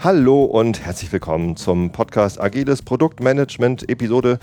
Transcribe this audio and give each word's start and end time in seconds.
Hallo 0.00 0.44
und 0.44 0.84
herzlich 0.86 1.10
willkommen 1.10 1.56
zum 1.56 1.90
Podcast 1.90 2.40
Agiles 2.40 2.82
Produktmanagement 2.82 3.88
Episode 3.88 4.38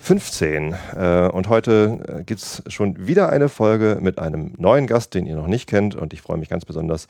15. 0.00 0.72
Äh, 0.94 1.28
und 1.30 1.48
heute 1.48 2.20
äh, 2.20 2.22
gibt 2.22 2.40
es 2.40 2.62
schon 2.68 3.08
wieder 3.08 3.28
eine 3.28 3.48
Folge 3.48 3.98
mit 4.00 4.20
einem 4.20 4.54
neuen 4.56 4.86
Gast, 4.86 5.14
den 5.14 5.26
ihr 5.26 5.34
noch 5.34 5.48
nicht 5.48 5.68
kennt. 5.68 5.96
Und 5.96 6.12
ich 6.12 6.22
freue 6.22 6.38
mich 6.38 6.48
ganz 6.48 6.64
besonders, 6.64 7.08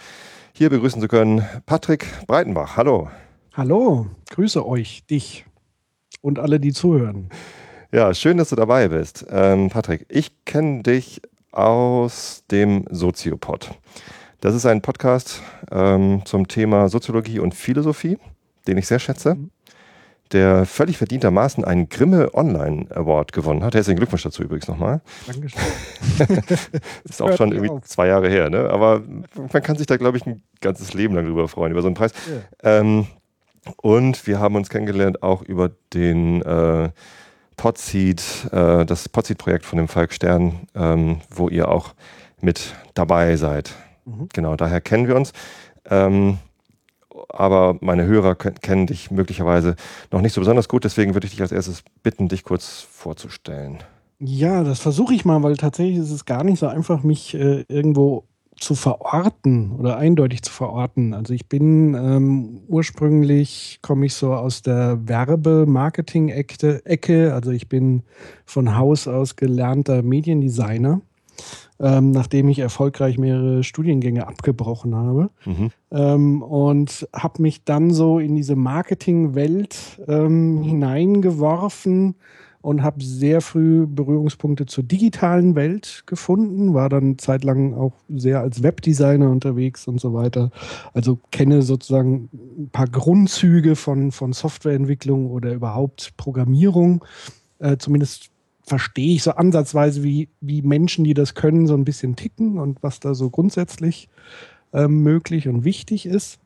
hier 0.54 0.70
begrüßen 0.70 1.02
zu 1.02 1.08
können, 1.08 1.44
Patrick 1.66 2.06
Breitenbach. 2.26 2.78
Hallo. 2.78 3.10
Hallo, 3.52 4.06
grüße 4.30 4.66
euch, 4.66 5.04
dich 5.04 5.44
und 6.22 6.38
alle, 6.38 6.58
die 6.58 6.72
zuhören. 6.72 7.28
Ja, 7.92 8.14
schön, 8.14 8.38
dass 8.38 8.48
du 8.48 8.56
dabei 8.56 8.88
bist. 8.88 9.26
Ähm, 9.30 9.68
Patrick, 9.68 10.06
ich 10.08 10.46
kenne 10.46 10.82
dich 10.82 11.20
aus 11.52 12.44
dem 12.50 12.86
Soziopod. 12.88 13.72
Das 14.40 14.54
ist 14.54 14.64
ein 14.64 14.80
Podcast 14.80 15.42
ähm, 15.70 16.22
zum 16.24 16.48
Thema 16.48 16.88
Soziologie 16.88 17.40
und 17.40 17.54
Philosophie, 17.54 18.16
den 18.66 18.78
ich 18.78 18.86
sehr 18.86 18.98
schätze, 18.98 19.34
mhm. 19.34 19.50
der 20.32 20.64
völlig 20.64 20.96
verdientermaßen 20.96 21.62
einen 21.62 21.90
Grimme 21.90 22.32
Online 22.32 22.86
Award 22.88 23.34
gewonnen 23.34 23.62
hat. 23.62 23.74
Herzlichen 23.74 23.98
Glückwunsch 23.98 24.22
dazu 24.22 24.42
übrigens 24.42 24.66
nochmal. 24.66 25.02
Dankeschön. 25.26 25.60
ist 27.04 27.20
auch 27.20 27.36
schon 27.36 27.52
irgendwie 27.52 27.68
auf. 27.68 27.84
zwei 27.84 28.06
Jahre 28.06 28.30
her, 28.30 28.48
ne? 28.48 28.70
aber 28.70 29.02
man 29.36 29.62
kann 29.62 29.76
sich 29.76 29.86
da, 29.86 29.98
glaube 29.98 30.16
ich, 30.16 30.24
ein 30.24 30.42
ganzes 30.62 30.94
Leben 30.94 31.14
lang 31.14 31.26
drüber 31.26 31.46
freuen, 31.46 31.72
über 31.72 31.82
so 31.82 31.88
einen 31.88 31.94
Preis. 31.94 32.12
Ja. 32.62 32.80
Ähm, 32.80 33.08
und 33.76 34.26
wir 34.26 34.40
haben 34.40 34.54
uns 34.56 34.70
kennengelernt 34.70 35.22
auch 35.22 35.42
über 35.42 35.70
den 35.92 36.40
äh, 36.40 36.88
Podseed, 37.58 38.22
äh, 38.52 38.86
das 38.86 39.10
Podseed-Projekt 39.10 39.66
von 39.66 39.76
dem 39.76 39.88
Falk 39.88 40.14
Stern, 40.14 40.60
ähm, 40.74 41.20
wo 41.28 41.50
ihr 41.50 41.68
auch 41.68 41.92
mit 42.40 42.74
dabei 42.94 43.36
seid. 43.36 43.74
Mhm. 44.04 44.28
Genau, 44.32 44.56
daher 44.56 44.80
kennen 44.80 45.08
wir 45.08 45.16
uns. 45.16 45.32
Ähm, 45.88 46.38
aber 47.28 47.76
meine 47.80 48.04
Hörer 48.04 48.34
kennen 48.34 48.86
dich 48.86 49.10
möglicherweise 49.10 49.76
noch 50.10 50.20
nicht 50.20 50.32
so 50.32 50.40
besonders 50.40 50.68
gut, 50.68 50.84
deswegen 50.84 51.14
würde 51.14 51.26
ich 51.26 51.32
dich 51.32 51.42
als 51.42 51.52
erstes 51.52 51.82
bitten, 52.02 52.28
dich 52.28 52.44
kurz 52.44 52.86
vorzustellen. 52.90 53.78
Ja, 54.18 54.64
das 54.64 54.80
versuche 54.80 55.14
ich 55.14 55.24
mal, 55.24 55.42
weil 55.42 55.56
tatsächlich 55.56 55.98
ist 55.98 56.10
es 56.10 56.26
gar 56.26 56.44
nicht 56.44 56.58
so 56.58 56.66
einfach, 56.66 57.02
mich 57.02 57.34
äh, 57.34 57.64
irgendwo 57.68 58.24
zu 58.60 58.74
verorten 58.74 59.72
oder 59.72 59.96
eindeutig 59.96 60.42
zu 60.42 60.52
verorten. 60.52 61.14
Also 61.14 61.32
ich 61.32 61.48
bin 61.48 61.94
ähm, 61.94 62.60
ursprünglich, 62.68 63.78
komme 63.80 64.04
ich 64.06 64.14
so 64.14 64.34
aus 64.34 64.60
der 64.60 64.98
Werbe-Marketing-Ecke. 65.08 67.32
Also 67.32 67.52
ich 67.52 67.70
bin 67.70 68.02
von 68.44 68.76
Haus 68.76 69.08
aus 69.08 69.36
gelernter 69.36 70.02
Mediendesigner 70.02 71.00
ähm, 71.80 72.10
nachdem 72.10 72.48
ich 72.48 72.58
erfolgreich 72.58 73.18
mehrere 73.18 73.64
Studiengänge 73.64 74.26
abgebrochen 74.26 74.94
habe. 74.94 75.30
Mhm. 75.46 75.70
Ähm, 75.90 76.42
und 76.42 77.08
habe 77.14 77.42
mich 77.42 77.64
dann 77.64 77.90
so 77.90 78.18
in 78.18 78.36
diese 78.36 78.54
Marketingwelt 78.54 80.00
ähm, 80.06 80.62
hineingeworfen 80.62 82.16
und 82.62 82.82
habe 82.82 83.02
sehr 83.02 83.40
früh 83.40 83.86
Berührungspunkte 83.86 84.66
zur 84.66 84.84
digitalen 84.84 85.54
Welt 85.54 86.02
gefunden, 86.04 86.74
war 86.74 86.90
dann 86.90 87.16
zeitlang 87.16 87.74
auch 87.74 87.94
sehr 88.08 88.40
als 88.40 88.62
Webdesigner 88.62 89.30
unterwegs 89.30 89.88
und 89.88 89.98
so 89.98 90.12
weiter. 90.12 90.50
Also 90.92 91.18
kenne 91.30 91.62
sozusagen 91.62 92.28
ein 92.58 92.68
paar 92.70 92.88
Grundzüge 92.88 93.76
von, 93.76 94.12
von 94.12 94.34
Softwareentwicklung 94.34 95.30
oder 95.30 95.54
überhaupt 95.54 96.12
Programmierung, 96.18 97.02
äh, 97.60 97.78
zumindest 97.78 98.29
verstehe 98.70 99.16
ich 99.16 99.24
so 99.24 99.32
ansatzweise, 99.32 100.04
wie, 100.04 100.28
wie 100.40 100.62
Menschen, 100.62 101.02
die 101.02 101.12
das 101.12 101.34
können, 101.34 101.66
so 101.66 101.74
ein 101.74 101.84
bisschen 101.84 102.14
ticken 102.14 102.56
und 102.56 102.84
was 102.84 103.00
da 103.00 103.14
so 103.14 103.28
grundsätzlich 103.28 104.08
ähm, 104.72 105.02
möglich 105.02 105.48
und 105.48 105.64
wichtig 105.64 106.06
ist. 106.06 106.38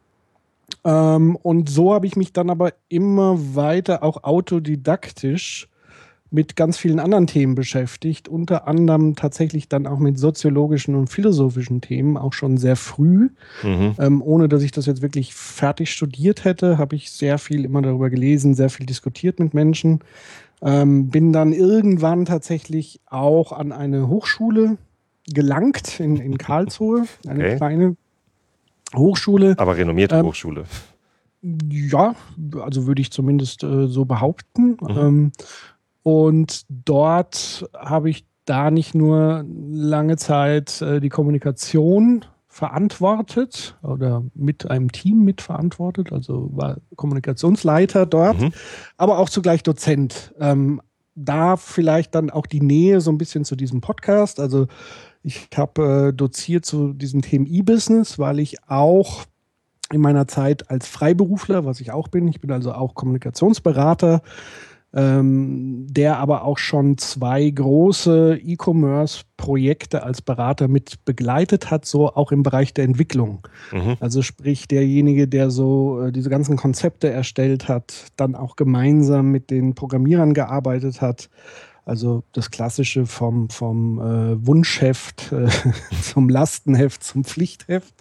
Ähm, 0.84 1.36
und 1.36 1.68
so 1.68 1.92
habe 1.92 2.06
ich 2.06 2.16
mich 2.16 2.32
dann 2.32 2.48
aber 2.48 2.72
immer 2.88 3.36
weiter 3.54 4.02
auch 4.02 4.24
autodidaktisch 4.24 5.68
mit 6.30 6.56
ganz 6.56 6.78
vielen 6.78 6.98
anderen 6.98 7.26
Themen 7.26 7.54
beschäftigt, 7.54 8.26
unter 8.26 8.66
anderem 8.66 9.16
tatsächlich 9.16 9.68
dann 9.68 9.86
auch 9.86 9.98
mit 9.98 10.18
soziologischen 10.18 10.94
und 10.94 11.08
philosophischen 11.08 11.82
Themen, 11.82 12.16
auch 12.16 12.32
schon 12.32 12.56
sehr 12.56 12.76
früh. 12.76 13.28
Mhm. 13.62 13.96
Ähm, 13.98 14.22
ohne 14.22 14.48
dass 14.48 14.62
ich 14.62 14.72
das 14.72 14.86
jetzt 14.86 15.02
wirklich 15.02 15.34
fertig 15.34 15.92
studiert 15.92 16.44
hätte, 16.44 16.78
habe 16.78 16.96
ich 16.96 17.10
sehr 17.10 17.36
viel 17.36 17.66
immer 17.66 17.82
darüber 17.82 18.08
gelesen, 18.08 18.54
sehr 18.54 18.70
viel 18.70 18.86
diskutiert 18.86 19.38
mit 19.38 19.52
Menschen. 19.52 20.00
Ähm, 20.62 21.08
bin 21.08 21.32
dann 21.32 21.52
irgendwann 21.52 22.24
tatsächlich 22.24 23.00
auch 23.06 23.52
an 23.52 23.72
eine 23.72 24.08
Hochschule 24.08 24.78
gelangt 25.26 26.00
in, 26.00 26.16
in 26.16 26.38
Karlsruhe, 26.38 27.04
eine 27.26 27.44
okay. 27.44 27.56
kleine 27.56 27.96
Hochschule. 28.94 29.54
Aber 29.58 29.76
renommierte 29.76 30.16
ähm, 30.16 30.26
Hochschule. 30.26 30.64
Ja, 31.70 32.14
also 32.62 32.86
würde 32.86 33.02
ich 33.02 33.10
zumindest 33.10 33.62
äh, 33.62 33.86
so 33.86 34.04
behaupten. 34.04 34.76
Mhm. 34.80 34.88
Ähm, 34.96 35.32
und 36.02 36.64
dort 36.68 37.68
habe 37.74 38.10
ich 38.10 38.24
da 38.44 38.70
nicht 38.70 38.94
nur 38.94 39.44
lange 39.46 40.16
Zeit 40.16 40.80
äh, 40.82 41.00
die 41.00 41.08
Kommunikation 41.08 42.24
verantwortet 42.54 43.76
oder 43.82 44.22
mit 44.32 44.70
einem 44.70 44.92
Team 44.92 45.24
mitverantwortet, 45.24 46.12
also 46.12 46.50
war 46.52 46.76
Kommunikationsleiter 46.94 48.06
dort, 48.06 48.40
mhm. 48.40 48.52
aber 48.96 49.18
auch 49.18 49.28
zugleich 49.28 49.64
Dozent. 49.64 50.32
Ähm, 50.38 50.80
da 51.16 51.56
vielleicht 51.56 52.14
dann 52.14 52.30
auch 52.30 52.46
die 52.46 52.60
Nähe 52.60 53.00
so 53.00 53.10
ein 53.10 53.18
bisschen 53.18 53.44
zu 53.44 53.56
diesem 53.56 53.80
Podcast. 53.80 54.38
Also 54.38 54.68
ich 55.24 55.48
habe 55.56 56.10
äh, 56.10 56.12
doziert 56.12 56.64
zu 56.64 56.92
diesem 56.92 57.22
Thema 57.22 57.46
E-Business, 57.48 58.20
weil 58.20 58.38
ich 58.38 58.62
auch 58.68 59.24
in 59.90 60.00
meiner 60.00 60.28
Zeit 60.28 60.70
als 60.70 60.86
Freiberufler, 60.86 61.64
was 61.64 61.80
ich 61.80 61.90
auch 61.90 62.06
bin, 62.06 62.28
ich 62.28 62.40
bin 62.40 62.52
also 62.52 62.72
auch 62.72 62.94
Kommunikationsberater, 62.94 64.22
ähm, 64.94 65.86
der 65.90 66.18
aber 66.18 66.44
auch 66.44 66.58
schon 66.58 66.98
zwei 66.98 67.50
große 67.50 68.38
E-Commerce-Projekte 68.42 70.04
als 70.04 70.22
Berater 70.22 70.68
mit 70.68 71.04
begleitet 71.04 71.70
hat, 71.70 71.84
so 71.84 72.14
auch 72.14 72.30
im 72.30 72.44
Bereich 72.44 72.72
der 72.74 72.84
Entwicklung. 72.84 73.46
Mhm. 73.72 73.96
Also 73.98 74.22
sprich 74.22 74.68
derjenige, 74.68 75.26
der 75.26 75.50
so 75.50 76.00
äh, 76.00 76.12
diese 76.12 76.30
ganzen 76.30 76.56
Konzepte 76.56 77.10
erstellt 77.10 77.66
hat, 77.66 78.12
dann 78.16 78.36
auch 78.36 78.54
gemeinsam 78.54 79.32
mit 79.32 79.50
den 79.50 79.74
Programmierern 79.74 80.32
gearbeitet 80.32 81.00
hat. 81.00 81.28
Also 81.84 82.22
das 82.32 82.50
Klassische 82.50 83.04
vom, 83.04 83.50
vom 83.50 83.98
äh, 83.98 84.46
Wunschheft 84.46 85.32
äh, 85.32 85.48
zum 86.02 86.28
Lastenheft 86.28 87.02
zum 87.02 87.24
Pflichtheft. 87.24 87.94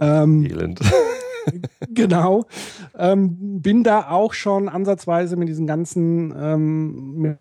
Ähm, 0.00 0.44
Elend. 0.44 0.80
Genau. 1.90 2.46
Ähm, 2.96 3.60
bin 3.60 3.84
da 3.84 4.08
auch 4.10 4.32
schon 4.32 4.68
ansatzweise 4.68 5.36
mit 5.36 5.48
diesen 5.48 5.66
ganzen 5.66 6.34
ähm, 6.36 7.36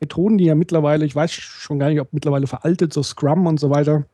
Methoden, 0.00 0.38
die 0.38 0.44
ja 0.44 0.54
mittlerweile, 0.54 1.04
ich 1.04 1.14
weiß 1.14 1.32
schon 1.32 1.78
gar 1.78 1.88
nicht, 1.88 2.00
ob 2.00 2.12
mittlerweile 2.12 2.46
veraltet, 2.46 2.92
so 2.92 3.02
Scrum 3.02 3.46
und 3.46 3.58
so 3.58 3.70
weiter, 3.70 4.04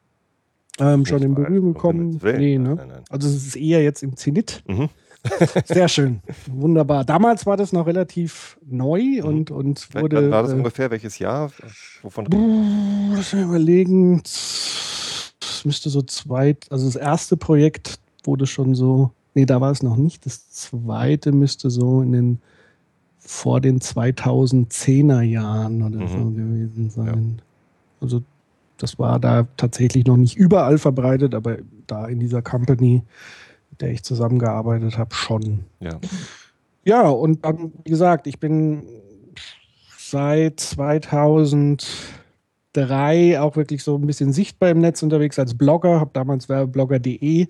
ähm, 0.78 1.04
schon 1.04 1.22
in 1.22 1.34
Berührung 1.34 1.74
gekommen. 1.74 2.20
Nee, 2.22 2.58
ne? 2.58 2.76
Nein, 2.76 2.88
nein. 2.88 3.02
Also 3.10 3.28
es 3.28 3.46
ist 3.46 3.56
eher 3.56 3.82
jetzt 3.82 4.02
im 4.02 4.16
Zenit. 4.16 4.62
Mhm. 4.66 4.88
Sehr 5.66 5.88
schön. 5.88 6.20
Wunderbar. 6.46 7.04
Damals 7.04 7.44
war 7.44 7.56
das 7.56 7.72
noch 7.72 7.86
relativ 7.86 8.58
neu 8.66 9.02
mhm. 9.02 9.24
und, 9.24 9.50
und 9.50 9.94
wurde. 9.94 10.30
War 10.30 10.42
das 10.42 10.52
äh, 10.52 10.56
ungefähr 10.56 10.90
welches 10.90 11.18
Jahr? 11.18 11.50
Wovon? 12.02 12.26
Lass 13.14 13.32
mich 13.32 13.42
überlegen. 13.42 14.22
Das 14.22 15.64
müsste 15.64 15.90
so 15.90 16.00
zweit, 16.02 16.66
also 16.70 16.86
das 16.86 16.96
erste 16.96 17.36
Projekt 17.36 17.98
wurde 18.24 18.46
schon 18.46 18.74
so 18.74 19.10
Nee, 19.34 19.46
da 19.46 19.60
war 19.60 19.70
es 19.70 19.82
noch 19.82 19.96
nicht. 19.96 20.26
Das 20.26 20.50
zweite 20.50 21.32
müsste 21.32 21.70
so 21.70 22.02
in 22.02 22.12
den 22.12 22.38
vor 23.18 23.60
den 23.60 23.80
2010er 23.80 25.20
Jahren 25.20 25.82
oder 25.82 26.00
mhm. 26.00 26.08
so 26.08 26.30
gewesen 26.30 26.90
sein. 26.90 27.34
Ja. 27.36 27.42
Also 28.00 28.22
das 28.78 28.98
war 28.98 29.20
da 29.20 29.46
tatsächlich 29.56 30.06
noch 30.06 30.16
nicht 30.16 30.36
überall 30.36 30.78
verbreitet, 30.78 31.34
aber 31.34 31.58
da 31.86 32.06
in 32.06 32.18
dieser 32.18 32.42
Company, 32.42 33.02
mit 33.70 33.80
der 33.80 33.92
ich 33.92 34.02
zusammengearbeitet 34.02 34.98
habe, 34.98 35.14
schon. 35.14 35.60
Ja. 35.80 36.00
Ja, 36.84 37.08
und 37.08 37.44
dann, 37.44 37.72
wie 37.84 37.90
gesagt, 37.90 38.26
ich 38.26 38.40
bin 38.40 38.84
seit 39.98 40.58
2003 40.60 43.38
auch 43.38 43.56
wirklich 43.56 43.84
so 43.84 43.96
ein 43.96 44.06
bisschen 44.06 44.32
sichtbar 44.32 44.70
im 44.70 44.80
Netz 44.80 45.02
unterwegs 45.02 45.38
als 45.38 45.54
Blogger, 45.54 46.00
habe 46.00 46.08
damals 46.14 46.48
werbeblogger.de 46.48 47.48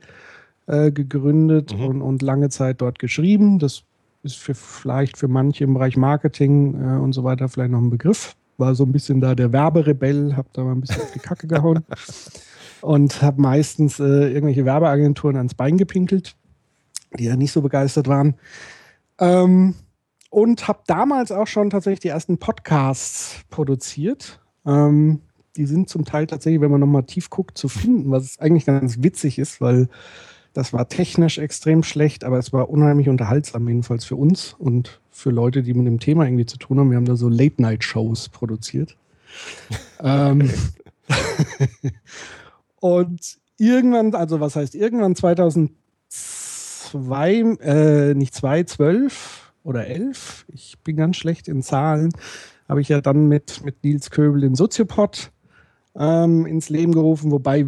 äh, 0.71 0.93
gegründet 0.93 1.77
mhm. 1.77 1.85
und, 1.85 2.03
und 2.03 2.23
lange 2.23 2.49
Zeit 2.49 2.81
dort 2.81 2.99
geschrieben. 2.99 3.59
Das 3.59 3.83
ist 4.23 4.37
für, 4.37 4.55
vielleicht 4.55 5.19
für 5.19 5.29
manche 5.29 5.65
im 5.65 5.75
Bereich 5.75 5.97
Marketing 5.97 6.75
äh, 6.75 6.99
und 6.99 7.13
so 7.13 7.25
weiter 7.25 7.49
vielleicht 7.49 7.73
noch 7.73 7.81
ein 7.81 7.91
Begriff. 7.91 8.37
War 8.57 8.75
so 8.75 8.85
ein 8.85 8.93
bisschen 8.93 9.21
da 9.21 9.35
der 9.35 9.53
Werberebell, 9.53 10.37
habe 10.37 10.49
da 10.53 10.63
mal 10.63 10.73
ein 10.73 10.81
bisschen 10.81 11.03
auf 11.03 11.13
die 11.13 11.19
Kacke 11.19 11.47
gehauen 11.47 11.85
und 12.83 13.23
habe 13.23 13.41
meistens 13.41 13.99
äh, 13.99 14.33
irgendwelche 14.33 14.65
Werbeagenturen 14.65 15.37
ans 15.37 15.55
Bein 15.55 15.79
gepinkelt, 15.79 16.37
die 17.19 17.25
ja 17.25 17.37
nicht 17.37 17.53
so 17.53 17.63
begeistert 17.63 18.07
waren. 18.07 18.35
Ähm, 19.19 19.75
und 20.31 20.69
habe 20.69 20.81
damals 20.87 21.33
auch 21.33 21.47
schon 21.47 21.71
tatsächlich 21.71 22.01
die 22.01 22.09
ersten 22.09 22.39
Podcasts 22.39 23.41
produziert. 23.51 24.41
Ähm, 24.65 25.23
die 25.57 25.67
sind 25.67 25.89
zum 25.89 26.05
Teil 26.05 26.27
tatsächlich, 26.27 26.61
wenn 26.61 26.71
man 26.71 26.81
nochmal 26.81 27.03
tief 27.05 27.31
guckt, 27.31 27.59
zu 27.59 27.69
finden, 27.69 28.11
was 28.11 28.39
eigentlich 28.39 28.67
ganz 28.67 29.03
witzig 29.03 29.39
ist, 29.39 29.61
weil 29.61 29.89
Das 30.53 30.73
war 30.73 30.89
technisch 30.89 31.39
extrem 31.39 31.83
schlecht, 31.85 32.25
aber 32.25 32.39
es 32.39 32.53
war 32.53 32.71
unheimlich 32.71 33.09
unterhaltsam, 33.09 33.69
jedenfalls 33.69 34.05
für 34.05 34.17
uns 34.17 34.55
und 34.59 35.01
für 35.11 35.31
Leute, 35.31 35.63
die 35.63 35.75
mit 35.75 35.87
dem 35.87 36.01
Thema 36.01 36.25
irgendwie 36.25 36.47
zu 36.47 36.57
tun 36.57 36.81
haben. 36.81 36.91
Wir 36.91 36.97
haben 36.97 37.05
da 37.05 37.15
so 37.15 37.29
Late-Night-Shows 37.29 38.31
produziert. 38.31 38.97
ähm, 40.03 40.51
und 42.81 43.39
irgendwann, 43.59 44.15
also 44.15 44.41
was 44.41 44.57
heißt 44.57 44.75
irgendwann 44.75 45.15
2002, 45.15 45.71
äh, 47.61 48.15
nicht 48.15 48.35
2012 48.35 49.53
oder 49.63 49.87
11, 49.87 50.47
ich 50.49 50.79
bin 50.83 50.97
ganz 50.97 51.17
schlecht 51.17 51.47
in 51.47 51.63
Zahlen, 51.63 52.11
habe 52.69 52.81
ich 52.81 52.89
ja 52.89 53.01
dann 53.01 53.27
mit, 53.27 53.65
mit 53.65 53.85
Nils 53.85 54.11
Köbel 54.11 54.41
den 54.41 54.57
Soziopod 54.57 55.31
ähm, 55.97 56.47
ins 56.47 56.71
Leben 56.71 56.93
gerufen, 56.93 57.31
wobei 57.31 57.67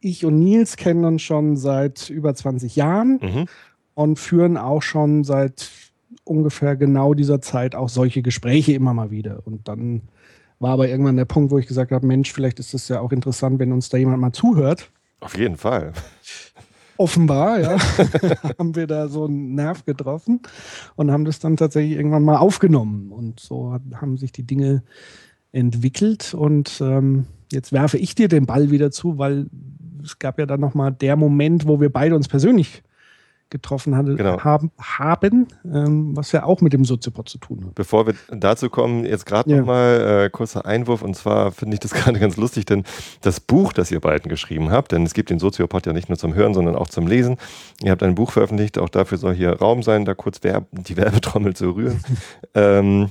ich 0.00 0.24
und 0.24 0.38
Nils 0.38 0.76
kennen 0.76 1.04
uns 1.04 1.22
schon 1.22 1.56
seit 1.56 2.10
über 2.10 2.34
20 2.34 2.76
Jahren 2.76 3.20
mhm. 3.22 3.44
und 3.94 4.18
führen 4.18 4.56
auch 4.56 4.82
schon 4.82 5.24
seit 5.24 5.70
ungefähr 6.24 6.76
genau 6.76 7.14
dieser 7.14 7.40
Zeit 7.40 7.74
auch 7.74 7.88
solche 7.88 8.22
Gespräche 8.22 8.72
immer 8.72 8.94
mal 8.94 9.10
wieder. 9.10 9.42
Und 9.44 9.68
dann 9.68 10.02
war 10.58 10.72
aber 10.72 10.88
irgendwann 10.88 11.16
der 11.16 11.24
Punkt, 11.24 11.50
wo 11.50 11.58
ich 11.58 11.66
gesagt 11.66 11.90
habe, 11.90 12.06
Mensch, 12.06 12.32
vielleicht 12.32 12.60
ist 12.60 12.74
es 12.74 12.88
ja 12.88 13.00
auch 13.00 13.12
interessant, 13.12 13.58
wenn 13.58 13.72
uns 13.72 13.88
da 13.88 13.96
jemand 13.98 14.20
mal 14.20 14.32
zuhört. 14.32 14.90
Auf 15.20 15.36
jeden 15.36 15.56
Fall. 15.56 15.92
Offenbar, 16.96 17.60
ja, 17.60 17.78
haben 18.58 18.76
wir 18.76 18.86
da 18.86 19.08
so 19.08 19.24
einen 19.24 19.54
Nerv 19.54 19.84
getroffen 19.84 20.40
und 20.94 21.10
haben 21.10 21.24
das 21.24 21.40
dann 21.40 21.56
tatsächlich 21.56 21.96
irgendwann 21.96 22.22
mal 22.22 22.36
aufgenommen. 22.36 23.10
Und 23.10 23.40
so 23.40 23.76
haben 23.94 24.18
sich 24.18 24.30
die 24.30 24.44
Dinge 24.44 24.82
entwickelt. 25.50 26.34
Und 26.34 26.80
ähm, 26.80 27.26
jetzt 27.52 27.72
werfe 27.72 27.98
ich 27.98 28.14
dir 28.14 28.28
den 28.28 28.46
Ball 28.46 28.70
wieder 28.70 28.90
zu, 28.90 29.18
weil 29.18 29.46
es 30.02 30.18
gab 30.18 30.38
ja 30.38 30.46
dann 30.46 30.60
nochmal 30.60 30.92
der 30.92 31.16
Moment, 31.16 31.66
wo 31.66 31.80
wir 31.80 31.90
beide 31.90 32.14
uns 32.14 32.28
persönlich 32.28 32.82
getroffen 33.52 33.94
hatte, 33.94 34.16
genau. 34.16 34.40
haben, 34.40 34.72
haben 34.80 35.46
ähm, 35.64 36.16
was 36.16 36.32
ja 36.32 36.44
auch 36.44 36.60
mit 36.62 36.72
dem 36.72 36.84
Soziopod 36.84 37.28
zu 37.28 37.38
tun 37.38 37.66
hat. 37.66 37.74
Bevor 37.74 38.06
wir 38.06 38.14
dazu 38.30 38.70
kommen, 38.70 39.04
jetzt 39.04 39.26
gerade 39.26 39.50
ja. 39.50 39.58
nochmal 39.58 40.24
äh, 40.24 40.30
kurzer 40.30 40.64
Einwurf 40.64 41.02
und 41.02 41.14
zwar 41.14 41.52
finde 41.52 41.74
ich 41.74 41.80
das 41.80 41.90
gerade 41.94 42.18
ganz 42.18 42.36
lustig, 42.36 42.64
denn 42.64 42.82
das 43.20 43.38
Buch, 43.40 43.72
das 43.74 43.92
ihr 43.92 44.00
beiden 44.00 44.28
geschrieben 44.28 44.70
habt, 44.70 44.90
denn 44.92 45.04
es 45.04 45.12
gibt 45.12 45.30
den 45.30 45.38
Soziopod 45.38 45.86
ja 45.86 45.92
nicht 45.92 46.08
nur 46.08 46.18
zum 46.18 46.34
Hören, 46.34 46.54
sondern 46.54 46.74
auch 46.74 46.88
zum 46.88 47.06
Lesen. 47.06 47.36
Ihr 47.82 47.92
habt 47.92 48.02
ein 48.02 48.14
Buch 48.14 48.32
veröffentlicht, 48.32 48.78
auch 48.78 48.88
dafür 48.88 49.18
soll 49.18 49.34
hier 49.34 49.52
Raum 49.52 49.82
sein, 49.82 50.06
da 50.06 50.14
kurz 50.14 50.42
Werb 50.42 50.66
die 50.72 50.96
Werbetrommel 50.96 51.54
zu 51.54 51.72
rühren. 51.72 52.02
ähm, 52.54 53.10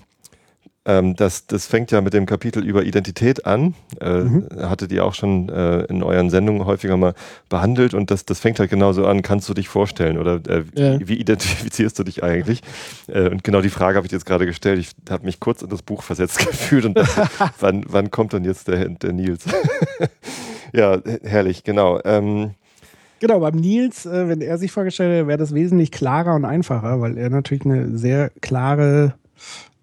ähm, 0.84 1.16
das, 1.16 1.46
das 1.46 1.68
fängt 1.68 1.92
ja 1.92 2.02
mit 2.02 2.14
dem 2.14 2.26
Kapitel 2.26 2.66
über 2.66 2.84
Identität 2.84 3.46
an. 3.46 3.76
Äh, 4.00 4.22
mhm. 4.22 4.48
Hattet 4.62 4.92
ihr 4.92 5.06
auch 5.06 5.14
schon 5.14 5.48
äh, 5.50 5.84
in 5.84 6.02
euren 6.02 6.32
Sendungen 6.32 6.66
häufiger 6.66 6.98
mal 6.98 7.14
behandelt 7.50 7.94
und 7.94 8.10
das, 8.10 8.26
das 8.26 8.40
fängt 8.40 8.60
halt 8.60 8.72
genauso 8.72 9.06
an, 9.06 9.22
kannst 9.22 9.48
du 9.48 9.54
dich 9.54 9.70
vorstellen 9.70 10.18
oder 10.18 10.42
äh, 10.48 10.64
ja. 10.74 11.08
wie, 11.08 11.16
identifizierst 11.16 12.00
du 12.00 12.04
dich 12.04 12.24
eigentlich? 12.24 12.62
Äh, 13.08 13.30
und 13.30 13.44
genau 13.44 13.62
die 13.62 13.70
Frage 13.70 13.98
habe 13.98 14.08
ich 14.08 14.12
jetzt 14.12 14.26
gerade 14.26 14.48
gestellt. 14.48 14.80
Ich 14.80 14.92
habe 15.12 15.26
mich 15.26 15.40
kurz 15.40 15.62
in 15.62 15.70
das 15.70 15.84
Buch 15.84 16.02
versetzt 16.02 16.40
gefühlt 16.48 16.86
und 16.86 16.98
dachte, 16.98 17.30
wann, 17.60 17.86
wann 17.88 18.10
kommt 18.10 18.34
dann 18.34 18.44
jetzt 18.44 18.68
der, 18.68 18.90
der 18.90 19.14
Nils? 19.14 19.46
ja, 20.74 21.00
herrlich, 21.24 21.64
genau. 21.64 22.00
Ähm, 22.06 22.52
Genau, 23.20 23.40
beim 23.40 23.54
Nils, 23.54 24.08
äh, 24.08 24.28
wenn 24.28 24.42
er 24.42 24.58
sich 24.58 24.72
vorgestellt 24.72 25.14
hätte, 25.14 25.28
wäre 25.28 25.38
das 25.38 25.54
wesentlich 25.54 25.92
klarer 25.92 26.34
und 26.34 26.44
einfacher, 26.44 27.02
weil 27.02 27.20
er 27.20 27.30
natürlich 27.30 27.66
eine 27.66 27.96
sehr 27.96 28.32
klare 28.42 29.14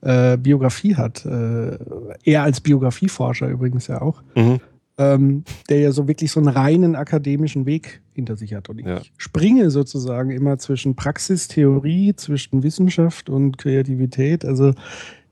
äh, 0.01 0.37
Biografie 0.37 0.97
hat. 0.97 1.25
Äh, 1.25 1.79
er 2.25 2.43
als 2.43 2.61
Biografieforscher 2.61 3.49
übrigens 3.49 3.87
ja 3.87 4.01
auch. 4.01 4.23
Mhm. 4.35 4.61
Ähm, 5.01 5.45
der 5.69 5.79
ja 5.79 5.93
so 5.93 6.09
wirklich 6.09 6.33
so 6.33 6.41
einen 6.41 6.49
reinen 6.49 6.97
akademischen 6.97 7.67
Weg 7.67 8.03
hinter 8.15 8.37
sich 8.37 8.55
hat. 8.55 8.69
Und 8.69 8.81
ich 8.81 8.87
ja. 8.87 9.01
springe 9.17 9.71
sozusagen 9.71 10.33
immer 10.33 10.59
zwischen 10.59 10.97
Praxis, 10.97 11.47
Theorie, 11.47 12.17
zwischen 12.17 12.65
Wissenschaft 12.65 13.31
und 13.31 13.59
Kreativität. 13.59 14.45
Also 14.45 14.75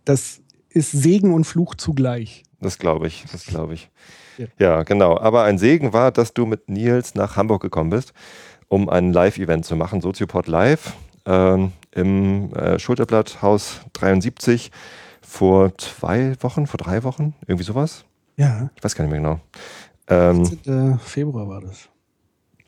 das 0.05 0.41
ist 0.69 0.93
Segen 0.93 1.35
und 1.35 1.45
Fluch 1.45 1.75
zugleich. 1.75 2.45
Das 2.61 2.79
glaube 2.79 3.09
ich, 3.09 3.25
das 3.33 3.45
glaube 3.45 3.75
ich. 3.75 3.91
Ja. 4.39 4.47
ja, 4.59 4.83
genau. 4.85 5.19
Aber 5.19 5.43
ein 5.43 5.59
Segen 5.59 5.93
war, 5.93 6.13
dass 6.13 6.33
du 6.33 6.47
mit 6.47 6.69
Nils 6.69 7.17
nach 7.17 7.37
Hamburg 7.37 7.63
gekommen 7.63 7.91
bist, 7.91 8.13
um 8.69 8.89
ein 8.89 9.13
Live-Event 9.13 9.65
zu 9.65 9.75
machen, 9.75 10.01
Soziopod 10.01 10.47
Live 10.47 10.95
äh, 11.25 11.69
im 11.97 12.53
äh, 12.55 12.79
Schulterblatt 12.79 13.43
Haus 13.43 13.81
73 13.95 14.71
vor 15.23 15.77
zwei 15.79 16.37
Wochen, 16.41 16.67
vor 16.67 16.79
drei 16.79 17.03
Wochen, 17.03 17.35
irgendwie 17.47 17.65
sowas. 17.65 18.05
Ja. 18.37 18.71
Ich 18.77 18.85
weiß 18.85 18.95
gar 18.95 19.05
nicht 19.05 19.13
mehr 19.13 19.21
genau. 19.21 19.41
Ähm, 20.09 20.43
18. 20.43 20.99
Februar 21.01 21.49
war 21.49 21.61
das. 21.63 21.89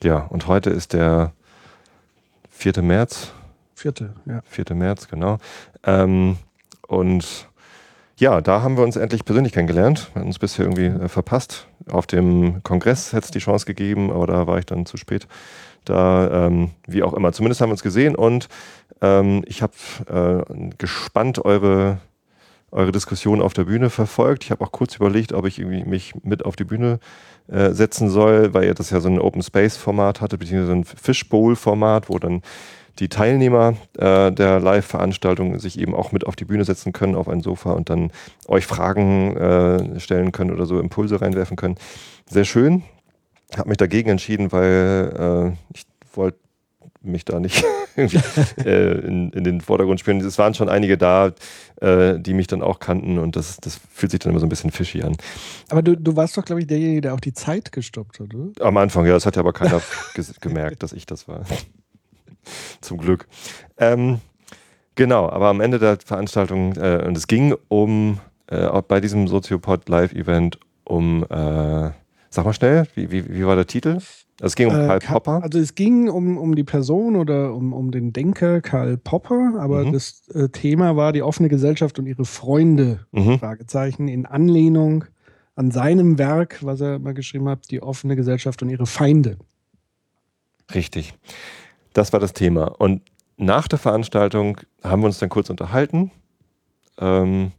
Ja, 0.03 0.25
und 0.25 0.47
heute 0.47 0.69
ist 0.69 0.93
der 0.93 1.33
4. 2.49 2.81
März. 2.81 3.31
4. 3.75 3.93
Ja. 4.25 4.41
4. 4.45 4.75
März, 4.75 5.07
genau. 5.07 5.37
Ähm, 5.83 6.37
und 6.87 7.47
ja, 8.17 8.41
da 8.41 8.61
haben 8.61 8.75
wir 8.75 8.83
uns 8.83 8.97
endlich 8.97 9.23
persönlich 9.23 9.53
kennengelernt. 9.53 10.09
Wir 10.13 10.21
haben 10.21 10.27
uns 10.27 10.39
bisher 10.39 10.65
irgendwie 10.65 10.87
äh, 10.87 11.07
verpasst. 11.07 11.67
Auf 11.89 12.07
dem 12.07 12.61
Kongress 12.63 13.13
hätte 13.13 13.25
es 13.25 13.31
die 13.31 13.39
Chance 13.39 13.65
gegeben, 13.65 14.11
aber 14.11 14.27
da 14.27 14.47
war 14.47 14.59
ich 14.59 14.65
dann 14.65 14.85
zu 14.85 14.97
spät 14.97 15.27
da, 15.89 16.47
ähm, 16.47 16.71
wie 16.87 17.03
auch 17.03 17.13
immer. 17.13 17.31
Zumindest 17.31 17.61
haben 17.61 17.69
wir 17.69 17.73
uns 17.73 17.83
gesehen 17.83 18.15
und 18.15 18.47
ähm, 19.01 19.43
ich 19.45 19.61
habe 19.61 20.45
äh, 20.47 20.69
gespannt 20.77 21.43
eure, 21.43 21.97
eure 22.71 22.91
Diskussion 22.91 23.41
auf 23.41 23.53
der 23.53 23.65
Bühne 23.65 23.89
verfolgt. 23.89 24.43
Ich 24.43 24.51
habe 24.51 24.63
auch 24.63 24.71
kurz 24.71 24.95
überlegt, 24.95 25.33
ob 25.33 25.45
ich 25.45 25.59
irgendwie 25.59 25.83
mich 25.83 26.13
mit 26.23 26.45
auf 26.45 26.55
die 26.55 26.65
Bühne 26.65 26.99
äh, 27.47 27.71
setzen 27.71 28.09
soll, 28.09 28.53
weil 28.53 28.65
ihr 28.65 28.73
das 28.73 28.89
ja 28.89 28.99
so 28.99 29.09
ein 29.09 29.19
Open 29.19 29.41
Space 29.41 29.77
Format 29.77 30.21
hatte, 30.21 30.37
beziehungsweise 30.37 30.73
ein 30.73 30.83
Fishbowl 30.83 31.55
Format, 31.55 32.09
wo 32.09 32.19
dann 32.19 32.41
die 32.99 33.07
Teilnehmer 33.07 33.75
äh, 33.97 34.31
der 34.31 34.59
Live-Veranstaltung 34.59 35.57
sich 35.59 35.79
eben 35.79 35.95
auch 35.95 36.11
mit 36.11 36.27
auf 36.27 36.35
die 36.35 36.45
Bühne 36.45 36.65
setzen 36.65 36.91
können, 36.91 37.15
auf 37.15 37.29
ein 37.29 37.41
Sofa 37.41 37.71
und 37.71 37.89
dann 37.89 38.11
euch 38.47 38.65
Fragen 38.65 39.37
äh, 39.37 39.99
stellen 39.99 40.33
können 40.33 40.51
oder 40.51 40.65
so 40.65 40.79
Impulse 40.79 41.21
reinwerfen 41.21 41.55
können. 41.55 41.75
Sehr 42.29 42.45
schön 42.45 42.83
habe 43.57 43.69
mich 43.69 43.77
dagegen 43.77 44.09
entschieden, 44.09 44.51
weil 44.51 45.53
äh, 45.53 45.75
ich 45.75 45.83
wollte 46.13 46.39
mich 47.01 47.25
da 47.25 47.39
nicht 47.39 47.63
äh, 47.97 48.91
in, 48.99 49.31
in, 49.31 49.43
den 49.43 49.61
Vordergrund 49.61 49.99
spielen. 49.99 50.19
Es 50.21 50.37
waren 50.37 50.53
schon 50.53 50.69
einige 50.69 50.97
da, 50.97 51.31
äh, 51.81 52.19
die 52.19 52.33
mich 52.33 52.47
dann 52.47 52.61
auch 52.61 52.79
kannten 52.79 53.17
und 53.17 53.35
das, 53.35 53.57
das 53.57 53.79
fühlt 53.91 54.11
sich 54.11 54.19
dann 54.19 54.31
immer 54.31 54.39
so 54.39 54.45
ein 54.45 54.49
bisschen 54.49 54.71
fishy 54.71 55.01
an. 55.01 55.15
Aber 55.69 55.81
du, 55.81 55.95
du 55.95 56.15
warst 56.15 56.37
doch, 56.37 56.43
glaube 56.43 56.61
ich, 56.61 56.67
derjenige, 56.67 57.01
der 57.01 57.13
auch 57.13 57.19
die 57.19 57.33
Zeit 57.33 57.71
gestoppt 57.71 58.19
hat, 58.19 58.33
oder? 58.33 58.65
Am 58.65 58.77
Anfang, 58.77 59.05
ja, 59.05 59.13
das 59.13 59.25
hat 59.25 59.35
ja 59.35 59.41
aber 59.41 59.53
keiner 59.53 59.81
gemerkt, 60.41 60.83
dass 60.83 60.93
ich 60.93 61.05
das 61.05 61.27
war. 61.27 61.43
Zum 62.81 62.97
Glück. 62.97 63.27
Ähm, 63.77 64.19
genau, 64.95 65.29
aber 65.29 65.47
am 65.47 65.61
Ende 65.61 65.79
der 65.79 65.97
Veranstaltung, 66.03 66.75
äh, 66.75 67.03
und 67.05 67.15
es 67.15 67.27
ging 67.27 67.55
um, 67.69 68.19
äh, 68.47 68.81
bei 68.87 68.99
diesem 68.99 69.27
Soziopod 69.27 69.87
Live-Event 69.87 70.59
um 70.83 71.23
äh, 71.29 71.91
Sag 72.29 72.45
mal 72.45 72.53
schnell, 72.53 72.87
wie, 72.95 73.11
wie, 73.11 73.27
wie 73.29 73.45
war 73.45 73.55
der 73.55 73.67
Titel? 73.67 73.99
Es 74.41 74.55
ging 74.55 74.69
um 74.69 74.75
äh, 74.75 74.87
Karl 74.87 74.99
Popper. 74.99 75.43
Also 75.43 75.59
es 75.59 75.75
ging 75.75 76.09
um, 76.09 76.37
um 76.37 76.55
die 76.55 76.63
Person 76.63 77.15
oder 77.15 77.53
um, 77.53 77.73
um 77.73 77.91
den 77.91 78.13
Denker 78.13 78.61
Karl 78.61 78.97
Popper, 78.97 79.55
aber 79.59 79.85
mhm. 79.85 79.93
das 79.93 80.27
äh, 80.29 80.49
Thema 80.49 80.95
war 80.95 81.11
die 81.11 81.23
offene 81.23 81.49
Gesellschaft 81.49 81.99
und 81.99 82.05
ihre 82.05 82.25
Freunde, 82.25 83.05
mhm. 83.11 83.39
Fragezeichen, 83.39 84.07
in 84.07 84.25
Anlehnung 84.25 85.05
an 85.55 85.71
seinem 85.71 86.17
Werk, 86.17 86.59
was 86.63 86.79
er 86.79 86.99
mal 86.99 87.13
geschrieben 87.13 87.49
hat, 87.49 87.69
die 87.69 87.83
offene 87.83 88.15
Gesellschaft 88.15 88.61
und 88.61 88.69
ihre 88.69 88.85
Feinde. 88.85 89.37
Richtig. 90.73 91.13
Das 91.91 92.13
war 92.13 92.21
das 92.21 92.31
Thema. 92.31 92.79
Und 92.79 93.01
nach 93.35 93.67
der 93.67 93.79
Veranstaltung 93.79 94.57
haben 94.83 95.01
wir 95.01 95.07
uns 95.07 95.19
dann 95.19 95.29
kurz 95.29 95.49
unterhalten. 95.49 96.11
Ähm, 96.97 97.51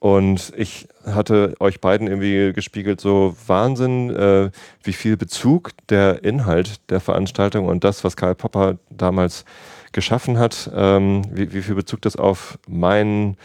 und 0.00 0.52
ich 0.56 0.88
hatte 1.04 1.54
euch 1.58 1.80
beiden 1.80 2.06
irgendwie 2.06 2.52
gespiegelt, 2.52 3.00
so 3.00 3.34
Wahnsinn, 3.46 4.10
äh, 4.10 4.50
wie 4.82 4.92
viel 4.92 5.16
Bezug 5.16 5.70
der 5.88 6.22
Inhalt 6.22 6.88
der 6.90 7.00
Veranstaltung 7.00 7.66
und 7.66 7.82
das, 7.82 8.04
was 8.04 8.16
Karl 8.16 8.36
Popper 8.36 8.78
damals 8.90 9.44
geschaffen 9.92 10.38
hat, 10.38 10.70
ähm, 10.74 11.22
wie, 11.32 11.52
wie, 11.52 11.62
viel 11.62 11.74
Bezug 11.74 12.02
das 12.02 12.14
auf 12.14 12.58
mein 12.68 13.36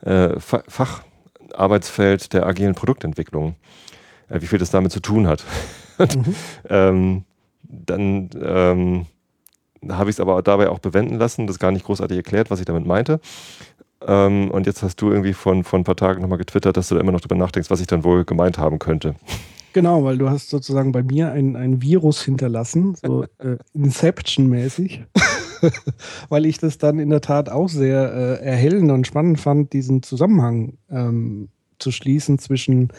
äh, 0.00 0.30
Facharbeitsfeld 0.40 2.32
der 2.32 2.46
agilen 2.46 2.74
Produktentwicklung, 2.74 3.54
äh, 4.28 4.40
wie 4.40 4.46
viel 4.46 4.58
das 4.58 4.70
damit 4.70 4.90
zu 4.90 5.00
tun 5.00 5.28
hat. 5.28 5.44
mhm. 5.98 6.34
ähm, 6.68 7.24
dann 7.62 8.30
ähm, 8.42 9.06
habe 9.88 10.10
ich 10.10 10.16
es 10.16 10.20
aber 10.20 10.42
dabei 10.42 10.68
auch 10.68 10.78
bewenden 10.78 11.18
lassen, 11.18 11.46
das 11.46 11.58
gar 11.58 11.72
nicht 11.72 11.84
großartig 11.84 12.16
erklärt, 12.16 12.50
was 12.50 12.60
ich 12.60 12.66
damit 12.66 12.86
meinte. 12.86 13.20
Ähm, 14.06 14.50
und 14.50 14.66
jetzt 14.66 14.82
hast 14.82 15.00
du 15.00 15.10
irgendwie 15.10 15.32
von, 15.32 15.64
von 15.64 15.80
ein 15.80 15.84
paar 15.84 15.96
Tagen 15.96 16.22
nochmal 16.22 16.38
getwittert, 16.38 16.76
dass 16.76 16.88
du 16.88 16.94
da 16.94 17.00
immer 17.00 17.12
noch 17.12 17.20
drüber 17.20 17.36
nachdenkst, 17.36 17.70
was 17.70 17.80
ich 17.80 17.86
dann 17.86 18.04
wohl 18.04 18.24
gemeint 18.24 18.58
haben 18.58 18.78
könnte. 18.78 19.14
Genau, 19.72 20.04
weil 20.04 20.18
du 20.18 20.28
hast 20.28 20.50
sozusagen 20.50 20.92
bei 20.92 21.02
mir 21.02 21.32
ein, 21.32 21.56
ein 21.56 21.80
Virus 21.80 22.22
hinterlassen, 22.22 22.94
so 22.94 23.24
äh, 23.38 23.56
Inception-mäßig, 23.74 25.04
weil 26.28 26.46
ich 26.46 26.58
das 26.58 26.78
dann 26.78 26.98
in 26.98 27.10
der 27.10 27.22
Tat 27.22 27.48
auch 27.48 27.68
sehr 27.68 28.12
äh, 28.12 28.44
erhellend 28.44 28.90
und 28.90 29.06
spannend 29.06 29.40
fand, 29.40 29.72
diesen 29.72 30.02
Zusammenhang 30.02 30.74
ähm, 30.90 31.48
zu 31.78 31.90
schließen 31.90 32.38
zwischen 32.38 32.92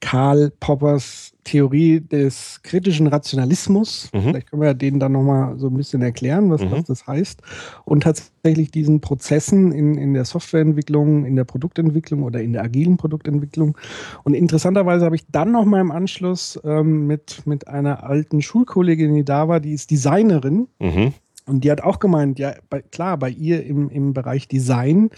Karl 0.00 0.52
Poppers 0.58 1.32
Theorie 1.46 2.00
des 2.00 2.60
kritischen 2.62 3.06
Rationalismus. 3.06 4.10
Mhm. 4.12 4.20
Vielleicht 4.20 4.50
können 4.50 4.62
wir 4.62 4.74
den 4.74 4.98
dann 4.98 5.12
nochmal 5.12 5.58
so 5.58 5.68
ein 5.68 5.74
bisschen 5.74 6.02
erklären, 6.02 6.50
was, 6.50 6.60
mhm. 6.60 6.72
was, 6.72 6.84
das 6.84 7.06
heißt. 7.06 7.40
Und 7.84 8.02
tatsächlich 8.02 8.72
diesen 8.72 9.00
Prozessen 9.00 9.70
in, 9.70 9.96
in 9.96 10.12
der 10.12 10.24
Softwareentwicklung, 10.24 11.24
in 11.24 11.36
der 11.36 11.44
Produktentwicklung 11.44 12.24
oder 12.24 12.42
in 12.42 12.52
der 12.52 12.64
agilen 12.64 12.96
Produktentwicklung. 12.96 13.78
Und 14.24 14.34
interessanterweise 14.34 15.04
habe 15.04 15.14
ich 15.14 15.24
dann 15.30 15.52
nochmal 15.52 15.80
im 15.80 15.92
Anschluss 15.92 16.60
ähm, 16.64 17.06
mit, 17.06 17.46
mit 17.46 17.68
einer 17.68 18.02
alten 18.02 18.42
Schulkollegin, 18.42 19.14
die 19.14 19.24
da 19.24 19.46
war, 19.46 19.60
die 19.60 19.72
ist 19.72 19.90
Designerin. 19.92 20.66
Mhm. 20.80 21.14
Und 21.46 21.62
die 21.62 21.70
hat 21.70 21.80
auch 21.80 22.00
gemeint, 22.00 22.40
ja, 22.40 22.54
bei, 22.68 22.82
klar, 22.82 23.16
bei 23.18 23.30
ihr 23.30 23.64
im, 23.64 23.88
im 23.88 24.12
Bereich 24.12 24.48
Design 24.48 25.10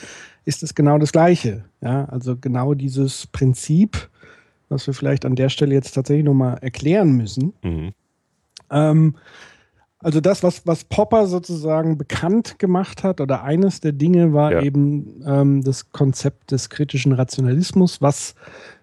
ist 0.45 0.63
es 0.63 0.75
genau 0.75 0.99
das 0.99 1.13
Gleiche. 1.13 1.65
Ja, 1.81 2.05
also 2.05 2.37
genau 2.37 2.75
dieses 2.75 3.27
Prinzip, 3.29 4.11
was 4.69 4.87
wir 4.87 4.95
vielleicht 4.95 5.25
an 5.25 5.35
der 5.35 5.49
Stelle 5.49 5.75
jetzt 5.75 5.93
tatsächlich 5.93 6.25
nochmal 6.25 6.59
erklären 6.61 7.13
müssen. 7.13 7.53
Mhm. 7.63 7.93
Ähm, 8.71 9.15
also 10.01 10.21
das, 10.21 10.43
was, 10.43 10.67
was 10.67 10.85
Popper 10.85 11.27
sozusagen 11.27 11.99
bekannt 11.99 12.59
gemacht 12.59 13.03
hat, 13.03 13.21
oder 13.21 13.43
eines 13.43 13.81
der 13.81 13.93
Dinge 13.93 14.33
war 14.33 14.53
ja. 14.53 14.63
eben 14.63 15.23
ähm, 15.27 15.65
das 15.65 15.91
Konzept 15.91 16.53
des 16.53 16.71
kritischen 16.71 17.13
Rationalismus, 17.13 18.01
was 18.01 18.35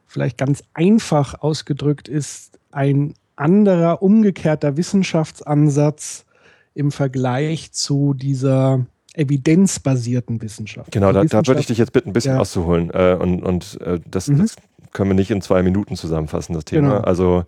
vielleicht 0.05 0.37
ganz 0.37 0.63
einfach 0.73 1.41
ausgedrückt 1.41 2.09
ist, 2.09 2.59
ein 2.71 3.13
anderer, 3.37 4.01
umgekehrter 4.01 4.77
Wissenschaftsansatz 4.77 6.25
im 6.73 6.91
Vergleich 6.91 7.71
zu 7.71 8.13
dieser 8.13 8.85
evidenzbasierten 9.13 10.41
Wissenschaft. 10.41 10.91
Genau, 10.91 11.13
da, 11.13 11.19
Wissenschaft, 11.19 11.47
da 11.47 11.51
würde 11.51 11.61
ich 11.61 11.67
dich 11.67 11.77
jetzt 11.77 11.93
bitten, 11.93 12.09
ein 12.09 12.13
bisschen 12.13 12.35
ja. 12.35 12.41
auszuholen. 12.41 12.89
Äh, 12.93 13.17
und 13.19 13.41
und 13.41 13.79
äh, 13.81 13.99
das, 14.09 14.27
mhm. 14.27 14.39
das, 14.39 14.55
können 14.95 15.11
wir 15.11 15.15
nicht 15.15 15.29
in 15.29 15.41
zwei 15.41 15.61
Minuten 15.61 15.95
zusammenfassen, 15.95 16.53
das 16.53 16.65
Thema. 16.65 16.95
Genau. 16.95 17.01
Also, 17.01 17.43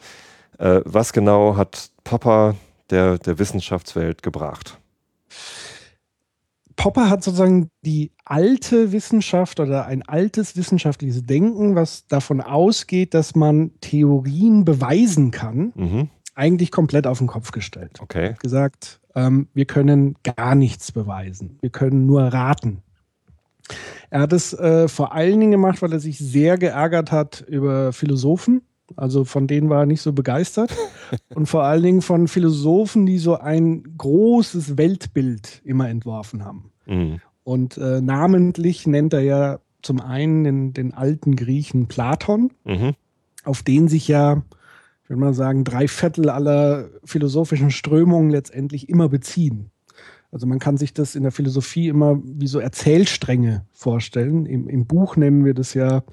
äh, 0.59 0.81
was 0.85 1.13
genau 1.13 1.55
hat 1.55 1.89
Popper 2.03 2.55
der, 2.89 3.17
der 3.17 3.39
Wissenschaftswelt 3.39 4.21
gebracht? 4.21 4.77
Popper 6.75 7.09
hat 7.09 7.23
sozusagen 7.23 7.71
die 7.83 8.11
alte 8.23 8.91
Wissenschaft 8.91 9.59
oder 9.59 9.85
ein 9.87 10.03
altes 10.03 10.55
wissenschaftliches 10.55 11.25
Denken, 11.25 11.75
was 11.75 12.05
davon 12.07 12.41
ausgeht, 12.41 13.13
dass 13.13 13.33
man 13.33 13.71
Theorien 13.81 14.63
beweisen 14.63 15.31
kann, 15.31 15.71
mhm. 15.75 16.09
eigentlich 16.35 16.69
komplett 16.69 17.07
auf 17.07 17.17
den 17.17 17.27
Kopf 17.27 17.51
gestellt. 17.51 17.99
Okay. 18.01 18.35
Gesagt, 18.39 18.99
ähm, 19.15 19.47
wir 19.53 19.65
können 19.65 20.15
gar 20.23 20.53
nichts 20.53 20.91
beweisen. 20.91 21.57
Wir 21.61 21.71
können 21.71 22.05
nur 22.05 22.21
raten. 22.21 22.83
Er 24.09 24.21
hat 24.21 24.33
es 24.33 24.53
äh, 24.53 24.87
vor 24.87 25.13
allen 25.13 25.39
Dingen 25.39 25.51
gemacht, 25.51 25.81
weil 25.81 25.91
er 25.93 25.99
sich 25.99 26.17
sehr 26.17 26.57
geärgert 26.57 27.11
hat 27.11 27.41
über 27.47 27.91
Philosophen. 27.93 28.61
Also 28.95 29.25
von 29.25 29.47
denen 29.47 29.69
war 29.69 29.81
er 29.81 29.85
nicht 29.85 30.01
so 30.01 30.13
begeistert. 30.13 30.75
Und 31.35 31.47
vor 31.47 31.63
allen 31.63 31.83
Dingen 31.83 32.01
von 32.01 32.27
Philosophen, 32.27 33.05
die 33.05 33.17
so 33.17 33.37
ein 33.37 33.83
großes 33.97 34.77
Weltbild 34.77 35.61
immer 35.65 35.89
entworfen 35.89 36.45
haben. 36.45 36.71
Mhm. 36.85 37.21
Und 37.43 37.77
äh, 37.77 38.01
namentlich 38.01 38.87
nennt 38.87 39.13
er 39.13 39.21
ja 39.21 39.59
zum 39.81 40.01
einen 40.01 40.43
den, 40.43 40.73
den 40.73 40.93
alten 40.93 41.35
Griechen 41.35 41.87
Platon, 41.87 42.51
mhm. 42.65 42.93
auf 43.43 43.63
den 43.63 43.87
sich 43.87 44.07
ja 44.07 44.43
ich 45.07 45.09
würde 45.09 45.21
mal 45.21 45.33
sagen, 45.33 45.63
drei 45.63 45.87
Viertel 45.87 46.29
aller 46.29 46.89
philosophischen 47.05 47.71
Strömungen 47.71 48.29
letztendlich 48.29 48.89
immer 48.89 49.07
beziehen. 49.07 49.71
Also 50.31 50.45
man 50.45 50.59
kann 50.59 50.77
sich 50.77 50.93
das 50.93 51.15
in 51.15 51.23
der 51.23 51.31
Philosophie 51.31 51.87
immer 51.87 52.19
wie 52.23 52.47
so 52.47 52.59
Erzählstränge 52.59 53.65
vorstellen. 53.73 54.45
Im, 54.45 54.67
im 54.67 54.85
Buch 54.85 55.15
nennen 55.15 55.45
wir 55.45 55.53
das 55.53 55.73
ja, 55.73 56.03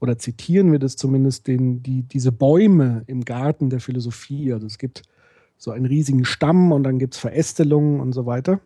oder 0.00 0.18
zitieren 0.18 0.72
wir 0.72 0.78
das 0.78 0.96
zumindest, 0.96 1.46
den, 1.46 1.82
die, 1.82 2.02
diese 2.02 2.32
Bäume 2.32 3.02
im 3.06 3.24
Garten 3.24 3.70
der 3.70 3.80
Philosophie. 3.80 4.52
Also 4.52 4.66
es 4.66 4.78
gibt 4.78 5.02
so 5.56 5.70
einen 5.70 5.86
riesigen 5.86 6.24
Stamm 6.24 6.70
und 6.72 6.84
dann 6.84 6.98
gibt 6.98 7.14
es 7.14 7.20
Verästelungen 7.20 8.00
und 8.00 8.12
so 8.12 8.26
weiter. 8.26 8.60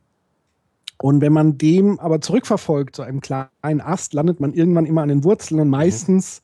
Und 0.99 1.23
wenn 1.23 1.33
man 1.33 1.57
dem 1.57 1.99
aber 1.99 2.21
zurückverfolgt, 2.21 2.97
so 2.97 3.02
einem 3.02 3.21
kleinen 3.21 3.80
Ast, 3.80 4.12
landet 4.12 4.38
man 4.40 4.52
irgendwann 4.52 4.85
immer 4.85 5.02
an 5.02 5.09
den 5.09 5.25
Wurzeln 5.25 5.61
und 5.61 5.71
meistens 5.71 6.42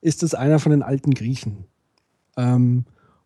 ist 0.00 0.22
es 0.22 0.34
einer 0.34 0.60
von 0.60 0.70
den 0.70 0.82
alten 0.82 1.14
Griechen. 1.14 1.64
Ähm, 2.36 2.84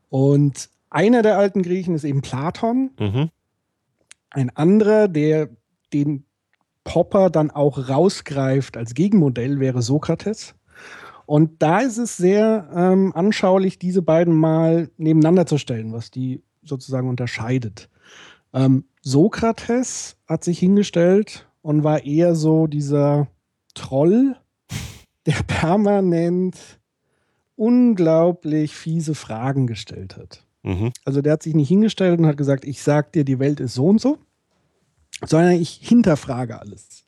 und 0.09 0.71
einer 0.89 1.23
der 1.23 1.37
alten 1.37 1.63
Griechen 1.63 1.95
ist 1.95 2.05
eben 2.05 2.23
Platon. 2.23 2.91
Mhm. 2.99 3.31
Ein 4.33 4.51
anderer, 4.57 5.09
der 5.09 5.51
den 5.93 6.25
Popper 6.85 7.31
dann 7.31 7.51
auch 7.51 7.89
rausgreift 7.89 8.77
als 8.77 8.95
Gegenmodell, 8.95 9.61
wäre 9.61 9.83
Sokrates. 9.83 10.55
Und 11.27 11.63
da 11.63 11.81
ist 11.81 11.99
es 11.99 12.17
sehr 12.17 12.69
ähm, 12.75 13.13
anschaulich, 13.15 13.79
diese 13.79 14.03
beiden 14.03 14.35
mal 14.35 14.91
nebeneinander 14.97 15.47
zu 15.47 15.59
stellen, 15.59 15.93
was 15.93 16.11
die 16.11 16.43
sozusagen 16.65 17.09
unterscheidet. 17.09 17.89
Ähm, 18.53 18.85
Sokrates 19.03 20.17
hat 20.27 20.45
sich 20.45 20.59
hingestellt 20.59 21.49
und 21.61 21.85
war 21.85 22.05
eher 22.05 22.35
so 22.35 22.67
dieser 22.67 23.29
Troll, 23.75 24.37
der 25.27 25.43
permanent 25.47 26.81
unglaublich 27.55 28.75
fiese 28.75 29.15
Fragen 29.15 29.67
gestellt 29.67 30.17
hat. 30.17 30.45
Mhm. 30.63 30.93
Also 31.05 31.23
der 31.23 31.35
hat 31.35 31.43
sich 31.43 31.55
nicht 31.55 31.69
hingestellt 31.69 32.19
und 32.19 32.27
hat 32.27 32.37
gesagt, 32.37 32.65
ich 32.65 32.83
sag 32.83 33.13
dir, 33.13 33.25
die 33.25 33.39
Welt 33.39 33.61
ist 33.61 33.75
so 33.75 33.87
und 33.87 34.01
so, 34.01 34.19
sondern 35.25 35.53
ich 35.53 35.71
hinterfrage 35.71 36.61
alles. 36.61 37.05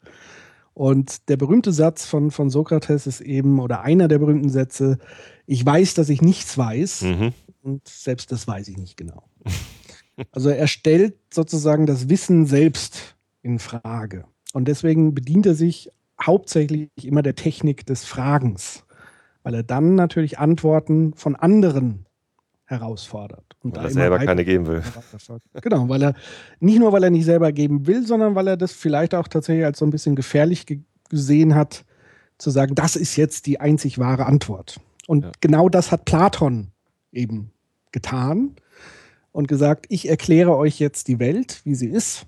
Und 0.73 1.29
der 1.29 1.37
berühmte 1.37 1.73
Satz 1.73 2.05
von, 2.05 2.31
von 2.31 2.51
Sokrates 2.51 3.07
ist 3.07 3.21
eben, 3.21 3.61
oder 3.61 3.83
einer 3.83 4.09
der 4.09 4.19
berühmten 4.19 4.51
Sätze, 4.51 4.99
ich 5.47 5.65
weiß, 5.65 5.95
dass 5.95 6.09
ich 6.09 6.21
nichts 6.21 6.59
weiß 6.59 7.03
mhm. 7.03 7.33
und 7.63 7.87
selbst 7.87 8.33
das 8.33 8.49
weiß 8.49 8.69
ich 8.69 8.77
nicht 8.77 8.97
genau. 8.97 9.23
Also 10.31 10.49
er 10.49 10.69
stellt 10.69 11.17
sozusagen 11.33 11.87
das 11.87 12.09
Wissen 12.09 12.47
selbst 12.47 13.17
in 13.43 13.59
Frage. 13.59 14.25
Und 14.53 14.69
deswegen 14.69 15.13
bedient 15.13 15.45
er 15.47 15.55
sich 15.55 15.91
hauptsächlich 16.25 16.89
immer 17.03 17.23
der 17.23 17.35
Technik 17.35 17.85
des 17.87 18.05
Fragens 18.05 18.85
weil 19.45 19.55
er 19.55 19.63
dann 19.63 19.95
natürlich 19.95 20.41
Antworten 20.41 21.15
von 21.15 21.37
anderen 21.37 22.07
herausfordert. 22.67 23.45
Und 23.63 23.77
weil 23.77 23.85
er 23.85 23.91
selber 23.91 24.19
keine 24.19 24.45
geben 24.45 24.67
will. 24.67 24.83
Genau, 25.61 25.89
weil 25.89 26.03
er 26.03 26.15
nicht 26.61 26.79
nur, 26.79 26.93
weil 26.93 27.05
er 27.05 27.11
nicht 27.11 27.25
selber 27.25 27.53
geben 27.53 27.87
will, 27.87 28.07
sondern 28.07 28.35
weil 28.35 28.49
er 28.49 28.57
das 28.57 28.73
vielleicht 28.73 29.15
auch 29.15 29.29
tatsächlich 29.29 29.65
als 29.65 29.79
so 29.79 29.87
ein 29.87 29.91
bisschen 29.91 30.17
gefährlich 30.17 30.67
gesehen 31.11 31.55
hat, 31.55 31.85
zu 32.39 32.51
sagen, 32.51 32.75
das 32.75 32.97
ist 32.97 33.17
jetzt 33.17 33.47
die 33.47 33.61
einzig 33.61 33.99
wahre 33.99 34.27
Antwort. 34.27 34.81
Und 35.07 35.25
ja. 35.25 35.33
genau 35.41 35.69
das 35.69 35.93
hat 35.93 36.05
Platon 36.05 36.69
eben 37.13 37.53
getan 37.93 38.57
und 39.33 39.47
gesagt, 39.47 39.87
ich 39.89 40.09
erkläre 40.09 40.57
euch 40.57 40.79
jetzt 40.79 41.09
die 41.09 41.19
Welt, 41.19 41.61
wie 41.65 41.75
sie 41.75 41.89
ist. 41.89 42.27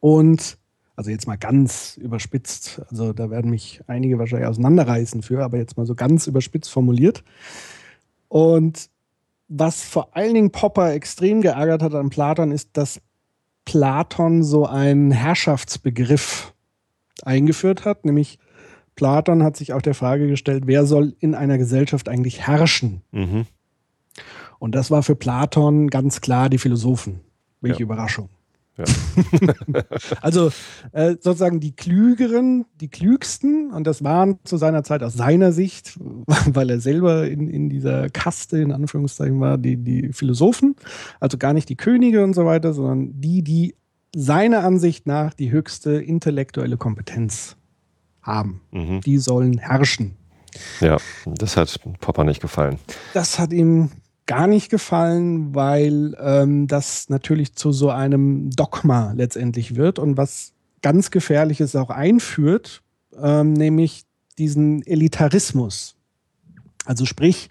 Und 0.00 0.58
also 0.96 1.10
jetzt 1.10 1.26
mal 1.26 1.36
ganz 1.36 1.96
überspitzt, 1.96 2.82
also 2.90 3.12
da 3.12 3.30
werden 3.30 3.50
mich 3.50 3.80
einige 3.86 4.18
wahrscheinlich 4.18 4.48
auseinanderreißen 4.48 5.22
für, 5.22 5.42
aber 5.42 5.58
jetzt 5.58 5.76
mal 5.76 5.86
so 5.86 5.94
ganz 5.94 6.26
überspitzt 6.26 6.70
formuliert. 6.70 7.22
Und 8.28 8.90
was 9.50 9.82
vor 9.82 10.16
allen 10.16 10.32
Dingen 10.32 10.52
Popper 10.52 10.92
extrem 10.92 11.42
geärgert 11.42 11.82
hat 11.82 11.94
an 11.94 12.08
Platon, 12.08 12.52
ist, 12.52 12.70
dass 12.74 13.02
Platon 13.64 14.42
so 14.44 14.64
einen 14.64 15.10
Herrschaftsbegriff 15.10 16.54
eingeführt 17.22 17.84
hat, 17.84 18.04
nämlich 18.04 18.38
Platon 18.94 19.42
hat 19.42 19.56
sich 19.56 19.72
auch 19.72 19.82
der 19.82 19.94
Frage 19.94 20.28
gestellt, 20.28 20.64
wer 20.66 20.86
soll 20.86 21.14
in 21.18 21.34
einer 21.34 21.58
Gesellschaft 21.58 22.08
eigentlich 22.08 22.46
herrschen? 22.46 23.02
Mhm. 23.10 23.46
Und 24.58 24.74
das 24.74 24.90
war 24.90 25.02
für 25.02 25.16
Platon 25.16 25.88
ganz 25.88 26.20
klar 26.20 26.48
die 26.48 26.58
Philosophen. 26.58 27.20
Welche 27.60 27.80
ja. 27.80 27.84
Überraschung. 27.84 28.28
also 30.20 30.50
äh, 30.92 31.16
sozusagen 31.20 31.60
die 31.60 31.74
Klügeren, 31.74 32.66
die 32.80 32.88
Klügsten, 32.88 33.70
und 33.72 33.86
das 33.86 34.02
waren 34.02 34.38
zu 34.44 34.56
seiner 34.56 34.84
Zeit 34.84 35.02
aus 35.02 35.14
seiner 35.14 35.52
Sicht, 35.52 35.98
weil 36.46 36.70
er 36.70 36.80
selber 36.80 37.28
in, 37.28 37.48
in 37.48 37.68
dieser 37.68 38.08
Kaste 38.10 38.58
in 38.58 38.72
Anführungszeichen 38.72 39.40
war, 39.40 39.58
die, 39.58 39.76
die 39.76 40.12
Philosophen, 40.12 40.76
also 41.18 41.38
gar 41.38 41.52
nicht 41.52 41.68
die 41.68 41.76
Könige 41.76 42.24
und 42.24 42.34
so 42.34 42.46
weiter, 42.46 42.72
sondern 42.72 43.20
die, 43.20 43.42
die 43.42 43.74
seiner 44.14 44.64
Ansicht 44.64 45.06
nach 45.06 45.34
die 45.34 45.50
höchste 45.50 45.92
intellektuelle 45.92 46.76
Kompetenz 46.76 47.56
haben. 48.22 48.60
Mhm. 48.70 49.00
Die 49.02 49.18
sollen 49.18 49.58
herrschen. 49.58 50.16
Ja, 50.80 50.96
das 51.26 51.56
hat 51.56 51.78
Popper 52.00 52.24
nicht 52.24 52.40
gefallen. 52.40 52.78
Das 53.14 53.38
hat 53.38 53.52
ihm 53.52 53.90
gar 54.26 54.46
nicht 54.46 54.70
gefallen, 54.70 55.54
weil 55.54 56.16
ähm, 56.20 56.66
das 56.66 57.08
natürlich 57.08 57.54
zu 57.54 57.72
so 57.72 57.90
einem 57.90 58.50
Dogma 58.50 59.12
letztendlich 59.12 59.76
wird 59.76 59.98
und 59.98 60.16
was 60.16 60.52
ganz 60.82 61.10
Gefährliches 61.10 61.76
auch 61.76 61.90
einführt, 61.90 62.82
ähm, 63.20 63.52
nämlich 63.52 64.04
diesen 64.38 64.86
Elitarismus. 64.86 65.96
Also 66.84 67.04
sprich, 67.04 67.50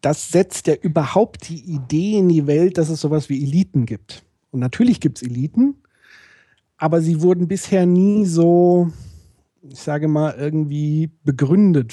das 0.00 0.28
setzt 0.28 0.66
ja 0.66 0.74
überhaupt 0.74 1.48
die 1.48 1.60
Idee 1.60 2.18
in 2.18 2.28
die 2.28 2.46
Welt, 2.46 2.78
dass 2.78 2.88
es 2.88 3.00
sowas 3.00 3.28
wie 3.28 3.42
Eliten 3.42 3.86
gibt. 3.86 4.22
Und 4.50 4.60
natürlich 4.60 5.00
gibt 5.00 5.18
es 5.18 5.28
Eliten, 5.28 5.76
aber 6.76 7.00
sie 7.00 7.22
wurden 7.22 7.48
bisher 7.48 7.86
nie 7.86 8.24
so, 8.24 8.90
ich 9.62 9.80
sage 9.80 10.08
mal, 10.08 10.34
irgendwie 10.38 11.10
begründet 11.24 11.92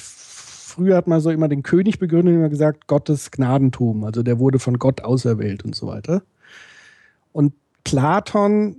früher 0.71 0.95
hat 0.95 1.07
man 1.07 1.19
so 1.19 1.29
immer 1.29 1.47
den 1.47 1.63
König 1.63 1.99
begründet 1.99 2.33
und 2.33 2.39
immer 2.39 2.49
gesagt, 2.49 2.87
Gottes 2.87 3.31
Gnadentum. 3.31 4.03
Also 4.03 4.23
der 4.23 4.39
wurde 4.39 4.59
von 4.59 4.79
Gott 4.79 5.01
auserwählt 5.01 5.63
und 5.63 5.75
so 5.75 5.87
weiter. 5.87 6.23
Und 7.31 7.53
Platon 7.83 8.77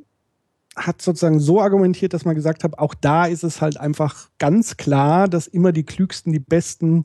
hat 0.76 1.02
sozusagen 1.02 1.38
so 1.38 1.60
argumentiert, 1.60 2.14
dass 2.14 2.24
man 2.24 2.34
gesagt 2.34 2.64
hat, 2.64 2.78
auch 2.78 2.94
da 2.94 3.26
ist 3.26 3.44
es 3.44 3.60
halt 3.60 3.78
einfach 3.78 4.28
ganz 4.38 4.76
klar, 4.76 5.28
dass 5.28 5.46
immer 5.46 5.72
die 5.72 5.84
Klügsten, 5.84 6.32
die 6.32 6.38
Besten 6.38 7.04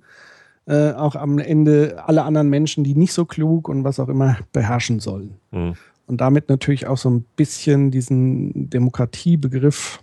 äh, 0.67 0.91
auch 0.93 1.15
am 1.15 1.37
Ende 1.39 2.01
alle 2.05 2.23
anderen 2.23 2.49
Menschen, 2.49 2.83
die 2.83 2.95
nicht 2.95 3.13
so 3.13 3.25
klug 3.25 3.67
und 3.67 3.83
was 3.83 3.99
auch 3.99 4.09
immer 4.09 4.37
beherrschen 4.53 4.99
sollen. 4.99 5.35
Mhm. 5.51 5.73
Und 6.07 6.21
damit 6.21 6.47
natürlich 6.47 6.87
auch 6.87 6.97
so 6.97 7.09
ein 7.09 7.25
bisschen 7.35 7.91
diesen 7.91 8.69
Demokratiebegriff, 8.69 10.01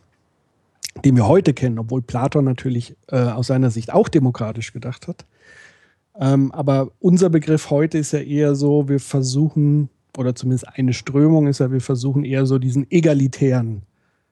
den 1.05 1.17
wir 1.17 1.26
heute 1.26 1.55
kennen, 1.55 1.79
obwohl 1.79 2.03
Platon 2.03 2.45
natürlich 2.45 2.97
äh, 3.09 3.17
aus 3.17 3.49
seiner 3.49 3.71
Sicht 3.71 3.93
auch 3.93 4.09
demokratisch 4.09 4.73
gedacht 4.73 5.09
hat. 5.09 5.25
Ähm, 6.19 6.53
aber 6.53 6.93
unser 7.00 7.31
Begriff 7.31 7.71
heute 7.71 7.99
ist 7.99 8.12
ja 8.12 8.21
eher 8.21 8.55
so, 8.55 8.88
wir 8.88 9.00
versuchen 9.00 9.88
oder 10.17 10.35
zumindest 10.35 10.69
eine 10.69 10.93
Strömung 10.93 11.49
ist 11.49 11.59
ja, 11.59 11.73
wir 11.73 11.81
versuchen 11.81 12.25
eher 12.25 12.47
so 12.47 12.59
diesen 12.59 12.88
egalitären 12.91 13.83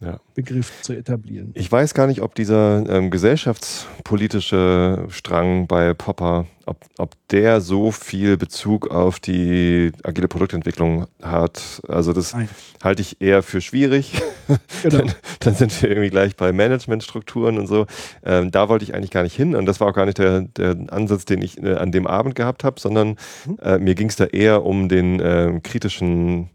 ja. 0.03 0.21
Begriff 0.35 0.83
zu 0.83 0.93
etablieren. 0.93 1.53
Ich 1.55 1.71
weiß 1.71 1.95
gar 1.95 2.07
nicht, 2.07 2.23
ob 2.23 2.35
dieser 2.35 2.89
ähm, 2.89 3.11
gesellschaftspolitische 3.11 5.07
Strang 5.09 5.67
bei 5.67 5.95
Popper, 5.95 6.47
ob, 6.67 6.79
ob 6.99 7.15
der 7.29 7.61
so 7.61 7.91
viel 7.93 8.37
Bezug 8.37 8.91
auf 8.91 9.21
die 9.21 9.93
agile 10.03 10.29
Produktentwicklung 10.29 11.07
hat. 11.23 11.83
Also 11.89 12.13
das 12.13 12.33
Nein. 12.35 12.49
halte 12.83 13.03
ich 13.03 13.21
eher 13.21 13.43
für 13.43 13.61
schwierig. 13.61 14.21
Genau. 14.83 14.99
dann, 14.99 15.15
dann, 15.41 15.55
sind 15.55 15.81
wir 15.81 15.89
irgendwie 15.89 16.11
gleich 16.11 16.35
bei 16.35 16.53
Managementstrukturen 16.53 17.59
und 17.59 17.69
so. 17.69 17.87
Ähm, 18.25 18.51
da 18.51 18.69
wollte 18.69 18.85
ich 18.85 18.95
eigentlich 18.95 19.13
gar 19.13 19.23
nicht 19.23 19.37
hin 19.37 19.55
und 19.55 19.67
das 19.67 19.81
war 19.81 19.89
auch 19.89 19.95
gar 19.95 20.05
nicht 20.05 20.19
der, 20.19 20.43
der 20.43 20.77
Ansatz, 20.89 21.25
den 21.25 21.41
ich 21.41 21.63
äh, 21.63 21.75
an 21.75 21.93
dem 21.93 22.07
Abend 22.07 22.35
gehabt 22.35 22.65
habe, 22.65 22.81
sondern 22.81 23.17
mhm. 23.47 23.59
äh, 23.63 23.79
mir 23.79 23.95
ging 23.95 24.09
es 24.09 24.17
da 24.17 24.25
eher 24.25 24.65
um 24.65 24.89
den 24.89 25.21
äh, 25.21 25.61
kritischen 25.63 26.51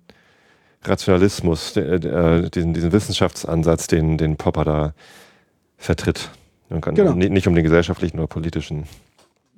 Rationalismus, 0.88 1.76
äh, 1.78 2.50
diesen, 2.50 2.74
diesen 2.74 2.92
Wissenschaftsansatz, 2.92 3.88
den, 3.88 4.18
den 4.18 4.38
Popper 4.38 4.64
da 4.64 4.94
vertritt. 5.78 6.32
Genau. 6.70 7.14
Nicht 7.14 7.48
um 7.48 7.56
den 7.56 7.64
gesellschaftlichen 7.64 8.18
oder 8.18 8.28
politischen. 8.28 8.86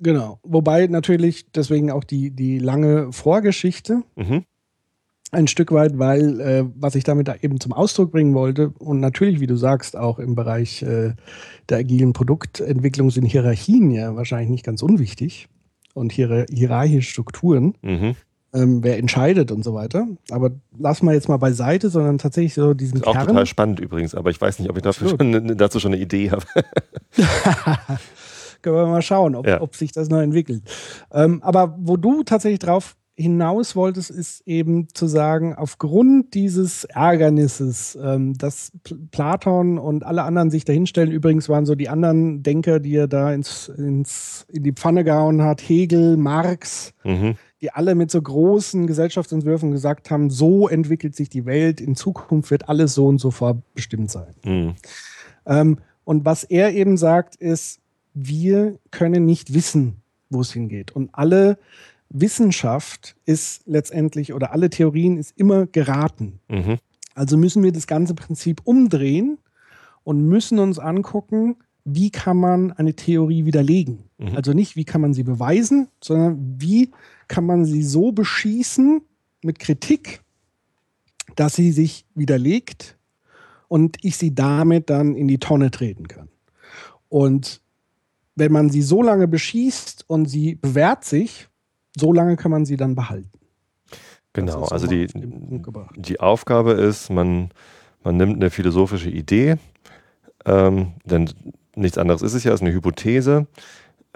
Genau. 0.00 0.38
Wobei 0.42 0.86
natürlich 0.86 1.50
deswegen 1.50 1.90
auch 1.90 2.04
die, 2.04 2.30
die 2.30 2.58
lange 2.58 3.12
Vorgeschichte 3.12 4.02
mhm. 4.16 4.44
ein 5.32 5.48
Stück 5.48 5.72
weit, 5.72 5.98
weil 5.98 6.40
äh, 6.40 6.64
was 6.76 6.94
ich 6.94 7.04
damit 7.04 7.28
da 7.28 7.34
eben 7.42 7.60
zum 7.60 7.72
Ausdruck 7.72 8.12
bringen 8.12 8.34
wollte 8.34 8.72
und 8.78 9.00
natürlich, 9.00 9.40
wie 9.40 9.46
du 9.46 9.56
sagst, 9.56 9.96
auch 9.96 10.18
im 10.18 10.34
Bereich 10.34 10.82
äh, 10.82 11.14
der 11.68 11.78
agilen 11.78 12.12
Produktentwicklung 12.12 13.10
sind 13.10 13.26
Hierarchien 13.26 13.90
ja 13.90 14.14
wahrscheinlich 14.14 14.50
nicht 14.50 14.64
ganz 14.64 14.82
unwichtig 14.82 15.48
und 15.94 16.12
hier, 16.12 16.46
hierarchische 16.50 17.10
Strukturen. 17.10 17.74
Mhm 17.82 18.14
ähm, 18.52 18.82
wer 18.82 18.98
entscheidet 18.98 19.52
und 19.52 19.62
so 19.62 19.74
weiter. 19.74 20.06
Aber 20.30 20.50
lassen 20.78 21.06
wir 21.06 21.12
jetzt 21.12 21.28
mal 21.28 21.36
beiseite, 21.36 21.90
sondern 21.90 22.18
tatsächlich 22.18 22.54
so 22.54 22.74
diesen 22.74 23.00
das 23.00 23.08
ist 23.08 23.12
Kern. 23.12 23.22
Auch 23.22 23.26
total 23.26 23.46
spannend 23.46 23.80
übrigens, 23.80 24.14
aber 24.14 24.30
ich 24.30 24.40
weiß 24.40 24.58
nicht, 24.58 24.70
ob 24.70 24.76
ich 24.76 24.82
dafür 24.82 25.10
schon, 25.10 25.56
dazu 25.56 25.80
schon 25.80 25.92
eine 25.92 26.02
Idee 26.02 26.30
habe. 26.30 26.44
Können 28.62 28.76
wir 28.76 28.86
mal 28.86 29.02
schauen, 29.02 29.34
ob, 29.34 29.46
ja. 29.46 29.60
ob 29.60 29.74
sich 29.74 29.92
das 29.92 30.08
noch 30.08 30.20
entwickelt. 30.20 30.62
Ähm, 31.12 31.42
aber 31.42 31.76
wo 31.78 31.96
du 31.96 32.24
tatsächlich 32.24 32.58
drauf 32.58 32.96
hinaus 33.14 33.76
wolltest, 33.76 34.10
ist 34.10 34.46
eben 34.46 34.88
zu 34.94 35.06
sagen, 35.06 35.54
aufgrund 35.54 36.34
dieses 36.34 36.84
Ärgernisses, 36.84 37.98
ähm, 38.02 38.34
dass 38.36 38.72
Platon 39.10 39.78
und 39.78 40.04
alle 40.04 40.22
anderen 40.22 40.50
sich 40.50 40.64
dahinstellen, 40.64 41.10
übrigens 41.10 41.48
waren 41.48 41.66
so 41.66 41.74
die 41.74 41.88
anderen 41.88 42.42
Denker, 42.42 42.80
die 42.80 42.96
er 42.96 43.08
da 43.08 43.32
ins, 43.32 43.68
ins, 43.68 44.46
in 44.48 44.62
die 44.62 44.72
Pfanne 44.72 45.04
gehauen 45.04 45.42
hat, 45.42 45.60
Hegel, 45.60 46.16
Marx, 46.16 46.92
mhm 47.04 47.36
die 47.60 47.72
alle 47.72 47.94
mit 47.94 48.10
so 48.10 48.20
großen 48.20 48.86
Gesellschaftsentwürfen 48.86 49.70
gesagt 49.70 50.10
haben, 50.10 50.30
so 50.30 50.68
entwickelt 50.68 51.14
sich 51.14 51.28
die 51.28 51.44
Welt, 51.44 51.80
in 51.80 51.94
Zukunft 51.94 52.50
wird 52.50 52.68
alles 52.68 52.94
so 52.94 53.06
und 53.06 53.18
so 53.18 53.30
vorbestimmt 53.30 54.10
sein. 54.10 54.34
Mhm. 54.44 54.74
Ähm, 55.46 55.78
und 56.04 56.24
was 56.24 56.44
er 56.44 56.72
eben 56.72 56.96
sagt, 56.96 57.36
ist, 57.36 57.80
wir 58.14 58.78
können 58.90 59.24
nicht 59.26 59.54
wissen, 59.54 59.96
wo 60.30 60.40
es 60.40 60.52
hingeht. 60.52 60.92
Und 60.92 61.10
alle 61.12 61.58
Wissenschaft 62.08 63.16
ist 63.24 63.62
letztendlich 63.66 64.32
oder 64.32 64.52
alle 64.52 64.70
Theorien 64.70 65.16
ist 65.16 65.36
immer 65.36 65.66
geraten. 65.66 66.40
Mhm. 66.48 66.78
Also 67.14 67.36
müssen 67.36 67.62
wir 67.62 67.72
das 67.72 67.86
ganze 67.86 68.14
Prinzip 68.14 68.62
umdrehen 68.64 69.38
und 70.02 70.26
müssen 70.26 70.58
uns 70.58 70.78
angucken, 70.78 71.56
wie 71.84 72.10
kann 72.10 72.36
man 72.36 72.72
eine 72.72 72.94
Theorie 72.94 73.44
widerlegen. 73.44 74.04
Mhm. 74.18 74.36
Also 74.36 74.52
nicht, 74.52 74.76
wie 74.76 74.84
kann 74.84 75.00
man 75.00 75.14
sie 75.14 75.22
beweisen, 75.22 75.88
sondern 76.02 76.56
wie 76.58 76.90
kann 77.28 77.46
man 77.46 77.64
sie 77.64 77.82
so 77.82 78.12
beschießen 78.12 79.02
mit 79.42 79.58
Kritik, 79.58 80.22
dass 81.36 81.54
sie 81.54 81.72
sich 81.72 82.04
widerlegt 82.14 82.98
und 83.68 83.98
ich 84.02 84.16
sie 84.16 84.34
damit 84.34 84.90
dann 84.90 85.14
in 85.14 85.28
die 85.28 85.38
Tonne 85.38 85.70
treten 85.70 86.08
kann. 86.08 86.28
Und 87.08 87.60
wenn 88.34 88.52
man 88.52 88.70
sie 88.70 88.82
so 88.82 89.02
lange 89.02 89.28
beschießt 89.28 90.04
und 90.08 90.26
sie 90.26 90.54
bewährt 90.54 91.04
sich, 91.04 91.48
so 91.96 92.12
lange 92.12 92.36
kann 92.36 92.50
man 92.50 92.64
sie 92.64 92.76
dann 92.76 92.94
behalten. 92.94 93.30
Genau, 94.32 94.64
also 94.64 94.86
die, 94.86 95.08
die 95.96 96.20
Aufgabe 96.20 96.72
ist, 96.72 97.10
man, 97.10 97.50
man 98.04 98.16
nimmt 98.16 98.36
eine 98.36 98.50
philosophische 98.50 99.10
Idee, 99.10 99.56
ähm, 100.44 100.92
denn 101.04 101.30
nichts 101.80 101.98
anderes 101.98 102.22
ist 102.22 102.34
es 102.34 102.44
ja, 102.44 102.52
es 102.52 102.60
ist 102.60 102.66
eine 102.66 102.74
Hypothese. 102.74 103.46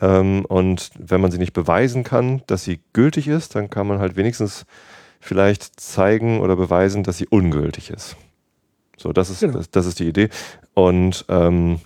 Ähm, 0.00 0.44
und 0.46 0.90
wenn 0.98 1.20
man 1.20 1.30
sie 1.30 1.38
nicht 1.38 1.52
beweisen 1.52 2.04
kann, 2.04 2.42
dass 2.46 2.64
sie 2.64 2.80
gültig 2.92 3.28
ist, 3.28 3.54
dann 3.54 3.70
kann 3.70 3.86
man 3.86 3.98
halt 3.98 4.16
wenigstens 4.16 4.66
vielleicht 5.20 5.80
zeigen 5.80 6.40
oder 6.40 6.56
beweisen, 6.56 7.02
dass 7.02 7.18
sie 7.18 7.26
ungültig 7.28 7.90
ist. 7.90 8.16
So, 8.96 9.12
das 9.12 9.30
ist, 9.30 9.40
genau. 9.40 9.54
das, 9.54 9.70
das, 9.70 9.86
ist 9.86 10.00
die 10.00 10.08
Idee. 10.08 10.28
Und 10.74 11.24
ähm, 11.28 11.80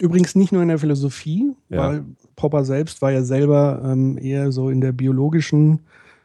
übrigens 0.00 0.34
nicht 0.34 0.52
nur 0.52 0.62
in 0.62 0.68
der 0.68 0.78
Philosophie, 0.78 1.52
ja. 1.68 1.78
weil 1.78 2.04
Popper 2.36 2.64
selbst 2.64 3.02
war 3.02 3.10
ja 3.10 3.22
selber 3.22 3.82
ähm, 3.84 4.18
eher 4.18 4.52
so 4.52 4.70
in 4.70 4.80
der 4.80 4.92
biologischen 4.92 5.80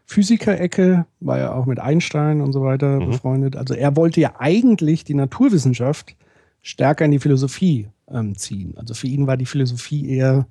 Physiker-Ecke, 0.06 1.06
war 1.20 1.40
ja 1.40 1.54
auch 1.54 1.66
mit 1.66 1.80
Einstein 1.80 2.42
und 2.42 2.54
so 2.54 2.64
weiter 2.64 3.00
mhm. 3.00 3.12
befreundet. 3.12 3.56
Also 3.56 3.74
er 3.74 3.96
wollte 3.96 4.22
ja 4.22 4.34
eigentlich 4.38 5.04
die 5.04 5.16
Naturwissenschaft 5.16 6.16
stärker 6.62 7.06
in 7.06 7.12
die 7.12 7.20
Philosophie 7.20 7.88
ähm, 8.10 8.36
ziehen. 8.38 8.74
Also 8.78 8.94
für 8.94 9.08
ihn 9.08 9.28
war 9.28 9.38
die 9.38 9.46
Philosophie 9.46 10.10
eher 10.10 10.48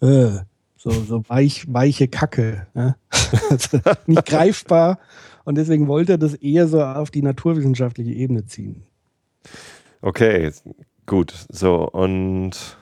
äh, 0.00 0.38
so, 0.76 0.90
so 0.90 1.28
weich, 1.28 1.72
weiche 1.72 2.08
Kacke. 2.08 2.66
Ja? 2.74 2.96
also 3.50 3.80
nicht 4.06 4.26
greifbar. 4.26 4.98
Und 5.44 5.56
deswegen 5.56 5.88
wollte 5.88 6.12
er 6.12 6.18
das 6.18 6.34
eher 6.34 6.68
so 6.68 6.82
auf 6.82 7.10
die 7.10 7.22
naturwissenschaftliche 7.22 8.12
Ebene 8.12 8.46
ziehen. 8.46 8.82
Okay, 10.02 10.52
gut. 11.06 11.34
So, 11.48 11.88
und 11.88 12.76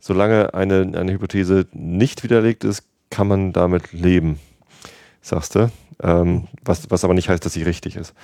solange 0.00 0.54
eine, 0.54 0.92
eine 0.96 1.12
Hypothese 1.12 1.66
nicht 1.72 2.22
widerlegt 2.22 2.64
ist, 2.64 2.84
kann 3.10 3.28
man 3.28 3.52
damit 3.52 3.92
leben, 3.92 4.38
sagst 5.22 5.54
du. 5.54 5.70
Ähm, 6.02 6.48
was, 6.64 6.90
was 6.90 7.04
aber 7.04 7.14
nicht 7.14 7.28
heißt, 7.28 7.44
dass 7.44 7.52
sie 7.52 7.62
richtig 7.62 7.96
ist. 7.96 8.14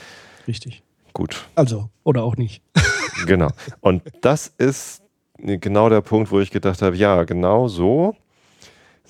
Richtig. 0.48 0.82
Gut. 1.12 1.46
Also, 1.54 1.90
oder 2.04 2.22
auch 2.22 2.36
nicht. 2.36 2.62
genau. 3.26 3.48
Und 3.80 4.02
das 4.20 4.48
ist 4.58 5.02
genau 5.38 5.88
der 5.88 6.00
Punkt, 6.00 6.30
wo 6.30 6.40
ich 6.40 6.50
gedacht 6.50 6.82
habe, 6.82 6.96
ja, 6.96 7.24
genau 7.24 7.68
so 7.68 8.16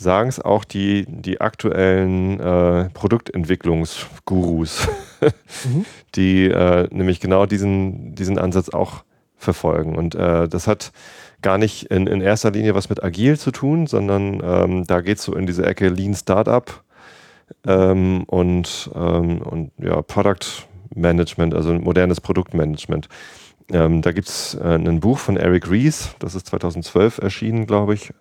sagen 0.01 0.31
es 0.31 0.41
auch 0.41 0.65
die, 0.65 1.05
die 1.07 1.43
aktuellen 1.43 2.41
äh, 2.41 2.89
Produktentwicklungsgurus, 2.91 4.89
mhm. 5.65 5.85
die 6.15 6.47
äh, 6.47 6.89
nämlich 6.91 7.21
genau 7.21 7.45
diesen, 7.45 8.15
diesen 8.15 8.39
Ansatz 8.39 8.71
auch 8.71 9.05
verfolgen. 9.37 9.97
Und 9.97 10.15
äh, 10.15 10.49
das 10.49 10.67
hat 10.67 10.93
gar 11.43 11.59
nicht 11.59 11.85
in, 11.91 12.07
in 12.07 12.23
erster 12.23 12.51
Linie 12.51 12.75
was 12.75 12.89
mit 12.89 13.03
Agil 13.03 13.39
zu 13.39 13.51
tun, 13.51 13.87
sondern 13.87 14.41
ähm, 14.43 14.87
da 14.87 15.03
geht 15.03 15.19
es 15.19 15.25
so 15.25 15.35
in 15.35 15.47
diese 15.47 15.67
Ecke 15.67 15.89
Lean 15.89 16.15
Startup 16.15 16.83
ähm, 17.67 18.25
und, 18.25 18.91
ähm, 18.95 19.43
und 19.43 19.73
ja, 19.79 20.01
Product 20.01 20.67
Management, 20.95 21.55
also 21.55 21.75
modernes 21.75 22.21
Produktmanagement. 22.21 23.09
Ähm, 23.73 24.03
da 24.03 24.13
gibt 24.13 24.29
es 24.29 24.55
äh, 24.55 24.75
ein 24.75 25.01
Buch 25.01 25.19
von 25.19 25.37
Eric 25.37 25.71
Rees, 25.71 26.15
das 26.19 26.35
ist 26.35 26.47
2012 26.49 27.19
erschienen, 27.19 27.67
glaube 27.67 27.95
ich, 27.95 28.13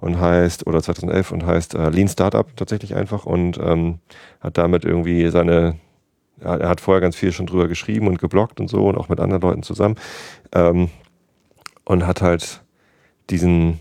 und 0.00 0.20
heißt, 0.20 0.66
oder 0.66 0.82
2011 0.82 1.32
und 1.32 1.44
heißt 1.44 1.74
äh, 1.74 1.90
Lean 1.90 2.08
Startup 2.08 2.46
tatsächlich 2.56 2.94
einfach 2.94 3.26
und 3.26 3.58
ähm, 3.58 3.98
hat 4.40 4.56
damit 4.56 4.84
irgendwie 4.84 5.28
seine, 5.30 5.76
er 6.40 6.68
hat 6.68 6.80
vorher 6.80 7.00
ganz 7.00 7.16
viel 7.16 7.32
schon 7.32 7.46
drüber 7.46 7.66
geschrieben 7.66 8.06
und 8.06 8.20
geblockt 8.20 8.60
und 8.60 8.68
so 8.68 8.88
und 8.88 8.96
auch 8.96 9.08
mit 9.08 9.18
anderen 9.18 9.42
Leuten 9.42 9.62
zusammen 9.64 9.96
ähm, 10.52 10.90
und 11.84 12.06
hat 12.06 12.22
halt 12.22 12.62
diesen 13.30 13.80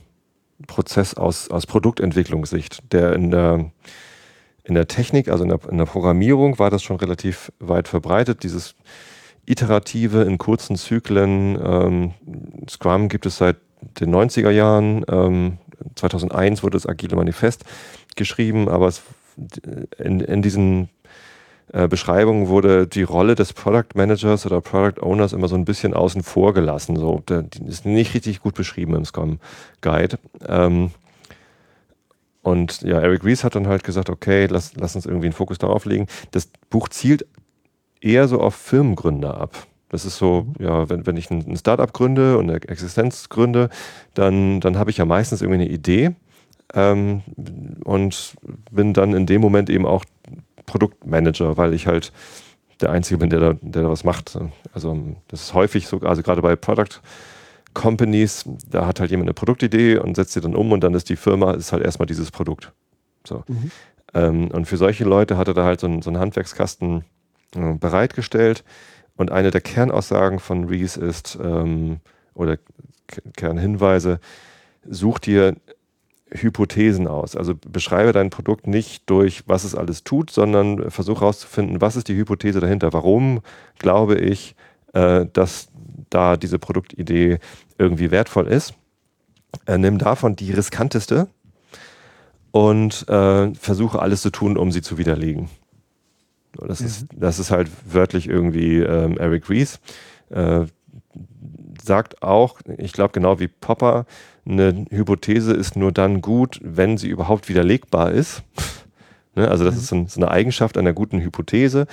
Prozess 0.66 1.14
aus, 1.14 1.52
aus 1.52 1.68
Produktentwicklungssicht, 1.68 2.92
der 2.92 3.14
in 3.14 3.30
der 3.30 3.72
in 4.64 4.76
der 4.76 4.88
Technik, 4.88 5.30
also 5.30 5.44
in 5.44 5.50
der, 5.50 5.60
in 5.70 5.78
der 5.78 5.86
Programmierung 5.86 6.60
war 6.60 6.70
das 6.70 6.84
schon 6.84 6.98
relativ 6.98 7.54
weit 7.60 7.88
verbreitet, 7.88 8.44
dieses 8.44 8.76
iterative 9.48 10.22
in 10.24 10.38
kurzen 10.38 10.76
Zyklen. 10.76 11.58
Ähm, 11.64 12.14
Scrum 12.70 13.10
gibt 13.10 13.26
es 13.26 13.38
seit 13.38 13.58
den 14.00 14.14
90er 14.14 14.52
Jahren. 14.52 15.04
Ähm, 15.10 15.58
2001 15.96 16.64
wurde 16.64 16.78
das 16.78 16.88
Agile 16.88 17.16
Manifest 17.16 17.64
geschrieben, 18.16 18.68
aber 18.68 18.88
es, 18.88 19.02
in, 19.98 20.20
in 20.20 20.42
diesen 20.42 20.90
äh, 21.72 21.88
Beschreibungen 21.88 22.48
wurde 22.48 22.88
die 22.88 23.04
Rolle 23.04 23.36
des 23.36 23.54
Product 23.54 23.96
Managers 23.96 24.46
oder 24.46 24.62
Product 24.62 25.02
Owners 25.02 25.34
immer 25.34 25.48
so 25.48 25.56
ein 25.56 25.66
bisschen 25.66 25.94
außen 25.94 26.24
vor 26.24 26.54
gelassen. 26.54 26.96
So, 26.96 27.24
die 27.28 27.66
ist 27.68 27.86
nicht 27.86 28.14
richtig 28.14 28.42
gut 28.42 28.56
beschrieben 28.56 28.96
im 28.96 29.06
Scrum 29.06 29.40
Guide. 29.82 30.18
Ähm, 30.48 30.92
und 32.42 32.82
ja, 32.82 33.02
Eric 33.02 33.26
Ries 33.26 33.44
hat 33.44 33.56
dann 33.56 33.68
halt 33.68 33.84
gesagt, 33.84 34.10
okay, 34.10 34.48
lass, 34.50 34.74
lass 34.76 34.96
uns 34.96 35.06
irgendwie 35.06 35.26
einen 35.26 35.34
Fokus 35.34 35.58
darauf 35.58 35.84
legen. 35.84 36.08
Das 36.32 36.50
Buch 36.70 36.88
zielt 36.88 37.26
eher 38.02 38.28
so 38.28 38.40
auf 38.40 38.56
Firmengründer 38.56 39.40
ab. 39.40 39.68
Das 39.90 40.06
ist 40.06 40.18
so, 40.18 40.44
mhm. 40.44 40.66
ja, 40.66 40.90
wenn, 40.90 41.06
wenn 41.06 41.18
ich 41.18 41.30
ein 41.32 41.56
Startup 41.58 41.92
gründe 41.92 42.38
und 42.38 42.50
eine 42.50 42.62
Existenz 42.62 43.30
gründe, 43.30 43.70
dann, 44.14 44.60
dann 44.60 44.78
habe 44.78 44.90
ich 44.90 44.98
ja 44.98 45.06
meistens 45.06 45.42
irgendwie 45.42 45.62
eine 45.62 45.70
Idee 45.70 46.12
ähm, 46.74 47.22
und 47.84 48.36
bin 48.72 48.94
dann 48.94 49.14
in 49.14 49.26
dem 49.26 49.42
Moment 49.42 49.70
eben 49.70 49.86
auch 49.86 50.04
Produktmanager, 50.66 51.58
weil 51.58 51.74
ich 51.74 51.88
halt 51.88 52.12
der 52.82 52.92
Einzige 52.92 53.18
bin, 53.18 53.30
der 53.30 53.40
da, 53.40 53.54
der 53.62 53.84
da 53.84 53.90
was 53.90 54.04
macht. 54.04 54.38
Also 54.74 55.16
das 55.30 55.42
ist 55.42 55.54
häufig 55.54 55.88
so, 55.88 56.00
also 56.02 56.22
gerade 56.22 56.42
bei 56.42 56.56
Product 56.56 57.02
Companies, 57.74 58.44
da 58.70 58.86
hat 58.86 59.00
halt 59.00 59.12
jemand 59.12 59.28
eine 59.28 59.34
Produktidee 59.34 59.98
und 59.98 60.16
setzt 60.16 60.34
sie 60.34 60.42
dann 60.42 60.56
um 60.56 60.72
und 60.72 60.84
dann 60.84 60.94
ist 60.94 61.10
die 61.10 61.16
Firma, 61.16 61.54
ist 61.54 61.72
halt 61.72 61.84
erstmal 61.84 62.08
dieses 62.08 62.32
Produkt. 62.32 62.72
So. 63.26 63.44
Mhm. 63.48 63.72
Ähm, 64.14 64.48
und 64.52 64.66
für 64.66 64.78
solche 64.78 65.06
Leute 65.06 65.38
hat 65.38 65.48
er 65.48 65.54
da 65.54 65.64
halt 65.64 65.80
so, 65.80 65.88
ein, 65.88 66.02
so 66.02 66.10
einen 66.10 66.20
Handwerkskasten 66.20 67.04
bereitgestellt. 67.52 68.64
Und 69.16 69.32
eine 69.32 69.52
der 69.52 69.62
Kernaussagen 69.62 70.40
von 70.40 70.66
Reese 70.66 71.00
ist, 71.00 71.38
ähm, 71.42 72.00
oder 72.34 72.58
Kernhinweise, 73.36 74.20
such 74.88 75.20
dir 75.20 75.56
Hypothesen 76.30 77.08
aus. 77.08 77.36
Also 77.36 77.56
beschreibe 77.56 78.12
dein 78.12 78.30
Produkt 78.30 78.68
nicht 78.68 79.10
durch, 79.10 79.44
was 79.48 79.64
es 79.64 79.76
alles 79.76 80.04
tut, 80.04 80.30
sondern 80.30 80.92
versuche 80.92 81.22
herauszufinden, 81.22 81.82
was 81.82 81.96
ist 81.96 82.10
die 82.10 82.16
Hypothese 82.16 82.60
dahinter. 82.60 82.94
Warum 82.94 83.42
glaube 83.80 84.16
ich, 84.16 84.56
äh, 84.94 85.26
dass 85.32 85.70
da 86.10 86.38
diese 86.38 86.60
Produktidee 86.60 87.40
irgendwie 87.78 88.12
wertvoll 88.12 88.48
ist? 88.48 88.74
Äh, 89.66 89.78
nimm 89.78 89.98
davon 89.98 90.36
die 90.36 90.52
riskanteste 90.52 91.28
und 92.52 93.08
äh, 93.08 93.54
versuche 93.56 94.00
alles 94.00 94.22
zu 94.22 94.30
tun, 94.30 94.58
um 94.58 94.72
sie 94.72 94.82
zu 94.82 94.98
widerlegen. 94.98 95.50
Das, 96.66 96.80
mhm. 96.80 96.86
ist, 96.88 97.06
das 97.16 97.40
ist 97.40 97.52
halt 97.52 97.70
wörtlich 97.86 98.28
irgendwie 98.28 98.78
ähm, 98.80 99.18
Eric 99.18 99.50
Rees. 99.50 99.80
Äh, 100.30 100.66
sagt 101.84 102.22
auch, 102.22 102.60
ich 102.78 102.94
glaube 102.94 103.14
genau 103.14 103.40
wie 103.40 103.48
Popper, 103.48 104.06
eine 104.46 104.86
Hypothese 104.90 105.54
ist 105.54 105.76
nur 105.76 105.92
dann 105.92 106.22
gut, 106.22 106.60
wenn 106.64 106.98
sie 106.98 107.10
überhaupt 107.10 107.50
widerlegbar 107.50 108.12
ist. 108.12 108.44
ne? 109.36 109.48
Also 109.50 109.64
das 109.64 109.76
mhm. 109.76 109.80
ist 109.80 109.88
so, 109.88 110.06
so, 110.08 110.22
eine 110.22 110.32
Eigenschaft 110.32 110.78
einer 110.78 110.94
guten 110.94 111.20
Hypothese. 111.22 111.88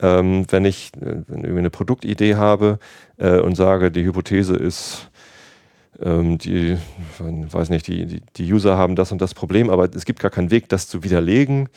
Ähm, 0.00 0.46
wenn 0.50 0.64
ich 0.64 0.92
äh, 0.96 1.22
wenn 1.28 1.40
irgendwie 1.40 1.58
eine 1.58 1.70
Produktidee 1.70 2.34
habe 2.34 2.78
äh, 3.18 3.38
und 3.38 3.56
sage, 3.56 3.90
die 3.90 4.04
Hypothese 4.04 4.56
ist, 4.56 5.10
ähm, 6.00 6.38
die, 6.38 6.76
weiß 7.18 7.70
nicht, 7.70 7.86
die, 7.86 8.06
die, 8.06 8.22
die 8.36 8.52
User 8.52 8.76
haben 8.76 8.96
das 8.96 9.12
und 9.12 9.20
das 9.20 9.34
Problem, 9.34 9.70
aber 9.70 9.88
es 9.94 10.04
gibt 10.04 10.20
gar 10.20 10.30
keinen 10.30 10.50
Weg, 10.50 10.68
das 10.68 10.88
zu 10.88 11.04
widerlegen. 11.04 11.68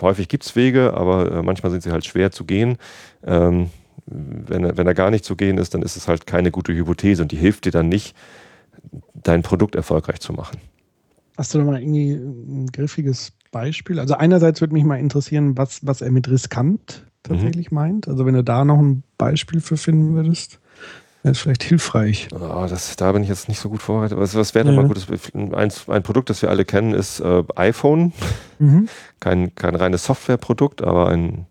Häufig 0.00 0.28
gibt 0.28 0.44
es 0.44 0.56
Wege, 0.56 0.94
aber 0.94 1.30
äh, 1.30 1.42
manchmal 1.42 1.70
sind 1.72 1.82
sie 1.82 1.90
halt 1.90 2.04
schwer 2.04 2.30
zu 2.30 2.44
gehen. 2.44 2.76
Ähm, 3.24 3.70
wenn, 4.06 4.64
er, 4.64 4.76
wenn 4.76 4.86
er 4.86 4.94
gar 4.94 5.10
nicht 5.10 5.24
zu 5.24 5.36
gehen 5.36 5.58
ist, 5.58 5.74
dann 5.74 5.82
ist 5.82 5.96
es 5.96 6.08
halt 6.08 6.26
keine 6.26 6.50
gute 6.50 6.74
Hypothese 6.74 7.22
und 7.22 7.32
die 7.32 7.36
hilft 7.36 7.64
dir 7.64 7.72
dann 7.72 7.88
nicht, 7.88 8.14
dein 9.14 9.42
Produkt 9.42 9.74
erfolgreich 9.74 10.20
zu 10.20 10.32
machen. 10.32 10.58
Hast 11.36 11.54
du 11.54 11.58
da 11.58 11.64
mal 11.64 11.80
irgendwie 11.80 12.12
ein 12.12 12.66
griffiges 12.70 13.32
Beispiel? 13.50 13.98
Also 13.98 14.14
einerseits 14.14 14.60
würde 14.60 14.74
mich 14.74 14.84
mal 14.84 14.98
interessieren, 14.98 15.56
was, 15.56 15.84
was 15.86 16.00
er 16.00 16.10
mit 16.10 16.28
riskant 16.28 17.06
tatsächlich 17.22 17.70
mhm. 17.70 17.76
meint. 17.76 18.08
Also 18.08 18.26
wenn 18.26 18.34
du 18.34 18.44
da 18.44 18.64
noch 18.64 18.78
ein 18.78 19.02
Beispiel 19.18 19.60
für 19.60 19.76
finden 19.76 20.14
würdest, 20.14 20.60
wäre 21.24 21.32
es 21.32 21.38
vielleicht 21.40 21.62
hilfreich. 21.62 22.28
Oh, 22.32 22.66
das, 22.68 22.96
da 22.96 23.10
bin 23.12 23.22
ich 23.22 23.30
jetzt 23.30 23.48
nicht 23.48 23.58
so 23.58 23.70
gut 23.70 23.82
vorbereitet. 23.82 24.18
Was, 24.18 24.34
was 24.34 24.54
wäre 24.54 24.68
ja. 24.68 24.76
mal 24.76 24.86
gutes? 24.86 25.06
Ein, 25.34 25.72
ein 25.88 26.02
Produkt, 26.02 26.28
das 26.28 26.42
wir 26.42 26.50
alle 26.50 26.64
kennen, 26.66 26.92
ist 26.92 27.20
äh, 27.20 27.42
iPhone. 27.56 28.12
Mhm. 28.58 28.88
Kein, 29.20 29.54
kein 29.54 29.74
reines 29.74 30.04
Softwareprodukt, 30.04 30.82
aber 30.82 31.08
ein, 31.08 31.46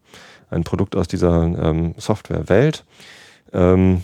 ein 0.51 0.63
Produkt 0.63 0.95
aus 0.95 1.07
dieser 1.07 1.43
ähm, 1.43 1.95
Softwarewelt. 1.97 2.85
Ähm, 3.51 4.03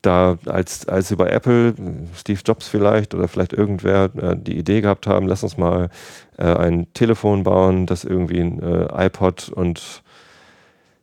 da 0.00 0.38
als, 0.46 0.88
als 0.88 1.08
sie 1.08 1.16
bei 1.16 1.28
Apple, 1.28 1.74
Steve 2.14 2.40
Jobs 2.42 2.66
vielleicht 2.66 3.14
oder 3.14 3.28
vielleicht 3.28 3.52
irgendwer 3.52 4.10
äh, 4.16 4.36
die 4.36 4.56
Idee 4.56 4.80
gehabt 4.80 5.06
haben, 5.06 5.26
lass 5.26 5.42
uns 5.42 5.58
mal 5.58 5.90
äh, 6.38 6.44
ein 6.44 6.86
Telefon 6.94 7.42
bauen, 7.42 7.86
das 7.86 8.04
irgendwie 8.04 8.40
ein 8.40 8.62
äh, 8.62 9.06
iPod 9.06 9.50
und 9.50 10.02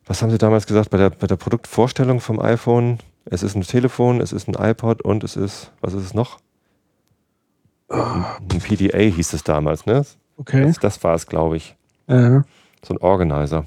was 0.05 0.21
haben 0.21 0.31
sie 0.31 0.37
damals 0.37 0.67
gesagt 0.67 0.89
bei 0.89 0.97
der, 0.97 1.11
bei 1.11 1.27
der 1.27 1.37
Produktvorstellung 1.37 2.19
vom 2.19 2.39
iPhone? 2.39 2.99
Es 3.25 3.43
ist 3.43 3.55
ein 3.55 3.61
Telefon, 3.61 4.21
es 4.21 4.33
ist 4.33 4.47
ein 4.47 4.55
iPod 4.55 5.01
und 5.01 5.23
es 5.23 5.35
ist, 5.35 5.71
was 5.81 5.93
ist 5.93 6.03
es 6.03 6.13
noch? 6.13 6.39
Ein 7.89 8.25
PDA 8.47 8.97
hieß 8.97 9.33
es 9.33 9.43
damals, 9.43 9.85
ne? 9.85 10.05
Okay. 10.37 10.63
Das, 10.63 10.79
das 10.79 11.03
war 11.03 11.15
es, 11.15 11.27
glaube 11.27 11.57
ich. 11.57 11.75
Ja. 12.07 12.43
So 12.83 12.93
ein 12.93 12.97
Organizer. 12.97 13.65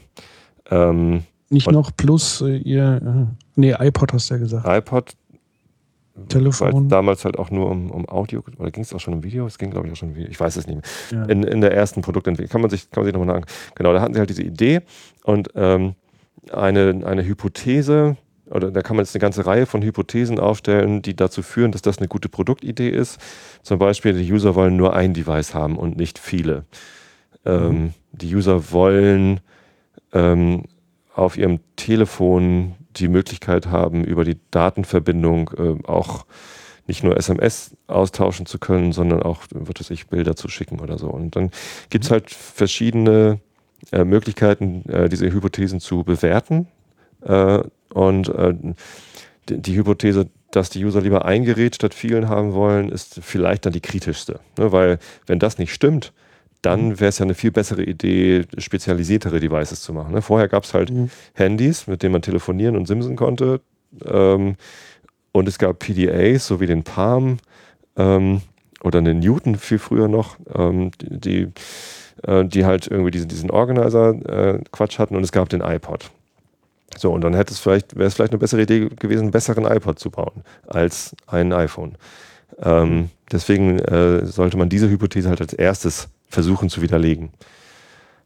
Ähm, 0.71 1.23
Nicht 1.49 1.71
noch 1.71 1.91
plus 1.97 2.41
äh, 2.43 2.57
ihr, 2.57 3.01
äh, 3.03 3.35
nee, 3.55 3.75
iPod 3.79 4.13
hast 4.13 4.31
du 4.31 4.35
ja 4.35 4.41
gesagt. 4.41 4.67
iPod, 4.67 5.17
Telefon. 6.29 6.89
Damals 6.89 7.25
halt 7.25 7.39
auch 7.39 7.51
nur 7.51 7.71
um, 7.71 7.91
um 7.91 8.09
Audio, 8.09 8.43
oder 8.59 8.71
ging 8.71 8.83
es 8.83 8.93
auch 8.95 9.01
schon 9.01 9.15
um 9.15 9.23
Video? 9.23 9.47
Es 9.47 9.59
ging, 9.59 9.71
glaube 9.71 9.87
ich, 9.87 9.93
auch 9.93 9.97
schon 9.97 10.11
um 10.11 10.15
Video. 10.15 10.31
Ich 10.31 10.41
weiß 10.41 10.57
es 10.57 10.67
nicht 10.67 10.77
mehr. 10.77 11.21
Ja. 11.21 11.31
In, 11.31 11.43
in 11.43 11.61
der 11.61 11.75
ersten 11.75 12.01
Produktentwicklung. 12.01 12.51
Kann 12.51 12.61
man 12.63 12.71
sich, 12.71 12.91
kann 12.91 13.03
man 13.03 13.07
sich 13.07 13.15
nochmal 13.15 13.35
sagen. 13.35 13.47
Genau, 13.75 13.93
da 13.93 14.01
hatten 14.01 14.15
sie 14.15 14.21
halt 14.21 14.31
diese 14.31 14.43
Idee 14.43 14.81
und 15.25 15.51
ähm, 15.55 15.95
eine, 16.53 17.03
eine 17.05 17.25
Hypothese, 17.25 18.17
oder 18.51 18.71
da 18.71 18.83
kann 18.83 18.97
man 18.97 19.05
jetzt 19.05 19.15
eine 19.15 19.21
ganze 19.21 19.47
Reihe 19.47 19.67
von 19.67 19.83
Hypothesen 19.83 20.39
aufstellen, 20.39 21.03
die 21.03 21.17
dazu 21.17 21.43
führen, 21.43 21.73
dass 21.73 21.83
das 21.83 21.99
eine 21.99 22.09
gute 22.09 22.29
Produktidee 22.29 22.89
ist. 22.89 23.19
Zum 23.63 23.79
Beispiel, 23.79 24.13
die 24.13 24.33
User 24.33 24.55
wollen 24.55 24.77
nur 24.77 24.95
ein 24.95 25.15
Device 25.15 25.55
haben 25.55 25.77
und 25.77 25.97
nicht 25.97 26.19
viele. 26.19 26.65
Ähm, 27.45 27.69
mhm. 27.69 27.95
die 28.13 28.35
User 28.35 28.73
wollen 28.73 29.41
ähm, 30.13 30.65
auf 31.15 31.39
ihrem 31.39 31.61
Telefon 31.77 32.75
die 32.97 33.09
Möglichkeit 33.09 33.67
haben, 33.67 34.05
über 34.05 34.25
die 34.25 34.39
Datenverbindung 34.51 35.51
äh, 35.57 35.87
auch 35.87 36.27
nicht 36.87 37.03
nur 37.03 37.17
SMS 37.17 37.77
austauschen 37.87 38.47
zu 38.47 38.59
können, 38.59 38.93
sondern 38.93 39.23
auch, 39.23 39.43
wird 39.51 39.81
es 39.81 39.89
sich 39.89 40.07
Bilder 40.07 40.37
zu 40.37 40.49
schicken 40.49 40.81
oder 40.81 40.99
so. 40.99 41.09
Und 41.09 41.37
dann 41.37 41.51
gibt 41.91 42.05
es 42.05 42.11
halt 42.11 42.31
verschiedene 42.31 43.41
äh, 43.93 44.05
Möglichkeiten, 44.05 44.89
äh, 44.89 45.09
diese 45.09 45.31
Hypothesen 45.31 45.81
zu 45.81 46.05
bewerten. 46.05 46.69
Äh, 47.23 47.63
und 47.93 48.29
äh, 48.29 48.55
die, 49.49 49.63
die, 49.63 49.77
Hypothese, 49.77 50.29
dass 50.51 50.71
die 50.71 50.85
User 50.85 51.01
lieber 51.01 51.25
ein 51.25 51.45
Gerät 51.45 51.75
statt 51.75 51.95
vielen 51.95 52.29
haben 52.29 52.53
wollen, 52.53 52.89
ist 52.89 53.21
vielleicht 53.23 53.67
dann 53.67 53.73
die 53.73 53.81
kritischste. 53.81 54.41
Ne? 54.59 54.73
Weil 54.73 54.99
wenn 55.27 55.39
das 55.39 55.59
nicht 55.59 55.73
stimmt, 55.73 56.13
dann 56.63 56.89
mhm. 56.89 57.01
wäre 57.01 57.09
es 57.09 57.19
ja 57.19 57.25
eine 57.25 57.35
viel 57.35 57.53
bessere 57.53 57.85
Idee, 57.85 58.45
spezialisiertere 58.59 59.41
Devices 59.41 59.83
zu 59.83 59.93
machen. 59.93 60.15
Ne? 60.15 60.23
Vorher 60.23 60.49
gab 60.49 60.65
es 60.65 60.75
halt 60.75 60.91
mhm. 60.91 61.11
Handys, 61.35 61.87
mit 61.87 62.03
denen 62.03 62.13
man 62.13 62.23
telefonieren 62.23 62.77
und 62.77 62.87
simsen 62.87 63.17
konnte. 63.17 63.61
Ähm, 64.05 64.57
und 65.33 65.49
es 65.49 65.59
gab 65.59 65.79
PDAs, 65.79 66.47
so 66.47 66.61
wie 66.61 66.67
den 66.67 66.83
Palm 66.83 67.39
ähm, 67.97 68.41
oder 68.83 68.99
einen 68.99 69.21
Newton 69.21 69.57
viel 69.57 69.79
früher 69.79 70.09
noch, 70.09 70.39
ähm, 70.55 70.91
die, 71.01 71.21
die, 71.21 71.53
äh, 72.27 72.45
die, 72.45 72.65
halt 72.65 72.89
irgendwie 72.89 73.11
diesen, 73.11 73.29
diesen 73.29 73.51
Organizer-Quatsch 73.51 74.95
äh, 74.95 74.99
hatten. 74.99 75.17
Und 75.17 75.23
es 75.23 75.33
gab 75.33 75.49
den 75.49 75.61
iPod. 75.61 76.11
So, 76.99 77.13
und 77.13 77.23
dann 77.23 77.35
hätte 77.35 77.53
es 77.53 77.59
vielleicht, 77.59 77.97
wäre 77.97 78.07
es 78.07 78.15
vielleicht 78.15 78.33
eine 78.33 78.39
bessere 78.39 78.63
Idee 78.63 78.89
gewesen, 78.89 79.23
einen 79.23 79.31
besseren 79.31 79.65
iPod 79.65 79.99
zu 79.99 80.11
bauen 80.11 80.43
als 80.67 81.15
ein 81.27 81.53
iPhone. 81.53 81.97
Ähm, 82.63 83.11
deswegen 83.31 83.79
äh, 83.81 84.25
sollte 84.27 84.57
man 84.57 84.69
diese 84.69 84.89
Hypothese 84.89 85.29
halt 85.29 85.41
als 85.41 85.53
erstes 85.53 86.09
versuchen 86.29 86.69
zu 86.69 86.83
widerlegen. 86.83 87.31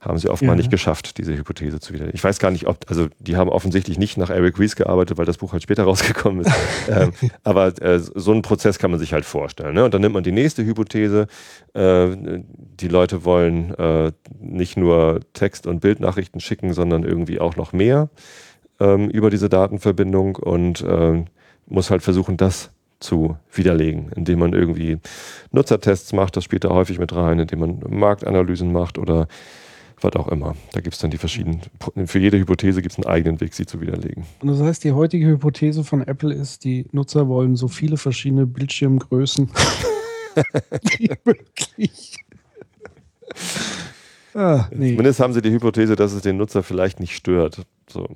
Haben 0.01 0.17
sie 0.17 0.31
oft 0.31 0.43
ja. 0.43 0.55
nicht 0.55 0.71
geschafft, 0.71 1.19
diese 1.19 1.37
Hypothese 1.37 1.79
zu 1.79 1.93
widerlegen. 1.93 2.17
Ich 2.17 2.25
weiß 2.25 2.39
gar 2.39 2.51
nicht, 2.51 2.67
ob, 2.67 2.79
also 2.89 3.09
die 3.19 3.37
haben 3.37 3.51
offensichtlich 3.51 3.99
nicht 3.99 4.17
nach 4.17 4.31
Eric 4.31 4.59
Ries 4.59 4.75
gearbeitet, 4.75 5.19
weil 5.19 5.27
das 5.27 5.37
Buch 5.37 5.53
halt 5.53 5.63
später 5.63 5.83
rausgekommen 5.85 6.47
ist. 6.47 6.53
ähm, 6.89 7.13
aber 7.45 7.67
äh, 7.83 7.99
so 7.99 8.33
einen 8.33 8.41
Prozess 8.41 8.79
kann 8.79 8.91
man 8.91 8.99
sich 8.99 9.13
halt 9.13 9.27
vorstellen. 9.27 9.75
Ne? 9.75 9.85
Und 9.85 9.93
dann 9.93 10.01
nimmt 10.01 10.15
man 10.15 10.25
die 10.25 10.33
nächste 10.33 10.65
Hypothese. 10.65 11.27
Äh, 11.75 12.17
die 12.81 12.89
Leute 12.89 13.27
wollen 13.27 13.75
äh, 13.75 14.13
nicht 14.39 14.79
nur 14.79 15.21
Text- 15.35 15.67
und 15.67 15.81
Bildnachrichten 15.81 16.41
schicken, 16.41 16.73
sondern 16.73 17.03
irgendwie 17.05 17.39
auch 17.39 17.57
noch 17.57 17.75
mehr 17.75 18.09
ähm, 18.81 19.11
über 19.11 19.31
diese 19.31 19.49
Datenverbindung 19.49 20.37
und 20.37 20.83
äh, 20.83 21.25
muss 21.67 21.91
halt 21.91 22.03
versuchen, 22.03 22.37
das 22.37 22.71
zu 22.99 23.37
widerlegen, 23.53 24.11
indem 24.15 24.41
man 24.41 24.53
irgendwie 24.53 24.99
Nutzertests 25.53 26.13
macht, 26.13 26.37
das 26.37 26.45
spielt 26.45 26.65
da 26.65 26.71
häufig 26.71 26.99
mit 26.99 27.15
rein, 27.15 27.39
indem 27.39 27.61
man 27.61 27.83
Marktanalysen 27.89 28.73
macht 28.73 28.99
oder 28.99 29.27
was 30.03 30.15
auch 30.17 30.29
immer. 30.29 30.55
Da 30.73 30.81
gibt 30.81 30.95
es 30.95 31.01
dann 31.01 31.11
die 31.11 31.19
verschiedenen, 31.19 31.61
für 32.07 32.19
jede 32.19 32.39
Hypothese 32.39 32.83
gibt 32.83 32.93
es 32.93 32.99
einen 32.99 33.13
eigenen 33.13 33.41
Weg, 33.41 33.55
sie 33.55 33.67
zu 33.67 33.81
widerlegen. 33.81 34.25
Und 34.41 34.49
das 34.49 34.61
heißt, 34.61 34.85
die 34.85 34.93
heutige 34.93 35.27
Hypothese 35.27 35.85
von 35.85 36.07
Apple 36.07 36.35
ist, 36.35 36.65
die 36.65 36.87
Nutzer 36.93 37.29
wollen 37.29 37.57
so 37.57 37.69
viele 37.69 37.97
verschiedene 37.97 38.47
Bildschirmgrößen 38.47 39.51
Wirklich. 41.25 42.17
Ah, 44.35 44.69
nee. 44.71 44.91
Zumindest 44.91 45.21
haben 45.21 45.33
sie 45.33 45.43
die 45.43 45.51
Hypothese, 45.51 45.97
dass 45.97 46.13
es 46.13 46.23
den 46.23 46.37
Nutzer 46.37 46.63
vielleicht 46.63 47.01
nicht 47.01 47.15
stört. 47.17 47.63
So. 47.89 48.09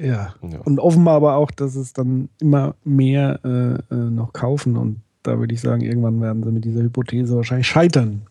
Ja. 0.00 0.34
ja. 0.42 0.58
Und 0.64 0.80
offenbar 0.80 1.16
aber 1.16 1.36
auch, 1.36 1.50
dass 1.50 1.76
es 1.76 1.92
dann 1.92 2.28
immer 2.40 2.74
mehr 2.84 3.40
äh, 3.44 3.94
äh, 3.94 4.10
noch 4.10 4.32
kaufen. 4.32 4.76
Und 4.76 5.00
da 5.22 5.38
würde 5.38 5.52
ich 5.52 5.60
sagen, 5.60 5.82
irgendwann 5.82 6.20
werden 6.20 6.42
sie 6.42 6.50
mit 6.50 6.64
dieser 6.64 6.80
Hypothese 6.80 7.36
wahrscheinlich 7.36 7.66
scheitern. 7.66 8.22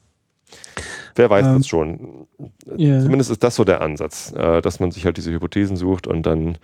Wer 1.16 1.30
weiß 1.30 1.46
ähm, 1.46 1.58
das 1.58 1.68
schon. 1.68 2.28
Yeah. 2.68 3.02
Zumindest 3.02 3.30
ist 3.30 3.44
das 3.44 3.56
so 3.56 3.64
der 3.64 3.82
Ansatz, 3.82 4.34
äh, 4.36 4.62
dass 4.62 4.80
man 4.80 4.92
sich 4.92 5.06
halt 5.06 5.18
diese 5.18 5.32
Hypothesen 5.32 5.78
sucht 5.78 6.08
und 6.08 6.26
dann 6.26 6.58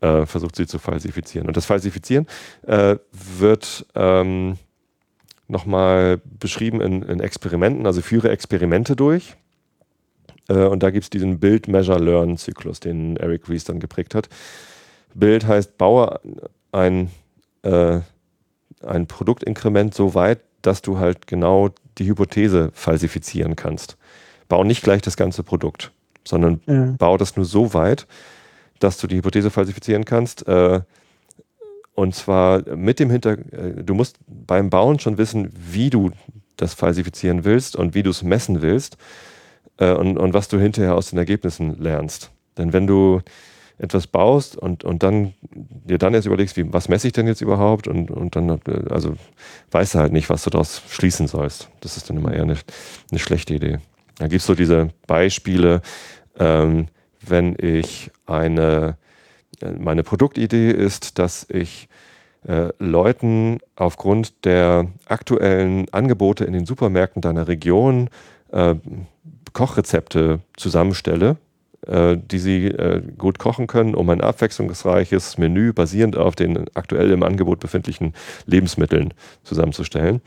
äh, 0.00 0.26
versucht, 0.26 0.56
sie 0.56 0.66
zu 0.66 0.78
falsifizieren. 0.78 1.48
Und 1.48 1.56
das 1.56 1.66
Falsifizieren 1.66 2.26
äh, 2.66 2.96
wird 3.12 3.86
ähm, 3.94 4.56
nochmal 5.48 6.20
beschrieben 6.38 6.80
in, 6.80 7.02
in, 7.02 7.20
Experimenten, 7.20 7.86
also 7.86 8.02
führe 8.02 8.30
Experimente 8.30 8.94
durch. 8.94 9.36
Äh, 10.48 10.64
und 10.64 10.82
da 10.82 10.90
gibt 10.90 11.04
es 11.04 11.10
diesen 11.10 11.38
Build-Measure-Learn-Zyklus, 11.38 12.80
den 12.80 13.16
Eric 13.16 13.48
Ries 13.48 13.64
dann 13.64 13.80
geprägt 13.80 14.14
hat. 14.14 14.28
Build 15.14 15.46
heißt, 15.46 15.78
baue 15.78 16.20
ein, 16.72 17.10
äh, 17.62 18.00
ein 18.82 19.06
Produktinkrement 19.06 19.94
so 19.94 20.14
weit, 20.14 20.40
dass 20.62 20.82
du 20.82 20.98
halt 20.98 21.26
genau 21.26 21.70
die 21.98 22.06
Hypothese 22.06 22.70
falsifizieren 22.72 23.56
kannst. 23.56 23.96
Bau 24.48 24.64
nicht 24.64 24.82
gleich 24.82 25.02
das 25.02 25.16
ganze 25.16 25.42
Produkt, 25.42 25.92
sondern 26.24 26.60
ja. 26.66 26.94
bau 26.98 27.16
das 27.16 27.36
nur 27.36 27.44
so 27.44 27.74
weit, 27.74 28.06
dass 28.80 28.98
du 28.98 29.06
die 29.06 29.16
Hypothese 29.16 29.50
falsifizieren 29.50 30.04
kannst. 30.04 30.46
Äh, 30.48 30.80
und 31.94 32.14
zwar 32.14 32.62
mit 32.74 32.98
dem 32.98 33.10
Hintergrund, 33.10 33.52
äh, 33.52 33.84
du 33.84 33.94
musst 33.94 34.18
beim 34.26 34.68
Bauen 34.68 34.98
schon 34.98 35.16
wissen, 35.16 35.50
wie 35.54 35.90
du 35.90 36.10
das 36.56 36.74
falsifizieren 36.74 37.44
willst 37.44 37.76
und 37.76 37.94
wie 37.94 38.02
du 38.02 38.10
es 38.10 38.22
messen 38.22 38.62
willst 38.62 38.96
äh, 39.78 39.92
und, 39.92 40.18
und 40.18 40.34
was 40.34 40.48
du 40.48 40.58
hinterher 40.58 40.94
aus 40.94 41.10
den 41.10 41.18
Ergebnissen 41.18 41.78
lernst. 41.78 42.30
Denn 42.56 42.72
wenn 42.72 42.86
du 42.86 43.20
etwas 43.78 44.06
baust 44.06 44.56
und, 44.56 44.84
und 44.84 45.02
dann 45.02 45.34
dir 45.50 45.98
dann 45.98 46.14
erst 46.14 46.26
überlegst, 46.26 46.56
wie, 46.56 46.72
was 46.72 46.88
messe 46.88 47.08
ich 47.08 47.12
denn 47.12 47.26
jetzt 47.26 47.40
überhaupt 47.40 47.88
und, 47.88 48.10
und 48.10 48.36
dann 48.36 48.60
also 48.88 49.14
weißt 49.72 49.94
du 49.94 49.98
halt 49.98 50.12
nicht, 50.12 50.30
was 50.30 50.44
du 50.44 50.50
daraus 50.50 50.82
schließen 50.88 51.26
sollst. 51.26 51.68
Das 51.80 51.96
ist 51.96 52.08
dann 52.08 52.16
immer 52.16 52.32
eher 52.32 52.42
eine, 52.42 52.56
eine 53.10 53.18
schlechte 53.18 53.54
Idee. 53.54 53.78
Da 54.18 54.28
gibt 54.28 54.40
es 54.40 54.46
so 54.46 54.54
diese 54.54 54.90
Beispiele, 55.06 55.82
ähm, 56.38 56.86
wenn 57.20 57.56
ich 57.58 58.12
eine, 58.26 58.96
äh, 59.60 59.70
meine 59.72 60.04
Produktidee 60.04 60.70
ist, 60.70 61.18
dass 61.18 61.46
ich 61.50 61.88
äh, 62.46 62.68
Leuten 62.78 63.58
aufgrund 63.74 64.44
der 64.44 64.86
aktuellen 65.06 65.92
Angebote 65.92 66.44
in 66.44 66.52
den 66.52 66.66
Supermärkten 66.66 67.22
deiner 67.22 67.48
Region 67.48 68.08
äh, 68.52 68.76
Kochrezepte 69.52 70.40
zusammenstelle, 70.56 71.36
äh, 71.86 72.16
die 72.16 72.38
sie 72.38 72.66
äh, 72.66 73.02
gut 73.18 73.38
kochen 73.38 73.66
können, 73.66 73.94
um 73.94 74.08
ein 74.10 74.20
abwechslungsreiches 74.20 75.38
Menü 75.38 75.72
basierend 75.72 76.16
auf 76.16 76.34
den 76.34 76.64
aktuell 76.74 77.10
im 77.10 77.22
Angebot 77.22 77.60
befindlichen 77.60 78.14
Lebensmitteln 78.46 79.14
zusammenzustellen. 79.42 80.20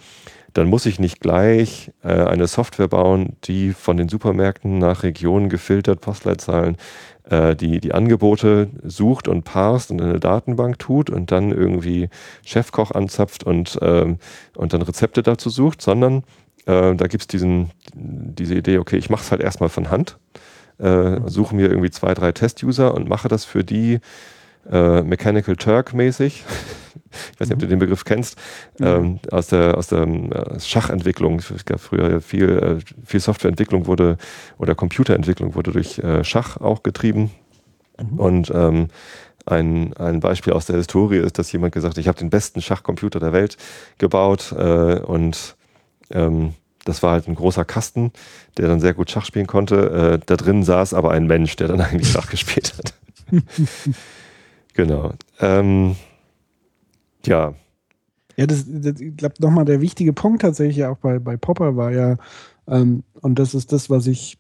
Dann 0.54 0.70
muss 0.70 0.86
ich 0.86 1.00
nicht 1.00 1.20
gleich 1.20 1.92
äh, 2.04 2.10
eine 2.10 2.48
Software 2.48 2.88
bauen, 2.88 3.36
die 3.44 3.74
von 3.74 3.98
den 3.98 4.10
Supermärkten 4.10 4.78
nach 4.78 5.04
Regionen 5.04 5.50
gefiltert, 5.50 6.02
Postleitzahlen, 6.02 6.78
äh, 7.30 7.56
die, 7.56 7.80
die 7.80 7.94
Angebote 7.94 8.70
sucht 8.84 9.28
und 9.28 9.44
parst 9.44 9.92
und 9.92 10.00
in 10.00 10.10
eine 10.10 10.20
Datenbank 10.20 10.80
tut 10.80 11.10
und 11.10 11.32
dann 11.32 11.52
irgendwie 11.52 12.10
Chefkoch 12.46 12.92
anzapft 12.92 13.44
und, 13.44 13.78
ähm, 13.82 14.18
und 14.56 14.74
dann 14.74 14.82
Rezepte 14.82 15.24
dazu 15.24 15.50
sucht, 15.50 15.82
sondern 15.82 16.24
äh, 16.68 16.96
da 16.96 17.08
gibt 17.08 17.22
es 17.22 17.28
diese 17.28 18.56
Idee, 18.56 18.78
okay, 18.78 18.98
ich 18.98 19.10
mache 19.10 19.24
es 19.24 19.32
halt 19.32 19.42
erstmal 19.42 19.70
von 19.70 19.90
Hand, 19.90 20.18
äh, 20.80 21.20
suche 21.26 21.56
mir 21.56 21.70
irgendwie 21.70 21.90
zwei, 21.90 22.14
drei 22.14 22.32
Test-User 22.32 22.94
und 22.94 23.08
mache 23.08 23.28
das 23.28 23.46
für 23.46 23.64
die 23.64 24.00
äh, 24.70 25.02
Mechanical 25.02 25.56
Turk 25.56 25.94
mäßig. 25.94 26.44
ich 27.34 27.40
weiß 27.40 27.48
nicht, 27.48 27.54
ob 27.54 27.60
du 27.60 27.68
den 27.68 27.80
Begriff 27.80 28.04
kennst, 28.04 28.38
ähm, 28.82 29.20
aus 29.32 29.48
der, 29.48 29.78
aus 29.78 29.88
der 29.88 30.02
äh, 30.04 30.60
Schachentwicklung. 30.60 31.40
Es 31.40 31.66
gab 31.66 31.80
früher 31.80 32.20
viel, 32.22 32.50
äh, 32.50 33.06
viel 33.06 33.22
Softwareentwicklung 33.22 33.88
wurde 33.88 34.18
oder 34.58 34.76
Computerentwicklung 34.76 35.56
wurde 35.56 35.72
durch 35.72 36.02
Schach 36.24 36.58
auch 36.58 36.84
getrieben. 36.84 37.32
Mhm. 38.00 38.20
Und 38.20 38.52
ähm, 38.54 38.88
ein, 39.46 39.94
ein 39.96 40.20
Beispiel 40.20 40.54
aus 40.54 40.66
der 40.66 40.76
Historie 40.76 41.18
ist, 41.18 41.40
dass 41.40 41.52
jemand 41.52 41.74
gesagt 41.74 41.96
hat, 41.96 41.98
ich 41.98 42.10
habe 42.10 42.20
den 42.20 42.30
besten 42.30 42.62
Schachcomputer 42.62 43.20
der 43.20 43.32
Welt 43.32 43.58
gebaut 43.98 44.52
äh, 44.52 45.00
und 45.00 45.56
ähm, 46.12 46.54
das 46.86 47.04
war 47.04 47.12
halt 47.12 47.28
ein 47.28 47.36
großer 47.36 47.66
Kasten, 47.66 48.12
der 48.58 48.68
dann 48.68 48.80
sehr 48.80 48.94
gut 48.94 49.12
Schach 49.12 49.26
spielen 49.26 49.48
konnte. 49.48 50.20
Äh, 50.20 50.26
da 50.26 50.38
drin 50.38 50.64
saß 50.64 50.94
aber 50.94 51.12
ein 51.12 51.28
Mensch, 51.28 51.56
der 51.56 51.68
dann 51.68 51.82
eigentlich 51.82 52.12
Schach 52.12 52.30
gespielt 52.30 52.76
hat. 52.78 52.94
genau. 54.74 55.14
Ähm, 55.40 55.96
ja. 57.26 57.54
Ja, 58.38 58.46
das, 58.46 58.66
das 58.68 59.02
ich 59.02 59.18
glaube, 59.18 59.36
nochmal 59.40 59.66
der 59.66 59.82
wichtige 59.82 60.14
Punkt 60.14 60.42
tatsächlich 60.44 60.86
auch 60.86 60.98
bei, 60.98 61.20
bei 61.20 61.38
Popper 61.38 61.76
war 61.76 61.92
ja, 61.92 62.18
ähm, 62.68 63.04
und 63.22 63.40
das 63.40 63.54
ist 63.54 63.72
das, 63.72 63.90
was 63.90 64.08
ich 64.08 64.38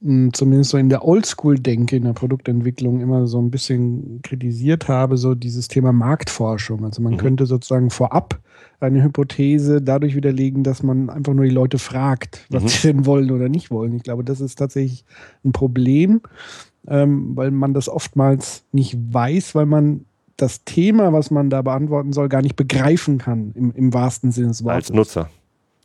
zumindest 0.00 0.70
so 0.70 0.78
in 0.78 0.88
der 0.88 1.04
Oldschool-Denke 1.04 1.96
in 1.96 2.04
der 2.04 2.12
Produktentwicklung 2.12 3.00
immer 3.00 3.26
so 3.26 3.40
ein 3.40 3.50
bisschen 3.50 4.20
kritisiert 4.22 4.86
habe, 4.86 5.16
so 5.16 5.34
dieses 5.34 5.66
Thema 5.66 5.92
Marktforschung. 5.92 6.84
Also 6.84 7.02
man 7.02 7.14
mhm. 7.14 7.18
könnte 7.18 7.46
sozusagen 7.46 7.90
vorab 7.90 8.38
eine 8.78 9.02
Hypothese 9.02 9.82
dadurch 9.82 10.14
widerlegen, 10.14 10.62
dass 10.62 10.84
man 10.84 11.10
einfach 11.10 11.34
nur 11.34 11.44
die 11.44 11.50
Leute 11.50 11.78
fragt, 11.78 12.46
was 12.48 12.62
mhm. 12.62 12.68
sie 12.68 12.88
denn 12.88 13.06
wollen 13.06 13.32
oder 13.32 13.48
nicht 13.48 13.72
wollen. 13.72 13.92
Ich 13.94 14.04
glaube, 14.04 14.22
das 14.22 14.40
ist 14.40 14.56
tatsächlich 14.56 15.04
ein 15.44 15.50
Problem, 15.50 16.20
ähm, 16.86 17.36
weil 17.36 17.50
man 17.50 17.74
das 17.74 17.88
oftmals 17.88 18.62
nicht 18.70 18.96
weiß, 19.12 19.56
weil 19.56 19.66
man 19.66 20.04
das 20.36 20.62
Thema, 20.64 21.12
was 21.12 21.32
man 21.32 21.50
da 21.50 21.62
beantworten 21.62 22.12
soll, 22.12 22.28
gar 22.28 22.42
nicht 22.42 22.54
begreifen 22.54 23.18
kann, 23.18 23.50
im, 23.56 23.72
im 23.74 23.92
wahrsten 23.92 24.30
Sinne 24.30 24.48
des 24.48 24.62
Wortes. 24.62 24.90
Als 24.90 24.92
Nutzer. 24.92 25.30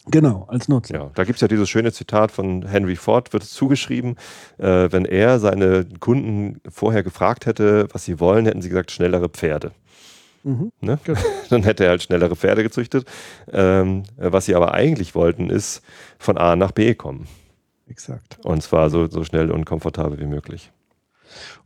Genau, 0.07 0.45
als 0.49 0.67
Nutzer. 0.67 0.95
Ja, 0.95 1.11
da 1.13 1.23
gibt 1.23 1.37
es 1.37 1.41
ja 1.41 1.47
dieses 1.47 1.69
schöne 1.69 1.93
Zitat 1.93 2.31
von 2.31 2.67
Henry 2.67 2.97
Ford, 2.97 3.31
wird 3.31 3.43
es 3.43 3.51
zugeschrieben, 3.51 4.17
äh, 4.57 4.91
wenn 4.91 5.05
er 5.05 5.39
seine 5.39 5.85
Kunden 5.99 6.59
vorher 6.69 7.03
gefragt 7.03 7.45
hätte, 7.45 7.87
was 7.93 8.03
sie 8.03 8.19
wollen, 8.19 8.45
hätten 8.45 8.61
sie 8.61 8.69
gesagt, 8.69 8.91
schnellere 8.91 9.29
Pferde. 9.29 9.71
Mhm. 10.43 10.71
Ne? 10.81 10.99
Genau. 11.05 11.19
Dann 11.49 11.63
hätte 11.63 11.85
er 11.85 11.91
halt 11.91 12.03
schnellere 12.03 12.35
Pferde 12.35 12.63
gezüchtet. 12.63 13.07
Ähm, 13.51 14.03
was 14.17 14.45
sie 14.45 14.55
aber 14.55 14.73
eigentlich 14.73 15.15
wollten, 15.15 15.49
ist 15.49 15.81
von 16.19 16.37
A 16.37 16.57
nach 16.57 16.71
B 16.71 16.95
kommen. 16.95 17.27
Exakt. 17.87 18.39
Und 18.43 18.61
zwar 18.61 18.89
so, 18.89 19.07
so 19.09 19.23
schnell 19.23 19.51
und 19.51 19.65
komfortabel 19.65 20.19
wie 20.19 20.25
möglich. 20.25 20.71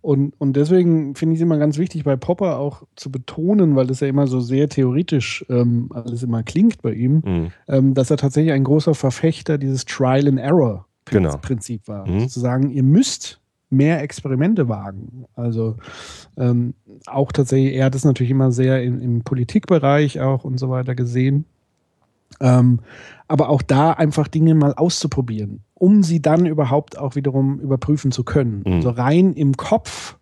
Und, 0.02 0.34
und 0.40 0.54
deswegen 0.54 1.16
finde 1.16 1.34
ich 1.34 1.40
es 1.40 1.44
immer 1.44 1.58
ganz 1.58 1.78
wichtig, 1.78 2.04
bei 2.04 2.16
Popper 2.16 2.60
auch 2.60 2.84
zu 2.96 3.12
betonen, 3.12 3.76
weil 3.76 3.88
das 3.88 4.00
ja 4.00 4.08
immer 4.08 4.28
so 4.28 4.40
sehr 4.40 4.70
theoretisch 4.70 5.46
ähm, 5.50 5.90
alles 5.94 6.24
immer 6.24 6.44
klingt 6.44 6.82
bei 6.82 6.94
ihm, 6.94 7.22
mhm. 7.26 7.52
ähm, 7.68 7.94
dass 7.94 8.12
er 8.12 8.18
tatsächlich 8.18 8.54
ein 8.54 8.64
großer 8.64 8.96
Verfechter 8.96 9.58
dieses 9.58 9.86
Trial 9.86 10.28
and 10.28 10.40
Error 10.40 10.86
genau. 11.06 11.38
Prinzip 11.38 11.88
war. 11.88 12.08
Mhm. 12.08 12.30
Zu 12.30 12.40
sagen, 12.40 12.70
ihr 12.70 12.84
müsst 12.84 13.40
mehr 13.70 14.02
Experimente 14.02 14.70
wagen. 14.70 15.26
Also 15.36 15.76
ähm, 16.38 16.74
auch 17.06 17.32
tatsächlich, 17.32 17.76
er 17.76 17.86
hat 17.86 17.96
es 17.96 18.06
natürlich 18.06 18.32
immer 18.32 18.52
sehr 18.52 18.82
in, 18.84 19.02
im 19.02 19.22
Politikbereich 19.24 20.22
auch 20.22 20.44
und 20.44 20.58
so 20.58 20.70
weiter 20.70 20.96
gesehen. 20.96 21.46
Ähm, 22.40 22.80
aber 23.28 23.50
auch 23.50 23.62
da 23.62 23.92
einfach 23.92 24.28
Dinge 24.28 24.56
mal 24.56 24.74
auszuprobieren, 24.74 25.62
um 25.74 26.04
sie 26.04 26.22
dann 26.22 26.46
überhaupt 26.46 26.98
auch 26.98 27.16
wiederum 27.16 27.60
überprüfen 27.60 28.12
zu 28.12 28.24
können. 28.24 28.64
Mhm. 28.66 28.74
Also 28.74 28.90
rein 28.92 29.34
im 29.34 29.58
Kopf 29.58 30.18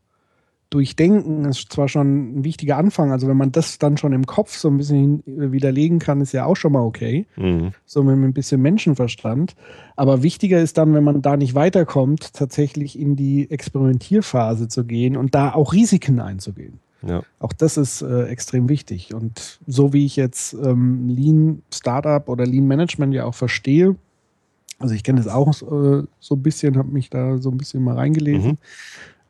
durchdenken 0.70 1.46
ist 1.46 1.72
zwar 1.72 1.88
schon 1.88 2.40
ein 2.40 2.44
wichtiger 2.44 2.78
Anfang, 2.78 3.12
also 3.12 3.28
wenn 3.28 3.38
man 3.38 3.52
das 3.52 3.78
dann 3.78 3.98
schon 3.98 4.14
im 4.14 4.26
Kopf 4.26 4.58
so 4.58 4.68
ein 4.68 4.78
bisschen 4.78 5.24
widerlegen 5.26 6.00
kann, 6.00 6.22
ist 6.22 6.34
ja 6.34 6.46
auch 6.46 6.56
schon 6.56 6.74
mal 6.74 6.82
okay. 6.82 7.28
Mhm. 7.38 7.72
So 7.86 8.04
mit 8.04 8.16
ein 8.16 8.34
bisschen 8.34 8.62
Menschenverstand. 8.62 9.56
Aber 9.96 10.24
wichtiger 10.24 10.60
ist 10.60 10.78
dann, 10.78 10.94
wenn 10.94 11.04
man 11.04 11.22
da 11.22 11.38
nicht 11.38 11.56
weiterkommt, 11.56 12.34
tatsächlich 12.34 13.00
in 13.00 13.16
die 13.16 13.50
Experimentierphase 13.50 14.68
zu 14.68 14.86
gehen 14.86 15.16
und 15.16 15.36
da 15.36 15.54
auch 15.54 15.72
Risiken 15.72 16.20
einzugehen. 16.20 16.80
Ja. 17.06 17.24
Auch 17.40 17.54
das 17.54 17.78
ist 17.78 18.02
äh, 18.02 18.26
extrem 18.26 18.70
wichtig. 18.70 19.14
Und 19.14 19.60
so 19.68 19.94
wie 19.94 20.06
ich 20.06 20.16
jetzt 20.16 20.54
ähm, 20.54 21.08
Lean 21.08 21.62
Startup 21.74 22.28
oder 22.30 22.46
Lean 22.46 22.68
Management 22.68 23.14
ja 23.14 23.26
auch 23.26 23.36
verstehe, 23.36 23.96
also 24.80 24.94
ich 24.94 25.04
kenne 25.04 25.22
das 25.22 25.28
auch 25.28 25.50
äh, 25.50 26.04
so 26.20 26.36
ein 26.36 26.42
bisschen, 26.42 26.78
habe 26.78 26.92
mich 26.92 27.10
da 27.10 27.38
so 27.38 27.50
ein 27.50 27.58
bisschen 27.58 27.84
mal 27.84 27.96
reingelesen. 27.96 28.52
Mhm 28.52 28.58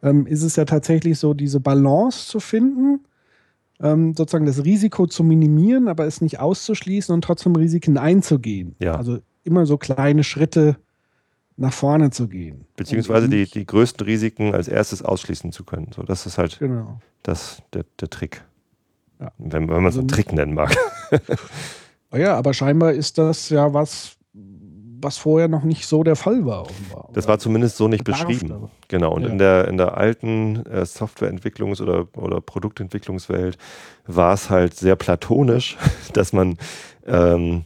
ähm, 0.06 0.28
ist 0.28 0.44
es 0.44 0.56
ja 0.56 0.66
tatsächlich 0.66 1.18
so, 1.18 1.34
diese 1.34 1.60
Balance 1.60 2.28
zu 2.28 2.40
finden, 2.40 3.00
ähm, 3.82 4.14
sozusagen 4.14 4.46
das 4.46 4.64
Risiko 4.64 5.08
zu 5.08 5.24
minimieren, 5.24 5.88
aber 5.88 6.06
es 6.06 6.22
nicht 6.22 6.40
auszuschließen 6.40 7.14
und 7.14 7.24
trotzdem 7.24 7.56
Risiken 7.56 7.98
einzugehen. 7.98 8.76
Ja. 8.80 8.96
Also 8.96 9.18
immer 9.44 9.66
so 9.66 9.78
kleine 9.78 10.24
Schritte 10.24 10.78
nach 11.58 11.74
vorne 11.74 12.10
zu 12.10 12.28
gehen. 12.28 12.66
Beziehungsweise 12.76 13.30
die, 13.30 13.46
die 13.50 13.66
größten 13.66 14.06
Risiken 14.06 14.54
als 14.54 14.68
erstes 14.68 15.02
ausschließen 15.02 15.52
zu 15.52 15.64
können. 15.64 15.92
So, 15.96 16.04
das 16.04 16.26
ist 16.26 16.38
halt 16.38 16.60
genau. 16.60 17.00
das, 17.24 17.62
der, 17.74 17.86
der 18.00 18.10
Trick. 18.10 18.44
Ja. 19.20 19.32
Wenn, 19.38 19.70
wenn 19.70 19.76
man 19.76 19.86
es 19.86 19.88
also, 19.88 20.00
einen 20.00 20.08
Trick 20.10 20.34
nennen 20.34 20.54
mag. 20.54 20.76
Ja, 22.14 22.36
aber 22.36 22.54
scheinbar 22.54 22.94
ist 22.94 23.18
das 23.18 23.50
ja 23.50 23.74
was, 23.74 24.18
was 24.34 25.18
vorher 25.18 25.48
noch 25.48 25.64
nicht 25.64 25.86
so 25.86 26.04
der 26.04 26.16
Fall 26.16 26.46
war. 26.46 26.64
Offenbar. 26.64 27.10
Das 27.14 27.28
war 27.28 27.40
zumindest 27.40 27.78
so 27.78 27.88
nicht 27.88 28.04
beschrieben. 28.04 28.52
Aber. 28.52 28.70
Genau. 28.88 29.14
Und 29.14 29.24
ja. 29.24 29.30
in, 29.30 29.38
der, 29.38 29.68
in 29.68 29.78
der 29.78 29.98
alten 29.98 30.66
äh, 30.66 30.86
Softwareentwicklungs- 30.86 31.82
oder, 31.82 32.08
oder 32.16 32.42
Produktentwicklungswelt 32.42 33.58
war 34.08 34.34
es 34.34 34.50
halt 34.50 34.76
sehr 34.76 34.96
platonisch, 34.96 35.78
dass 36.14 36.34
man, 36.34 36.58
ähm, 37.06 37.66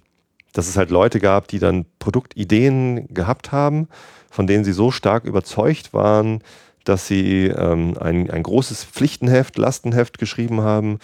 dass 0.54 0.68
es 0.68 0.78
halt 0.78 0.90
Leute 0.90 1.20
gab, 1.20 1.48
die 1.48 1.60
dann 1.60 1.86
Produktideen 2.00 3.08
gehabt 3.14 3.52
haben, 3.52 3.88
von 4.30 4.48
denen 4.48 4.64
sie 4.64 4.74
so 4.74 4.92
stark 4.92 5.26
überzeugt 5.26 5.94
waren, 5.94 6.42
dass 6.84 7.08
sie 7.08 7.48
ähm, 7.48 7.98
ein, 8.00 8.30
ein 8.30 8.44
großes 8.44 8.84
Pflichtenheft, 8.84 9.58
Lastenheft 9.58 10.18
geschrieben 10.18 10.62
haben, 10.62 11.00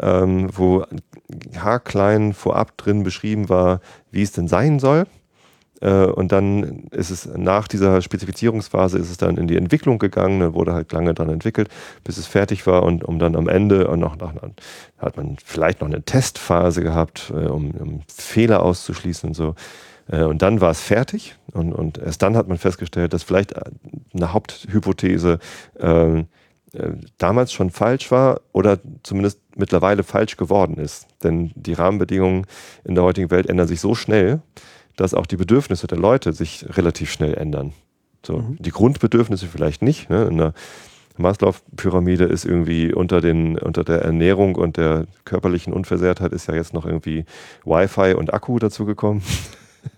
ähm, 0.00 0.48
wo 0.52 0.84
haarklein 1.56 2.32
vorab 2.32 2.76
drin 2.76 3.02
beschrieben 3.02 3.48
war, 3.48 3.80
wie 4.10 4.22
es 4.22 4.32
denn 4.32 4.48
sein 4.48 4.78
soll. 4.78 5.06
Äh, 5.80 6.04
und 6.04 6.32
dann 6.32 6.84
ist 6.90 7.10
es 7.10 7.26
nach 7.36 7.68
dieser 7.68 8.02
Spezifizierungsphase 8.02 8.98
ist 8.98 9.10
es 9.10 9.16
dann 9.16 9.36
in 9.36 9.46
die 9.46 9.56
Entwicklung 9.56 9.98
gegangen, 9.98 10.40
dann 10.40 10.54
wurde 10.54 10.72
halt 10.72 10.92
lange 10.92 11.14
dran 11.14 11.30
entwickelt, 11.30 11.68
bis 12.04 12.18
es 12.18 12.26
fertig 12.26 12.66
war 12.66 12.82
und 12.82 13.04
um 13.04 13.18
dann 13.18 13.36
am 13.36 13.48
Ende 13.48 13.88
und 13.88 14.00
noch 14.00 14.16
nach 14.16 14.34
hat 14.98 15.16
man 15.16 15.36
vielleicht 15.44 15.80
noch 15.80 15.88
eine 15.88 16.02
Testphase 16.02 16.82
gehabt, 16.82 17.32
äh, 17.34 17.46
um, 17.46 17.70
um 17.72 18.00
Fehler 18.08 18.62
auszuschließen 18.62 19.30
und 19.30 19.34
so. 19.34 19.54
Äh, 20.10 20.24
und 20.24 20.42
dann 20.42 20.60
war 20.60 20.70
es 20.70 20.80
fertig 20.80 21.36
und, 21.52 21.72
und 21.72 21.98
erst 21.98 22.22
dann 22.22 22.36
hat 22.36 22.48
man 22.48 22.58
festgestellt, 22.58 23.12
dass 23.12 23.22
vielleicht 23.22 23.54
eine 24.14 24.32
Haupthypothese 24.32 25.38
äh, 25.78 26.24
damals 27.18 27.52
schon 27.52 27.70
falsch 27.70 28.10
war 28.12 28.42
oder 28.52 28.78
zumindest 29.02 29.40
mittlerweile 29.56 30.04
falsch 30.04 30.36
geworden 30.36 30.76
ist. 30.76 31.06
Denn 31.24 31.50
die 31.56 31.72
Rahmenbedingungen 31.72 32.46
in 32.84 32.94
der 32.94 33.04
heutigen 33.04 33.30
Welt 33.30 33.46
ändern 33.46 33.66
sich 33.66 33.80
so 33.80 33.94
schnell, 33.94 34.40
dass 35.00 35.14
auch 35.14 35.26
die 35.26 35.36
Bedürfnisse 35.36 35.86
der 35.86 35.96
Leute 35.96 36.34
sich 36.34 36.66
relativ 36.76 37.10
schnell 37.10 37.32
ändern. 37.32 37.72
So, 38.24 38.38
mhm. 38.38 38.56
Die 38.58 38.70
Grundbedürfnisse 38.70 39.46
vielleicht 39.46 39.80
nicht. 39.80 40.10
Ne? 40.10 40.24
In 40.24 40.36
der 40.36 40.52
Maslow-Pyramide 41.16 42.24
ist 42.24 42.44
irgendwie 42.44 42.92
unter, 42.92 43.22
den, 43.22 43.58
unter 43.58 43.82
der 43.82 44.02
Ernährung 44.02 44.56
und 44.56 44.76
der 44.76 45.06
körperlichen 45.24 45.72
Unversehrtheit 45.72 46.32
ist 46.32 46.48
ja 46.48 46.54
jetzt 46.54 46.74
noch 46.74 46.84
irgendwie 46.84 47.24
Wi-Fi 47.64 48.12
und 48.12 48.34
Akku 48.34 48.58
dazugekommen. 48.58 49.22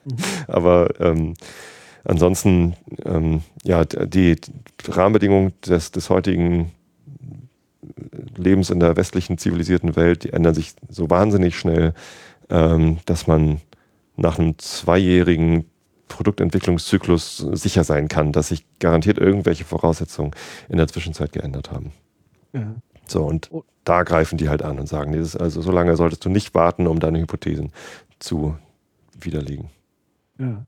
Mhm. 0.04 0.16
Aber 0.46 0.88
ähm, 1.00 1.34
ansonsten, 2.04 2.74
ähm, 3.04 3.42
ja, 3.64 3.84
die 3.84 4.36
Rahmenbedingungen 4.86 5.52
des, 5.66 5.90
des 5.90 6.10
heutigen 6.10 6.70
Lebens 8.36 8.70
in 8.70 8.78
der 8.78 8.96
westlichen 8.96 9.36
zivilisierten 9.36 9.96
Welt, 9.96 10.22
die 10.22 10.32
ändern 10.32 10.54
sich 10.54 10.74
so 10.88 11.10
wahnsinnig 11.10 11.58
schnell, 11.58 11.92
ähm, 12.50 12.98
dass 13.04 13.26
man 13.26 13.60
nach 14.22 14.38
einem 14.38 14.58
zweijährigen 14.58 15.66
Produktentwicklungszyklus 16.08 17.38
sicher 17.52 17.84
sein 17.84 18.08
kann, 18.08 18.32
dass 18.32 18.48
sich 18.48 18.64
garantiert 18.78 19.18
irgendwelche 19.18 19.64
Voraussetzungen 19.64 20.32
in 20.68 20.76
der 20.76 20.88
Zwischenzeit 20.88 21.32
geändert 21.32 21.70
haben. 21.70 21.92
Ja. 22.52 22.74
So, 23.06 23.24
und 23.24 23.50
oh. 23.50 23.64
da 23.84 24.04
greifen 24.04 24.38
die 24.38 24.48
halt 24.48 24.62
an 24.62 24.78
und 24.78 24.88
sagen, 24.88 25.12
dieses, 25.12 25.36
also 25.36 25.60
so 25.60 25.72
lange 25.72 25.96
solltest 25.96 26.24
du 26.24 26.28
nicht 26.28 26.54
warten, 26.54 26.86
um 26.86 27.00
deine 27.00 27.20
Hypothesen 27.20 27.72
zu 28.18 28.56
widerlegen. 29.18 29.70
Ja. 30.38 30.64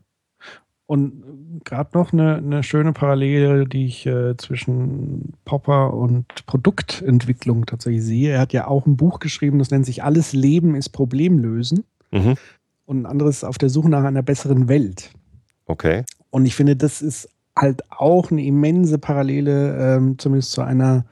Und 0.86 1.62
gerade 1.64 1.96
noch 1.96 2.12
eine, 2.12 2.36
eine, 2.36 2.62
schöne 2.62 2.92
Parallele, 2.92 3.66
die 3.66 3.86
ich 3.86 4.04
äh, 4.06 4.36
zwischen 4.36 5.32
Popper 5.44 5.94
und 5.94 6.44
Produktentwicklung 6.46 7.64
tatsächlich 7.64 8.02
sehe. 8.02 8.32
Er 8.32 8.40
hat 8.40 8.52
ja 8.52 8.66
auch 8.66 8.84
ein 8.86 8.96
Buch 8.96 9.18
geschrieben, 9.18 9.58
das 9.58 9.70
nennt 9.70 9.86
sich 9.86 10.02
Alles 10.02 10.32
Leben 10.32 10.74
ist 10.74 10.90
Problemlösen. 10.90 11.84
Mhm 12.10 12.36
und 12.86 13.02
ein 13.02 13.06
anderes 13.06 13.44
auf 13.44 13.58
der 13.58 13.68
Suche 13.68 13.88
nach 13.88 14.04
einer 14.04 14.22
besseren 14.22 14.68
Welt. 14.68 15.10
Okay. 15.66 16.04
Und 16.30 16.46
ich 16.46 16.54
finde, 16.54 16.76
das 16.76 17.02
ist 17.02 17.28
halt 17.56 17.82
auch 17.90 18.30
eine 18.30 18.44
immense 18.44 18.98
Parallele, 18.98 19.96
ähm, 19.96 20.18
zumindest 20.18 20.52
zu 20.52 20.62
einer 20.62 21.04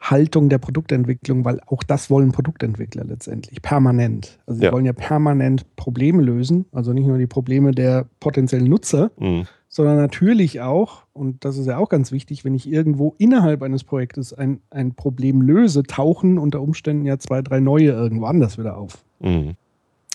Haltung 0.00 0.48
der 0.48 0.58
Produktentwicklung, 0.58 1.44
weil 1.44 1.60
auch 1.66 1.82
das 1.82 2.08
wollen 2.08 2.32
Produktentwickler 2.32 3.04
letztendlich, 3.04 3.60
permanent. 3.60 4.38
Also 4.46 4.60
sie 4.60 4.66
ja. 4.66 4.72
wollen 4.72 4.86
ja 4.86 4.94
permanent 4.94 5.76
Probleme 5.76 6.22
lösen, 6.22 6.64
also 6.72 6.92
nicht 6.92 7.06
nur 7.06 7.18
die 7.18 7.26
Probleme 7.26 7.72
der 7.72 8.06
potenziellen 8.18 8.68
Nutzer, 8.68 9.10
mhm. 9.18 9.46
sondern 9.68 9.96
natürlich 9.96 10.62
auch, 10.62 11.02
und 11.12 11.44
das 11.44 11.58
ist 11.58 11.66
ja 11.66 11.76
auch 11.76 11.90
ganz 11.90 12.12
wichtig, 12.12 12.46
wenn 12.46 12.54
ich 12.54 12.70
irgendwo 12.70 13.14
innerhalb 13.18 13.62
eines 13.62 13.84
Projektes 13.84 14.32
ein, 14.32 14.60
ein 14.70 14.94
Problem 14.94 15.42
löse, 15.42 15.82
tauchen 15.82 16.38
unter 16.38 16.62
Umständen 16.62 17.04
ja 17.04 17.18
zwei, 17.18 17.42
drei 17.42 17.60
neue 17.60 17.90
irgendwo 17.90 18.24
anders 18.24 18.56
wieder 18.56 18.78
auf. 18.78 19.04
Mhm. 19.20 19.54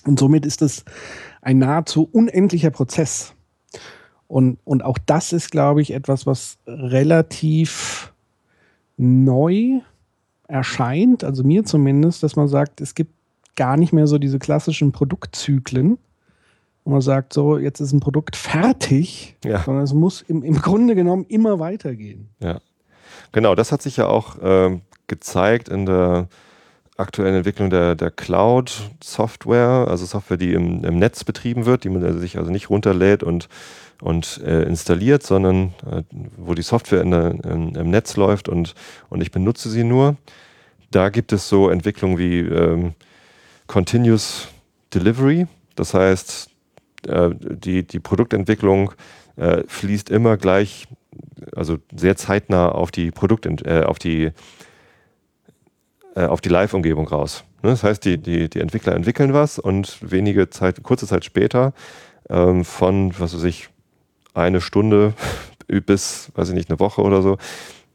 Und 0.06 0.20
somit 0.20 0.46
ist 0.46 0.62
es 0.62 0.86
ein 1.42 1.58
nahezu 1.58 2.08
unendlicher 2.12 2.72
Prozess. 2.72 3.34
Und, 4.28 4.60
und 4.64 4.84
auch 4.84 4.98
das 5.06 5.34
ist, 5.34 5.52
glaube 5.52 5.82
ich, 5.82 5.92
etwas, 5.92 6.26
was 6.26 6.58
relativ 6.68 8.14
neu 8.98 9.82
erscheint, 10.48 11.24
also 11.24 11.44
mir 11.44 11.66
zumindest, 11.66 12.24
dass 12.24 12.36
man 12.36 12.48
sagt, 12.48 12.82
es 12.82 12.96
gibt 12.96 13.12
gar 13.56 13.78
nicht 13.78 13.94
mehr 13.94 14.08
so 14.08 14.18
diese 14.18 14.40
klassischen 14.40 14.92
Produktzyklen, 14.92 15.98
wo 16.84 16.92
man 16.92 17.02
sagt, 17.02 17.34
so, 17.34 17.58
jetzt 17.58 17.80
ist 17.80 17.94
ein 17.94 18.00
Produkt 18.00 18.36
fertig, 18.36 19.38
ja. 19.44 19.64
sondern 19.64 19.84
es 19.84 19.94
muss 19.94 20.22
im, 20.22 20.44
im 20.44 20.62
Grunde 20.62 20.96
genommen 20.96 21.26
immer 21.28 21.60
weitergehen. 21.60 22.30
Ja, 22.40 22.60
genau, 23.32 23.56
das 23.56 23.72
hat 23.72 23.82
sich 23.82 23.98
ja 23.98 24.08
auch 24.08 24.38
äh, 24.42 24.80
gezeigt 25.08 25.70
in 25.70 25.86
der 25.86 26.28
aktuellen 26.98 27.36
Entwicklung 27.36 27.70
der, 27.70 27.96
der 27.96 28.12
Cloud-Software, 28.12 29.88
also 29.90 30.06
Software, 30.06 30.38
die 30.38 30.54
im, 30.54 30.84
im, 30.84 30.98
Netz 30.98 31.24
betrieben 31.24 31.66
wird, 31.66 31.84
die 31.84 31.90
man 31.90 32.20
sich 32.20 32.38
also 32.38 32.52
nicht 32.52 32.70
runterlädt 32.70 33.22
und, 33.22 33.50
und 34.02 34.42
äh, 34.46 34.64
installiert, 34.64 35.24
sondern 35.24 35.74
äh, 35.90 36.04
wo 36.38 36.54
die 36.54 36.62
Software 36.62 37.02
in 37.02 37.12
der, 37.12 37.32
in, 37.32 37.76
im 37.76 37.90
Netz 37.90 38.16
läuft 38.16 38.48
und, 38.48 38.76
und 39.10 39.22
ich 39.22 39.32
benutze 39.32 39.70
sie 39.70 39.84
nur. 39.84 40.16
Da 40.92 41.10
gibt 41.10 41.34
es 41.34 41.50
so 41.50 41.70
Entwicklungen 41.70 42.18
wie 42.18 42.40
ähm, 42.40 42.94
Continuous 43.68 44.48
Delivery, 44.94 45.48
das 45.76 45.94
heißt, 45.94 46.50
äh, 47.08 47.30
die, 47.34 47.86
die 47.86 48.00
Produktentwicklung 48.00 48.94
äh, 49.36 49.64
fließt 49.68 50.10
immer 50.10 50.38
gleich, 50.38 50.88
also 51.56 51.78
sehr 51.94 52.16
zeitnah 52.16 52.70
auf 52.70 52.92
die 52.92 53.12
Produkt, 53.12 53.46
äh, 53.66 53.84
auf 53.86 54.00
die 54.00 54.32
auf 56.22 56.42
die 56.42 56.50
Live-Umgebung 56.50 57.08
raus. 57.08 57.44
Ne? 57.62 57.72
Das 57.72 57.84
heißt, 57.84 58.06
die, 58.06 58.18
die, 58.18 58.50
die 58.50 58.60
Entwickler 58.60 58.96
entwickeln 58.96 59.34
was 59.34 59.60
und 59.60 59.98
wenige 60.02 60.50
Zeit, 60.50 60.82
kurze 60.84 61.08
Zeit 61.08 61.26
später 61.26 61.74
ähm, 62.30 62.64
von, 62.64 63.18
was 63.20 63.36
weiß 63.36 63.44
ich, 63.44 63.70
eine 64.34 64.62
Stunde 64.62 65.14
bis, 65.86 66.32
weiß 66.36 66.50
ich 66.50 66.56
nicht, 66.56 66.70
eine 66.70 66.80
Woche 66.80 67.02
oder 67.02 67.22
so. 67.22 67.38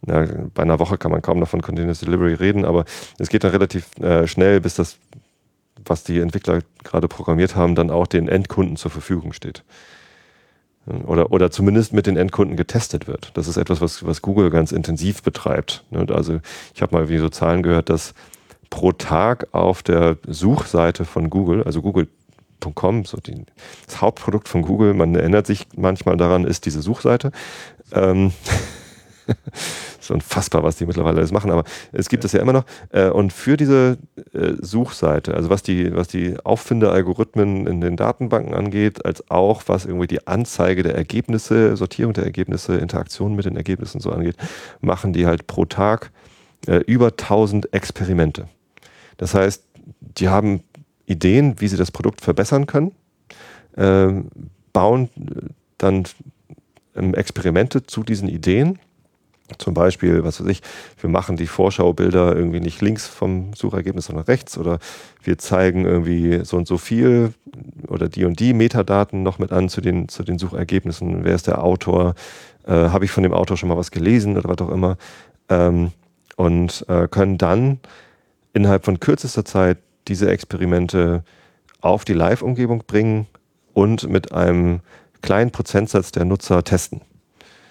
Ja, 0.07 0.27
bei 0.55 0.63
einer 0.63 0.79
Woche 0.79 0.97
kann 0.97 1.11
man 1.11 1.21
kaum 1.23 1.39
noch 1.39 1.49
von 1.49 1.61
Continuous 1.61 2.01
Delivery 2.01 2.35
reden, 2.35 2.65
aber 2.65 2.85
es 3.19 3.29
geht 3.29 3.45
dann 3.45 3.51
relativ 3.51 3.99
äh, 3.99 4.27
schnell, 4.27 4.61
bis 4.61 4.75
das, 4.75 4.97
was 5.85 6.05
die 6.05 6.21
Entwickler 6.21 6.61
gerade 6.85 7.07
programmiert 7.07 7.55
haben, 7.55 7.75
dann 7.75 7.91
auch 7.91 8.07
den 8.07 8.29
Endkunden 8.29 8.77
zur 8.77 8.91
Verfügung 8.91 9.35
steht. 9.35 9.63
Oder, 10.87 11.31
oder 11.31 11.51
zumindest 11.51 11.93
mit 11.93 12.07
den 12.07 12.17
Endkunden 12.17 12.57
getestet 12.57 13.07
wird. 13.07 13.33
Das 13.35 13.47
ist 13.49 13.59
etwas, 13.59 13.81
was, 13.81 14.05
was 14.07 14.23
Google 14.23 14.51
ganz 14.51 14.73
intensiv 14.73 15.23
betreibt. 15.23 15.85
Ne? 15.91 16.07
Also 16.11 16.41
ich 16.75 16.81
habe 16.83 16.97
mal 16.97 17.09
wie 17.09 17.19
so 17.19 17.29
Zahlen 17.29 17.63
gehört, 17.63 17.91
dass 17.91 18.15
pro 18.71 18.93
Tag 18.93 19.49
auf 19.53 19.83
der 19.83 20.17
Suchseite 20.27 21.05
von 21.05 21.29
Google, 21.29 21.65
also 21.65 21.83
Google.com, 21.83 23.05
so 23.05 23.19
die, 23.19 23.45
das 23.87 24.01
Hauptprodukt 24.01 24.49
von 24.49 24.63
Google, 24.63 24.95
man 24.95 25.15
erinnert 25.15 25.47
sich 25.47 25.67
manchmal 25.77 26.17
daran, 26.17 26.45
ist 26.45 26.65
diese 26.65 26.81
Suchseite. 26.81 27.31
Ähm, 27.93 28.33
ist 30.01 30.11
unfassbar, 30.11 30.63
was 30.63 30.77
die 30.77 30.87
mittlerweile 30.87 31.19
alles 31.19 31.33
machen, 31.33 31.51
aber 31.51 31.65
es 31.93 32.09
gibt 32.09 32.25
es 32.25 32.33
ja. 32.33 32.39
ja 32.39 32.43
immer 32.43 32.53
noch. 32.53 32.65
Äh, 32.91 33.09
und 33.11 33.33
für 33.33 33.57
diese 33.57 33.99
äh, 34.33 34.53
Suchseite, 34.61 35.35
also 35.35 35.51
was 35.51 35.63
die, 35.63 35.95
was 35.95 36.09
die 36.09 36.37
Auffindealgorithmen 36.43 37.67
in 37.67 37.81
den 37.81 37.97
Datenbanken 37.97 38.55
angeht, 38.55 39.05
als 39.05 39.31
auch 39.31 39.63
was 39.67 39.85
irgendwie 39.85 40.07
die 40.07 40.27
Anzeige 40.27 40.83
der 40.83 40.95
Ergebnisse, 40.95 41.77
Sortierung 41.77 42.13
der 42.13 42.25
Ergebnisse, 42.25 42.77
Interaktion 42.77 43.35
mit 43.35 43.45
den 43.45 43.57
Ergebnissen 43.57 44.01
so 44.01 44.11
angeht, 44.11 44.37
machen 44.81 45.13
die 45.13 45.27
halt 45.27 45.47
pro 45.47 45.65
Tag 45.65 46.11
äh, 46.67 46.79
über 46.79 47.09
1000 47.09 47.73
Experimente. 47.73 48.49
Das 49.17 49.35
heißt, 49.35 49.65
die 50.01 50.29
haben 50.29 50.63
Ideen, 51.07 51.61
wie 51.61 51.69
sie 51.69 51.77
das 51.77 51.91
Produkt 51.91 52.21
verbessern 52.21 52.67
können, 52.67 52.93
bauen 54.73 55.09
dann 55.79 56.05
ähm, 56.95 57.15
Experimente 57.15 57.87
zu 57.87 58.03
diesen 58.03 58.29
Ideen 58.29 58.79
zum 59.59 59.75
Beispiel, 59.75 60.25
was 60.25 60.41
weiß 60.41 60.49
ich, 60.49 60.63
wir 61.01 61.11
machen 61.11 61.37
die 61.37 61.47
Vorschaubilder 61.47 62.35
irgendwie 62.35 62.61
nicht 62.61 62.81
links 62.81 63.07
vom 63.07 63.53
Suchergebnis, 63.55 64.07
sondern 64.07 64.25
rechts 64.25 64.59
oder 64.59 64.79
wir 65.23 65.39
zeigen 65.39 65.85
irgendwie 65.85 66.45
so 66.45 66.57
und 66.57 66.67
so 66.67 66.79
viel 66.79 67.35
oder 67.89 68.09
die 68.09 68.25
und 68.25 68.41
die 68.41 68.53
Metadaten 68.53 69.23
noch 69.23 69.39
mit 69.39 69.53
an 69.53 69.69
zu 69.69 69.81
den, 69.81 70.09
zu 70.09 70.23
den 70.23 70.39
Suchergebnissen. 70.39 71.25
Wer 71.25 71.35
ist 71.35 71.47
der 71.47 71.63
Autor? 71.63 72.15
Äh, 72.67 72.73
Habe 72.73 73.05
ich 73.05 73.11
von 73.11 73.23
dem 73.23 73.33
Autor 73.33 73.57
schon 73.57 73.69
mal 73.69 73.77
was 73.77 73.91
gelesen 73.91 74.37
oder 74.37 74.49
was 74.49 74.59
auch 74.67 74.73
immer? 74.73 74.97
Ähm, 75.49 75.93
und 76.37 76.85
äh, 76.89 77.09
können 77.09 77.39
dann 77.39 77.81
innerhalb 78.53 78.85
von 78.85 79.01
kürzester 79.01 79.45
Zeit 79.45 79.79
diese 80.09 80.31
Experimente 80.31 81.23
auf 81.81 82.05
die 82.05 82.15
Live-Umgebung 82.15 82.85
bringen 82.87 83.27
und 83.75 84.09
mit 84.09 84.33
einem 84.33 84.81
kleinen 85.23 85.51
Prozentsatz 85.51 86.13
der 86.13 86.25
Nutzer 86.25 86.65
testen. 86.65 87.03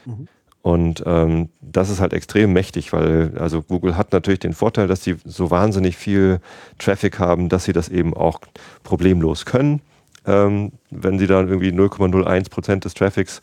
Mhm. 0.06 0.28
Und 0.62 1.03
ähm, 1.05 1.49
das 1.62 1.89
ist 1.89 2.01
halt 2.01 2.14
extrem 2.14 2.51
mächtig, 2.51 2.91
weil 2.91 3.34
also 3.39 3.62
Google 3.62 3.95
hat 3.95 4.12
natürlich 4.12 4.39
den 4.39 4.53
Vorteil, 4.53 4.88
dass 4.88 5.03
sie 5.03 5.16
so 5.24 5.51
wahnsinnig 5.51 5.95
viel 5.95 6.41
Traffic 6.78 7.18
haben, 7.18 7.47
dass 7.47 7.64
sie 7.64 7.74
das 7.74 7.88
eben 7.88 8.14
auch 8.14 8.41
problemlos 8.84 9.45
können. 9.45 9.82
Ähm, 10.26 10.74
wenn 10.89 11.18
sie 11.18 11.28
dann 11.28 11.47
irgendwie 11.47 11.72
0,01 11.72 12.49
Prozent 12.49 12.86
des 12.86 12.93
Traffics 12.93 13.41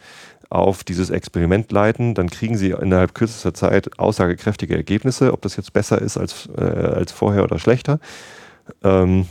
auf 0.51 0.85
dieses 0.85 1.11
Experiment 1.11 1.73
leiten, 1.73 2.15
dann 2.15 2.29
kriegen 2.29 2.57
sie 2.57 2.71
innerhalb 2.71 3.15
kürzester 3.15 3.55
Zeit 3.55 3.99
aussagekräftige 3.99 4.77
Ergebnisse, 4.77 5.33
ob 5.33 5.43
das 5.43 5.57
jetzt 5.57 5.73
besser 5.73 6.01
ist 6.01 6.19
als, 6.19 6.49
äh, 6.57 6.61
als 6.61 7.13
vorher 7.13 7.45
oder 7.45 7.59
schlechter. 7.59 7.99
Ähm, 8.85 9.23
äh, 9.23 9.25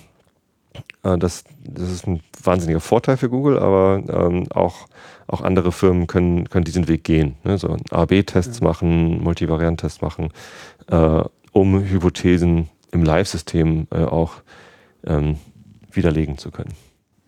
das, 1.02 1.44
das 1.64 1.92
ist 1.92 2.08
ein 2.08 2.22
wahnsinniger 2.44 2.80
Vorteil 2.80 3.18
für 3.18 3.30
Google, 3.30 3.60
aber 3.60 4.02
ähm, 4.08 4.48
auch, 4.52 4.88
auch 5.28 5.42
andere 5.42 5.72
Firmen 5.72 6.08
können, 6.08 6.50
können 6.50 6.66
diesen 6.66 6.88
Weg 6.88 7.04
gehen. 7.04 7.36
Ne? 7.44 7.58
So 7.58 7.78
A-B-Tests 7.92 8.60
ja. 8.60 8.68
machen, 8.68 9.22
Multivariant-Tests 9.24 10.02
machen, 10.02 10.30
äh, 10.88 11.24
um 11.52 11.80
Hypothesen 11.84 12.70
im 12.92 13.04
Live-System 13.04 13.88
äh, 13.92 14.04
auch 14.04 14.42
ähm, 15.06 15.38
widerlegen 15.92 16.38
zu 16.38 16.52
können. 16.52 16.74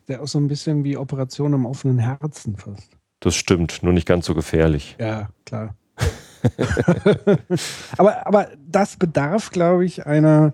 Der 0.07 0.21
auch 0.21 0.27
so 0.27 0.39
ein 0.39 0.47
bisschen 0.47 0.83
wie 0.83 0.97
Operation 0.97 1.53
im 1.53 1.65
offenen 1.65 1.99
Herzen 1.99 2.55
fast. 2.57 2.97
Das 3.19 3.35
stimmt, 3.35 3.83
nur 3.83 3.93
nicht 3.93 4.07
ganz 4.07 4.25
so 4.25 4.33
gefährlich. 4.35 4.95
Ja, 4.99 5.29
klar. 5.45 5.75
aber, 7.97 8.27
aber 8.27 8.49
das 8.67 8.97
bedarf, 8.97 9.51
glaube 9.51 9.85
ich, 9.85 10.05
einer, 10.05 10.53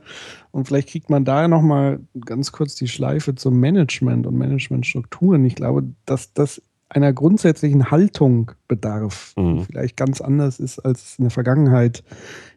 und 0.51 0.67
vielleicht 0.67 0.89
kriegt 0.89 1.09
man 1.09 1.25
da 1.25 1.47
nochmal 1.47 1.99
ganz 2.25 2.51
kurz 2.51 2.75
die 2.75 2.87
Schleife 2.87 3.35
zum 3.35 3.59
Management 3.59 4.27
und 4.27 4.37
Managementstrukturen. 4.37 5.45
Ich 5.45 5.55
glaube, 5.55 5.83
dass 6.05 6.33
das 6.33 6.61
einer 6.95 7.13
grundsätzlichen 7.13 7.91
Haltung 7.91 8.51
bedarf, 8.67 9.33
mhm. 9.35 9.57
die 9.57 9.65
vielleicht 9.65 9.97
ganz 9.97 10.21
anders 10.21 10.59
ist, 10.59 10.79
als 10.79 11.17
in 11.17 11.25
der 11.25 11.31
Vergangenheit 11.31 12.03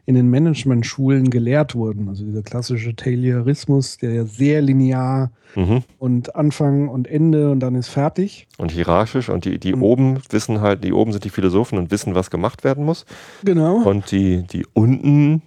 in 0.05 0.15
den 0.15 0.29
Management-Schulen 0.29 1.29
gelehrt 1.29 1.75
wurden. 1.75 2.07
Also 2.07 2.23
dieser 2.23 2.41
klassische 2.41 2.95
Taylorismus, 2.95 3.97
der 3.97 4.13
ja 4.13 4.25
sehr 4.25 4.61
linear 4.61 5.31
mhm. 5.55 5.83
und 5.99 6.35
Anfang 6.35 6.87
und 6.87 7.07
Ende 7.07 7.51
und 7.51 7.59
dann 7.59 7.75
ist 7.75 7.89
fertig. 7.89 8.47
Und 8.57 8.71
hierarchisch 8.71 9.29
und 9.29 9.43
die, 9.43 9.59
die 9.59 9.73
und 9.73 9.81
oben 9.81 10.19
wissen 10.29 10.61
halt, 10.61 10.83
die 10.83 10.93
oben 10.93 11.11
sind 11.11 11.25
die 11.25 11.29
Philosophen 11.29 11.77
und 11.77 11.91
wissen, 11.91 12.15
was 12.15 12.31
gemacht 12.31 12.63
werden 12.63 12.85
muss. 12.85 13.05
Genau. 13.43 13.83
Und 13.83 14.11
die, 14.11 14.43
die 14.43 14.65
unten 14.73 15.41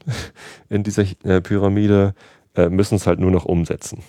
in 0.68 0.82
dieser 0.82 1.04
äh, 1.24 1.40
Pyramide 1.40 2.14
äh, 2.54 2.68
müssen 2.68 2.96
es 2.96 3.06
halt 3.06 3.18
nur 3.18 3.30
noch 3.30 3.46
umsetzen. 3.46 4.02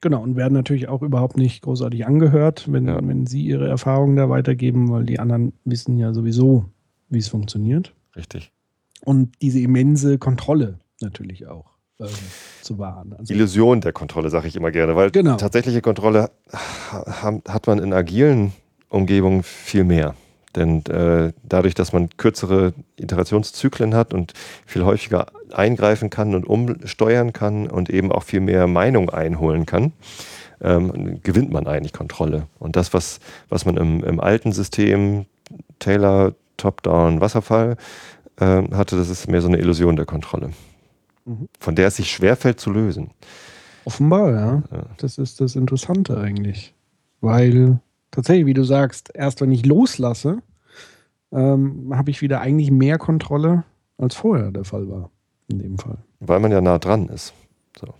Genau, 0.00 0.22
und 0.22 0.36
werden 0.36 0.54
natürlich 0.54 0.88
auch 0.88 1.02
überhaupt 1.02 1.36
nicht 1.36 1.62
großartig 1.62 2.06
angehört, 2.06 2.70
wenn, 2.70 2.86
ja. 2.86 2.98
wenn 3.02 3.26
sie 3.26 3.42
ihre 3.42 3.68
Erfahrungen 3.68 4.16
da 4.16 4.30
weitergeben, 4.30 4.90
weil 4.90 5.04
die 5.04 5.18
anderen 5.18 5.52
wissen 5.64 5.98
ja 5.98 6.12
sowieso, 6.12 6.66
wie 7.08 7.18
es 7.18 7.28
funktioniert. 7.28 7.94
Richtig 8.14 8.52
und 9.04 9.32
diese 9.40 9.60
immense 9.60 10.18
Kontrolle 10.18 10.78
natürlich 11.00 11.46
auch 11.46 11.66
ähm, 12.00 12.08
zu 12.62 12.78
wahren. 12.78 13.14
Also 13.18 13.32
Illusion 13.32 13.80
der 13.80 13.92
Kontrolle, 13.92 14.30
sage 14.30 14.48
ich 14.48 14.56
immer 14.56 14.70
gerne, 14.70 14.96
weil 14.96 15.10
genau. 15.10 15.36
tatsächliche 15.36 15.80
Kontrolle 15.80 16.30
hat 16.52 17.66
man 17.66 17.78
in 17.78 17.92
agilen 17.92 18.52
Umgebungen 18.88 19.42
viel 19.42 19.84
mehr. 19.84 20.14
Denn 20.56 20.84
äh, 20.86 21.32
dadurch, 21.42 21.74
dass 21.74 21.92
man 21.92 22.08
kürzere 22.16 22.72
Iterationszyklen 22.96 23.94
hat 23.94 24.14
und 24.14 24.32
viel 24.66 24.84
häufiger 24.84 25.26
eingreifen 25.52 26.10
kann 26.10 26.34
und 26.34 26.46
umsteuern 26.46 27.32
kann 27.32 27.68
und 27.68 27.90
eben 27.90 28.10
auch 28.12 28.22
viel 28.22 28.40
mehr 28.40 28.66
Meinung 28.66 29.10
einholen 29.10 29.66
kann, 29.66 29.92
ähm, 30.60 31.20
gewinnt 31.22 31.52
man 31.52 31.66
eigentlich 31.66 31.92
Kontrolle. 31.92 32.46
Und 32.58 32.76
das, 32.76 32.94
was, 32.94 33.20
was 33.48 33.64
man 33.64 33.76
im, 33.76 34.02
im 34.04 34.20
alten 34.20 34.52
System, 34.52 35.26
Taylor, 35.78 36.34
Top-Down, 36.56 37.20
Wasserfall, 37.20 37.76
äh, 38.40 38.62
hatte, 38.72 38.96
das 38.96 39.08
ist 39.08 39.28
mehr 39.28 39.42
so 39.42 39.48
eine 39.48 39.58
Illusion 39.58 39.96
der 39.96 40.06
Kontrolle, 40.06 40.50
mhm. 41.24 41.48
von 41.60 41.74
der 41.74 41.88
es 41.88 41.96
sich 41.96 42.10
schwerfällt 42.10 42.58
zu 42.58 42.70
lösen. 42.70 43.10
Offenbar, 43.84 44.30
ja. 44.32 44.62
ja. 44.70 44.82
Das 44.98 45.18
ist 45.18 45.40
das 45.40 45.56
Interessante 45.56 46.18
eigentlich. 46.18 46.74
Weil 47.20 47.80
tatsächlich, 48.10 48.46
wie 48.46 48.54
du 48.54 48.64
sagst, 48.64 49.10
erst 49.14 49.40
wenn 49.40 49.52
ich 49.52 49.66
loslasse, 49.66 50.38
ähm, 51.32 51.92
habe 51.94 52.10
ich 52.10 52.22
wieder 52.22 52.40
eigentlich 52.40 52.70
mehr 52.70 52.98
Kontrolle, 52.98 53.64
als 53.98 54.14
vorher 54.14 54.50
der 54.50 54.64
Fall 54.64 54.88
war. 54.88 55.10
In 55.50 55.58
dem 55.60 55.78
Fall. 55.78 55.98
Weil 56.20 56.40
man 56.40 56.52
ja 56.52 56.60
nah 56.60 56.78
dran 56.78 57.08
ist. 57.08 57.32
So. 57.78 57.94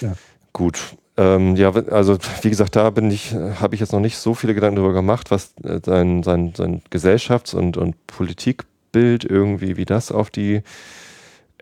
Ja. 0.00 0.14
Gut. 0.52 0.96
Ähm, 1.16 1.56
ja, 1.56 1.70
also 1.72 2.18
wie 2.42 2.50
gesagt, 2.50 2.74
da 2.74 2.90
bin 2.90 3.10
ich, 3.10 3.34
habe 3.34 3.74
ich 3.74 3.80
jetzt 3.80 3.92
noch 3.92 4.00
nicht 4.00 4.16
so 4.16 4.34
viele 4.34 4.54
Gedanken 4.54 4.76
darüber 4.76 4.94
gemacht, 4.94 5.30
was 5.30 5.54
äh, 5.62 5.80
sein, 5.84 6.22
sein, 6.22 6.54
sein 6.56 6.82
Gesellschafts- 6.90 7.54
und, 7.54 7.76
und 7.76 8.06
Politik 8.06 8.64
Bild 8.90 9.24
irgendwie, 9.24 9.76
wie 9.76 9.84
das 9.84 10.10
auf 10.10 10.30
die 10.30 10.62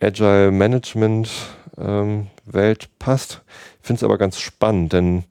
Agile 0.01 0.51
Management 0.51 1.31
ähm, 1.79 2.29
Welt 2.45 2.89
passt. 2.99 3.43
Ich 3.81 3.87
finde 3.87 4.01
es 4.01 4.05
aber 4.05 4.19
ganz 4.19 4.39
spannend, 4.39 4.93
denn 4.93 5.25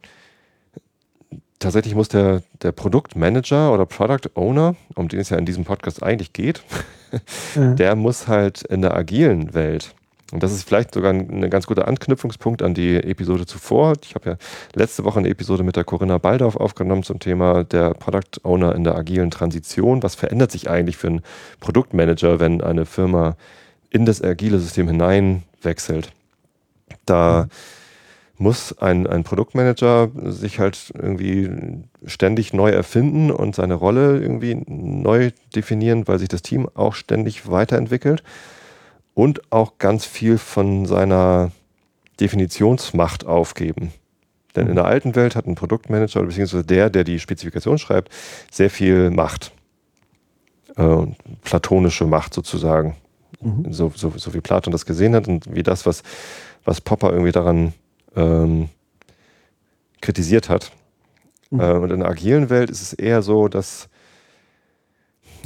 tatsächlich 1.62 1.95
muss 1.95 2.09
der, 2.09 2.43
der 2.62 2.74
Produktmanager 2.74 3.74
oder 3.74 3.86
Product 3.86 4.30
Owner, 4.36 4.76
um 4.95 5.07
den 5.07 5.20
es 5.20 5.30
ja 5.30 5.38
in 5.38 5.45
diesem 5.45 5.64
Podcast 5.64 6.03
eigentlich 6.03 6.34
geht, 6.34 6.64
ja. 7.55 7.74
der 7.74 7.95
muss 7.95 8.28
halt 8.28 8.64
in 8.64 8.82
der 8.82 8.95
agilen 8.95 9.53
Welt 9.53 9.95
und 10.32 10.43
das 10.43 10.53
ist 10.53 10.64
vielleicht 10.64 10.93
sogar 10.93 11.12
ein, 11.14 11.43
ein 11.43 11.49
ganz 11.49 11.68
guter 11.68 11.88
Anknüpfungspunkt 11.88 12.62
an 12.62 12.74
die 12.74 12.95
Episode 12.95 13.45
zuvor. 13.45 13.93
Ich 14.03 14.16
habe 14.16 14.32
ja 14.32 14.38
letzte 14.74 15.03
Woche 15.03 15.20
eine 15.20 15.30
Episode 15.30 15.64
mit 15.64 15.76
der 15.76 15.84
Corinna 15.84 16.18
Baldorf 16.18 16.55
aufgenommen 16.55 17.03
zum 17.03 17.20
Thema 17.20 17.64
der 17.64 17.93
Product 17.93 18.39
Owner 18.43 18.74
in 18.76 18.84
der 18.84 18.95
agilen 18.95 19.30
Transition. 19.30 20.03
Was 20.03 20.16
verändert 20.16 20.51
sich 20.51 20.70
eigentlich 20.70 20.97
für 20.97 21.07
einen 21.07 21.22
Produktmanager, 21.59 22.39
wenn 22.39 22.62
eine 22.62 22.86
Firma 22.86 23.36
in 23.89 24.05
das 24.05 24.24
agile 24.24 24.59
System 24.59 24.88
hineinwechselt? 24.88 26.14
Da 27.05 27.47
mhm. 27.47 27.51
Muss 28.42 28.78
ein, 28.80 29.06
ein 29.06 29.24
Produktmanager 29.24 30.10
sich 30.26 30.60
halt 30.60 30.92
irgendwie 30.96 31.50
ständig 32.06 32.54
neu 32.54 32.72
erfinden 32.72 33.30
und 33.30 33.56
seine 33.56 33.76
Rolle 33.76 34.20
irgendwie 34.20 34.56
neu 34.68 35.32
definieren, 35.56 36.08
weil 36.08 36.18
sich 36.18 36.28
das 36.28 36.42
Team 36.42 36.68
auch 36.74 36.96
ständig 36.96 37.50
weiterentwickelt 37.50 38.24
und 39.14 39.52
auch 39.52 39.78
ganz 39.78 40.06
viel 40.06 40.39
von 40.39 40.88
seiner 40.88 41.52
Definitionsmacht 42.20 43.26
aufgeben. 43.28 43.94
Denn 44.56 44.68
in 44.68 44.76
der 44.76 44.86
alten 44.86 45.16
Welt 45.16 45.36
hat 45.36 45.46
ein 45.46 45.56
Produktmanager, 45.56 46.24
beziehungsweise 46.24 46.66
der, 46.66 46.89
der 46.89 47.04
die 47.04 47.20
Spezifikation 47.20 47.78
schreibt, 47.78 48.12
sehr 48.52 48.70
viel 48.70 49.12
Macht. 49.12 49.52
Äh, 50.76 51.06
platonische 51.44 52.06
Macht 52.06 52.34
sozusagen. 52.34 52.96
Mhm. 53.39 53.72
So, 53.72 53.94
so, 53.96 54.12
so 54.16 54.34
wie 54.34 54.42
Platon 54.42 54.72
das 54.72 54.86
gesehen 54.86 55.16
hat 55.16 55.28
und 55.28 55.54
wie 55.54 55.64
das, 55.64 55.86
was, 55.86 56.02
was 56.66 56.82
Popper 56.82 57.12
irgendwie 57.12 57.32
daran 57.32 57.74
ähm, 58.16 58.70
kritisiert 60.01 60.49
hat. 60.49 60.72
Mhm. 61.49 61.59
Äh, 61.59 61.74
und 61.74 61.91
in 61.91 61.99
der 61.99 62.09
agilen 62.09 62.49
Welt 62.49 62.70
ist 62.70 62.82
es 62.82 62.93
eher 62.93 63.22
so, 63.22 63.47
dass 63.47 63.89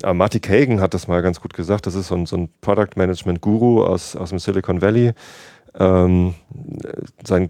aber 0.01 0.13
Marty 0.13 0.39
Kagan 0.39 0.81
hat 0.81 0.93
das 0.93 1.07
mal 1.07 1.21
ganz 1.21 1.39
gut 1.39 1.53
gesagt. 1.53 1.85
Das 1.85 1.95
ist 1.95 2.07
so 2.07 2.15
ein, 2.15 2.25
so 2.25 2.35
ein 2.35 2.49
Product 2.61 2.89
Management 2.95 3.41
Guru 3.41 3.83
aus, 3.83 4.15
aus 4.15 4.29
dem 4.29 4.39
Silicon 4.39 4.81
Valley. 4.81 5.13
Ähm, 5.77 6.35
sein 7.25 7.49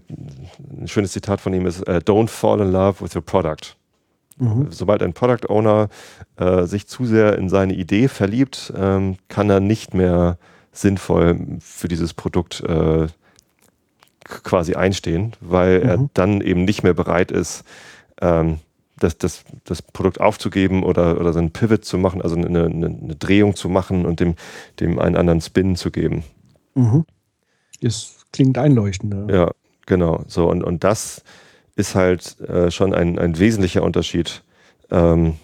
ein 0.80 0.88
schönes 0.88 1.12
Zitat 1.12 1.40
von 1.40 1.54
ihm 1.54 1.66
ist: 1.66 1.80
uh, 1.88 1.98
Don't 1.98 2.28
fall 2.28 2.60
in 2.60 2.72
love 2.72 3.00
with 3.00 3.14
your 3.14 3.22
product. 3.22 3.76
Mhm. 4.38 4.68
Sobald 4.70 5.02
ein 5.02 5.12
Product 5.12 5.48
Owner 5.48 5.88
äh, 6.36 6.64
sich 6.64 6.86
zu 6.86 7.06
sehr 7.06 7.38
in 7.38 7.48
seine 7.48 7.74
Idee 7.74 8.08
verliebt, 8.08 8.72
ähm, 8.76 9.16
kann 9.28 9.48
er 9.48 9.60
nicht 9.60 9.94
mehr 9.94 10.38
sinnvoll 10.72 11.38
für 11.60 11.88
dieses 11.88 12.14
Produkt 12.14 12.60
äh, 12.60 13.06
quasi 14.26 14.74
einstehen, 14.74 15.32
weil 15.40 15.80
mhm. 15.80 15.88
er 15.88 16.10
dann 16.14 16.40
eben 16.40 16.64
nicht 16.64 16.82
mehr 16.82 16.94
bereit 16.94 17.30
ist, 17.30 17.64
ähm, 18.20 18.58
das, 18.98 19.18
das, 19.18 19.44
das 19.64 19.82
Produkt 19.82 20.20
aufzugeben 20.20 20.82
oder, 20.82 21.20
oder 21.20 21.32
so 21.32 21.38
einen 21.38 21.52
Pivot 21.52 21.84
zu 21.84 21.98
machen, 21.98 22.22
also 22.22 22.34
eine, 22.34 22.46
eine, 22.46 22.86
eine 22.86 23.16
Drehung 23.16 23.54
zu 23.54 23.68
machen 23.68 24.06
und 24.06 24.20
dem, 24.20 24.36
dem 24.80 24.98
einen 24.98 25.16
anderen 25.16 25.40
Spin 25.40 25.76
zu 25.76 25.90
geben. 25.90 26.24
Mhm. 26.74 27.04
Das 27.82 28.24
klingt 28.32 28.56
einleuchtend. 28.56 29.30
Ja, 29.30 29.36
ja 29.36 29.50
genau. 29.84 30.24
So, 30.28 30.48
und, 30.48 30.64
und 30.64 30.82
das 30.82 31.22
ist 31.76 31.94
halt 31.94 32.40
äh, 32.40 32.70
schon 32.70 32.94
ein, 32.94 33.18
ein 33.18 33.38
wesentlicher 33.38 33.82
Unterschied 33.82 34.42
ähm, 34.90 35.34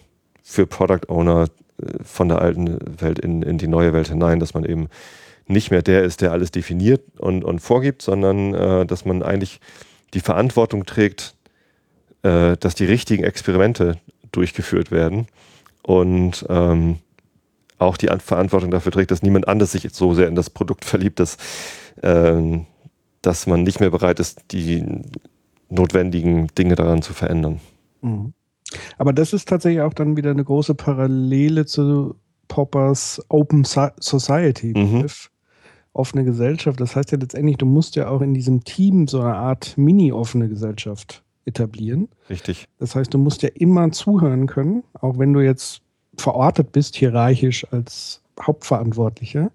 für 0.42 0.66
Product 0.66 1.08
Owner 1.08 1.48
äh, 1.80 2.02
von 2.02 2.28
der 2.28 2.40
alten 2.40 2.78
Welt 3.00 3.18
in, 3.18 3.42
in 3.42 3.58
die 3.58 3.68
neue 3.68 3.92
Welt 3.92 4.08
hinein, 4.08 4.40
dass 4.40 4.54
man 4.54 4.64
eben 4.64 4.88
nicht 5.46 5.70
mehr 5.70 5.82
der 5.82 6.02
ist, 6.02 6.20
der 6.20 6.32
alles 6.32 6.50
definiert 6.50 7.02
und, 7.18 7.44
und 7.44 7.60
vorgibt, 7.60 8.02
sondern 8.02 8.54
äh, 8.54 8.86
dass 8.86 9.04
man 9.04 9.22
eigentlich 9.22 9.60
die 10.14 10.20
Verantwortung 10.20 10.84
trägt, 10.84 11.34
äh, 12.22 12.56
dass 12.56 12.74
die 12.74 12.84
richtigen 12.84 13.24
Experimente 13.24 13.98
durchgeführt 14.30 14.90
werden 14.90 15.26
und 15.82 16.46
ähm, 16.48 16.98
auch 17.78 17.96
die 17.96 18.06
Verantwortung 18.06 18.70
dafür 18.70 18.92
trägt, 18.92 19.10
dass 19.10 19.22
niemand 19.22 19.48
anders 19.48 19.72
sich 19.72 19.88
so 19.92 20.14
sehr 20.14 20.28
in 20.28 20.36
das 20.36 20.50
Produkt 20.50 20.84
verliebt, 20.84 21.18
dass, 21.18 21.36
ähm, 22.02 22.66
dass 23.20 23.46
man 23.46 23.64
nicht 23.64 23.80
mehr 23.80 23.90
bereit 23.90 24.20
ist, 24.20 24.40
die 24.52 24.84
notwendigen 25.68 26.48
Dinge 26.58 26.76
daran 26.76 27.02
zu 27.02 27.12
verändern. 27.12 27.60
Mhm. 28.00 28.32
Aber 28.98 29.12
das 29.12 29.32
ist 29.32 29.48
tatsächlich 29.48 29.82
auch 29.82 29.94
dann 29.94 30.16
wieder 30.16 30.30
eine 30.30 30.44
große 30.44 30.74
Parallele 30.74 31.66
zu 31.66 32.16
Poppers 32.48 33.22
Open 33.28 33.64
Society 33.64 34.72
Begriff. 34.72 35.28
Mhm. 35.28 35.32
Offene 35.94 36.24
Gesellschaft. 36.24 36.80
Das 36.80 36.96
heißt 36.96 37.12
ja 37.12 37.18
letztendlich, 37.18 37.58
du 37.58 37.66
musst 37.66 37.96
ja 37.96 38.08
auch 38.08 38.22
in 38.22 38.32
diesem 38.32 38.64
Team 38.64 39.08
so 39.08 39.20
eine 39.20 39.34
Art 39.34 39.76
mini-offene 39.76 40.48
Gesellschaft 40.48 41.22
etablieren. 41.44 42.08
Richtig. 42.30 42.66
Das 42.78 42.94
heißt, 42.94 43.12
du 43.12 43.18
musst 43.18 43.42
ja 43.42 43.50
immer 43.54 43.92
zuhören 43.92 44.46
können, 44.46 44.84
auch 44.94 45.18
wenn 45.18 45.34
du 45.34 45.40
jetzt 45.40 45.82
verortet 46.16 46.72
bist, 46.72 46.96
hierarchisch 46.96 47.66
als 47.72 48.22
Hauptverantwortlicher 48.40 49.50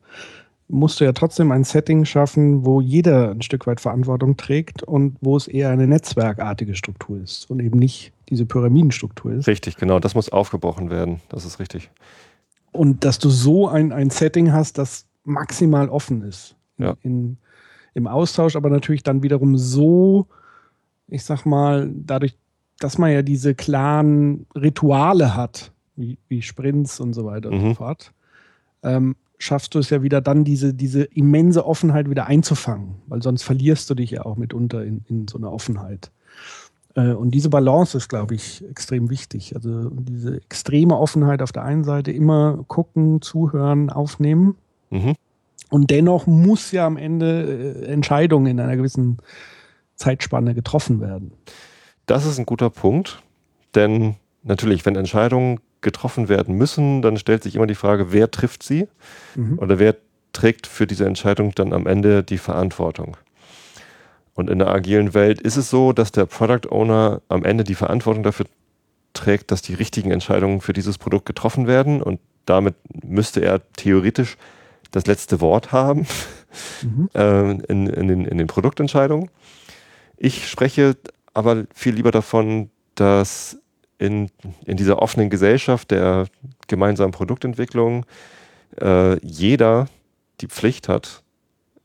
musst 0.70 1.00
du 1.00 1.06
ja 1.06 1.14
trotzdem 1.14 1.52
ein 1.52 1.64
Setting 1.64 2.06
schaffen, 2.06 2.66
wo 2.66 2.82
jeder 2.82 3.32
ein 3.32 3.42
Stück 3.42 3.68
weit 3.68 3.80
Verantwortung 3.80 4.38
trägt 4.38 4.84
und 4.84 5.16
wo 5.22 5.38
es 5.38 5.48
eher 5.48 5.70
eine 5.70 5.88
netzwerkartige 5.88 6.76
Struktur 6.76 7.22
ist 7.22 7.50
und 7.50 7.62
eben 7.62 7.80
nicht 7.80 8.12
diese 8.30 8.46
Pyramidenstruktur 8.46 9.34
ist. 9.34 9.48
Richtig, 9.48 9.78
genau, 9.78 10.00
das 10.00 10.14
muss 10.14 10.30
aufgebrochen 10.30 10.90
werden, 10.90 11.22
das 11.30 11.46
ist 11.46 11.60
richtig. 11.60 11.90
Und 12.78 13.04
dass 13.04 13.20
du 13.20 13.30
so 13.30 13.68
ein, 13.68 13.92
ein 13.92 14.10
Setting 14.10 14.52
hast, 14.54 14.78
das 14.78 15.06
maximal 15.24 15.90
offen 15.90 16.22
ist 16.22 16.56
ja. 16.78 16.96
in, 17.02 17.38
im 17.94 18.08
Austausch, 18.08 18.56
aber 18.56 18.70
natürlich 18.70 19.04
dann 19.04 19.24
wiederum 19.24 19.58
so, 19.58 20.28
ich 21.08 21.24
sag 21.24 21.46
mal, 21.46 21.90
dadurch, 21.94 22.38
dass 22.80 22.98
man 22.98 23.12
ja 23.12 23.22
diese 23.22 23.56
klaren 23.56 24.46
Rituale 24.56 25.36
hat, 25.36 25.72
wie, 25.96 26.18
wie 26.28 26.42
Sprints 26.42 27.00
und 27.00 27.14
so 27.14 27.26
weiter 27.26 27.52
mhm. 27.52 27.58
und 27.58 27.70
so 27.70 27.74
fort, 27.76 28.14
ähm, 28.84 29.16
schaffst 29.40 29.76
du 29.76 29.80
es 29.80 29.90
ja 29.90 30.02
wieder 30.02 30.22
dann, 30.22 30.44
diese, 30.44 30.74
diese 30.74 31.04
immense 31.04 31.66
Offenheit 31.66 32.10
wieder 32.10 32.28
einzufangen, 32.28 32.96
weil 33.08 33.22
sonst 33.22 33.44
verlierst 33.44 33.90
du 33.90 33.96
dich 33.96 34.12
ja 34.12 34.26
auch 34.26 34.38
mitunter 34.38 34.84
in, 34.84 35.04
in 35.08 35.28
so 35.28 35.38
einer 35.38 35.52
Offenheit. 35.52 36.12
Äh, 36.98 37.14
und 37.14 37.32
diese 37.32 37.50
Balance 37.50 37.96
ist, 37.96 38.10
glaube 38.10 38.36
ich, 38.36 38.68
extrem 38.70 39.10
wichtig. 39.10 39.56
Also 39.56 39.90
diese 39.92 40.36
extreme 40.36 40.98
Offenheit 40.98 41.42
auf 41.42 41.54
der 41.54 41.64
einen 41.64 41.86
Seite, 41.86 42.12
immer 42.12 42.66
gucken, 42.68 43.22
zuhören, 43.22 43.90
aufnehmen. 43.90 44.56
Mhm. 44.90 45.16
Und 45.70 45.92
dennoch 45.92 46.28
muss 46.28 46.72
ja 46.72 46.86
am 46.86 46.98
Ende 46.98 47.84
äh, 47.84 47.86
Entscheidungen 47.86 48.48
in 48.48 48.60
einer 48.60 48.76
gewissen 48.76 49.18
Zeitspanne 49.96 50.54
getroffen 50.54 51.00
werden. 51.00 51.32
Das 52.06 52.26
ist 52.26 52.40
ein 52.40 52.46
guter 52.46 52.70
Punkt, 52.70 53.22
denn 53.76 54.16
natürlich, 54.44 54.86
wenn 54.86 54.96
Entscheidungen 54.96 55.60
getroffen 55.82 56.30
werden 56.30 56.56
müssen, 56.56 57.02
dann 57.02 57.18
stellt 57.18 57.44
sich 57.44 57.56
immer 57.56 57.68
die 57.68 57.76
Frage, 57.76 58.12
wer 58.12 58.32
trifft 58.32 58.64
sie 58.64 58.88
mhm. 59.36 59.60
oder 59.60 59.78
wer 59.78 59.96
trägt 60.34 60.68
für 60.68 60.88
diese 60.88 61.06
Entscheidung 61.06 61.54
dann 61.56 61.74
am 61.74 61.86
Ende 61.86 62.24
die 62.24 62.38
Verantwortung. 62.38 63.18
Und 64.38 64.52
in 64.52 64.60
der 64.60 64.68
agilen 64.68 65.16
Welt 65.16 65.42
ist 65.42 65.58
es 65.58 65.72
so, 65.72 65.94
dass 65.94 66.12
der 66.12 66.28
Product 66.28 66.70
Owner 66.70 67.24
am 67.28 67.44
Ende 67.44 67.64
die 67.64 67.74
Verantwortung 67.74 68.22
dafür 68.22 68.46
trägt, 69.14 69.50
dass 69.50 69.64
die 69.64 69.74
richtigen 69.74 70.12
Entscheidungen 70.12 70.62
für 70.62 70.74
dieses 70.74 71.00
Produkt 71.00 71.26
getroffen 71.26 71.66
werden 71.66 72.04
und 72.04 72.20
damit 72.46 72.76
müsste 73.04 73.42
er 73.42 73.62
theoretisch 73.74 74.38
das 74.92 75.08
letzte 75.08 75.42
Wort 75.42 75.72
haben 75.72 76.06
mhm. 76.84 77.10
äh, 77.16 77.52
in, 77.52 77.88
in, 77.88 78.08
den, 78.08 78.26
in 78.26 78.38
den 78.38 78.46
Produktentscheidungen. 78.46 79.32
Ich 80.18 80.48
spreche 80.48 80.96
aber 81.34 81.66
viel 81.74 81.96
lieber 81.96 82.12
davon, 82.12 82.70
dass 82.94 83.58
in, 83.98 84.30
in 84.66 84.78
dieser 84.78 85.02
offenen 85.02 85.32
Gesellschaft 85.32 85.90
der 85.90 86.28
gemeinsamen 86.68 87.12
Produktentwicklung 87.12 88.06
äh, 88.80 89.18
jeder 89.26 89.88
die 90.42 90.48
Pflicht 90.48 90.90
hat 90.90 91.24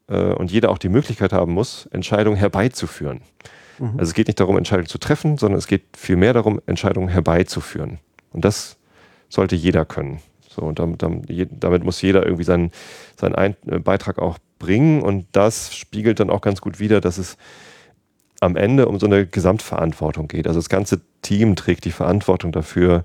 äh, 0.09 0.33
und 0.33 0.51
jeder 0.51 0.71
auch 0.71 0.79
die 0.79 0.89
Möglichkeit 0.89 1.33
haben 1.33 1.53
muss, 1.53 1.87
Entscheidungen 1.87 2.37
herbeizuführen. 2.37 3.21
Mhm. 3.79 3.99
Also 3.99 4.11
es 4.11 4.15
geht 4.15 4.29
nicht 4.29 4.41
darum, 4.41 4.57
Entscheidungen 4.57 4.89
zu 4.89 4.99
treffen, 4.99 5.39
sondern 5.39 5.59
es 5.59 5.67
geht 5.67 5.83
vielmehr 5.97 6.33
darum, 6.33 6.61
Entscheidungen 6.67 7.09
herbeizuführen. 7.09 7.99
Und 8.33 8.45
das 8.45 8.77
sollte 9.29 9.57
jeder 9.57 9.85
können. 9.85 10.21
So, 10.49 10.63
und 10.63 10.79
damit, 10.79 11.03
damit 11.51 11.85
muss 11.85 12.03
jeder 12.03 12.25
irgendwie 12.25 12.45
seinen, 12.45 12.71
seinen 13.17 13.35
Ein 13.35 13.57
äh, 13.67 13.79
Beitrag 13.79 14.19
auch 14.19 14.39
bringen. 14.59 15.03
Und 15.03 15.27
das 15.33 15.75
spiegelt 15.75 16.21
dann 16.21 16.31
auch 16.31 16.41
ganz 16.41 16.61
gut 16.61 16.79
wider, 16.79 17.01
dass 17.01 17.19
es 17.19 17.37
am 18.41 18.57
Ende 18.57 18.87
um 18.87 18.99
so 18.99 19.07
eine 19.07 19.27
Gesamtverantwortung 19.27 20.29
geht. 20.29 20.47
Also 20.47 20.59
das 20.59 20.69
ganze 20.69 21.01
Team 21.23 21.57
trägt 21.57 21.85
die 21.85 21.93
Verantwortung 21.93 22.53
dafür, 22.53 23.05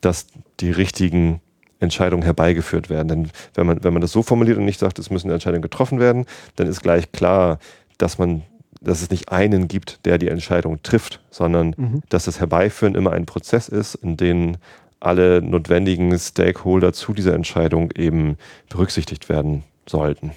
dass 0.00 0.26
die 0.60 0.70
richtigen 0.70 1.40
Entscheidungen 1.80 2.22
herbeigeführt 2.22 2.88
werden. 2.90 3.08
Denn 3.08 3.30
wenn 3.54 3.66
man, 3.66 3.84
wenn 3.84 3.92
man 3.92 4.02
das 4.02 4.12
so 4.12 4.22
formuliert 4.22 4.58
und 4.58 4.64
nicht 4.64 4.80
sagt, 4.80 4.98
es 4.98 5.10
müssen 5.10 5.30
Entscheidungen 5.30 5.62
getroffen 5.62 6.00
werden, 6.00 6.26
dann 6.56 6.66
ist 6.66 6.82
gleich 6.82 7.12
klar, 7.12 7.58
dass 7.98 8.18
man, 8.18 8.42
dass 8.80 9.02
es 9.02 9.10
nicht 9.10 9.30
einen 9.30 9.68
gibt, 9.68 10.04
der 10.06 10.18
die 10.18 10.28
Entscheidung 10.28 10.82
trifft, 10.82 11.22
sondern 11.30 11.74
mhm. 11.76 12.02
dass 12.08 12.24
das 12.24 12.40
Herbeiführen 12.40 12.94
immer 12.94 13.12
ein 13.12 13.26
Prozess 13.26 13.68
ist, 13.68 13.94
in 13.96 14.16
dem 14.16 14.56
alle 15.00 15.42
notwendigen 15.42 16.18
Stakeholder 16.18 16.92
zu 16.92 17.12
dieser 17.12 17.34
Entscheidung 17.34 17.90
eben 17.92 18.36
berücksichtigt 18.68 19.28
werden 19.28 19.64
sollten. 19.86 20.32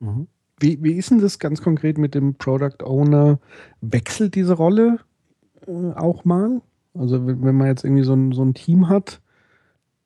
Mhm. 0.00 0.28
Wie, 0.60 0.82
wie 0.82 0.94
ist 0.94 1.10
denn 1.10 1.20
das 1.20 1.38
ganz 1.38 1.62
konkret 1.62 1.98
mit 1.98 2.14
dem 2.14 2.34
Product 2.34 2.82
Owner? 2.84 3.38
Wechselt 3.80 4.34
diese 4.34 4.54
Rolle 4.54 4.98
äh, 5.66 5.92
auch 5.94 6.24
mal? 6.24 6.60
Also 6.94 7.26
wenn, 7.26 7.44
wenn 7.44 7.56
man 7.56 7.68
jetzt 7.68 7.84
irgendwie 7.84 8.02
so 8.02 8.14
ein, 8.14 8.32
so 8.32 8.42
ein 8.42 8.54
Team 8.54 8.88
hat, 8.88 9.20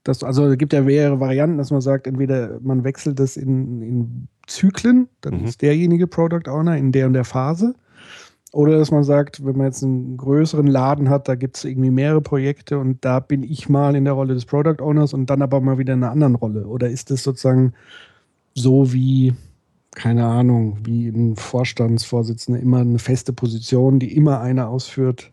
das, 0.04 0.22
also 0.24 0.46
es 0.46 0.58
gibt 0.58 0.72
ja 0.72 0.82
mehrere 0.82 1.20
Varianten, 1.20 1.58
dass 1.58 1.70
man 1.70 1.80
sagt, 1.80 2.06
entweder 2.06 2.58
man 2.60 2.84
wechselt 2.84 3.18
das 3.18 3.36
in, 3.36 3.82
in 3.82 4.28
Zyklen, 4.46 5.08
dann 5.20 5.40
mhm. 5.40 5.44
ist 5.44 5.62
derjenige 5.62 6.06
Product 6.06 6.48
Owner 6.48 6.76
in 6.76 6.92
der 6.92 7.06
und 7.06 7.12
der 7.12 7.24
Phase. 7.24 7.74
Oder 8.52 8.78
dass 8.78 8.90
man 8.90 9.02
sagt, 9.02 9.44
wenn 9.46 9.56
man 9.56 9.66
jetzt 9.68 9.82
einen 9.82 10.18
größeren 10.18 10.66
Laden 10.66 11.08
hat, 11.08 11.26
da 11.26 11.36
gibt 11.36 11.56
es 11.56 11.64
irgendwie 11.64 11.90
mehrere 11.90 12.20
Projekte 12.20 12.78
und 12.78 13.02
da 13.02 13.18
bin 13.18 13.42
ich 13.42 13.70
mal 13.70 13.96
in 13.96 14.04
der 14.04 14.12
Rolle 14.12 14.34
des 14.34 14.44
Product 14.44 14.82
Owners 14.82 15.14
und 15.14 15.30
dann 15.30 15.40
aber 15.40 15.60
mal 15.60 15.78
wieder 15.78 15.94
in 15.94 16.02
einer 16.02 16.12
anderen 16.12 16.34
Rolle. 16.34 16.66
Oder 16.66 16.90
ist 16.90 17.10
das 17.10 17.22
sozusagen 17.22 17.72
so 18.54 18.92
wie 18.92 19.32
keine 19.94 20.24
Ahnung, 20.24 20.78
wie 20.84 21.08
ein 21.08 21.36
Vorstandsvorsitzender 21.36 22.60
immer 22.60 22.78
eine 22.78 22.98
feste 22.98 23.32
Position, 23.32 23.98
die 23.98 24.16
immer 24.16 24.40
einer 24.40 24.68
ausführt? 24.68 25.30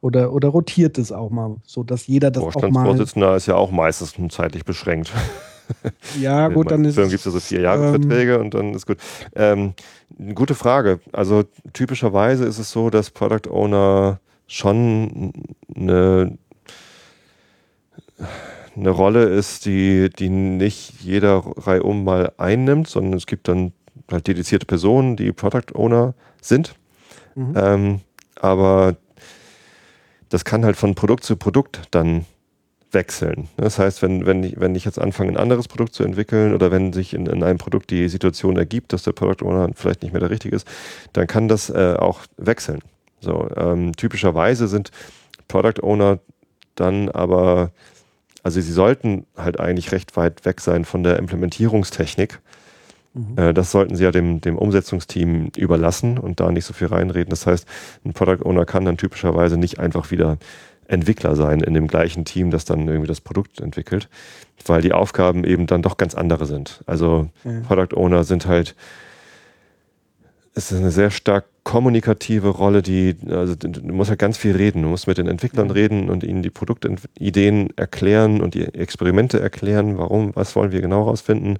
Oder, 0.00 0.32
oder 0.32 0.48
rotiert 0.48 0.98
es 0.98 1.10
auch 1.10 1.30
mal, 1.30 1.56
so 1.64 1.82
dass 1.82 2.06
jeder 2.06 2.30
das 2.30 2.42
auch 2.42 2.46
mal. 2.46 2.52
Vorstandsvorsitzender 2.52 3.36
ist 3.36 3.46
ja 3.46 3.56
auch 3.56 3.70
meistens 3.70 4.14
zeitlich 4.30 4.64
beschränkt. 4.64 5.12
Ja, 6.20 6.46
gut, 6.46 6.70
dann 6.70 6.84
ist 6.84 6.96
Dann 6.96 7.08
gibt 7.08 7.18
es 7.18 7.26
also 7.26 7.40
vier 7.40 7.62
Jahre 7.62 7.86
ähm, 7.86 8.00
Verträge 8.00 8.38
und 8.38 8.54
dann 8.54 8.72
ist 8.72 8.86
gut. 8.86 8.98
Ähm, 9.34 9.74
gute 10.36 10.54
Frage. 10.54 11.00
Also 11.10 11.42
typischerweise 11.72 12.44
ist 12.44 12.60
es 12.60 12.70
so, 12.70 12.88
dass 12.88 13.10
Product 13.10 13.50
Owner 13.50 14.20
schon 14.46 15.32
eine 15.74 16.38
eine 18.76 18.90
Rolle 18.90 19.24
ist, 19.24 19.64
die, 19.64 20.10
die 20.10 20.28
nicht 20.28 21.00
jeder 21.00 21.42
reihum 21.56 22.04
mal 22.04 22.32
einnimmt, 22.36 22.88
sondern 22.88 23.14
es 23.14 23.26
gibt 23.26 23.48
dann 23.48 23.72
halt 24.10 24.26
dedizierte 24.26 24.66
Personen, 24.66 25.16
die 25.16 25.32
Product 25.32 25.74
Owner 25.74 26.14
sind. 26.40 26.74
Mhm. 27.34 27.54
Ähm, 27.56 28.00
aber 28.38 28.96
das 30.28 30.44
kann 30.44 30.64
halt 30.64 30.76
von 30.76 30.94
Produkt 30.94 31.24
zu 31.24 31.36
Produkt 31.36 31.82
dann 31.90 32.24
wechseln. 32.92 33.48
Das 33.56 33.78
heißt, 33.78 34.02
wenn, 34.02 34.26
wenn, 34.26 34.42
ich, 34.42 34.58
wenn 34.58 34.74
ich 34.74 34.84
jetzt 34.84 34.98
anfange, 34.98 35.32
ein 35.32 35.36
anderes 35.36 35.68
Produkt 35.68 35.94
zu 35.94 36.02
entwickeln 36.04 36.54
oder 36.54 36.70
wenn 36.70 36.92
sich 36.92 37.14
in, 37.14 37.26
in 37.26 37.42
einem 37.42 37.58
Produkt 37.58 37.90
die 37.90 38.08
Situation 38.08 38.56
ergibt, 38.56 38.92
dass 38.92 39.02
der 39.02 39.12
Product 39.12 39.44
Owner 39.44 39.70
vielleicht 39.74 40.02
nicht 40.02 40.12
mehr 40.12 40.20
der 40.20 40.30
richtige 40.30 40.54
ist, 40.54 40.66
dann 41.12 41.26
kann 41.26 41.48
das 41.48 41.68
äh, 41.68 41.96
auch 41.98 42.20
wechseln. 42.36 42.80
So, 43.20 43.48
ähm, 43.56 43.94
typischerweise 43.96 44.68
sind 44.68 44.90
Product 45.48 45.82
Owner 45.82 46.20
dann 46.74 47.08
aber 47.08 47.70
also 48.46 48.60
sie 48.60 48.72
sollten 48.72 49.26
halt 49.36 49.58
eigentlich 49.58 49.90
recht 49.90 50.16
weit 50.16 50.44
weg 50.44 50.60
sein 50.60 50.84
von 50.84 51.02
der 51.02 51.18
Implementierungstechnik. 51.18 52.38
Mhm. 53.16 53.38
Äh, 53.38 53.54
das 53.54 53.72
sollten 53.72 53.96
sie 53.96 54.04
ja 54.04 54.10
dem, 54.10 54.40
dem 54.40 54.58
Umsetzungsteam 54.58 55.50
überlassen 55.56 56.18
und 56.18 56.40
da 56.40 56.52
nicht 56.52 56.64
so 56.64 56.74
viel 56.74 56.88
reinreden. 56.88 57.30
Das 57.30 57.46
heißt, 57.46 57.66
ein 58.04 58.12
Product 58.12 58.44
Owner 58.44 58.64
kann 58.64 58.84
dann 58.84 58.98
typischerweise 58.98 59.56
nicht 59.56 59.78
einfach 59.78 60.10
wieder 60.10 60.38
Entwickler 60.86 61.34
sein 61.34 61.60
in 61.60 61.74
dem 61.74 61.88
gleichen 61.88 62.24
Team, 62.24 62.50
das 62.50 62.64
dann 62.64 62.86
irgendwie 62.86 63.08
das 63.08 63.20
Produkt 63.20 63.60
entwickelt, 63.60 64.08
weil 64.66 64.82
die 64.82 64.92
Aufgaben 64.92 65.44
eben 65.44 65.66
dann 65.66 65.82
doch 65.82 65.96
ganz 65.96 66.14
andere 66.14 66.46
sind. 66.46 66.82
Also 66.86 67.28
ja. 67.44 67.60
Product 67.66 67.96
Owner 67.96 68.22
sind 68.22 68.46
halt 68.46 68.76
es 70.54 70.72
ist 70.72 70.78
eine 70.78 70.90
sehr 70.90 71.10
stark 71.10 71.44
kommunikative 71.66 72.50
Rolle, 72.50 72.80
die, 72.80 73.16
also 73.28 73.56
du 73.56 73.92
musst 73.92 74.08
halt 74.08 74.20
ganz 74.20 74.38
viel 74.38 74.54
reden. 74.54 74.82
Du 74.82 74.88
musst 74.88 75.08
mit 75.08 75.18
den 75.18 75.26
Entwicklern 75.26 75.72
reden 75.72 76.08
und 76.08 76.22
ihnen 76.22 76.40
die 76.40 76.50
Produktideen 76.50 77.76
erklären 77.76 78.40
und 78.40 78.54
die 78.54 78.72
Experimente 78.72 79.40
erklären, 79.40 79.98
warum, 79.98 80.30
was 80.36 80.54
wollen 80.54 80.70
wir 80.70 80.80
genau 80.80 81.02
rausfinden, 81.02 81.58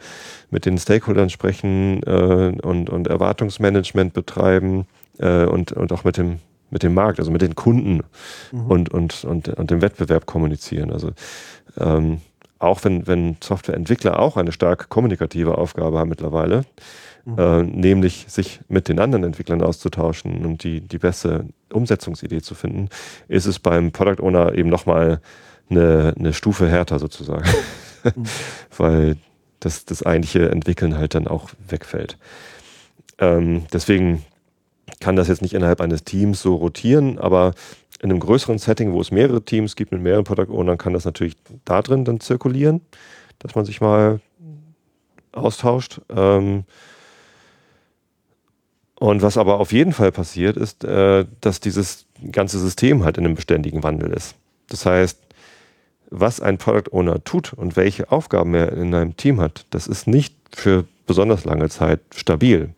mit 0.49 0.65
den 0.65 0.79
Stakeholdern 0.79 1.29
sprechen 1.29 2.05
äh, 2.05 2.53
und, 2.63 2.89
und 2.89 3.09
Erwartungsmanagement 3.09 4.13
betreiben 4.13 4.87
äh, 5.19 5.45
und, 5.45 5.73
und 5.73 5.91
auch 5.91 6.05
mit 6.05 6.19
dem, 6.19 6.39
mit 6.71 6.85
dem 6.85 6.95
Markt, 6.95 7.19
also 7.19 7.33
mit 7.33 7.43
den 7.43 7.57
Kunden 7.57 8.05
mhm. 8.53 8.67
und, 8.69 8.89
und, 8.91 9.25
und, 9.25 9.49
und 9.49 9.71
dem 9.73 9.83
Wettbewerb 9.83 10.25
kommunizieren. 10.25 10.93
Also 10.93 11.11
ähm, 11.81 12.21
auch 12.61 12.85
wenn, 12.85 13.09
wenn 13.09 13.39
Softwareentwickler 13.43 14.21
auch 14.21 14.37
eine 14.37 14.53
stark 14.53 14.89
kommunikative 14.89 15.59
Aufgabe 15.59 15.99
haben 15.99 16.11
mittlerweile, 16.11 16.65
mhm. 17.27 17.39
äh, 17.39 17.63
nämlich 17.63 18.25
sich 18.29 18.61
mit 18.69 18.89
den 18.89 18.99
anderen 18.99 19.25
Entwicklern 19.25 19.63
auszutauschen 19.63 20.47
und 20.47 20.65
die, 20.65 20.81
die 20.81 20.99
beste 20.99 21.47
Umsetzungsidee 21.73 22.41
zu 22.41 22.55
finden, 22.55 22.89
ist 23.29 23.47
es 23.47 23.59
beim 23.59 23.93
Product 23.93 24.23
Owner 24.23 24.55
eben 24.55 24.71
nochmal 24.71 25.21
eine, 25.69 26.15
eine 26.19 26.33
Stufe 26.33 26.69
härter 26.69 26.99
sozusagen, 26.99 27.49
mhm. 28.05 28.25
weil 28.77 29.17
das, 29.61 29.85
das 29.85 30.05
eigentliche 30.05 30.49
Entwickeln 30.51 30.97
halt 30.97 31.15
dann 31.15 31.27
auch 31.27 31.51
wegfällt. 31.69 32.17
Ähm, 33.19 33.65
deswegen 33.73 34.25
kann 35.01 35.17
das 35.17 35.29
jetzt 35.29 35.43
nicht 35.43 35.55
innerhalb 35.55 35.81
eines 35.81 36.05
Teams 36.05 36.41
so 36.41 36.55
rotieren, 36.55 37.19
aber 37.19 37.53
in 38.01 38.11
einem 38.11 38.21
größeren 38.21 38.59
Setting, 38.59 38.93
wo 38.93 39.01
es 39.01 39.11
mehrere 39.11 39.43
Teams 39.43 39.75
gibt 39.75 39.93
mit 39.93 40.03
mehreren 40.03 40.25
Product 40.25 40.53
Ownern, 40.53 40.79
kann 40.79 40.93
das 40.93 41.05
natürlich 41.05 41.35
da 41.65 41.83
drin 41.83 42.05
dann 42.05 42.21
zirkulieren, 42.21 42.83
dass 43.39 43.55
man 43.55 43.65
sich 43.65 43.81
mal 43.81 44.21
austauscht. 45.33 46.01
Ähm, 46.11 46.65
und 48.99 49.23
was 49.23 49.37
aber 49.37 49.61
auf 49.61 49.73
jeden 49.73 49.93
Fall 49.93 50.11
passiert, 50.11 50.57
ist, 50.57 50.85
äh, 50.85 51.27
dass 51.41 51.61
dieses 51.61 52.07
ganze 52.33 52.59
System 52.59 53.05
halt 53.05 53.19
in 53.19 53.27
einem 53.27 53.35
beständigen 53.35 53.83
Wandel 53.83 54.13
ist. 54.13 54.35
Das 54.69 54.87
heißt, 54.87 55.19
was 56.11 56.41
ein 56.41 56.59
Product 56.59 56.93
Owner 56.93 57.23
tut 57.23 57.53
und 57.53 57.77
welche 57.77 58.11
Aufgaben 58.11 58.55
er 58.55 58.73
in 58.73 58.95
einem 58.95 59.17
Team 59.17 59.41
hat, 59.41 59.67
das 59.71 59.87
ist 59.87 60.07
nicht 60.07 60.35
für 60.55 60.85
besonders 61.07 61.45
lange 61.45 61.69
Zeit 61.69 62.01
stabil, 62.15 62.71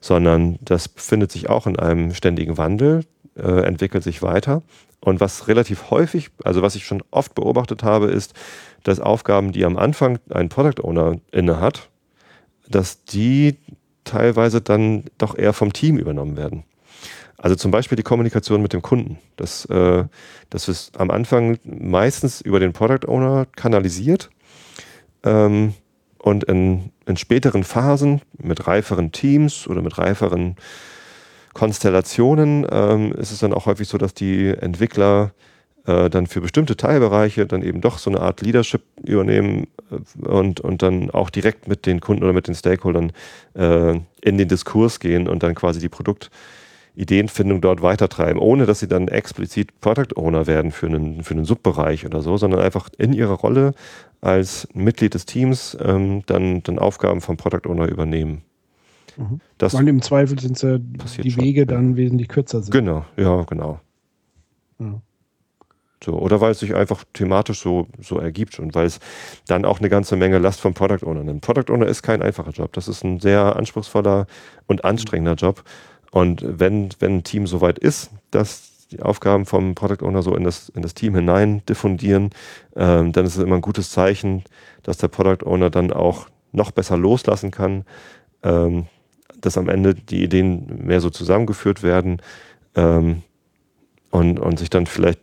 sondern 0.00 0.58
das 0.62 0.88
befindet 0.88 1.30
sich 1.30 1.50
auch 1.50 1.66
in 1.66 1.78
einem 1.78 2.14
ständigen 2.14 2.56
Wandel, 2.56 3.04
äh, 3.36 3.62
entwickelt 3.62 4.02
sich 4.02 4.22
weiter. 4.22 4.62
Und 5.00 5.20
was 5.20 5.48
relativ 5.48 5.90
häufig, 5.90 6.30
also 6.44 6.62
was 6.62 6.74
ich 6.74 6.84
schon 6.84 7.02
oft 7.10 7.34
beobachtet 7.34 7.82
habe, 7.82 8.06
ist, 8.06 8.34
dass 8.82 9.00
Aufgaben, 9.00 9.52
die 9.52 9.64
am 9.64 9.76
Anfang 9.76 10.18
ein 10.30 10.48
Product 10.48 10.82
Owner 10.82 11.16
inne 11.32 11.60
hat, 11.60 11.88
dass 12.68 13.04
die 13.04 13.56
teilweise 14.04 14.60
dann 14.60 15.04
doch 15.18 15.36
eher 15.36 15.52
vom 15.52 15.72
Team 15.72 15.98
übernommen 15.98 16.36
werden. 16.36 16.64
Also 17.36 17.56
zum 17.56 17.70
Beispiel 17.70 17.96
die 17.96 18.02
Kommunikation 18.02 18.60
mit 18.60 18.74
dem 18.74 18.82
Kunden. 18.82 19.18
Das, 19.36 19.64
äh, 19.66 20.04
das 20.50 20.68
ist 20.68 20.98
am 21.00 21.10
Anfang 21.10 21.58
meistens 21.64 22.42
über 22.42 22.60
den 22.60 22.74
Product 22.74 23.08
Owner 23.08 23.46
kanalisiert 23.56 24.30
ähm, 25.24 25.72
und 26.18 26.44
in, 26.44 26.92
in 27.06 27.16
späteren 27.16 27.64
Phasen 27.64 28.20
mit 28.36 28.66
reiferen 28.66 29.10
Teams 29.10 29.66
oder 29.66 29.80
mit 29.80 29.96
reiferen 29.96 30.56
Konstellationen 31.54 32.66
ähm, 32.70 33.12
ist 33.12 33.32
es 33.32 33.38
dann 33.38 33.54
auch 33.54 33.66
häufig 33.66 33.88
so, 33.88 33.96
dass 33.96 34.12
die 34.12 34.48
Entwickler 34.48 35.32
äh, 35.86 36.10
dann 36.10 36.26
für 36.26 36.42
bestimmte 36.42 36.76
Teilbereiche 36.76 37.46
dann 37.46 37.62
eben 37.62 37.80
doch 37.80 37.98
so 37.98 38.10
eine 38.10 38.20
Art 38.20 38.42
Leadership 38.42 38.82
übernehmen 39.02 39.66
und, 40.22 40.60
und 40.60 40.82
dann 40.82 41.10
auch 41.10 41.30
direkt 41.30 41.68
mit 41.68 41.86
den 41.86 42.00
Kunden 42.00 42.22
oder 42.22 42.32
mit 42.32 42.48
den 42.48 42.54
Stakeholdern 42.54 43.12
äh, 43.54 43.98
in 44.20 44.38
den 44.38 44.48
Diskurs 44.48 45.00
gehen 45.00 45.28
und 45.28 45.42
dann 45.42 45.54
quasi 45.54 45.80
die 45.80 45.88
Produktideenfindung 45.88 47.60
dort 47.60 47.82
weitertreiben, 47.82 48.40
ohne 48.40 48.66
dass 48.66 48.80
sie 48.80 48.88
dann 48.88 49.08
explizit 49.08 49.80
Product 49.80 50.16
Owner 50.16 50.46
werden 50.46 50.70
für 50.70 50.86
einen, 50.86 51.22
für 51.22 51.34
einen 51.34 51.44
Subbereich 51.44 52.06
oder 52.06 52.22
so, 52.22 52.36
sondern 52.36 52.60
einfach 52.60 52.88
in 52.98 53.12
ihrer 53.12 53.34
Rolle 53.34 53.74
als 54.20 54.68
Mitglied 54.74 55.14
des 55.14 55.26
Teams 55.26 55.76
ähm, 55.80 56.22
dann, 56.26 56.62
dann 56.62 56.78
Aufgaben 56.78 57.20
vom 57.20 57.36
Product 57.36 57.68
Owner 57.68 57.88
übernehmen. 57.88 58.42
Mhm. 59.16 59.40
Das 59.58 59.74
Und 59.74 59.86
im 59.86 60.02
Zweifel 60.02 60.38
sind 60.38 60.60
ja 60.62 60.78
die 60.78 61.36
Wege 61.36 61.62
schon, 61.62 61.68
dann 61.68 61.90
ja. 61.90 61.96
wesentlich 61.96 62.28
kürzer 62.28 62.62
sind. 62.62 62.72
Genau, 62.72 63.04
ja, 63.16 63.42
genau. 63.44 63.80
Ja. 64.78 65.00
So, 66.02 66.14
oder 66.14 66.40
weil 66.40 66.52
es 66.52 66.60
sich 66.60 66.74
einfach 66.74 67.04
thematisch 67.12 67.60
so, 67.60 67.86
so 68.00 68.18
ergibt 68.18 68.58
und 68.58 68.74
weil 68.74 68.86
es 68.86 69.00
dann 69.46 69.66
auch 69.66 69.80
eine 69.80 69.90
ganze 69.90 70.16
Menge 70.16 70.38
Last 70.38 70.60
vom 70.60 70.72
Product 70.72 71.06
Owner 71.06 71.22
nimmt. 71.24 71.42
Product 71.42 71.70
Owner 71.70 71.86
ist 71.86 72.02
kein 72.02 72.22
einfacher 72.22 72.52
Job. 72.52 72.72
Das 72.72 72.88
ist 72.88 73.04
ein 73.04 73.20
sehr 73.20 73.56
anspruchsvoller 73.56 74.26
und 74.66 74.84
anstrengender 74.84 75.34
Job. 75.34 75.62
Und 76.10 76.42
wenn, 76.46 76.88
wenn 77.00 77.18
ein 77.18 77.24
Team 77.24 77.46
soweit 77.46 77.78
ist, 77.78 78.10
dass 78.30 78.88
die 78.90 79.02
Aufgaben 79.02 79.46
vom 79.46 79.74
Product 79.74 80.02
Owner 80.02 80.22
so 80.22 80.34
in 80.34 80.44
das, 80.44 80.70
in 80.70 80.82
das 80.82 80.94
Team 80.94 81.14
hinein 81.14 81.62
diffundieren, 81.66 82.30
ähm, 82.76 83.12
dann 83.12 83.26
ist 83.26 83.36
es 83.36 83.42
immer 83.42 83.56
ein 83.56 83.60
gutes 83.60 83.90
Zeichen, 83.90 84.42
dass 84.82 84.98
der 84.98 85.08
Product 85.08 85.46
Owner 85.46 85.70
dann 85.70 85.92
auch 85.92 86.26
noch 86.52 86.70
besser 86.70 86.96
loslassen 86.96 87.50
kann, 87.50 87.84
ähm, 88.42 88.86
dass 89.40 89.58
am 89.58 89.68
Ende 89.68 89.94
die 89.94 90.24
Ideen 90.24 90.84
mehr 90.84 91.00
so 91.00 91.10
zusammengeführt 91.10 91.82
werden 91.82 92.20
ähm, 92.74 93.22
und, 94.10 94.40
und 94.40 94.58
sich 94.58 94.70
dann 94.70 94.86
vielleicht 94.86 95.20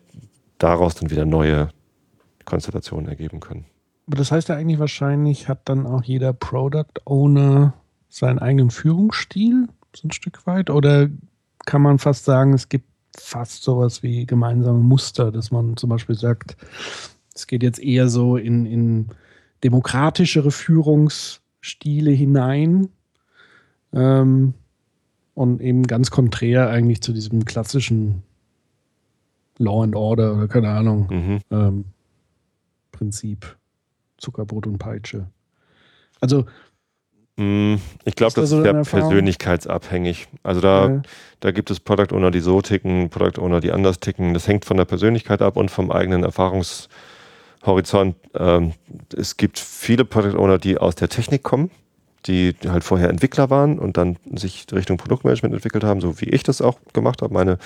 daraus 0.57 0.95
dann 0.95 1.09
wieder 1.09 1.25
neue 1.25 1.69
Konstellationen 2.45 3.07
ergeben 3.07 3.39
können. 3.39 3.65
Aber 4.07 4.17
das 4.17 4.31
heißt 4.31 4.49
ja 4.49 4.55
eigentlich 4.55 4.79
wahrscheinlich 4.79 5.49
hat 5.49 5.61
dann 5.65 5.85
auch 5.85 6.03
jeder 6.03 6.33
Product 6.33 7.01
Owner 7.05 7.73
seinen 8.09 8.39
eigenen 8.39 8.71
Führungsstil, 8.71 9.67
so 9.95 10.07
ein 10.07 10.11
Stück 10.11 10.45
weit? 10.47 10.69
Oder 10.69 11.09
kann 11.65 11.81
man 11.81 11.99
fast 11.99 12.25
sagen, 12.25 12.53
es 12.53 12.69
gibt 12.69 12.87
fast 13.17 13.63
sowas 13.63 14.03
wie 14.03 14.25
gemeinsame 14.25 14.79
Muster, 14.79 15.31
dass 15.31 15.51
man 15.51 15.75
zum 15.75 15.89
Beispiel 15.89 16.15
sagt, 16.15 16.55
es 17.33 17.47
geht 17.47 17.63
jetzt 17.63 17.79
eher 17.79 18.07
so 18.07 18.37
in, 18.37 18.65
in 18.65 19.09
demokratischere 19.63 20.51
Führungsstile 20.51 22.11
hinein 22.11 22.89
ähm, 23.93 24.53
und 25.33 25.61
eben 25.61 25.83
ganz 25.83 26.11
konträr 26.11 26.69
eigentlich 26.69 27.01
zu 27.01 27.11
diesem 27.11 27.45
klassischen 27.45 28.23
Law 29.57 29.83
and 29.83 29.95
Order 29.95 30.35
oder 30.35 30.47
keine 30.47 30.69
Ahnung. 30.69 31.07
Mhm. 31.09 31.39
Ähm, 31.51 31.85
Prinzip. 32.91 33.57
Zuckerbrot 34.17 34.65
und 34.67 34.77
Peitsche. 34.79 35.27
Also. 36.19 36.45
Mm, 37.35 37.75
ich 38.03 38.15
glaube, 38.15 38.33
das 38.33 38.51
ist 38.51 38.63
sehr 38.63 38.83
persönlichkeitsabhängig. 38.83 40.27
Also 40.41 40.59
da, 40.59 40.89
ja. 40.89 41.01
da 41.39 41.51
gibt 41.51 41.69
es 41.69 41.79
Product 41.79 42.15
Owner, 42.15 42.31
die 42.31 42.39
so 42.39 42.61
ticken, 42.61 43.09
Product 43.09 43.39
Owner, 43.39 43.59
die 43.59 43.71
anders 43.71 43.99
ticken. 43.99 44.33
Das 44.33 44.47
hängt 44.47 44.65
von 44.65 44.77
der 44.77 44.85
Persönlichkeit 44.85 45.43
ab 45.43 45.55
und 45.55 45.69
vom 45.69 45.91
eigenen 45.91 46.23
Erfahrungshorizont. 46.23 48.15
Ähm, 48.33 48.73
es 49.15 49.37
gibt 49.37 49.59
viele 49.59 50.03
Product 50.03 50.35
Owner, 50.35 50.57
die 50.57 50.79
aus 50.79 50.95
der 50.95 51.09
Technik 51.09 51.43
kommen 51.43 51.69
die 52.27 52.55
halt 52.67 52.83
vorher 52.83 53.09
Entwickler 53.09 53.49
waren 53.49 53.79
und 53.79 53.97
dann 53.97 54.17
sich 54.33 54.65
Richtung 54.71 54.97
Produktmanagement 54.97 55.53
entwickelt 55.53 55.83
haben, 55.83 56.01
so 56.01 56.19
wie 56.19 56.29
ich 56.29 56.43
das 56.43 56.61
auch 56.61 56.77
gemacht 56.93 57.21
habe. 57.21 57.33
Meine, 57.33 57.57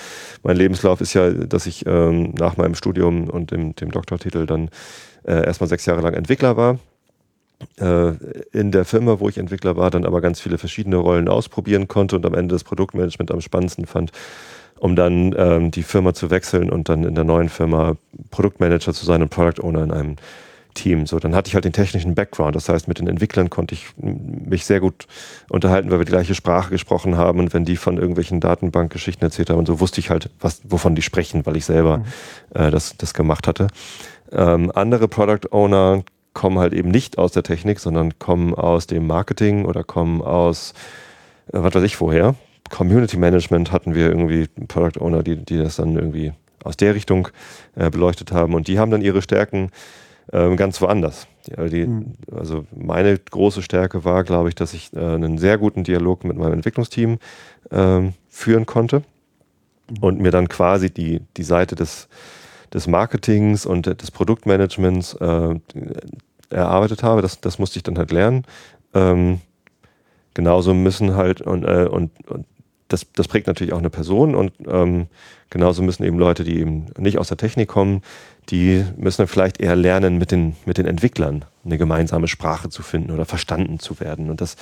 mein 0.42 0.56
Lebenslauf 0.56 1.00
ist 1.00 1.14
ja, 1.14 1.30
dass 1.30 1.66
ich 1.66 1.86
ähm, 1.86 2.34
nach 2.38 2.56
meinem 2.56 2.74
Studium 2.74 3.28
und 3.28 3.50
dem, 3.50 3.74
dem 3.74 3.90
Doktortitel 3.90 4.46
dann 4.46 4.70
äh, 5.24 5.44
erstmal 5.44 5.68
sechs 5.68 5.86
Jahre 5.86 6.00
lang 6.00 6.14
Entwickler 6.14 6.56
war. 6.56 6.78
Äh, 7.78 8.12
in 8.52 8.72
der 8.72 8.84
Firma, 8.84 9.20
wo 9.20 9.28
ich 9.28 9.38
Entwickler 9.38 9.76
war, 9.76 9.90
dann 9.90 10.04
aber 10.04 10.20
ganz 10.20 10.40
viele 10.40 10.58
verschiedene 10.58 10.96
Rollen 10.96 11.28
ausprobieren 11.28 11.88
konnte 11.88 12.16
und 12.16 12.26
am 12.26 12.34
Ende 12.34 12.54
das 12.54 12.64
Produktmanagement 12.64 13.30
am 13.30 13.40
spannendsten 13.40 13.86
fand, 13.86 14.12
um 14.78 14.96
dann 14.96 15.34
ähm, 15.36 15.70
die 15.70 15.82
Firma 15.82 16.12
zu 16.14 16.30
wechseln 16.30 16.70
und 16.70 16.88
dann 16.88 17.04
in 17.04 17.14
der 17.14 17.24
neuen 17.24 17.48
Firma 17.48 17.96
Produktmanager 18.30 18.92
zu 18.92 19.04
sein 19.04 19.22
und 19.22 19.30
Product 19.30 19.62
Owner 19.62 19.84
in 19.84 19.92
einem 19.92 20.16
Team. 20.74 21.06
So, 21.06 21.18
dann 21.18 21.34
hatte 21.34 21.48
ich 21.48 21.54
halt 21.54 21.64
den 21.64 21.72
technischen 21.72 22.14
Background. 22.14 22.56
Das 22.56 22.68
heißt, 22.68 22.88
mit 22.88 22.98
den 22.98 23.06
Entwicklern 23.06 23.50
konnte 23.50 23.74
ich 23.74 23.86
mich 23.96 24.64
sehr 24.64 24.80
gut 24.80 25.06
unterhalten, 25.48 25.90
weil 25.90 25.98
wir 25.98 26.04
die 26.04 26.12
gleiche 26.12 26.34
Sprache 26.34 26.70
gesprochen 26.70 27.16
haben. 27.16 27.38
Und 27.38 27.54
wenn 27.54 27.64
die 27.64 27.76
von 27.76 27.98
irgendwelchen 27.98 28.40
Datenbankgeschichten 28.40 29.24
erzählt 29.24 29.50
haben, 29.50 29.64
so 29.66 29.80
wusste 29.80 30.00
ich 30.00 30.10
halt, 30.10 30.30
was, 30.40 30.62
wovon 30.64 30.94
die 30.94 31.02
sprechen, 31.02 31.46
weil 31.46 31.56
ich 31.56 31.64
selber 31.64 31.98
mhm. 31.98 32.04
äh, 32.54 32.70
das, 32.70 32.96
das 32.96 33.14
gemacht 33.14 33.46
hatte. 33.46 33.68
Ähm, 34.32 34.72
andere 34.74 35.08
Product 35.08 35.50
Owner 35.50 36.04
kommen 36.34 36.58
halt 36.58 36.72
eben 36.72 36.90
nicht 36.90 37.18
aus 37.18 37.32
der 37.32 37.42
Technik, 37.42 37.78
sondern 37.78 38.18
kommen 38.18 38.54
aus 38.54 38.86
dem 38.86 39.06
Marketing 39.06 39.64
oder 39.66 39.84
kommen 39.84 40.22
aus, 40.22 40.72
äh, 41.52 41.58
was 41.62 41.74
weiß 41.74 41.82
ich 41.82 41.96
vorher. 41.96 42.34
Community 42.70 43.18
Management 43.18 43.70
hatten 43.70 43.94
wir 43.94 44.06
irgendwie 44.06 44.48
Product 44.68 45.00
Owner, 45.00 45.22
die, 45.22 45.36
die 45.36 45.58
das 45.58 45.76
dann 45.76 45.96
irgendwie 45.96 46.32
aus 46.64 46.76
der 46.76 46.94
Richtung 46.94 47.28
äh, 47.76 47.90
beleuchtet 47.90 48.32
haben. 48.32 48.54
Und 48.54 48.68
die 48.68 48.78
haben 48.78 48.90
dann 48.90 49.02
ihre 49.02 49.22
Stärken 49.22 49.70
ähm, 50.32 50.56
ganz 50.56 50.80
woanders. 50.80 51.26
Die, 51.46 51.70
die, 51.70 51.86
mhm. 51.86 52.14
Also 52.30 52.64
meine 52.74 53.18
große 53.18 53.62
Stärke 53.62 54.04
war, 54.04 54.24
glaube 54.24 54.48
ich, 54.48 54.54
dass 54.54 54.74
ich 54.74 54.92
äh, 54.94 54.98
einen 54.98 55.38
sehr 55.38 55.58
guten 55.58 55.84
Dialog 55.84 56.24
mit 56.24 56.36
meinem 56.36 56.54
Entwicklungsteam 56.54 57.18
ähm, 57.70 58.14
führen 58.28 58.66
konnte 58.66 59.02
mhm. 59.88 59.96
und 60.00 60.20
mir 60.20 60.30
dann 60.30 60.48
quasi 60.48 60.90
die, 60.90 61.20
die 61.36 61.42
Seite 61.42 61.74
des, 61.74 62.08
des 62.72 62.86
Marketings 62.86 63.66
und 63.66 63.86
des 63.86 64.10
Produktmanagements 64.10 65.14
äh, 65.14 65.54
erarbeitet 66.50 67.02
habe. 67.02 67.22
Das, 67.22 67.40
das 67.40 67.58
musste 67.58 67.78
ich 67.78 67.82
dann 67.82 67.98
halt 67.98 68.12
lernen. 68.12 68.44
Ähm, 68.94 69.40
genauso 70.34 70.74
müssen 70.74 71.14
halt 71.14 71.40
und, 71.40 71.64
äh, 71.64 71.88
und, 71.90 72.10
und 72.28 72.46
das, 72.88 73.06
das 73.12 73.28
prägt 73.28 73.46
natürlich 73.46 73.72
auch 73.72 73.78
eine 73.78 73.90
Person 73.90 74.34
und 74.34 74.52
ähm, 74.66 75.06
genauso 75.52 75.82
müssen 75.82 76.02
eben 76.02 76.18
Leute, 76.18 76.44
die 76.44 76.58
eben 76.58 76.86
nicht 76.98 77.18
aus 77.18 77.28
der 77.28 77.36
Technik 77.36 77.68
kommen, 77.68 78.00
die 78.48 78.84
müssen 78.96 79.18
dann 79.18 79.28
vielleicht 79.28 79.60
eher 79.60 79.76
lernen, 79.76 80.16
mit 80.16 80.32
den, 80.32 80.56
mit 80.64 80.78
den 80.78 80.86
Entwicklern 80.86 81.44
eine 81.64 81.76
gemeinsame 81.78 82.26
Sprache 82.26 82.70
zu 82.70 82.82
finden 82.82 83.12
oder 83.12 83.26
verstanden 83.26 83.78
zu 83.78 84.00
werden. 84.00 84.30
Und 84.30 84.40
das 84.40 84.56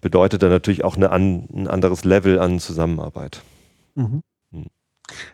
bedeutet 0.00 0.42
dann 0.42 0.50
natürlich 0.50 0.84
auch 0.84 0.96
eine 0.96 1.10
an, 1.10 1.48
ein 1.52 1.66
anderes 1.66 2.04
Level 2.04 2.38
an 2.38 2.60
Zusammenarbeit. 2.60 3.42
Mhm. 3.96 4.22
Hm. 4.52 4.66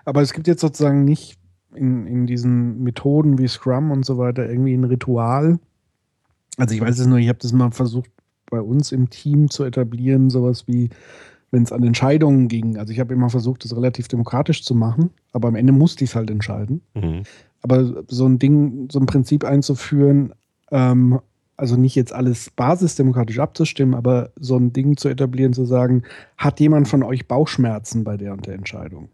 Aber 0.07 0.22
es 0.22 0.32
gibt 0.32 0.46
jetzt 0.46 0.62
sozusagen 0.62 1.05
nicht 1.05 1.38
in, 1.74 2.07
in 2.07 2.26
diesen 2.26 2.82
Methoden 2.82 3.36
wie 3.38 3.46
Scrum 3.46 3.90
und 3.90 4.07
so 4.07 4.16
weiter 4.16 4.48
irgendwie 4.48 4.72
ein 4.72 4.84
Ritual. 4.84 5.59
Also 6.57 6.74
ich 6.74 6.80
weiß 6.80 6.98
es 6.98 7.07
nur, 7.07 7.18
ich 7.18 7.28
habe 7.28 7.38
das 7.42 7.52
mal 7.52 7.72
versucht 7.72 8.11
bei 8.50 8.61
uns 8.61 8.90
im 8.90 9.11
Team 9.11 9.50
zu 9.50 9.64
etablieren, 9.64 10.30
sowas 10.30 10.66
wie, 10.66 10.88
wenn 11.55 11.62
es 11.62 11.70
an 11.70 11.84
Entscheidungen 11.84 12.48
ging. 12.48 12.78
Also 12.78 12.92
ich 12.92 12.98
habe 12.98 13.14
immer 13.14 13.30
versucht, 13.30 13.64
das 13.64 13.76
relativ 13.76 14.09
demokratisch 14.09 14.64
zu 14.64 14.74
machen, 14.74 15.11
aber 15.32 15.46
am 15.46 15.55
Ende 15.55 15.72
musste 15.72 16.02
ich 16.02 16.11
es 16.11 16.16
halt 16.16 16.28
entscheiden. 16.28 16.82
Mhm. 16.94 17.22
Aber 17.62 18.05
so 18.09 18.26
ein 18.26 18.40
Ding, 18.40 18.88
so 18.90 18.98
ein 18.98 19.07
Prinzip 19.07 19.44
einzuführen, 19.44 20.34
ähm, 20.72 21.20
also 21.57 21.76
nicht 21.76 21.94
jetzt 21.94 22.12
alles 22.12 22.50
basisdemokratisch 22.50 23.38
abzustimmen, 23.38 23.94
aber 23.94 24.32
so 24.34 24.57
ein 24.57 24.72
Ding 24.72 24.96
zu 24.96 25.09
etablieren, 25.09 25.52
zu 25.52 25.64
sagen, 25.64 26.02
hat 26.36 26.59
jemand 26.59 26.88
von 26.88 27.05
euch 27.05 27.28
Bauchschmerzen 27.28 28.02
bei 28.02 28.16
der 28.16 28.32
und 28.32 28.46
der 28.46 28.55
Entscheidung? 28.55 29.09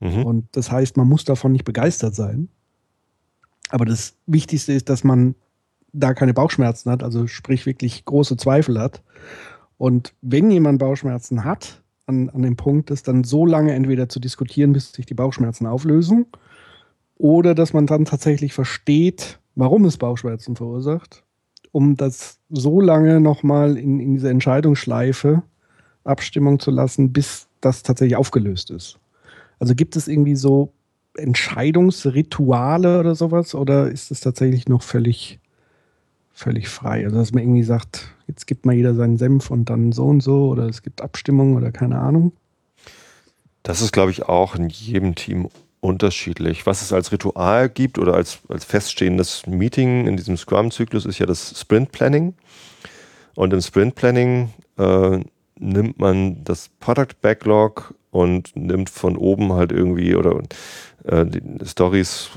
Mhm. 0.00 0.24
Und 0.24 0.48
das 0.52 0.72
heißt, 0.72 0.96
man 0.96 1.08
muss 1.08 1.26
davon 1.26 1.52
nicht 1.52 1.66
begeistert 1.66 2.14
sein. 2.14 2.48
Aber 3.68 3.84
das 3.84 4.14
Wichtigste 4.26 4.72
ist, 4.72 4.88
dass 4.88 5.04
man 5.04 5.34
da 5.92 6.14
keine 6.14 6.32
Bauchschmerzen 6.32 6.90
hat, 6.90 7.02
also 7.02 7.26
sprich 7.26 7.66
wirklich 7.66 8.06
große 8.06 8.38
Zweifel 8.38 8.80
hat. 8.80 9.02
Und 9.80 10.12
wenn 10.20 10.50
jemand 10.50 10.78
Bauchschmerzen 10.78 11.44
hat, 11.44 11.82
an, 12.06 12.28
an 12.30 12.42
dem 12.42 12.56
Punkt 12.56 12.90
ist 12.90 13.08
dann 13.08 13.24
so 13.24 13.46
lange 13.46 13.72
entweder 13.72 14.08
zu 14.08 14.20
diskutieren, 14.20 14.72
bis 14.72 14.92
sich 14.92 15.06
die 15.06 15.14
Bauchschmerzen 15.14 15.66
auflösen, 15.66 16.26
oder 17.16 17.54
dass 17.54 17.72
man 17.72 17.86
dann 17.86 18.04
tatsächlich 18.04 18.52
versteht, 18.52 19.38
warum 19.54 19.84
es 19.84 19.98
Bauchschmerzen 19.98 20.56
verursacht 20.56 21.24
um 21.72 21.96
das 21.96 22.38
so 22.48 22.80
lange 22.80 23.20
nochmal 23.20 23.76
in, 23.76 24.00
in 24.00 24.14
diese 24.14 24.30
Entscheidungsschleife 24.30 25.42
Abstimmung 26.04 26.58
zu 26.58 26.70
lassen, 26.70 27.12
bis 27.12 27.46
das 27.60 27.82
tatsächlich 27.82 28.16
aufgelöst 28.16 28.70
ist. 28.70 28.98
Also 29.58 29.74
gibt 29.74 29.96
es 29.96 30.08
irgendwie 30.08 30.36
so 30.36 30.72
Entscheidungsrituale 31.16 32.98
oder 32.98 33.14
sowas 33.14 33.54
oder 33.54 33.90
ist 33.90 34.10
es 34.10 34.20
tatsächlich 34.20 34.68
noch 34.68 34.82
völlig, 34.82 35.38
völlig 36.40 36.68
frei? 36.68 37.04
Also 37.04 37.18
dass 37.18 37.32
man 37.32 37.42
irgendwie 37.42 37.62
sagt, 37.62 38.08
jetzt 38.26 38.46
gibt 38.46 38.66
mal 38.66 38.74
jeder 38.74 38.94
seinen 38.94 39.18
Senf 39.18 39.50
und 39.50 39.66
dann 39.70 39.92
so 39.92 40.06
und 40.06 40.22
so 40.22 40.48
oder 40.48 40.64
es 40.64 40.82
gibt 40.82 41.02
Abstimmung 41.02 41.56
oder 41.56 41.70
keine 41.70 41.98
Ahnung. 41.98 42.32
Das 43.62 43.82
ist, 43.82 43.92
glaube 43.92 44.10
ich, 44.10 44.22
auch 44.24 44.54
in 44.54 44.70
jedem 44.70 45.14
Team 45.14 45.48
unterschiedlich. 45.80 46.66
Was 46.66 46.82
es 46.82 46.92
als 46.92 47.12
Ritual 47.12 47.68
gibt 47.68 47.98
oder 47.98 48.14
als, 48.14 48.38
als 48.48 48.64
feststehendes 48.64 49.46
Meeting 49.46 50.06
in 50.06 50.16
diesem 50.16 50.36
Scrum-Zyklus 50.36 51.04
ist 51.04 51.18
ja 51.18 51.26
das 51.26 51.58
Sprint 51.58 51.92
Planning. 51.92 52.34
Und 53.34 53.52
im 53.52 53.60
Sprint 53.60 53.94
Planning 53.94 54.50
äh, 54.78 55.20
nimmt 55.58 55.98
man 55.98 56.42
das 56.44 56.70
Product 56.80 57.20
Backlog 57.20 57.94
und 58.10 58.56
nimmt 58.56 58.90
von 58.90 59.16
oben 59.16 59.52
halt 59.52 59.72
irgendwie 59.72 60.16
oder 60.16 60.40
äh, 61.04 61.24
die 61.26 61.42
Stories 61.66 62.30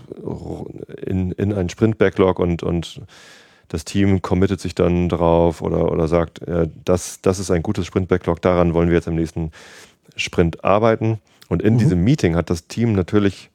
in, 1.06 1.32
in 1.32 1.54
einen 1.54 1.70
Sprint 1.70 1.98
Backlog 1.98 2.40
und, 2.40 2.64
und 2.64 3.02
das 3.74 3.86
Team 3.86 4.22
committet 4.22 4.62
sich 4.62 4.76
dann 4.76 5.10
drauf 5.10 5.64
oder, 5.64 5.92
oder 5.92 6.08
sagt, 6.08 6.44
äh, 6.48 6.70
das, 6.86 7.22
das 7.22 7.40
ist 7.40 7.50
ein 7.50 7.64
gutes 7.64 7.88
Sprint 7.88 8.08
Backlog, 8.08 8.40
daran 8.40 8.76
wollen 8.76 8.90
wir 8.90 8.96
jetzt 8.96 9.08
im 9.08 9.16
nächsten 9.16 9.52
Sprint 10.16 10.64
arbeiten. 10.64 11.20
Und 11.50 11.64
in 11.64 11.74
mhm. 11.74 11.78
diesem 11.80 12.04
Meeting 12.04 12.36
hat 12.36 12.52
das 12.52 12.68
Team 12.68 12.94
natürlich 12.94 13.50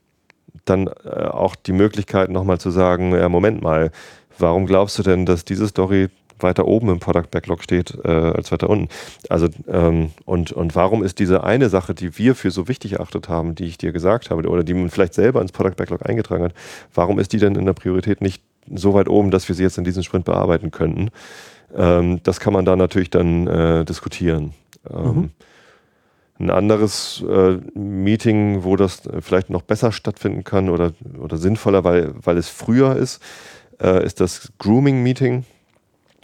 dann 0.65 0.89
äh, 0.89 1.09
auch 1.09 1.55
die 1.55 1.73
Möglichkeit, 1.73 2.31
nochmal 2.31 2.59
zu 2.59 2.73
sagen: 2.73 3.13
ja, 3.13 3.29
Moment 3.29 3.63
mal, 3.63 3.93
warum 4.39 4.67
glaubst 4.67 4.99
du 4.99 5.05
denn, 5.05 5.25
dass 5.25 5.45
diese 5.45 5.69
Story 5.69 6.09
weiter 6.41 6.67
oben 6.67 6.89
im 6.89 6.99
Product 6.99 7.31
Backlog 7.31 7.63
steht 7.63 7.97
äh, 8.05 8.09
als 8.09 8.51
weiter 8.53 8.71
unten. 8.71 8.89
Also 9.29 9.49
ähm, 9.69 10.11
und, 10.25 10.53
und 10.53 10.75
warum 10.75 11.03
ist 11.03 11.19
diese 11.19 11.45
eine 11.45 11.69
Sache, 11.69 11.95
die 11.95 12.17
wir 12.19 12.35
für 12.35 12.51
so 12.51 12.69
wichtig 12.69 12.95
erachtet 12.95 13.29
haben, 13.29 13.55
die 13.55 13.65
ich 13.65 13.79
dir 13.79 13.93
gesagt 13.93 14.31
habe, 14.31 14.49
oder 14.49 14.63
die 14.63 14.75
man 14.75 14.91
vielleicht 14.91 15.15
selber 15.15 15.41
ins 15.41 15.53
Product 15.53 15.75
Backlog 15.77 16.09
eingetragen 16.09 16.45
hat, 16.45 16.55
warum 16.95 17.19
ist 17.19 17.33
die 17.33 17.39
denn 17.39 17.57
in 17.57 17.67
der 17.67 17.73
Priorität 17.73 18.21
nicht 18.21 18.43
so 18.75 18.95
weit 18.95 19.09
oben, 19.09 19.31
dass 19.31 19.49
wir 19.49 19.55
sie 19.55 19.63
jetzt 19.63 19.79
in 19.79 19.85
diesem 19.85 20.03
Sprint 20.03 20.25
bearbeiten 20.25 20.71
könnten? 20.71 21.11
Ähm, 21.77 22.21
das 22.23 22.41
kann 22.41 22.53
man 22.53 22.65
da 22.65 22.77
natürlich 22.77 23.11
dann 23.11 23.47
äh, 23.47 23.85
diskutieren. 23.85 24.55
Ähm, 24.91 25.15
mhm. 25.15 25.31
Ein 26.41 26.51
anderes 26.51 27.23
äh, 27.29 27.59
Meeting, 27.77 28.63
wo 28.63 28.77
das 28.77 29.03
vielleicht 29.21 29.51
noch 29.51 29.63
besser 29.63 29.91
stattfinden 29.91 30.45
kann 30.45 30.69
oder, 30.69 30.93
oder 31.21 31.37
sinnvoller, 31.37 31.83
weil, 31.83 32.15
weil 32.23 32.37
es 32.37 32.49
früher 32.49 32.95
ist, 32.95 33.21
äh, 33.83 34.05
ist 34.05 34.21
das 34.21 34.53
Grooming-Meeting. 34.59 35.45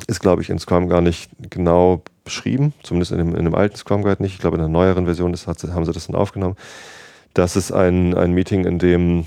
Ist, 0.06 0.20
glaube 0.20 0.42
ich, 0.42 0.50
in 0.50 0.58
Scrum 0.58 0.88
gar 0.88 1.00
nicht 1.00 1.30
genau 1.50 2.02
beschrieben, 2.24 2.74
zumindest 2.82 3.12
in 3.12 3.18
dem, 3.18 3.36
in 3.36 3.44
dem 3.44 3.54
alten 3.54 3.76
Scrum 3.76 4.02
Guide 4.02 4.22
nicht. 4.22 4.34
Ich 4.34 4.40
glaube, 4.40 4.56
in 4.56 4.60
der 4.60 4.68
neueren 4.68 5.04
Version 5.04 5.32
ist, 5.34 5.46
hat, 5.46 5.62
haben 5.62 5.84
sie 5.84 5.92
das 5.92 6.06
dann 6.06 6.16
aufgenommen. 6.16 6.56
Das 7.32 7.56
ist 7.56 7.72
ein, 7.72 8.14
ein 8.14 8.32
Meeting, 8.32 8.64
in 8.64 8.78
dem 8.78 9.26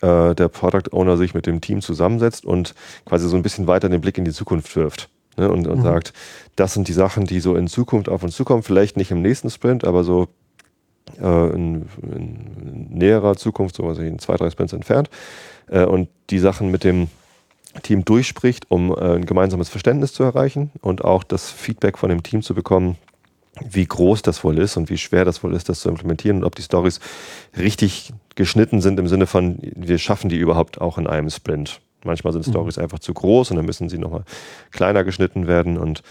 äh, 0.00 0.34
der 0.34 0.48
Product 0.48 0.92
Owner 0.92 1.16
sich 1.16 1.34
mit 1.34 1.46
dem 1.46 1.60
Team 1.60 1.80
zusammensetzt 1.80 2.44
und 2.44 2.74
quasi 3.04 3.28
so 3.28 3.36
ein 3.36 3.42
bisschen 3.42 3.66
weiter 3.66 3.88
den 3.88 4.00
Blick 4.00 4.18
in 4.18 4.24
die 4.24 4.32
Zukunft 4.32 4.74
wirft 4.76 5.08
ne, 5.36 5.50
und, 5.50 5.66
und 5.66 5.78
mhm. 5.78 5.82
sagt, 5.82 6.12
das 6.56 6.74
sind 6.74 6.88
die 6.88 6.92
Sachen, 6.92 7.24
die 7.24 7.40
so 7.40 7.54
in 7.56 7.68
Zukunft 7.68 8.08
auf 8.08 8.22
uns 8.22 8.36
zukommen, 8.36 8.62
vielleicht 8.62 8.96
nicht 8.96 9.10
im 9.10 9.22
nächsten 9.22 9.50
Sprint, 9.50 9.84
aber 9.84 10.04
so 10.04 10.28
äh, 11.20 11.50
in, 11.54 11.86
in, 12.02 12.86
näherer 12.90 13.36
Zukunft, 13.36 13.76
so 13.76 13.84
was 13.84 13.98
in 13.98 14.18
zwei, 14.18 14.36
drei 14.36 14.50
Sprints 14.50 14.72
entfernt, 14.72 15.10
äh, 15.68 15.84
und 15.84 16.08
die 16.30 16.38
Sachen 16.38 16.70
mit 16.70 16.84
dem 16.84 17.08
Team 17.82 18.04
durchspricht, 18.04 18.70
um 18.70 18.90
äh, 18.90 19.16
ein 19.16 19.26
gemeinsames 19.26 19.68
Verständnis 19.68 20.12
zu 20.12 20.22
erreichen 20.22 20.70
und 20.80 21.04
auch 21.04 21.24
das 21.24 21.50
Feedback 21.50 21.98
von 21.98 22.10
dem 22.10 22.22
Team 22.22 22.42
zu 22.42 22.54
bekommen, 22.54 22.96
wie 23.68 23.86
groß 23.86 24.22
das 24.22 24.42
wohl 24.44 24.58
ist 24.58 24.76
und 24.76 24.90
wie 24.90 24.98
schwer 24.98 25.24
das 25.24 25.42
wohl 25.42 25.54
ist, 25.54 25.68
das 25.68 25.80
zu 25.80 25.88
implementieren 25.88 26.38
und 26.38 26.44
ob 26.44 26.54
die 26.54 26.62
Stories 26.62 27.00
richtig 27.58 28.12
geschnitten 28.34 28.80
sind 28.80 28.98
im 28.98 29.08
Sinne 29.08 29.26
von, 29.26 29.58
wir 29.60 29.98
schaffen 29.98 30.28
die 30.28 30.36
überhaupt 30.36 30.80
auch 30.80 30.98
in 30.98 31.06
einem 31.06 31.30
Sprint. 31.30 31.80
Manchmal 32.04 32.32
sind 32.32 32.46
mhm. 32.46 32.52
Stories 32.52 32.78
einfach 32.78 32.98
zu 32.98 33.12
groß 33.12 33.50
und 33.50 33.56
dann 33.56 33.66
müssen 33.66 33.88
sie 33.88 33.98
nochmal 33.98 34.24
kleiner 34.70 35.04
geschnitten 35.04 35.46
werden 35.46 35.76
und 35.76 36.02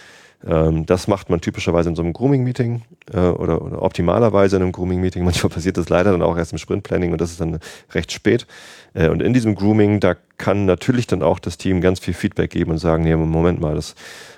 ähm, 0.45 0.86
das 0.86 1.08
macht 1.08 1.30
man 1.30 1.41
typischerweise 1.41 1.89
in 1.89 1.95
so 1.95 2.02
einem 2.02 2.14
Grooming-Meeting 2.14 2.84
äh, 3.14 3.20
oder, 3.20 3.62
oder, 3.62 3.82
optimalerweise 3.82 4.56
in 4.56 4.62
einem 4.62 4.72
Grooming-Meeting. 4.72 5.24
Manchmal 5.26 5.50
passiert 5.50 5.78
das 5.78 5.89
leider 5.89 6.12
dann 6.12 6.22
auch 6.22 6.38
erst 6.38 6.54
im 6.54 6.58
Sprint-Planning 6.58 7.12
und 7.12 7.20
das 7.20 7.32
ist 7.32 7.41
dann 7.41 7.60
recht 7.91 8.12
spät. 8.12 8.47
Äh, 8.93 9.10
und 9.10 9.22
in 9.22 9.34
diesem 9.34 9.56
Grooming, 9.56 10.00
da 10.00 10.16
kann 10.38 10.66
natürlich 10.66 11.08
dann 11.08 11.24
auch 11.24 11.39
das 11.39 11.58
Team 11.58 11.82
ganz 11.82 12.00
viel 12.00 12.14
Feedback 12.14 12.52
geben 12.52 12.72
und 12.72 12.78
sagen, 12.78 13.04
nee, 13.04 13.16
Moment 13.16 13.60
mal, 13.60 13.76
das 13.76 13.95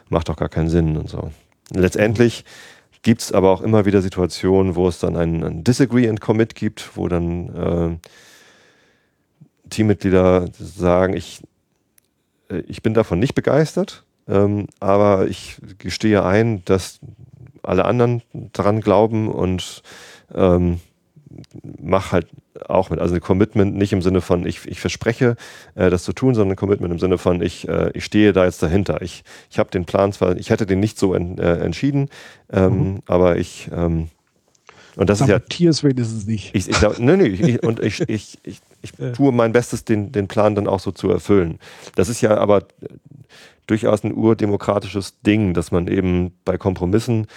macht 0.10 0.30
doch 0.30 0.38
gar 0.38 0.50
keinen 0.50 0.70
Sinn 0.70 0.98
und 0.98 1.10
so. 1.10 1.32
Letztendlich 1.72 2.46
gibt 3.02 3.22
es 3.22 3.32
aber 3.32 3.50
auch 3.52 3.62
immer 3.62 3.86
wieder 3.86 4.02
Situationen, 4.02 4.76
wo 4.76 4.88
es 4.88 5.00
dann 5.00 5.16
ein, 5.16 5.44
ein 5.44 5.64
Disagree 5.64 6.08
and 6.08 6.22
Commit 6.22 6.56
gibt, 6.56 6.96
wo 6.96 7.08
dann 7.08 7.56
äh, 7.56 7.98
Teammitglieder 9.70 10.50
sagen, 10.60 11.16
ich, 11.16 11.42
äh, 12.50 12.60
ich 12.68 12.84
bin 12.84 12.94
davon 12.94 13.20
nicht 13.20 13.34
begeistert, 13.34 14.04
ähm, 14.28 14.68
aber 14.80 15.28
ich 15.28 15.58
gestehe 15.80 16.24
ein, 16.24 16.64
dass 16.66 17.00
alle 17.64 17.86
anderen 17.86 18.22
daran 18.34 18.82
glauben 18.82 19.30
und 19.30 19.82
ähm, 20.34 20.80
mach 21.82 22.12
halt 22.12 22.28
auch 22.68 22.90
mit. 22.90 23.00
Also 23.00 23.16
ein 23.16 23.22
Commitment 23.22 23.76
nicht 23.76 23.94
im 23.94 24.02
Sinne 24.02 24.22
von, 24.22 24.46
ich, 24.46 24.66
ich 24.66 24.80
verspreche, 24.80 25.36
äh, 25.76 25.90
das 25.90 26.04
zu 26.04 26.14
tun, 26.14 26.36
sondern 26.36 26.54
ein 26.54 26.58
Commitment 26.58 26.92
im 26.92 27.00
Sinne 27.00 27.18
von, 27.18 27.42
ich, 27.42 27.68
äh, 27.68 27.92
ich 27.94 28.06
stehe 28.06 28.34
da 28.34 28.46
jetzt 28.46 28.62
dahinter. 28.62 29.02
Ich, 29.02 29.24
ich 29.50 29.60
habe 29.60 29.72
den 29.72 29.86
Plan 29.86 30.14
zwar, 30.14 30.38
ich 30.38 30.50
hätte 30.50 30.66
den 30.66 30.80
nicht 30.80 30.98
so 30.98 31.14
en, 31.14 31.38
äh, 31.38 31.58
entschieden, 31.58 32.10
ähm, 32.52 32.74
mhm. 32.74 33.00
aber 33.06 33.38
ich, 33.38 33.70
ähm, 33.74 34.10
und 34.98 35.10
das 35.10 35.20
Sabotier's 35.20 35.78
ist 35.78 35.84
ja. 35.84 35.90
wenigstens 35.90 36.28
nicht. 36.28 36.54
Ich, 36.54 36.68
ich, 36.68 36.98
nee, 37.00 37.16
nee, 37.16 37.28
ich, 37.28 37.64
und 37.64 37.80
ich, 37.80 38.02
ich, 38.10 38.40
ich, 38.44 38.62
ich 38.82 38.92
tue 39.14 39.32
mein 39.32 39.54
Bestes, 39.54 39.86
den, 39.86 40.12
den 40.12 40.28
Plan 40.28 40.54
dann 40.54 40.68
auch 40.68 40.80
so 40.80 40.92
zu 40.92 41.10
erfüllen. 41.10 41.60
Das 41.96 42.10
ist 42.10 42.22
ja 42.22 42.38
aber 42.38 42.66
durchaus 43.68 44.04
ein 44.04 44.14
urdemokratisches 44.14 45.22
Ding, 45.22 45.54
dass 45.54 45.72
man 45.72 45.88
eben 45.88 46.34
bei 46.44 46.58
Kompromissen 46.58 47.28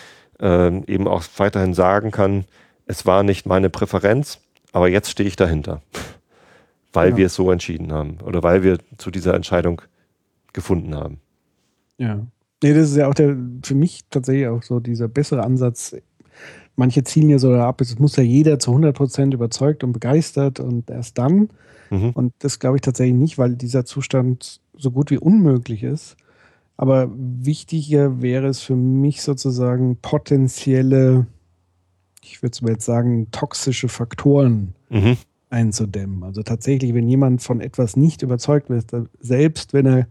äh, 0.41 0.77
eben 0.87 1.07
auch 1.07 1.23
weiterhin 1.37 1.75
sagen 1.75 2.11
kann, 2.11 2.45
es 2.87 3.07
war 3.07 3.23
nicht 3.23 3.47
meine 3.47 3.71
Präferenz, 3.71 4.41
aber 4.73 4.89
jetzt 4.89 5.11
stehe 5.11 5.29
ich 5.29 5.37
dahinter. 5.37 5.83
Weil 6.93 7.11
ja. 7.11 7.17
wir 7.17 7.27
es 7.27 7.35
so 7.35 7.51
entschieden 7.51 7.93
haben 7.93 8.19
oder 8.25 8.45
weil 8.45 8.63
wir 8.63 8.79
zu 8.99 9.11
dieser 9.11 9.35
Entscheidung 9.35 9.83
gefunden 10.53 10.95
haben. 10.95 11.19
Ja. 11.99 12.25
Nee, 12.63 12.73
das 12.73 12.91
ist 12.91 12.97
ja 12.97 13.09
auch 13.09 13.15
der, 13.15 13.37
für 13.65 13.75
mich 13.75 14.03
tatsächlich 14.11 14.47
auch 14.47 14.63
so 14.63 14.79
dieser 14.79 15.09
bessere 15.09 15.43
Ansatz, 15.43 15.97
manche 16.77 17.03
zielen 17.05 17.31
ja 17.31 17.39
so 17.39 17.53
ab, 17.55 17.81
es 17.81 17.99
muss 17.99 18.15
ja 18.15 18.23
jeder 18.23 18.61
zu 18.61 18.71
100% 18.71 19.35
überzeugt 19.35 19.85
und 19.85 19.93
begeistert 19.93 20.61
und 20.61 20.89
erst 20.89 21.19
dann. 21.19 21.49
Mhm. 21.91 22.11
Und 22.11 22.33
das 22.39 22.59
glaube 22.59 22.77
ich 22.77 22.83
tatsächlich 22.83 23.17
nicht, 23.17 23.39
weil 23.39 23.57
dieser 23.57 23.85
Zustand 23.85 24.61
so 24.77 24.91
gut 24.91 25.11
wie 25.11 25.19
unmöglich 25.19 25.83
ist. 25.83 26.17
Aber 26.77 27.11
wichtiger 27.17 28.21
wäre 28.21 28.49
es 28.49 28.61
für 28.61 28.77
mich 28.77 29.23
sozusagen 29.23 29.97
potenzielle, 29.97 31.27
ich 32.25 32.43
würde 32.43 32.53
es 32.53 32.63
mal 32.63 32.73
jetzt 32.73 32.85
sagen, 32.85 33.29
toxische 33.31 33.89
Faktoren 33.89 34.75
mhm. 34.89 35.17
einzudämmen. 35.51 36.23
Also 36.23 36.43
tatsächlich, 36.43 36.95
wenn 36.95 37.09
jemand 37.09 37.43
von 37.43 37.61
etwas 37.61 37.97
nicht 37.97 38.23
überzeugt 38.23 38.71
wird, 38.71 38.87
selbst 39.21 39.73
wenn 39.73 39.87
er 39.87 40.07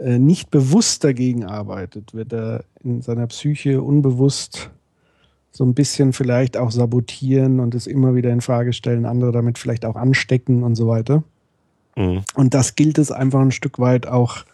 äh, 0.00 0.18
nicht 0.18 0.50
bewusst 0.50 1.04
dagegen 1.04 1.44
arbeitet, 1.44 2.14
wird 2.14 2.32
er 2.32 2.64
in 2.82 3.02
seiner 3.02 3.26
Psyche 3.26 3.82
unbewusst 3.82 4.70
so 5.50 5.64
ein 5.64 5.74
bisschen 5.74 6.12
vielleicht 6.12 6.56
auch 6.56 6.70
sabotieren 6.70 7.58
und 7.58 7.74
es 7.74 7.86
immer 7.86 8.14
wieder 8.14 8.30
in 8.30 8.40
Frage 8.40 8.72
stellen, 8.72 9.06
andere 9.06 9.32
damit 9.32 9.58
vielleicht 9.58 9.84
auch 9.84 9.96
anstecken 9.96 10.62
und 10.62 10.76
so 10.76 10.86
weiter. 10.86 11.24
Mhm. 11.96 12.22
Und 12.34 12.54
das 12.54 12.76
gilt 12.76 12.98
es 12.98 13.10
einfach 13.10 13.40
ein 13.40 13.50
Stück 13.50 13.78
weit 13.78 14.06
auch 14.06 14.44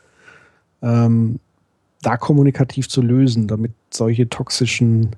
ähm, 0.83 1.41
da 2.01 2.17
kommunikativ 2.17 2.89
zu 2.89 3.03
lösen, 3.03 3.49
damit 3.49 3.73
solche 3.91 4.29
toxischen 4.29 5.11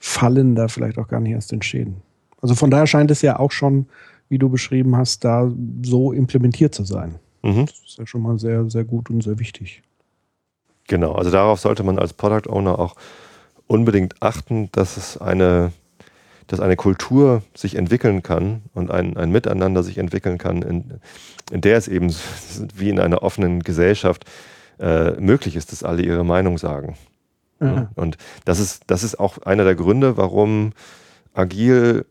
Fallen 0.00 0.54
da 0.54 0.68
vielleicht 0.68 0.98
auch 0.98 1.08
gar 1.08 1.20
nicht 1.20 1.32
erst 1.32 1.52
entstehen. 1.52 1.96
Also 2.40 2.54
von 2.54 2.70
daher 2.70 2.86
scheint 2.86 3.10
es 3.10 3.22
ja 3.22 3.38
auch 3.38 3.52
schon, 3.52 3.86
wie 4.30 4.38
du 4.38 4.48
beschrieben 4.48 4.96
hast, 4.96 5.24
da 5.24 5.50
so 5.82 6.12
implementiert 6.12 6.74
zu 6.74 6.84
sein. 6.84 7.16
Mhm. 7.42 7.66
Das 7.66 7.80
ist 7.86 7.98
ja 7.98 8.06
schon 8.06 8.22
mal 8.22 8.38
sehr, 8.38 8.68
sehr 8.70 8.84
gut 8.84 9.10
und 9.10 9.22
sehr 9.22 9.38
wichtig. 9.38 9.82
Genau, 10.88 11.12
also 11.12 11.30
darauf 11.30 11.60
sollte 11.60 11.82
man 11.82 11.98
als 11.98 12.14
Product 12.14 12.48
Owner 12.48 12.78
auch 12.78 12.96
unbedingt 13.66 14.20
achten, 14.20 14.70
dass 14.72 14.96
es 14.96 15.18
eine, 15.18 15.72
dass 16.46 16.60
eine 16.60 16.76
Kultur 16.76 17.42
sich 17.54 17.76
entwickeln 17.76 18.22
kann 18.22 18.62
und 18.74 18.90
ein, 18.90 19.16
ein 19.16 19.30
Miteinander 19.30 19.82
sich 19.82 19.98
entwickeln 19.98 20.38
kann, 20.38 20.62
in, 20.62 21.00
in 21.52 21.60
der 21.60 21.76
es 21.76 21.86
eben 21.86 22.12
wie 22.74 22.88
in 22.88 22.98
einer 22.98 23.22
offenen 23.22 23.62
Gesellschaft 23.62 24.24
äh, 24.80 25.12
möglich 25.20 25.56
ist, 25.56 25.72
dass 25.72 25.84
alle 25.84 26.02
ihre 26.02 26.24
Meinung 26.24 26.58
sagen. 26.58 26.96
Mhm. 27.60 27.88
Und 27.94 28.16
das 28.44 28.58
ist, 28.58 28.84
das 28.88 29.04
ist 29.04 29.20
auch 29.20 29.38
einer 29.38 29.64
der 29.64 29.74
Gründe, 29.74 30.16
warum 30.16 30.72
agil, 31.34 32.04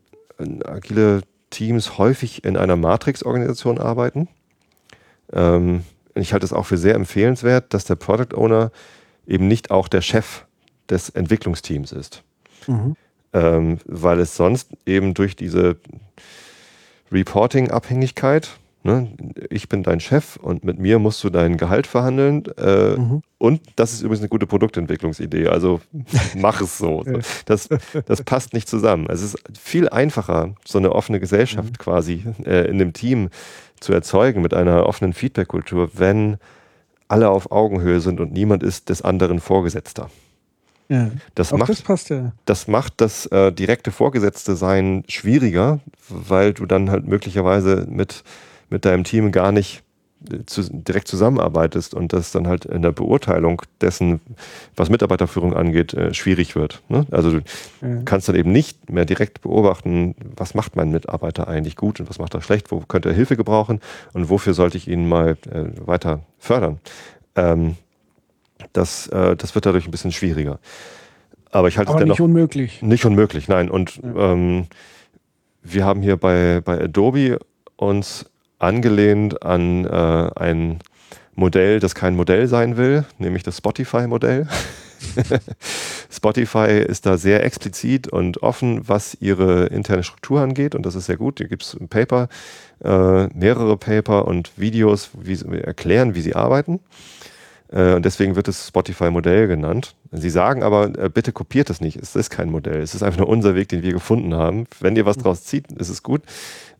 agile 0.64 1.22
Teams 1.50 1.98
häufig 1.98 2.44
in 2.44 2.56
einer 2.56 2.76
Matrix-Organisation 2.76 3.78
arbeiten. 3.78 4.28
Ähm, 5.32 5.84
ich 6.14 6.32
halte 6.32 6.46
es 6.46 6.52
auch 6.52 6.66
für 6.66 6.78
sehr 6.78 6.94
empfehlenswert, 6.94 7.74
dass 7.74 7.84
der 7.84 7.96
Product 7.96 8.36
Owner 8.36 8.70
eben 9.26 9.48
nicht 9.48 9.70
auch 9.70 9.88
der 9.88 10.00
Chef 10.00 10.44
des 10.88 11.10
Entwicklungsteams 11.10 11.92
ist. 11.92 12.22
Mhm. 12.66 12.96
Ähm, 13.32 13.78
weil 13.84 14.18
es 14.20 14.36
sonst 14.36 14.70
eben 14.86 15.14
durch 15.14 15.36
diese 15.36 15.76
Reporting-Abhängigkeit 17.12 18.50
Ne? 18.82 19.08
Ich 19.50 19.68
bin 19.68 19.82
dein 19.82 20.00
Chef 20.00 20.36
und 20.36 20.64
mit 20.64 20.78
mir 20.78 20.98
musst 20.98 21.22
du 21.22 21.28
dein 21.28 21.58
Gehalt 21.58 21.86
verhandeln. 21.86 22.44
Äh, 22.56 22.96
mhm. 22.96 23.22
Und 23.36 23.60
das 23.76 23.92
ist 23.92 24.00
übrigens 24.00 24.20
eine 24.20 24.30
gute 24.30 24.46
Produktentwicklungsidee. 24.46 25.48
Also 25.48 25.80
mach 26.34 26.60
es 26.62 26.78
so. 26.78 27.04
Das, 27.44 27.68
das 28.06 28.22
passt 28.22 28.54
nicht 28.54 28.68
zusammen. 28.68 29.06
Es 29.10 29.22
ist 29.22 29.38
viel 29.58 29.88
einfacher, 29.88 30.54
so 30.64 30.78
eine 30.78 30.92
offene 30.92 31.20
Gesellschaft 31.20 31.72
mhm. 31.72 31.78
quasi 31.78 32.24
äh, 32.44 32.70
in 32.70 32.78
dem 32.78 32.94
Team 32.94 33.28
zu 33.80 33.92
erzeugen 33.92 34.40
mit 34.40 34.54
einer 34.54 34.86
offenen 34.86 35.12
Feedback-Kultur, 35.12 35.90
wenn 35.94 36.38
alle 37.08 37.28
auf 37.28 37.50
Augenhöhe 37.50 38.00
sind 38.00 38.20
und 38.20 38.32
niemand 38.32 38.62
ist 38.62 38.88
des 38.88 39.02
anderen 39.02 39.40
Vorgesetzter. 39.40 40.10
Ja, 40.88 41.10
das, 41.34 41.52
macht, 41.52 41.70
das 41.70 41.82
passt 41.82 42.10
ja. 42.10 42.32
Das 42.46 42.66
macht 42.66 42.94
das 43.00 43.26
äh, 43.26 43.52
direkte 43.52 43.92
Vorgesetzte 43.92 44.56
sein 44.56 45.04
schwieriger, 45.08 45.80
weil 46.08 46.52
du 46.52 46.66
dann 46.66 46.90
halt 46.90 47.06
möglicherweise 47.06 47.86
mit 47.88 48.24
mit 48.70 48.84
deinem 48.84 49.04
Team 49.04 49.32
gar 49.32 49.52
nicht 49.52 49.82
äh, 50.30 50.44
zu, 50.46 50.62
direkt 50.62 51.08
zusammenarbeitest 51.08 51.94
und 51.94 52.12
das 52.12 52.32
dann 52.32 52.46
halt 52.46 52.64
in 52.64 52.82
der 52.82 52.92
Beurteilung 52.92 53.62
dessen, 53.80 54.20
was 54.76 54.90
Mitarbeiterführung 54.90 55.54
angeht, 55.54 55.94
äh, 55.94 56.14
schwierig 56.14 56.56
wird. 56.56 56.82
Ne? 56.88 57.06
Also 57.10 57.30
du 57.30 57.42
ja. 57.82 58.02
kannst 58.04 58.28
dann 58.28 58.36
eben 58.36 58.52
nicht 58.52 58.90
mehr 58.90 59.04
direkt 59.04 59.42
beobachten, 59.42 60.14
was 60.36 60.54
macht 60.54 60.76
mein 60.76 60.90
Mitarbeiter 60.90 61.48
eigentlich 61.48 61.76
gut 61.76 62.00
und 62.00 62.08
was 62.08 62.18
macht 62.18 62.34
er 62.34 62.42
schlecht, 62.42 62.70
wo 62.70 62.80
könnte 62.80 63.10
er 63.10 63.14
Hilfe 63.14 63.36
gebrauchen 63.36 63.80
und 64.12 64.30
wofür 64.30 64.54
sollte 64.54 64.76
ich 64.76 64.88
ihn 64.88 65.08
mal 65.08 65.36
äh, 65.50 65.64
weiter 65.86 66.20
fördern. 66.38 66.80
Ähm, 67.36 67.76
das, 68.72 69.06
äh, 69.08 69.36
das 69.36 69.54
wird 69.54 69.66
dadurch 69.66 69.86
ein 69.86 69.90
bisschen 69.90 70.12
schwieriger. 70.12 70.58
Aber 71.50 71.68
ich 71.68 71.78
halte 71.78 71.92
es 71.92 71.96
dennoch 71.96 72.14
nicht 72.14 72.20
unmöglich. 72.20 72.82
Nicht 72.82 73.04
unmöglich, 73.04 73.48
nein. 73.48 73.70
Und 73.70 73.96
ja. 73.96 74.32
ähm, 74.32 74.66
wir 75.62 75.84
haben 75.84 76.02
hier 76.02 76.16
bei, 76.16 76.60
bei 76.64 76.80
Adobe 76.80 77.38
uns 77.76 78.29
angelehnt 78.60 79.42
an 79.42 79.84
äh, 79.84 80.30
ein 80.36 80.78
Modell, 81.34 81.80
das 81.80 81.94
kein 81.94 82.14
Modell 82.14 82.46
sein 82.46 82.76
will, 82.76 83.04
nämlich 83.18 83.42
das 83.42 83.56
Spotify-Modell. 83.56 84.46
Spotify 86.10 86.84
ist 86.86 87.06
da 87.06 87.16
sehr 87.16 87.42
explizit 87.44 88.08
und 88.08 88.42
offen, 88.42 88.86
was 88.86 89.16
ihre 89.20 89.66
interne 89.66 90.02
Struktur 90.02 90.40
angeht 90.40 90.74
und 90.74 90.84
das 90.84 90.94
ist 90.94 91.06
sehr 91.06 91.16
gut. 91.16 91.38
Hier 91.38 91.48
gibt 91.48 91.62
es 91.62 91.74
ein 91.74 91.88
Paper, 91.88 92.28
äh, 92.84 93.26
mehrere 93.28 93.76
Paper 93.76 94.28
und 94.28 94.52
Videos, 94.56 95.10
wie 95.18 95.34
sie 95.34 95.46
erklären, 95.62 96.14
wie 96.14 96.20
sie 96.20 96.34
arbeiten. 96.34 96.80
Äh, 97.72 97.94
und 97.94 98.04
deswegen 98.04 98.36
wird 98.36 98.48
es 98.48 98.68
Spotify-Modell 98.68 99.48
genannt. 99.48 99.94
Sie 100.12 100.30
sagen 100.30 100.62
aber, 100.62 100.98
äh, 100.98 101.08
bitte 101.08 101.32
kopiert 101.32 101.70
das 101.70 101.80
nicht. 101.80 101.96
Es 101.96 102.16
ist 102.16 102.30
kein 102.30 102.50
Modell. 102.50 102.80
Es 102.82 102.94
ist 102.94 103.02
einfach 103.02 103.20
nur 103.20 103.28
unser 103.28 103.54
Weg, 103.54 103.68
den 103.68 103.82
wir 103.82 103.92
gefunden 103.92 104.34
haben. 104.34 104.66
Wenn 104.80 104.96
ihr 104.96 105.06
was 105.06 105.16
mhm. 105.16 105.22
draus 105.22 105.44
zieht, 105.44 105.70
ist 105.72 105.88
es 105.88 106.02
gut. 106.02 106.22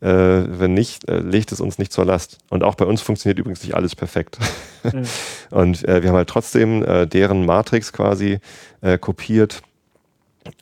Äh, 0.01 0.09
wenn 0.09 0.72
nicht, 0.74 1.09
legt 1.09 1.53
es 1.53 1.61
uns 1.61 1.78
nicht 1.78 1.92
zur 1.92 2.05
Last. 2.07 2.38
Und 2.48 2.62
auch 2.62 2.74
bei 2.74 2.86
uns 2.86 3.03
funktioniert 3.03 3.38
übrigens 3.38 3.62
nicht 3.62 3.74
alles 3.74 3.94
perfekt. 3.94 4.38
Mhm. 4.82 5.03
Und 5.51 5.82
wir 5.82 5.94
haben 5.94 6.16
halt 6.16 6.28
trotzdem 6.28 6.84
deren 7.11 7.44
Matrix 7.44 7.92
quasi 7.92 8.38
kopiert. 9.01 9.62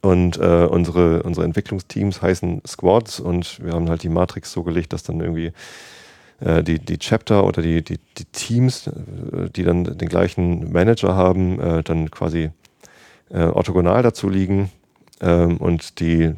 Und 0.02 0.38
unsere, 0.38 1.22
unsere 1.22 1.46
Entwicklungsteams 1.46 2.20
heißen 2.20 2.62
Squads 2.66 3.20
und 3.20 3.62
wir 3.62 3.74
haben 3.74 3.88
halt 3.88 4.02
die 4.02 4.08
Matrix 4.08 4.50
so 4.50 4.64
gelegt, 4.64 4.92
dass 4.92 5.04
dann 5.04 5.20
irgendwie 5.20 5.52
äh, 6.40 6.62
die, 6.62 6.78
die 6.78 6.98
Chapter 6.98 7.44
oder 7.44 7.62
die, 7.62 7.82
die, 7.82 7.98
die 8.16 8.24
Teams, 8.26 8.86
äh, 8.86 9.50
die 9.50 9.64
dann 9.64 9.84
den 9.84 10.08
gleichen 10.08 10.70
Manager 10.72 11.14
haben, 11.14 11.60
äh, 11.60 11.82
dann 11.82 12.10
quasi 12.10 12.50
äh, 13.30 13.42
orthogonal 13.42 14.02
dazu 14.02 14.28
liegen. 14.28 14.70
Ähm, 15.20 15.56
und 15.56 16.00
die, 16.00 16.34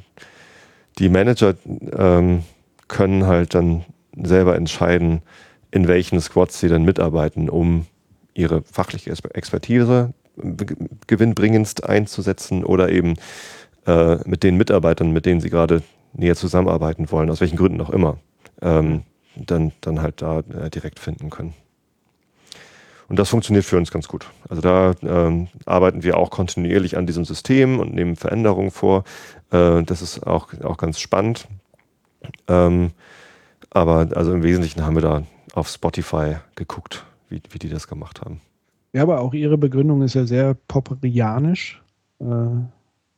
die 0.98 1.08
Manager 1.08 1.54
ähm, 1.92 2.44
können 2.90 3.26
halt 3.26 3.54
dann 3.54 3.84
selber 4.14 4.56
entscheiden, 4.56 5.22
in 5.70 5.88
welchen 5.88 6.20
Squads 6.20 6.60
sie 6.60 6.68
dann 6.68 6.84
mitarbeiten, 6.84 7.48
um 7.48 7.86
ihre 8.34 8.62
fachliche 8.62 9.10
Expertise 9.10 10.12
gewinnbringendst 11.06 11.84
einzusetzen 11.84 12.64
oder 12.64 12.90
eben 12.90 13.14
äh, 13.86 14.16
mit 14.28 14.42
den 14.42 14.56
Mitarbeitern, 14.56 15.12
mit 15.12 15.26
denen 15.26 15.40
sie 15.40 15.50
gerade 15.50 15.82
näher 16.12 16.36
zusammenarbeiten 16.36 17.10
wollen, 17.10 17.30
aus 17.30 17.40
welchen 17.40 17.56
Gründen 17.56 17.80
auch 17.80 17.90
immer. 17.90 18.18
Ähm, 18.60 19.02
dann, 19.36 19.72
dann 19.80 20.02
halt 20.02 20.22
da 20.22 20.40
äh, 20.40 20.70
direkt 20.70 20.98
finden 20.98 21.30
können. 21.30 21.54
Und 23.08 23.18
das 23.18 23.28
funktioniert 23.28 23.64
für 23.64 23.76
uns 23.76 23.90
ganz 23.90 24.06
gut. 24.06 24.26
Also 24.48 24.62
da 24.62 24.94
ähm, 25.02 25.48
arbeiten 25.66 26.02
wir 26.02 26.16
auch 26.16 26.30
kontinuierlich 26.30 26.96
an 26.96 27.06
diesem 27.06 27.24
System 27.24 27.80
und 27.80 27.94
nehmen 27.94 28.16
Veränderungen 28.16 28.70
vor. 28.70 29.04
Äh, 29.50 29.82
das 29.82 30.02
ist 30.02 30.26
auch, 30.26 30.48
auch 30.62 30.76
ganz 30.76 31.00
spannend. 31.00 31.48
Ähm, 32.48 32.90
aber 33.70 34.08
also 34.14 34.32
im 34.32 34.42
Wesentlichen 34.42 34.84
haben 34.84 34.96
wir 34.96 35.02
da 35.02 35.22
auf 35.54 35.68
Spotify 35.68 36.36
geguckt, 36.56 37.04
wie, 37.28 37.40
wie 37.50 37.58
die 37.58 37.68
das 37.68 37.88
gemacht 37.88 38.20
haben. 38.20 38.40
Ja, 38.92 39.02
aber 39.02 39.20
auch 39.20 39.34
Ihre 39.34 39.56
Begründung 39.56 40.02
ist 40.02 40.14
ja 40.14 40.26
sehr 40.26 40.54
popperianisch. 40.54 41.82
Äh, 42.20 42.24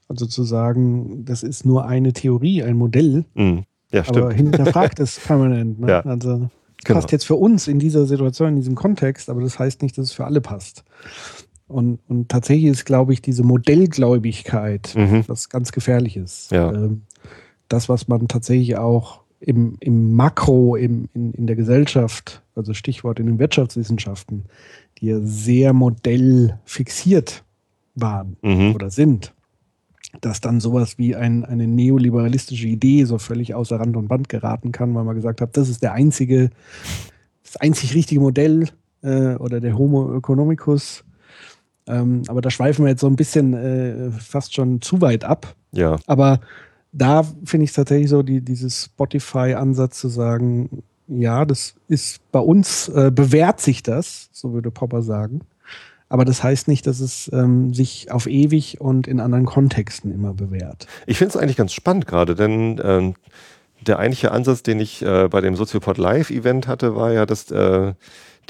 also 0.08 0.26
zu 0.26 0.44
sagen, 0.44 1.24
das 1.24 1.42
ist 1.42 1.64
nur 1.64 1.86
eine 1.86 2.12
Theorie, 2.12 2.62
ein 2.62 2.76
Modell. 2.76 3.24
Mhm. 3.34 3.64
Ja, 3.90 4.04
stimmt. 4.04 4.18
Aber 4.18 4.32
hinterfragt 4.32 5.00
es 5.00 5.18
permanent. 5.26 5.80
Ne? 5.80 5.88
Ja. 5.88 6.00
Also 6.00 6.50
genau. 6.84 6.98
passt 6.98 7.12
jetzt 7.12 7.24
für 7.24 7.36
uns 7.36 7.68
in 7.68 7.78
dieser 7.78 8.04
Situation, 8.06 8.50
in 8.50 8.56
diesem 8.56 8.74
Kontext, 8.74 9.30
aber 9.30 9.40
das 9.40 9.58
heißt 9.58 9.82
nicht, 9.82 9.96
dass 9.96 10.06
es 10.06 10.12
für 10.12 10.26
alle 10.26 10.40
passt. 10.40 10.84
Und, 11.66 12.00
und 12.08 12.28
tatsächlich 12.28 12.70
ist, 12.70 12.84
glaube 12.84 13.14
ich, 13.14 13.22
diese 13.22 13.42
Modellgläubigkeit 13.42 14.94
mhm. 14.94 15.24
was 15.26 15.48
ganz 15.48 15.72
gefährlich 15.72 16.18
ist. 16.18 16.50
Ja. 16.50 16.70
Ähm, 16.70 17.02
das, 17.72 17.88
was 17.88 18.08
man 18.08 18.28
tatsächlich 18.28 18.76
auch 18.76 19.20
im, 19.40 19.76
im 19.80 20.14
Makro, 20.14 20.76
im, 20.76 21.08
in, 21.14 21.32
in 21.32 21.46
der 21.46 21.56
Gesellschaft, 21.56 22.42
also 22.54 22.74
Stichwort 22.74 23.18
in 23.18 23.26
den 23.26 23.38
Wirtschaftswissenschaften, 23.38 24.44
die 24.98 25.06
ja 25.06 25.18
sehr 25.20 25.72
modellfixiert 25.72 27.42
waren 27.94 28.36
mhm. 28.42 28.74
oder 28.74 28.90
sind, 28.90 29.34
dass 30.20 30.40
dann 30.40 30.60
sowas 30.60 30.98
wie 30.98 31.16
ein, 31.16 31.44
eine 31.44 31.66
neoliberalistische 31.66 32.68
Idee 32.68 33.04
so 33.04 33.18
völlig 33.18 33.54
außer 33.54 33.80
Rand 33.80 33.96
und 33.96 34.08
Band 34.08 34.28
geraten 34.28 34.70
kann, 34.70 34.94
weil 34.94 35.04
man 35.04 35.16
gesagt 35.16 35.40
hat, 35.40 35.56
das 35.56 35.68
ist 35.68 35.82
der 35.82 35.92
einzige, 35.92 36.50
das 37.42 37.56
einzig 37.56 37.94
richtige 37.94 38.20
Modell 38.20 38.68
äh, 39.02 39.34
oder 39.34 39.60
der 39.60 39.76
Homo 39.76 40.16
economicus. 40.16 41.04
Ähm, 41.86 42.22
aber 42.28 42.42
da 42.42 42.50
schweifen 42.50 42.84
wir 42.84 42.90
jetzt 42.90 43.00
so 43.00 43.08
ein 43.08 43.16
bisschen 43.16 43.54
äh, 43.54 44.10
fast 44.12 44.54
schon 44.54 44.80
zu 44.82 45.00
weit 45.00 45.24
ab. 45.24 45.56
Ja. 45.72 45.96
Aber 46.06 46.40
da 46.92 47.22
finde 47.44 47.64
ich 47.64 47.72
tatsächlich 47.72 48.10
so, 48.10 48.22
die, 48.22 48.40
dieses 48.40 48.84
Spotify-Ansatz 48.84 49.98
zu 49.98 50.08
sagen, 50.08 50.82
ja, 51.08 51.44
das 51.44 51.74
ist 51.88 52.20
bei 52.30 52.38
uns, 52.38 52.88
äh, 52.88 53.10
bewährt 53.12 53.60
sich 53.60 53.82
das, 53.82 54.28
so 54.32 54.52
würde 54.52 54.70
Popper 54.70 55.02
sagen. 55.02 55.40
Aber 56.08 56.26
das 56.26 56.42
heißt 56.42 56.68
nicht, 56.68 56.86
dass 56.86 57.00
es 57.00 57.30
ähm, 57.32 57.72
sich 57.72 58.10
auf 58.10 58.26
ewig 58.26 58.80
und 58.80 59.06
in 59.08 59.18
anderen 59.18 59.46
Kontexten 59.46 60.12
immer 60.12 60.34
bewährt. 60.34 60.86
Ich 61.06 61.16
finde 61.16 61.30
es 61.30 61.36
eigentlich 61.38 61.56
ganz 61.56 61.72
spannend 61.72 62.06
gerade, 62.06 62.34
denn 62.34 62.78
ähm, 62.84 63.14
der 63.80 63.98
eigentliche 63.98 64.30
Ansatz, 64.30 64.62
den 64.62 64.78
ich 64.78 65.02
äh, 65.02 65.28
bei 65.28 65.40
dem 65.40 65.56
Soziopod 65.56 65.96
Live 65.96 66.30
Event 66.30 66.68
hatte, 66.68 66.94
war 66.94 67.12
ja, 67.12 67.24
dass 67.24 67.50
äh, 67.50 67.94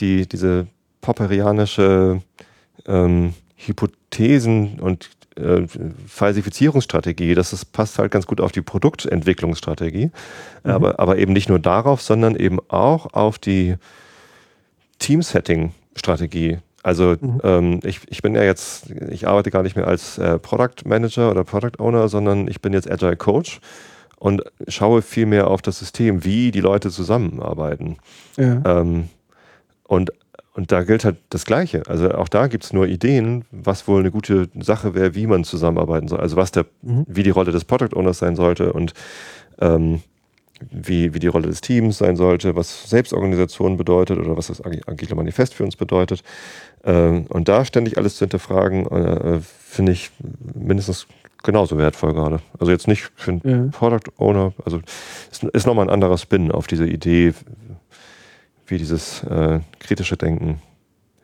die, 0.01 0.27
diese 0.29 0.67
popperianische 1.01 2.21
ähm, 2.87 3.35
Hypothesen 3.55 4.81
und 4.81 5.11
äh, 5.37 5.67
Falsifizierungsstrategie, 6.07 7.35
das 7.35 7.53
ist, 7.53 7.73
passt 7.73 7.99
halt 7.99 8.11
ganz 8.11 8.27
gut 8.27 8.41
auf 8.41 8.53
die 8.53 8.63
Produktentwicklungsstrategie, 8.63 10.11
mhm. 10.65 10.71
aber, 10.71 11.01
aber 11.01 11.19
eben 11.19 11.33
nicht 11.33 11.49
nur 11.49 11.59
darauf, 11.59 12.03
sondern 12.03 12.37
eben 12.37 12.59
auch 12.69 13.13
auf 13.15 13.39
die 13.39 13.77
Team-Setting-Strategie 14.99 16.59
Also 16.83 17.17
mhm. 17.21 17.41
ähm, 17.45 17.81
ich, 17.85 18.01
ich 18.09 18.23
bin 18.23 18.35
ja 18.35 18.43
jetzt, 18.43 18.91
ich 19.11 19.27
arbeite 19.27 19.51
gar 19.51 19.63
nicht 19.63 19.77
mehr 19.77 19.87
als 19.87 20.19
äh, 20.19 20.39
Product 20.39 20.85
Manager 20.85 21.31
oder 21.31 21.45
Product 21.45 21.79
Owner, 21.79 22.09
sondern 22.09 22.49
ich 22.49 22.61
bin 22.61 22.73
jetzt 22.73 22.91
Agile 22.91 23.17
Coach 23.17 23.61
und 24.19 24.43
schaue 24.69 25.03
viel 25.03 25.27
mehr 25.27 25.49
auf 25.49 25.63
das 25.63 25.79
System, 25.79 26.25
wie 26.25 26.51
die 26.51 26.61
Leute 26.61 26.91
zusammenarbeiten. 26.91 27.97
Ja. 28.37 28.63
Ähm, 28.65 29.09
und, 29.85 30.13
und 30.55 30.71
da 30.71 30.83
gilt 30.83 31.05
halt 31.05 31.17
das 31.31 31.47
Gleiche. 31.47 31.83
Also 31.89 32.11
auch 32.11 32.29
da 32.29 32.47
gibt 32.47 32.65
es 32.65 32.73
nur 32.73 32.87
Ideen, 32.87 33.45
was 33.51 33.89
wohl 33.89 34.01
eine 34.01 34.11
gute 34.11 34.49
Sache 34.61 34.95
wäre, 34.95 35.15
wie 35.15 35.27
man 35.27 35.45
zusammenarbeiten 35.45 36.09
soll. 36.09 36.21
Also 36.21 36.37
was 36.37 36.53
der, 36.53 36.67
mhm. 36.83 37.05
wie 37.09 37.23
die 37.23 37.31
Rolle 37.31 37.53
des 37.53 37.65
Product 37.65 37.97
Owners 37.97 38.19
sein 38.19 38.37
sollte 38.37 38.73
und 38.73 38.93
ähm, 39.61 40.03
wie, 40.71 41.15
wie 41.15 41.19
die 41.19 41.29
Rolle 41.29 41.49
des 41.49 41.61
Teams 41.61 41.99
sein 41.99 42.17
sollte, 42.17 42.55
was 42.55 42.89
Selbstorganisation 42.89 43.77
bedeutet 43.77 44.19
oder 44.19 44.37
was 44.37 44.49
das 44.49 44.63
Agile 44.65 45.15
Manifest 45.15 45.55
für 45.55 45.65
uns 45.65 45.77
bedeutet. 45.77 46.23
Ähm, 46.85 47.27
und 47.31 47.49
da 47.49 47.65
ständig 47.65 47.97
alles 47.97 48.17
zu 48.17 48.25
hinterfragen, 48.25 48.87
äh, 48.87 49.41
finde 49.41 49.93
ich 49.93 50.11
mindestens 50.55 51.07
genauso 51.43 51.79
wertvoll 51.79 52.13
gerade. 52.13 52.41
Also 52.59 52.71
jetzt 52.71 52.89
nicht 52.89 53.11
für 53.17 53.33
einen 53.33 53.41
ja. 53.45 53.79
Product 53.79 54.13
Owner, 54.19 54.53
also 54.65 54.81
ist, 55.31 55.43
ist 55.43 55.67
nochmal 55.67 55.87
ein 55.87 55.91
anderer 55.91 56.19
Spin 56.19 56.53
auf 56.53 56.67
diese 56.67 56.87
Idee, 56.87 57.35
wie 58.73 58.79
dieses 58.79 59.23
äh, 59.23 59.61
kritische 59.79 60.17
Denken 60.17 60.61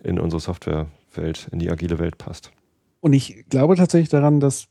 in 0.05 0.21
unsere 0.21 0.41
Softwarewelt, 0.41 1.49
in 1.51 1.59
die 1.59 1.71
agile 1.71 1.99
Welt 1.99 2.19
passt. 2.19 2.53
Und 3.01 3.13
ich 3.13 3.45
glaube 3.49 3.75
tatsächlich 3.75 4.09
daran, 4.09 4.39
dass 4.39 4.69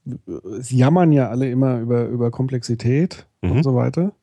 sie 0.59 0.78
jammern 0.78 1.11
ja 1.11 1.30
alle 1.30 1.49
immer 1.49 1.80
über, 1.80 2.05
über 2.05 2.32
Komplexität 2.32 3.28
mhm. 3.41 3.51
und 3.51 3.63
so 3.63 3.75
weiter 3.75 4.13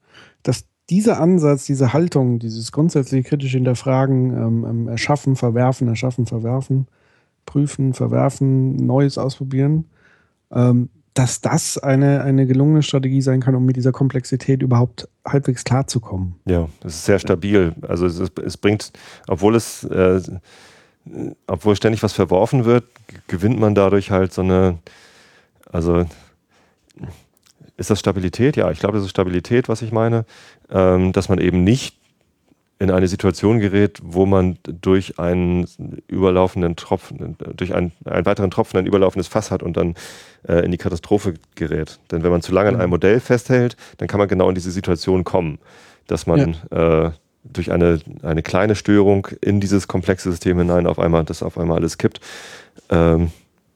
dass 0.45 0.67
dieser 0.91 1.21
Ansatz, 1.21 1.65
diese 1.65 1.93
Haltung, 1.93 2.39
dieses 2.39 2.71
grundsätzlich 2.71 3.27
kritische 3.27 3.57
Hinterfragen, 3.57 4.31
ähm, 4.31 4.67
ähm, 4.69 4.89
erschaffen, 4.89 5.35
verwerfen, 5.35 5.89
erschaffen, 5.89 6.27
verwerfen, 6.27 6.87
prüfen, 7.47 7.95
verwerfen, 7.95 8.77
Neues 8.77 9.19
ausprobieren, 9.19 9.87
ähm, 10.53 10.91
dass 11.15 11.41
das 11.41 11.79
eine, 11.79 12.23
eine 12.23 12.47
gelungene 12.47 12.83
Strategie 12.83 13.23
sein 13.23 13.41
kann, 13.41 13.55
um 13.55 13.65
mit 13.65 13.77
dieser 13.77 13.93
Komplexität 13.93 14.63
überhaupt 14.63 15.09
halbwegs 15.25 15.63
klarzukommen. 15.63 16.35
Ja, 16.45 16.69
das 16.81 16.95
ist 16.95 17.05
sehr 17.05 17.21
stabil. 17.21 17.73
Also 17.83 18.07
es, 18.07 18.21
es 18.45 18.57
bringt, 18.57 18.93
obwohl 19.29 19.55
es, 19.55 19.85
äh, 19.85 20.21
obwohl 21.47 21.77
ständig 21.77 22.03
was 22.03 22.13
verworfen 22.13 22.65
wird, 22.65 22.85
gewinnt 23.29 23.61
man 23.61 23.77
dadurch 23.77 24.11
halt 24.11 24.33
so 24.33 24.43
eine, 24.43 24.79
also 25.71 26.05
ist 27.77 27.91
das 27.91 28.01
Stabilität? 28.01 28.57
Ja, 28.57 28.71
ich 28.71 28.81
glaube, 28.81 28.97
das 28.97 29.05
ist 29.05 29.11
Stabilität, 29.11 29.69
was 29.69 29.83
ich 29.83 29.93
meine. 29.93 30.25
Ähm, 30.71 31.13
dass 31.13 31.29
man 31.29 31.39
eben 31.39 31.65
nicht 31.65 31.97
in 32.85 32.91
eine 32.91 33.09
Situation 33.09 33.59
gerät, 33.59 33.99
wo 34.03 34.27
man 34.27 34.59
durch 34.63 35.19
einen 35.19 35.67
überlaufenden 36.07 36.77
Tropfen, 36.77 37.37
durch 37.57 37.75
einen, 37.75 37.93
einen 38.05 38.27
weiteren 38.27 38.51
Tropfen 38.51 38.79
ein 38.79 38.87
überlaufendes 38.87 39.27
Fass 39.27 39.51
hat 39.51 39.63
und 39.63 39.77
dann 39.77 39.95
äh, 40.47 40.65
in 40.65 40.71
die 40.71 40.77
Katastrophe 40.77 41.35
gerät. 41.55 41.99
Denn 42.11 42.23
wenn 42.23 42.31
man 42.31 42.43
zu 42.43 42.53
lange 42.53 42.69
an 42.69 42.77
einem 42.77 42.85
mhm. 42.85 42.91
Modell 42.91 43.21
festhält, 43.21 43.77
dann 43.99 44.07
kann 44.07 44.19
man 44.19 44.29
genau 44.29 44.49
in 44.49 44.55
diese 44.55 44.71
Situation 44.71 45.25
kommen, 45.25 45.59
dass 46.07 46.27
man 46.27 46.57
ja. 46.71 47.07
äh, 47.07 47.11
durch 47.45 47.73
eine, 47.73 48.01
eine 48.23 48.43
kleine 48.43 48.75
Störung 48.75 49.29
in 49.41 49.61
dieses 49.61 49.89
komplexe 49.89 50.31
System 50.31 50.59
hinein 50.59 50.87
auf 50.87 50.99
einmal, 50.99 51.25
das 51.25 51.43
auf 51.43 51.59
einmal 51.59 51.79
alles 51.79 51.99
kippt. 51.99 52.21
Ähm, 52.91 53.31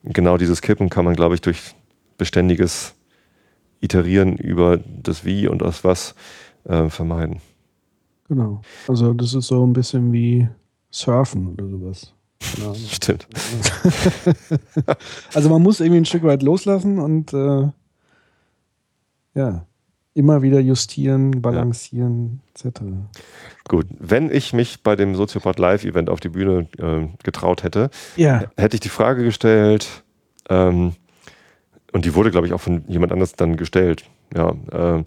genau 0.05 0.37
dieses 0.37 0.63
Kippen 0.63 0.91
kann 0.91 1.05
man, 1.05 1.17
glaube 1.17 1.35
ich, 1.35 1.41
durch 1.41 1.75
beständiges 2.19 2.95
Iterieren 3.81 4.37
über 4.37 4.79
das 5.03 5.25
Wie 5.25 5.49
und 5.49 5.63
das 5.63 5.85
Was 5.85 6.15
äh, 6.65 6.89
vermeiden. 6.89 7.41
Genau. 8.29 8.61
Also 8.87 9.15
das 9.15 9.35
ist 9.35 9.47
so 9.47 9.67
ein 9.67 9.73
bisschen 9.73 10.13
wie 10.13 10.49
Surfen 10.91 11.49
oder 11.49 11.69
sowas. 11.69 12.13
Genau. 12.55 12.75
Stimmt. 12.75 13.27
also 15.35 15.49
man 15.49 15.63
muss 15.63 15.81
irgendwie 15.81 16.01
ein 16.01 16.05
Stück 16.05 16.23
weit 16.23 16.43
loslassen 16.43 16.99
und 16.99 17.33
äh, 17.33 17.69
ja, 19.35 19.67
immer 20.15 20.43
wieder 20.43 20.61
justieren, 20.61 21.43
balancieren, 21.43 22.41
ja. 22.63 22.69
etc. 22.69 22.81
Gut, 23.69 23.87
wenn 23.99 24.31
ich 24.31 24.53
mich 24.53 24.83
bei 24.83 24.97
dem 24.97 25.15
Soziopod 25.15 25.59
Live-Event 25.59 26.11
auf 26.11 26.21
die 26.21 26.29
Bühne 26.29 26.69
äh, 26.79 27.09
getraut 27.23 27.63
hätte, 27.63 27.91
ja. 28.17 28.45
hätte 28.57 28.77
ich 28.77 28.81
die 28.81 28.89
Frage 28.89 29.25
gestellt, 29.25 30.05
ähm, 30.49 30.95
und 31.93 32.05
die 32.05 32.15
wurde, 32.15 32.31
glaube 32.31 32.47
ich, 32.47 32.53
auch 32.53 32.61
von 32.61 32.85
jemand 32.89 33.13
anders 33.13 33.35
dann 33.35 33.57
gestellt. 33.57 34.05
Ja, 34.35 34.55
äh, 34.73 35.05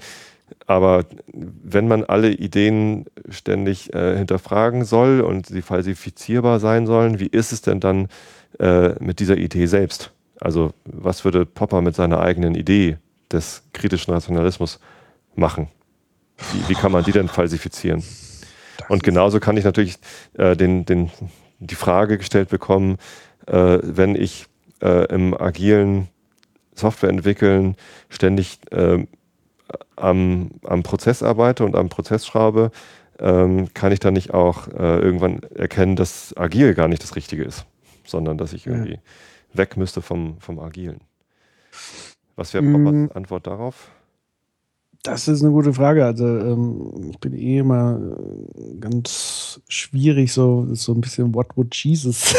aber 0.71 1.05
wenn 1.33 1.87
man 1.87 2.03
alle 2.03 2.31
Ideen 2.31 3.05
ständig 3.29 3.93
äh, 3.93 4.17
hinterfragen 4.17 4.85
soll 4.85 5.21
und 5.21 5.47
sie 5.47 5.61
falsifizierbar 5.61 6.59
sein 6.59 6.87
sollen, 6.87 7.19
wie 7.19 7.27
ist 7.27 7.51
es 7.51 7.61
denn 7.61 7.79
dann 7.79 8.07
äh, 8.59 8.93
mit 9.03 9.19
dieser 9.19 9.37
Idee 9.37 9.65
selbst? 9.65 10.11
Also 10.39 10.73
was 10.85 11.25
würde 11.25 11.45
Popper 11.45 11.81
mit 11.81 11.95
seiner 11.95 12.21
eigenen 12.21 12.55
Idee 12.55 12.97
des 13.31 13.63
kritischen 13.73 14.13
Rationalismus 14.13 14.79
machen? 15.35 15.67
Wie, 16.37 16.69
wie 16.69 16.75
kann 16.75 16.91
man 16.91 17.03
die 17.03 17.11
denn 17.11 17.27
falsifizieren? 17.27 18.03
Und 18.87 19.03
genauso 19.03 19.39
kann 19.39 19.57
ich 19.57 19.65
natürlich 19.65 19.97
äh, 20.37 20.55
den, 20.55 20.85
den, 20.85 21.11
die 21.59 21.75
Frage 21.75 22.17
gestellt 22.17 22.49
bekommen, 22.49 22.97
äh, 23.45 23.79
wenn 23.83 24.15
ich 24.15 24.45
äh, 24.81 25.05
im 25.13 25.39
agilen 25.39 26.07
Software 26.73 27.09
entwickeln, 27.09 27.75
ständig 28.09 28.59
äh, 28.71 29.05
am, 29.95 30.51
am 30.63 30.83
Prozess 30.83 31.23
arbeite 31.23 31.65
und 31.65 31.75
am 31.75 31.89
Prozess 31.89 32.25
schraube, 32.25 32.71
ähm, 33.19 33.73
kann 33.73 33.91
ich 33.91 33.99
dann 33.99 34.13
nicht 34.13 34.33
auch 34.33 34.67
äh, 34.67 34.99
irgendwann 34.99 35.41
erkennen, 35.55 35.95
dass 35.95 36.35
agil 36.37 36.73
gar 36.73 36.87
nicht 36.87 37.03
das 37.03 37.15
Richtige 37.15 37.43
ist, 37.43 37.65
sondern 38.05 38.37
dass 38.37 38.53
ich 38.53 38.65
irgendwie 38.65 38.93
ja. 38.93 38.99
weg 39.53 39.77
müsste 39.77 40.01
vom, 40.01 40.39
vom 40.39 40.59
Agilen. 40.59 41.01
Was 42.35 42.53
wäre 42.53 42.63
Poppers 42.63 42.93
mm. 42.93 43.07
Antwort 43.13 43.47
darauf? 43.47 43.91
Das 45.03 45.27
ist 45.27 45.41
eine 45.41 45.51
gute 45.51 45.73
Frage. 45.73 46.05
Also 46.05 46.25
ähm, 46.25 47.09
ich 47.09 47.19
bin 47.19 47.33
eh 47.33 47.59
immer 47.59 47.99
äh, 47.99 48.77
ganz 48.79 49.59
schwierig, 49.67 50.31
so, 50.31 50.67
so 50.73 50.93
ein 50.93 51.01
bisschen 51.01 51.33
What 51.33 51.57
would 51.57 51.73
Jesus? 51.75 52.35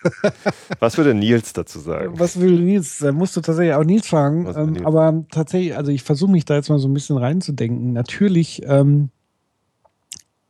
Was 0.78 0.96
würde 0.96 1.12
Nils 1.12 1.52
dazu 1.52 1.80
sagen? 1.80 2.18
Was 2.18 2.38
will 2.38 2.60
Nils? 2.60 2.98
Da 2.98 3.10
musst 3.10 3.36
du 3.36 3.40
tatsächlich 3.40 3.74
auch 3.74 3.84
Nils 3.84 4.06
fragen. 4.06 4.46
Ähm, 4.56 4.72
Nils? 4.72 4.86
Aber 4.86 5.24
tatsächlich, 5.32 5.76
also 5.76 5.90
ich 5.90 6.04
versuche 6.04 6.30
mich 6.30 6.44
da 6.44 6.54
jetzt 6.54 6.68
mal 6.68 6.78
so 6.78 6.86
ein 6.86 6.94
bisschen 6.94 7.16
reinzudenken. 7.16 7.92
Natürlich 7.92 8.62
ähm, 8.64 9.10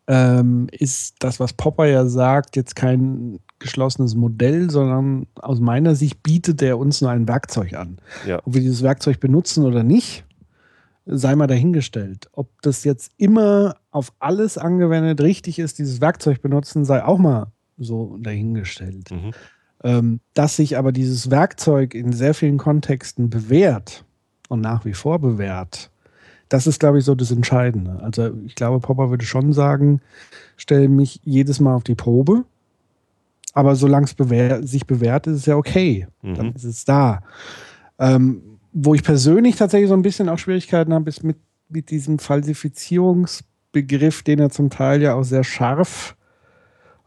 ähm, 0.07 0.69
ist 0.71 1.17
das, 1.21 1.41
was 1.41 1.55
Popper 1.55 1.87
ja 1.87 2.05
sagt, 2.07 2.57
jetzt 2.57 2.77
kein 2.77 3.41
geschlossenes 3.59 4.15
Modell, 4.15 4.71
sondern 4.71 5.27
aus 5.37 5.61
meiner 5.61 5.95
Sicht 5.95 6.23
bietet 6.23 6.61
er 6.63 6.79
uns 6.79 7.01
nur 7.01 7.11
ein 7.11 7.27
Werkzeug 7.27 7.75
an. 7.75 7.99
Ja. 8.27 8.41
Ob 8.45 8.55
wir 8.55 8.61
dieses 8.61 8.83
Werkzeug 8.83 9.19
benutzen 9.19 9.65
oder 9.65 9.83
nicht, 9.83 10.25
sei 11.09 11.35
mal 11.35 11.47
dahingestellt. 11.47 12.29
Ob 12.33 12.51
das 12.63 12.85
jetzt 12.85 13.13
immer 13.17 13.77
auf 13.91 14.13
alles 14.19 14.59
angewendet 14.59 15.21
richtig 15.21 15.59
ist, 15.59 15.79
dieses 15.79 16.01
Werkzeug 16.01 16.43
benutzen, 16.43 16.85
sei 16.85 17.03
auch 17.05 17.19
mal 17.19 17.53
so 17.79 18.19
dahingestellt. 18.21 19.11
Mhm. 19.11 19.31
Ähm, 19.83 20.21
dass 20.35 20.57
sich 20.57 20.77
aber 20.77 20.93
dieses 20.93 21.31
Werkzeug 21.31 21.95
in 21.95 22.13
sehr 22.13 22.35
vielen 22.35 22.59
Kontexten 22.59 23.31
bewährt 23.31 24.05
und 24.49 24.61
nach 24.61 24.85
wie 24.85 24.93
vor 24.93 25.19
bewährt, 25.19 25.91
das 26.49 26.67
ist, 26.67 26.81
glaube 26.81 26.99
ich, 26.99 27.05
so 27.05 27.15
das 27.15 27.31
Entscheidende. 27.31 28.01
Also 28.03 28.33
ich 28.45 28.55
glaube, 28.55 28.81
Popper 28.81 29.11
würde 29.11 29.25
schon 29.25 29.53
sagen, 29.53 30.01
stelle 30.57 30.89
mich 30.89 31.21
jedes 31.25 31.61
Mal 31.61 31.75
auf 31.75 31.85
die 31.85 31.95
Probe, 31.95 32.45
aber 33.55 33.77
solange 33.77 34.07
es 34.07 34.15
bewähr 34.15 34.67
sich 34.67 34.87
bewährt, 34.87 35.27
ist 35.27 35.37
es 35.37 35.47
ja 35.47 35.57
okay. 35.57 36.07
Mhm. 36.23 36.35
Dann 36.35 36.53
ist 36.53 36.65
es 36.65 36.85
da. 36.85 37.23
Ähm, 37.99 38.58
wo 38.81 38.95
ich 38.95 39.03
persönlich 39.03 39.57
tatsächlich 39.57 39.89
so 39.89 39.95
ein 39.95 40.03
bisschen 40.03 40.29
auch 40.29 40.39
Schwierigkeiten 40.39 40.93
habe, 40.93 41.09
ist 41.09 41.25
mit, 41.25 41.39
mit 41.69 41.91
diesem 41.91 42.21
Falsifizierungsbegriff, 42.21 44.23
den 44.23 44.39
er 44.39 44.51
zum 44.51 44.71
Teil 44.71 45.03
ja 45.03 45.15
auch 45.15 45.25
sehr 45.25 45.45
scharf 45.45 46.15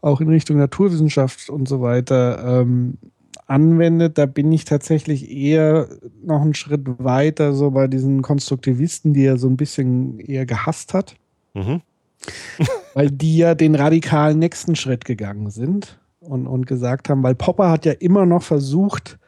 auch 0.02 0.20
in 0.20 0.28
Richtung 0.28 0.58
Naturwissenschaft 0.58 1.48
und 1.48 1.68
so 1.68 1.80
weiter 1.80 2.60
ähm, 2.60 2.98
anwendet. 3.46 4.18
Da 4.18 4.26
bin 4.26 4.50
ich 4.50 4.64
tatsächlich 4.64 5.30
eher 5.30 5.88
noch 6.24 6.42
einen 6.42 6.54
Schritt 6.54 6.82
weiter, 6.98 7.54
so 7.54 7.70
bei 7.70 7.86
diesen 7.86 8.20
Konstruktivisten, 8.20 9.14
die 9.14 9.24
er 9.24 9.38
so 9.38 9.48
ein 9.48 9.56
bisschen 9.56 10.18
eher 10.18 10.44
gehasst 10.44 10.92
hat. 10.92 11.14
Mhm. 11.54 11.82
weil 12.94 13.10
die 13.10 13.38
ja 13.38 13.54
den 13.54 13.74
radikalen 13.74 14.38
nächsten 14.38 14.76
Schritt 14.76 15.04
gegangen 15.04 15.50
sind 15.50 15.98
und, 16.20 16.46
und 16.46 16.66
gesagt 16.66 17.08
haben, 17.08 17.22
weil 17.22 17.34
Popper 17.34 17.70
hat 17.70 17.84
ja 17.84 17.92
immer 17.92 18.26
noch 18.26 18.42
versucht, 18.42 19.18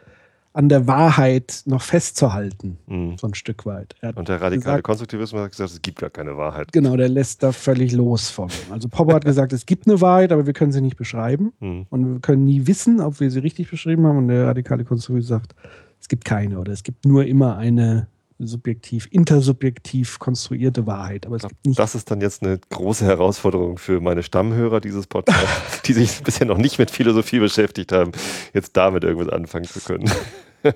an 0.55 0.69
der 0.69 0.87
Wahrheit 0.87 1.63
noch 1.67 1.83
festzuhalten, 1.83 2.79
mhm. 2.87 3.19
so 3.19 3.27
ein 3.27 3.35
Stück 3.35 3.67
weit. 3.67 3.97
Und 4.15 4.29
der 4.29 4.41
radikale 4.41 4.59
gesagt, 4.59 4.85
Konstruktivismus 4.85 5.43
hat 5.43 5.51
gesagt, 5.51 5.71
es 5.71 5.83
gibt 5.83 5.99
gar 5.99 6.11
keine 6.11 6.37
Wahrheit. 6.37 6.73
Genau, 6.73 6.97
der 6.97 7.09
lässt 7.09 7.43
da 7.43 7.51
völlig 7.51 7.93
los 7.93 8.31
von. 8.31 8.49
Also 8.71 8.89
Popper 8.89 9.15
hat 9.15 9.25
gesagt, 9.25 9.53
es 9.53 9.67
gibt 9.67 9.89
eine 9.89 10.01
Wahrheit, 10.01 10.31
aber 10.31 10.47
wir 10.47 10.53
können 10.53 10.71
sie 10.71 10.81
nicht 10.81 10.97
beschreiben. 10.97 11.53
Mhm. 11.59 11.87
Und 11.91 12.13
wir 12.15 12.21
können 12.21 12.45
nie 12.45 12.69
wissen, 12.69 13.01
ob 13.01 13.19
wir 13.19 13.33
sie 13.33 13.41
richtig 13.41 13.69
beschrieben 13.69 14.07
haben. 14.07 14.19
Und 14.19 14.29
der 14.29 14.47
radikale 14.47 14.85
Konstruktivismus 14.85 15.29
sagt, 15.29 15.57
es 16.01 16.07
gibt 16.07 16.25
keine 16.25 16.61
oder 16.61 16.73
es 16.73 16.85
gibt 16.85 17.05
nur 17.05 17.25
immer 17.25 17.57
eine 17.57 18.07
subjektiv, 18.39 19.09
intersubjektiv 19.11 20.19
konstruierte 20.19 20.87
Wahrheit. 20.87 21.27
Aber 21.27 21.37
es 21.37 21.43
gibt 21.43 21.67
nicht. 21.67 21.79
Das 21.79 21.95
ist 21.95 22.11
dann 22.11 22.21
jetzt 22.21 22.43
eine 22.43 22.59
große 22.71 23.05
Herausforderung 23.05 23.79
für 23.79 24.01
meine 24.01 24.23
Stammhörer 24.23 24.81
dieses 24.81 25.07
Podcasts, 25.07 25.83
die 25.87 25.93
sich 25.93 26.23
bisher 26.23 26.47
noch 26.47 26.59
nicht 26.59 26.79
mit 26.79 26.91
Philosophie 26.91 27.39
beschäftigt 27.39 27.93
haben, 27.93 28.13
jetzt 28.53 28.77
damit 28.77 29.05
irgendwas 29.05 29.33
anfangen 29.33 29.65
zu 29.65 29.81
können. 29.81 30.11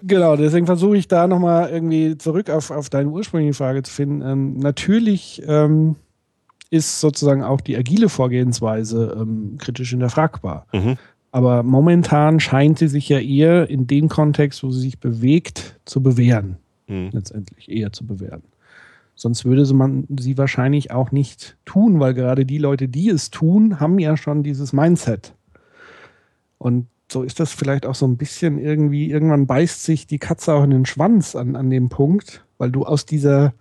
Genau, 0.03 0.37
deswegen 0.37 0.67
versuche 0.67 0.99
ich 0.99 1.09
da 1.09 1.27
nochmal 1.27 1.71
irgendwie 1.71 2.19
zurück 2.19 2.51
auf, 2.51 2.71
auf 2.71 2.91
deine 2.91 3.09
ursprüngliche 3.09 3.55
Frage 3.55 3.83
zu 3.83 3.91
finden. 3.91 4.21
Ähm, 4.21 4.59
natürlich 4.59 5.43
ähm, 5.47 5.97
ist 6.69 7.01
sozusagen 7.01 7.43
auch 7.43 7.63
die 7.63 7.75
agile 7.75 8.11
Vorgehensweise 8.11 9.17
ähm, 9.19 9.57
kritisch 9.57 9.89
hinterfragbar. 9.89 10.67
Mhm. 10.75 10.99
Aber 11.31 11.63
momentan 11.63 12.39
scheint 12.39 12.79
sie 12.79 12.89
sich 12.89 13.09
ja 13.09 13.19
eher 13.19 13.71
in 13.71 13.87
dem 13.87 14.11
Kontext, 14.11 14.63
wo 14.63 14.71
sie 14.71 14.81
sich 14.81 15.01
bewegt, 15.01 15.81
zu 15.87 16.03
bewähren 16.03 16.59
mhm. 16.89 17.11
letztendlich 17.12 17.70
eher 17.70 17.93
zu 17.93 18.07
bewerten. 18.07 18.49
Sonst 19.14 19.45
würde 19.45 19.72
man 19.74 20.07
sie 20.16 20.39
wahrscheinlich 20.39 20.93
auch 20.93 21.11
nicht 21.11 21.57
tun, 21.64 21.99
weil 21.99 22.14
gerade 22.14 22.47
die 22.47 22.59
Leute, 22.59 22.89
die 22.89 23.09
es 23.09 23.30
tun, 23.30 23.80
haben 23.80 23.99
ja 23.99 24.16
schon 24.16 24.45
dieses 24.45 24.72
Mindset. 24.72 25.34
Und 26.59 26.86
so 27.11 27.22
ist 27.22 27.41
das 27.41 27.53
vielleicht 27.53 27.84
auch 27.84 27.97
so 27.97 28.07
ein 28.07 28.16
bisschen 28.16 28.59
irgendwie, 28.59 29.11
irgendwann 29.11 29.47
beißt 29.47 29.82
sich 29.82 30.07
die 30.07 30.18
Katze 30.18 30.55
auch 30.55 30.62
in 30.62 30.70
den 30.70 30.86
Schwanz 30.86 31.34
an, 31.34 31.57
an 31.57 31.68
dem 31.68 31.89
Punkt, 31.89 32.45
weil 32.59 32.70
du 32.70 32.84
aus 32.84 33.07
dieser 33.07 33.55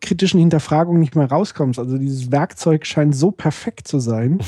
kritischen 0.00 0.38
Hinterfragung 0.38 1.00
nicht 1.00 1.16
mehr 1.16 1.28
rauskommst. 1.28 1.80
Also 1.80 1.98
dieses 1.98 2.30
Werkzeug 2.30 2.86
scheint 2.86 3.16
so 3.16 3.32
perfekt 3.32 3.88
zu 3.88 3.98
sein, 3.98 4.38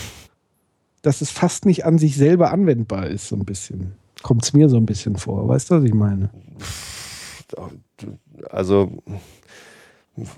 dass 1.03 1.23
es 1.23 1.31
fast 1.31 1.67
nicht 1.67 1.85
an 1.85 1.99
sich 1.99 2.17
selber 2.17 2.53
anwendbar 2.53 3.09
ist, 3.09 3.29
so 3.29 3.37
ein 3.37 3.45
bisschen. 3.45 3.95
Kommt 4.23 4.45
es 4.45 4.53
mir 4.53 4.69
so 4.69 4.77
ein 4.77 4.87
bisschen 4.87 5.17
vor. 5.17 5.49
Weißt 5.49 5.71
du, 5.71 5.77
was 5.77 5.85
ich 5.85 5.95
meine? 5.95 6.31
also 8.51 9.03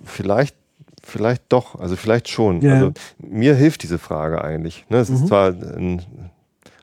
vielleicht, 0.04 0.56
vielleicht 1.02 1.44
doch, 1.48 1.78
also 1.78 1.96
vielleicht 1.96 2.28
schon. 2.28 2.60
Ja. 2.60 2.74
Also 2.74 2.92
mir 3.18 3.54
hilft 3.54 3.82
diese 3.82 3.98
Frage 3.98 4.42
eigentlich. 4.42 4.84
Ne? 4.88 4.98
Es 4.98 5.08
mhm. 5.08 5.16
ist 5.16 5.26
zwar 5.28 5.48
ein, 5.48 6.02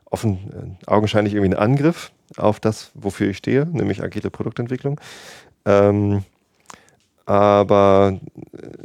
offen, 0.06 0.78
augenscheinlich 0.86 1.34
irgendwie 1.34 1.56
ein 1.56 1.60
Angriff 1.60 2.12
auf 2.38 2.60
das, 2.60 2.92
wofür 2.94 3.30
ich 3.30 3.38
stehe, 3.38 3.66
nämlich 3.66 4.04
agile 4.04 4.30
Produktentwicklung. 4.30 5.00
Ähm, 5.66 6.24
aber 7.26 8.20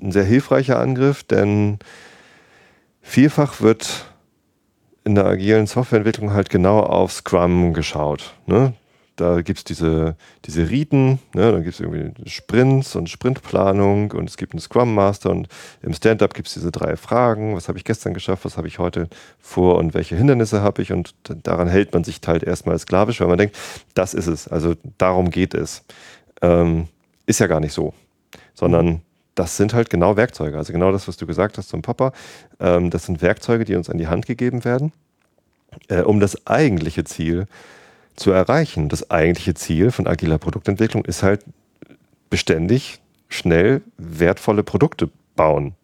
ein 0.01 0.13
sehr 0.13 0.25
hilfreicher 0.25 0.79
Angriff, 0.79 1.25
denn 1.25 1.79
vielfach 3.01 3.61
wird 3.61 4.07
in 5.05 5.15
der 5.15 5.27
agilen 5.27 5.67
Softwareentwicklung 5.67 6.33
halt 6.33 6.51
genau 6.51 6.81
auf 6.81 7.13
Scrum 7.13 7.73
geschaut. 7.73 8.35
Ne? 8.47 8.75
Da 9.17 9.43
gibt 9.43 9.59
es 9.59 9.65
diese, 9.65 10.17
diese 10.45 10.69
Riten, 10.71 11.21
ne? 11.35 11.53
dann 11.53 11.63
gibt 11.63 11.75
es 11.75 11.81
irgendwie 11.81 12.29
Sprints 12.29 12.97
und 12.97 13.09
Sprintplanung 13.09 14.11
und 14.11 14.29
es 14.29 14.37
gibt 14.37 14.55
einen 14.55 14.61
Scrum 14.61 14.93
Master 14.93 15.31
und 15.31 15.47
im 15.83 15.93
Stand-up 15.93 16.35
gibt 16.35 16.49
es 16.49 16.55
diese 16.55 16.73
drei 16.73 16.97
Fragen, 16.97 17.55
was 17.55 17.69
habe 17.69 17.79
ich 17.79 17.85
gestern 17.85 18.13
geschafft, 18.13 18.45
was 18.45 18.57
habe 18.57 18.67
ich 18.67 18.81
heute 18.81 19.09
vor? 19.39 19.77
Und 19.79 19.95
welche 19.95 20.17
Hindernisse 20.17 20.63
habe 20.63 20.83
ich? 20.83 20.93
Und 20.93 21.15
daran 21.45 21.69
hält 21.69 21.95
man 21.95 22.03
sich 22.03 22.21
halt 22.27 22.43
erstmal 22.43 22.77
sklavisch, 22.79 23.21
weil 23.21 23.29
man 23.29 23.39
denkt, 23.39 23.57
das 23.95 24.15
ist 24.15 24.27
es, 24.27 24.49
also 24.49 24.75
darum 24.99 25.31
geht 25.31 25.55
es. 25.55 25.85
Ähm, 26.43 26.89
ist 27.27 27.41
ja 27.41 27.47
gar 27.47 27.61
nicht 27.61 27.73
so, 27.73 27.95
sondern 28.53 29.03
das 29.35 29.57
sind 29.57 29.75
halt 29.75 29.91
genau 29.91 30.17
Werkzeuge, 30.17 30.57
also 30.57 30.73
genau 30.73 30.93
das, 30.93 31.09
was 31.09 31.17
du 31.17 31.27
gesagt 31.27 31.59
hast 31.59 31.69
zum 31.69 31.83
Papa, 31.83 32.13
ähm, 32.61 32.91
das 32.91 33.07
sind 33.07 33.23
Werkzeuge, 33.23 33.65
die 33.65 33.77
uns 33.77 33.89
an 33.91 33.99
die 33.99 34.09
Hand 34.09 34.27
gegeben 34.27 34.65
werden, 34.65 34.93
äh, 35.89 36.03
um 36.03 36.21
das 36.21 36.47
eigentliche 36.47 37.05
Ziel 37.05 37.47
zu 38.17 38.31
erreichen. 38.31 38.89
Das 38.89 39.11
eigentliche 39.11 39.55
Ziel 39.55 39.91
von 39.91 40.07
agiler 40.07 40.39
Produktentwicklung 40.39 41.05
ist 41.05 41.23
halt 41.23 41.45
beständig, 42.31 43.01
schnell, 43.29 43.83
wertvolle 43.97 44.63
Produkte 44.63 45.11
bauen. 45.37 45.75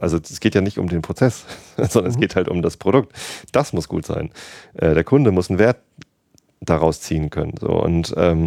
Also 0.00 0.18
es 0.18 0.40
geht 0.40 0.54
ja 0.54 0.60
nicht 0.60 0.78
um 0.78 0.88
den 0.88 1.02
Prozess, 1.02 1.44
sondern 1.76 2.04
mhm. 2.04 2.10
es 2.10 2.20
geht 2.20 2.36
halt 2.36 2.48
um 2.48 2.62
das 2.62 2.76
Produkt. 2.76 3.12
Das 3.52 3.72
muss 3.72 3.88
gut 3.88 4.06
sein. 4.06 4.30
Äh, 4.74 4.94
der 4.94 5.04
Kunde 5.04 5.32
muss 5.32 5.50
einen 5.50 5.58
Wert 5.58 5.78
daraus 6.60 7.00
ziehen 7.00 7.30
können. 7.30 7.54
So. 7.58 7.68
Und 7.68 8.14
ähm, 8.16 8.46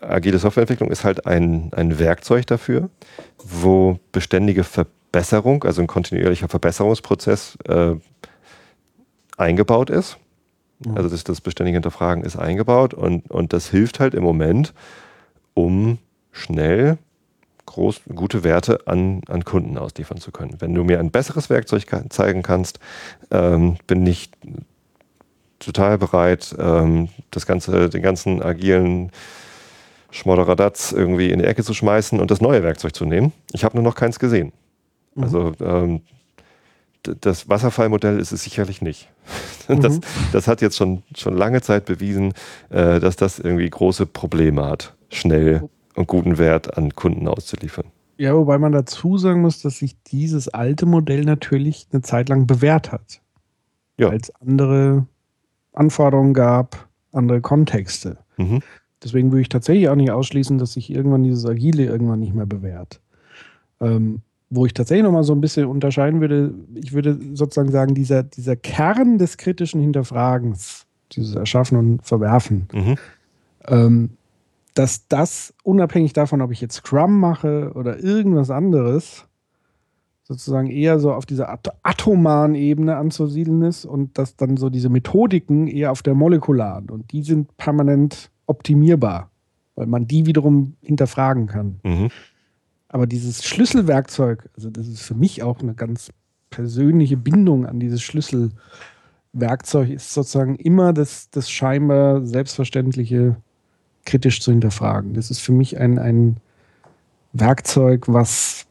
agile 0.00 0.38
Softwareentwicklung 0.38 0.90
ist 0.90 1.04
halt 1.04 1.26
ein, 1.26 1.70
ein 1.72 1.98
Werkzeug 1.98 2.46
dafür, 2.46 2.90
wo 3.38 3.98
beständige 4.12 4.64
Verbesserung, 4.64 5.64
also 5.64 5.80
ein 5.80 5.86
kontinuierlicher 5.86 6.48
Verbesserungsprozess 6.48 7.58
äh, 7.68 7.94
eingebaut 9.36 9.90
ist. 9.90 10.18
Also 10.94 11.08
das, 11.08 11.24
das 11.24 11.40
beständige 11.40 11.76
Hinterfragen 11.76 12.24
ist 12.24 12.36
eingebaut 12.36 12.94
und, 12.94 13.30
und 13.30 13.52
das 13.52 13.70
hilft 13.70 14.00
halt 14.00 14.14
im 14.14 14.22
Moment, 14.22 14.74
um 15.54 15.98
schnell 16.32 16.98
groß, 17.66 18.02
gute 18.14 18.44
Werte 18.44 18.86
an, 18.86 19.22
an 19.28 19.44
Kunden 19.44 19.78
ausliefern 19.78 20.18
zu 20.18 20.30
können. 20.30 20.56
Wenn 20.60 20.74
du 20.74 20.84
mir 20.84 21.00
ein 21.00 21.10
besseres 21.10 21.48
Werkzeug 21.48 21.86
zeigen 22.10 22.42
kannst, 22.42 22.78
ähm, 23.30 23.76
bin 23.86 24.06
ich 24.06 24.30
total 25.58 25.98
bereit, 25.98 26.54
ähm, 26.58 27.08
das 27.30 27.46
ganze, 27.46 27.88
den 27.88 28.02
ganzen 28.02 28.42
agilen 28.42 29.10
Schmodderadatz 30.10 30.92
irgendwie 30.92 31.30
in 31.30 31.38
die 31.38 31.44
Ecke 31.44 31.64
zu 31.64 31.74
schmeißen 31.74 32.20
und 32.20 32.30
das 32.30 32.40
neue 32.40 32.62
Werkzeug 32.62 32.94
zu 32.94 33.04
nehmen. 33.04 33.32
Ich 33.52 33.64
habe 33.64 33.76
nur 33.76 33.84
noch 33.84 33.94
keins 33.94 34.18
gesehen. 34.18 34.52
Mhm. 35.14 35.22
Also 35.24 35.52
ähm, 35.60 36.02
das 37.20 37.48
Wasserfallmodell 37.48 38.18
ist 38.18 38.32
es 38.32 38.42
sicherlich 38.42 38.82
nicht. 38.82 39.08
Das, 39.66 39.94
mhm. 39.94 40.00
das 40.30 40.46
hat 40.46 40.60
jetzt 40.60 40.76
schon, 40.76 41.04
schon 41.16 41.34
lange 41.38 41.62
Zeit 41.62 41.86
bewiesen, 41.86 42.34
äh, 42.68 43.00
dass 43.00 43.16
das 43.16 43.38
irgendwie 43.38 43.70
große 43.70 44.04
Probleme 44.04 44.66
hat, 44.66 44.94
schnell 45.08 45.70
und 45.94 46.06
guten 46.06 46.36
Wert 46.36 46.76
an 46.76 46.94
Kunden 46.94 47.26
auszuliefern. 47.28 47.86
Ja, 48.18 48.34
wobei 48.34 48.58
man 48.58 48.72
dazu 48.72 49.16
sagen 49.16 49.40
muss, 49.40 49.62
dass 49.62 49.78
sich 49.78 49.96
dieses 50.02 50.48
alte 50.48 50.84
Modell 50.84 51.24
natürlich 51.24 51.88
eine 51.92 52.02
Zeit 52.02 52.28
lang 52.28 52.46
bewährt 52.46 52.92
hat. 52.92 53.22
Ja. 53.96 54.10
Weil 54.10 54.18
es 54.20 54.30
andere 54.34 55.06
Anforderungen 55.72 56.34
gab, 56.34 56.86
andere 57.12 57.40
Kontexte. 57.40 58.18
Mhm. 58.36 58.60
Deswegen 59.02 59.32
würde 59.32 59.42
ich 59.42 59.48
tatsächlich 59.48 59.88
auch 59.88 59.96
nicht 59.96 60.10
ausschließen, 60.10 60.58
dass 60.58 60.74
sich 60.74 60.90
irgendwann 60.90 61.22
dieses 61.22 61.44
Agile 61.44 61.84
irgendwann 61.84 62.20
nicht 62.20 62.34
mehr 62.34 62.46
bewährt. 62.46 63.00
Ähm, 63.80 64.22
wo 64.54 64.66
ich 64.66 64.74
tatsächlich 64.74 65.04
nochmal 65.04 65.24
so 65.24 65.34
ein 65.34 65.40
bisschen 65.40 65.66
unterscheiden 65.66 66.20
würde, 66.20 66.54
ich 66.74 66.92
würde 66.92 67.18
sozusagen 67.34 67.72
sagen, 67.72 67.94
dieser, 67.94 68.22
dieser 68.22 68.56
Kern 68.56 69.18
des 69.18 69.36
kritischen 69.36 69.80
Hinterfragens, 69.80 70.86
dieses 71.12 71.34
Erschaffen 71.34 71.78
und 71.78 72.04
Verwerfen, 72.04 72.68
mhm. 72.72 72.96
ähm, 73.66 74.10
dass 74.74 75.06
das 75.08 75.54
unabhängig 75.62 76.12
davon, 76.12 76.40
ob 76.40 76.50
ich 76.50 76.60
jetzt 76.60 76.76
Scrum 76.76 77.18
mache 77.18 77.72
oder 77.74 77.98
irgendwas 78.02 78.50
anderes, 78.50 79.26
sozusagen 80.24 80.70
eher 80.70 80.98
so 80.98 81.12
auf 81.12 81.26
dieser 81.26 81.50
at 81.50 81.68
atomaren 81.82 82.54
Ebene 82.54 82.96
anzusiedeln 82.96 83.62
ist 83.62 83.84
und 83.84 84.16
dass 84.18 84.36
dann 84.36 84.56
so 84.56 84.70
diese 84.70 84.88
Methodiken 84.88 85.68
eher 85.68 85.92
auf 85.92 86.02
der 86.02 86.14
molekularen 86.14 86.90
und 86.90 87.12
die 87.12 87.22
sind 87.22 87.56
permanent 87.56 88.30
optimierbar, 88.46 89.30
weil 89.74 89.86
man 89.86 90.06
die 90.06 90.26
wiederum 90.26 90.74
hinterfragen 90.80 91.46
kann. 91.46 91.80
Mhm. 91.82 92.08
Aber 92.94 93.08
dieses 93.08 93.44
Schlüsselwerkzeug, 93.44 94.48
also 94.56 94.70
das 94.70 94.86
ist 94.86 95.02
für 95.02 95.16
mich 95.16 95.42
auch 95.42 95.58
eine 95.58 95.74
ganz 95.74 96.12
persönliche 96.50 97.16
Bindung 97.16 97.66
an 97.66 97.80
dieses 97.80 98.00
Schlüsselwerkzeug, 98.02 99.90
ist 99.90 100.14
sozusagen 100.14 100.54
immer 100.54 100.92
das, 100.92 101.28
das 101.30 101.50
scheinbar 101.50 102.24
Selbstverständliche 102.24 103.34
kritisch 104.04 104.40
zu 104.40 104.52
hinterfragen. 104.52 105.14
Das 105.14 105.32
ist 105.32 105.40
für 105.40 105.50
mich 105.50 105.76
ein, 105.76 105.98
ein 105.98 106.36
Werkzeug, 107.32 108.04
was 108.06 108.64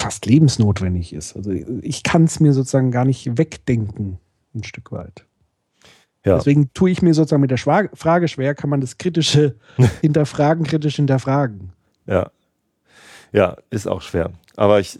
fast 0.00 0.26
lebensnotwendig 0.26 1.12
ist. 1.12 1.36
Also 1.36 1.52
ich 1.52 2.02
kann 2.02 2.24
es 2.24 2.40
mir 2.40 2.52
sozusagen 2.52 2.90
gar 2.90 3.04
nicht 3.04 3.38
wegdenken, 3.38 4.18
ein 4.52 4.64
Stück 4.64 4.90
weit. 4.90 5.26
Ja. 6.24 6.38
Deswegen 6.38 6.72
tue 6.74 6.90
ich 6.90 7.02
mir 7.02 7.14
sozusagen 7.14 7.42
mit 7.42 7.52
der 7.52 7.58
Frage 7.58 8.26
schwer, 8.26 8.56
kann 8.56 8.68
man 8.68 8.80
das 8.80 8.98
kritische 8.98 9.54
hinterfragen, 10.00 10.66
kritisch 10.66 10.96
hinterfragen. 10.96 11.70
Ja, 12.04 12.32
ja, 13.32 13.56
ist 13.70 13.86
auch 13.86 14.02
schwer. 14.02 14.30
Aber 14.56 14.80
ich, 14.80 14.98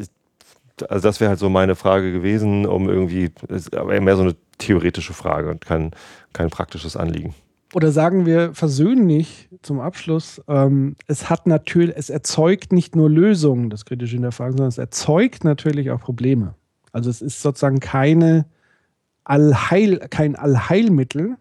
also 0.89 1.09
das 1.09 1.21
wäre 1.21 1.31
halt 1.31 1.39
so 1.39 1.49
meine 1.49 1.75
Frage 1.75 2.13
gewesen, 2.13 2.67
um 2.67 2.89
irgendwie, 2.89 3.31
aber 3.73 4.01
mehr 4.01 4.17
so 4.17 4.23
eine 4.23 4.37
theoretische 4.59 5.13
Frage 5.13 5.51
und 5.51 5.65
kein, 5.65 5.93
kein 6.33 6.51
praktisches 6.51 6.97
Anliegen. 6.97 7.35
Oder 7.75 7.93
sagen 7.93 8.25
wir 8.25 8.55
versöhnlich 8.55 9.49
zum 9.61 9.81
Abschluss, 9.81 10.41
ähm, 10.49 10.97
es 11.07 11.29
hat 11.29 11.47
natürlich, 11.47 11.95
es 11.97 12.09
erzeugt 12.09 12.73
nicht 12.73 12.97
nur 12.97 13.11
Lösungen, 13.11 13.69
das 13.69 13.85
kritische 13.85 14.15
Hinterfragen, 14.15 14.53
sondern 14.53 14.69
es 14.69 14.79
erzeugt 14.79 15.45
natürlich 15.45 15.91
auch 15.91 16.01
Probleme. 16.01 16.55
Also 16.93 17.11
es 17.11 17.21
ist 17.21 17.43
sozusagen 17.43 17.81
keine 17.81 18.47
Allheil, 19.25 19.99
kein 20.09 20.35
Allheilmittel, 20.35 21.37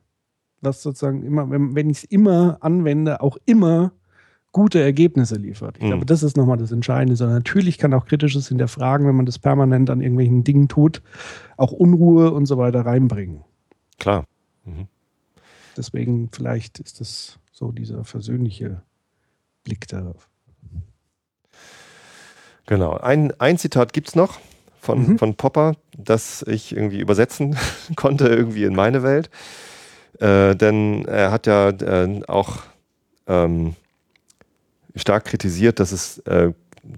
was 0.59 0.83
sozusagen 0.83 1.23
immer, 1.23 1.49
wenn, 1.49 1.75
wenn 1.75 1.89
ich 1.89 1.99
es 1.99 2.03
immer 2.03 2.57
anwende, 2.59 3.21
auch 3.21 3.37
immer 3.45 3.93
gute 4.51 4.81
Ergebnisse 4.81 5.35
liefert. 5.35 5.77
Ich 5.77 5.83
mhm. 5.83 5.87
glaube, 5.87 6.05
das 6.05 6.23
ist 6.23 6.37
nochmal 6.37 6.57
das 6.57 6.71
Entscheidende. 6.71 7.15
Sondern 7.15 7.37
natürlich 7.37 7.77
kann 7.77 7.93
auch 7.93 8.05
kritisches 8.05 8.47
Hinterfragen, 8.47 9.07
wenn 9.07 9.15
man 9.15 9.25
das 9.25 9.39
permanent 9.39 9.89
an 9.89 10.01
irgendwelchen 10.01 10.43
Dingen 10.43 10.67
tut, 10.67 11.01
auch 11.57 11.71
Unruhe 11.71 12.31
und 12.31 12.45
so 12.45 12.57
weiter 12.57 12.85
reinbringen. 12.85 13.43
Klar. 13.99 14.25
Mhm. 14.65 14.87
Deswegen 15.75 16.29
vielleicht 16.31 16.79
ist 16.79 16.99
das 16.99 17.39
so 17.51 17.71
dieser 17.71 18.03
versöhnliche 18.03 18.81
Blick 19.63 19.87
darauf. 19.87 20.29
Genau. 22.65 22.97
Ein, 22.97 23.33
ein 23.39 23.57
Zitat 23.57 23.93
gibt 23.93 24.09
es 24.09 24.15
noch 24.15 24.39
von, 24.81 25.07
mhm. 25.07 25.17
von 25.17 25.35
Popper, 25.35 25.75
das 25.97 26.43
ich 26.43 26.75
irgendwie 26.75 26.99
übersetzen 26.99 27.57
konnte, 27.95 28.27
irgendwie 28.27 28.63
in 28.63 28.75
meine 28.75 29.03
Welt. 29.03 29.29
Äh, 30.19 30.55
denn 30.55 31.05
er 31.05 31.31
hat 31.31 31.47
ja 31.47 31.69
äh, 31.69 32.21
auch 32.27 32.63
ähm, 33.27 33.75
stark 34.95 35.25
kritisiert, 35.25 35.79
dass 35.79 35.91
es 35.91 36.19
äh, 36.19 36.53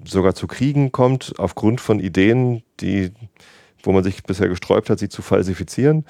sogar 0.05 0.35
zu 0.35 0.47
Kriegen 0.47 0.91
kommt, 0.91 1.33
aufgrund 1.37 1.81
von 1.81 1.99
Ideen, 1.99 2.63
die, 2.79 3.11
wo 3.83 3.91
man 3.91 4.03
sich 4.03 4.23
bisher 4.23 4.49
gesträubt 4.49 4.89
hat, 4.89 4.99
sie 4.99 5.09
zu 5.09 5.21
falsifizieren. 5.21 6.05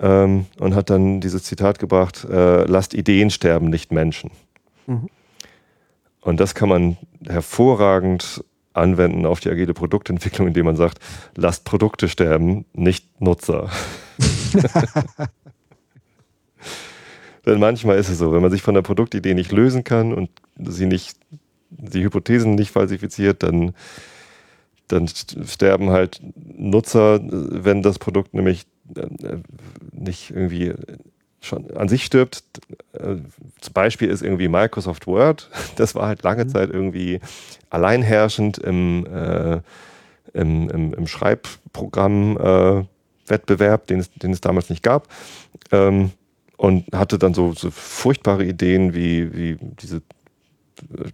Ähm, 0.00 0.46
und 0.58 0.74
hat 0.74 0.90
dann 0.90 1.20
dieses 1.20 1.44
Zitat 1.44 1.78
gebracht, 1.78 2.24
äh, 2.24 2.64
lasst 2.64 2.94
Ideen 2.94 3.30
sterben, 3.30 3.70
nicht 3.70 3.92
Menschen. 3.92 4.32
Mhm. 4.86 5.08
Und 6.20 6.40
das 6.40 6.54
kann 6.54 6.68
man 6.68 6.96
hervorragend 7.24 8.42
anwenden 8.72 9.24
auf 9.24 9.38
die 9.38 9.50
agile 9.50 9.72
Produktentwicklung, 9.72 10.48
indem 10.48 10.66
man 10.66 10.76
sagt, 10.76 10.98
lasst 11.36 11.64
Produkte 11.64 12.08
sterben, 12.08 12.64
nicht 12.72 13.20
Nutzer. 13.20 13.70
Denn 17.46 17.60
manchmal 17.60 17.98
ist 17.98 18.08
es 18.08 18.18
so, 18.18 18.32
wenn 18.32 18.42
man 18.42 18.50
sich 18.50 18.62
von 18.62 18.74
der 18.74 18.82
Produktidee 18.82 19.34
nicht 19.34 19.52
lösen 19.52 19.84
kann 19.84 20.12
und 20.12 20.30
sie 20.58 20.86
nicht, 20.86 21.16
die 21.70 22.02
Hypothesen 22.02 22.54
nicht 22.54 22.70
falsifiziert, 22.70 23.42
dann, 23.42 23.74
dann 24.88 25.08
sterben 25.08 25.90
halt 25.90 26.20
Nutzer, 26.34 27.20
wenn 27.22 27.82
das 27.82 27.98
Produkt 27.98 28.34
nämlich 28.34 28.66
äh, 28.96 29.38
nicht 29.92 30.30
irgendwie 30.30 30.74
schon 31.44 31.70
an 31.76 31.88
sich 31.88 32.04
stirbt. 32.04 32.42
Äh, 32.92 33.16
zum 33.60 33.74
Beispiel 33.74 34.08
ist 34.08 34.22
irgendwie 34.22 34.48
Microsoft 34.48 35.06
Word, 35.06 35.50
das 35.76 35.94
war 35.94 36.08
halt 36.08 36.22
lange 36.22 36.44
mhm. 36.44 36.48
Zeit 36.48 36.70
irgendwie 36.70 37.20
alleinherrschend 37.70 38.58
im, 38.58 39.06
äh, 39.06 39.60
im, 40.32 40.68
im, 40.70 40.94
im 40.94 41.06
Schreibprogramm-Wettbewerb, 41.06 43.82
äh, 43.82 43.86
den, 43.86 44.00
es, 44.00 44.10
den 44.12 44.32
es 44.32 44.40
damals 44.40 44.70
nicht 44.70 44.82
gab. 44.82 45.06
Ähm, 45.70 46.10
und 46.56 46.86
hatte 46.92 47.18
dann 47.18 47.34
so, 47.34 47.52
so 47.52 47.70
furchtbare 47.70 48.44
Ideen 48.44 48.94
wie, 48.94 49.34
wie 49.34 49.56
diese 49.80 49.96
äh, 49.96 51.10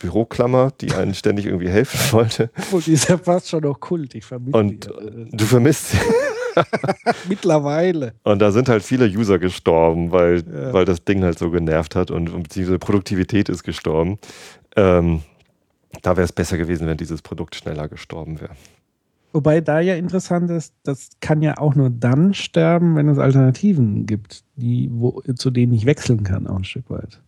Büroklammer, 0.00 0.72
die 0.80 0.92
einen 0.92 1.14
ständig 1.14 1.46
irgendwie 1.46 1.68
helfen 1.68 1.98
wollte. 2.12 2.50
Und 2.70 2.86
die 2.86 2.92
ist 2.92 3.08
ja 3.08 3.18
fast 3.18 3.48
schon 3.48 3.62
noch 3.62 3.78
Kult. 3.78 4.14
Ich 4.14 4.24
vermisse 4.24 4.56
Und 4.56 4.86
die. 4.86 5.36
du 5.36 5.44
vermisst 5.44 5.90
sie. 5.90 5.98
Mittlerweile. 7.28 8.14
Und 8.24 8.40
da 8.40 8.50
sind 8.50 8.68
halt 8.68 8.82
viele 8.82 9.06
User 9.06 9.38
gestorben, 9.38 10.10
weil, 10.10 10.42
ja. 10.52 10.72
weil 10.72 10.84
das 10.84 11.04
Ding 11.04 11.22
halt 11.22 11.38
so 11.38 11.50
genervt 11.50 11.94
hat 11.94 12.10
und, 12.10 12.28
und 12.30 12.54
diese 12.54 12.78
Produktivität 12.78 13.48
ist 13.48 13.62
gestorben. 13.62 14.18
Ähm, 14.74 15.22
da 16.02 16.16
wäre 16.16 16.24
es 16.24 16.32
besser 16.32 16.58
gewesen, 16.58 16.86
wenn 16.86 16.96
dieses 16.96 17.22
Produkt 17.22 17.54
schneller 17.54 17.88
gestorben 17.88 18.40
wäre. 18.40 18.54
Wobei 19.32 19.60
da 19.60 19.80
ja 19.80 19.94
interessant 19.94 20.50
ist, 20.50 20.74
das 20.82 21.10
kann 21.20 21.40
ja 21.40 21.58
auch 21.58 21.74
nur 21.76 21.88
dann 21.88 22.34
sterben, 22.34 22.96
wenn 22.96 23.08
es 23.08 23.18
Alternativen 23.18 24.06
gibt, 24.06 24.42
die, 24.56 24.88
wo, 24.92 25.22
zu 25.36 25.50
denen 25.50 25.72
ich 25.72 25.86
wechseln 25.86 26.24
kann, 26.24 26.46
auch 26.48 26.56
ein 26.56 26.64
Stück 26.64 26.90
weit. 26.90 27.20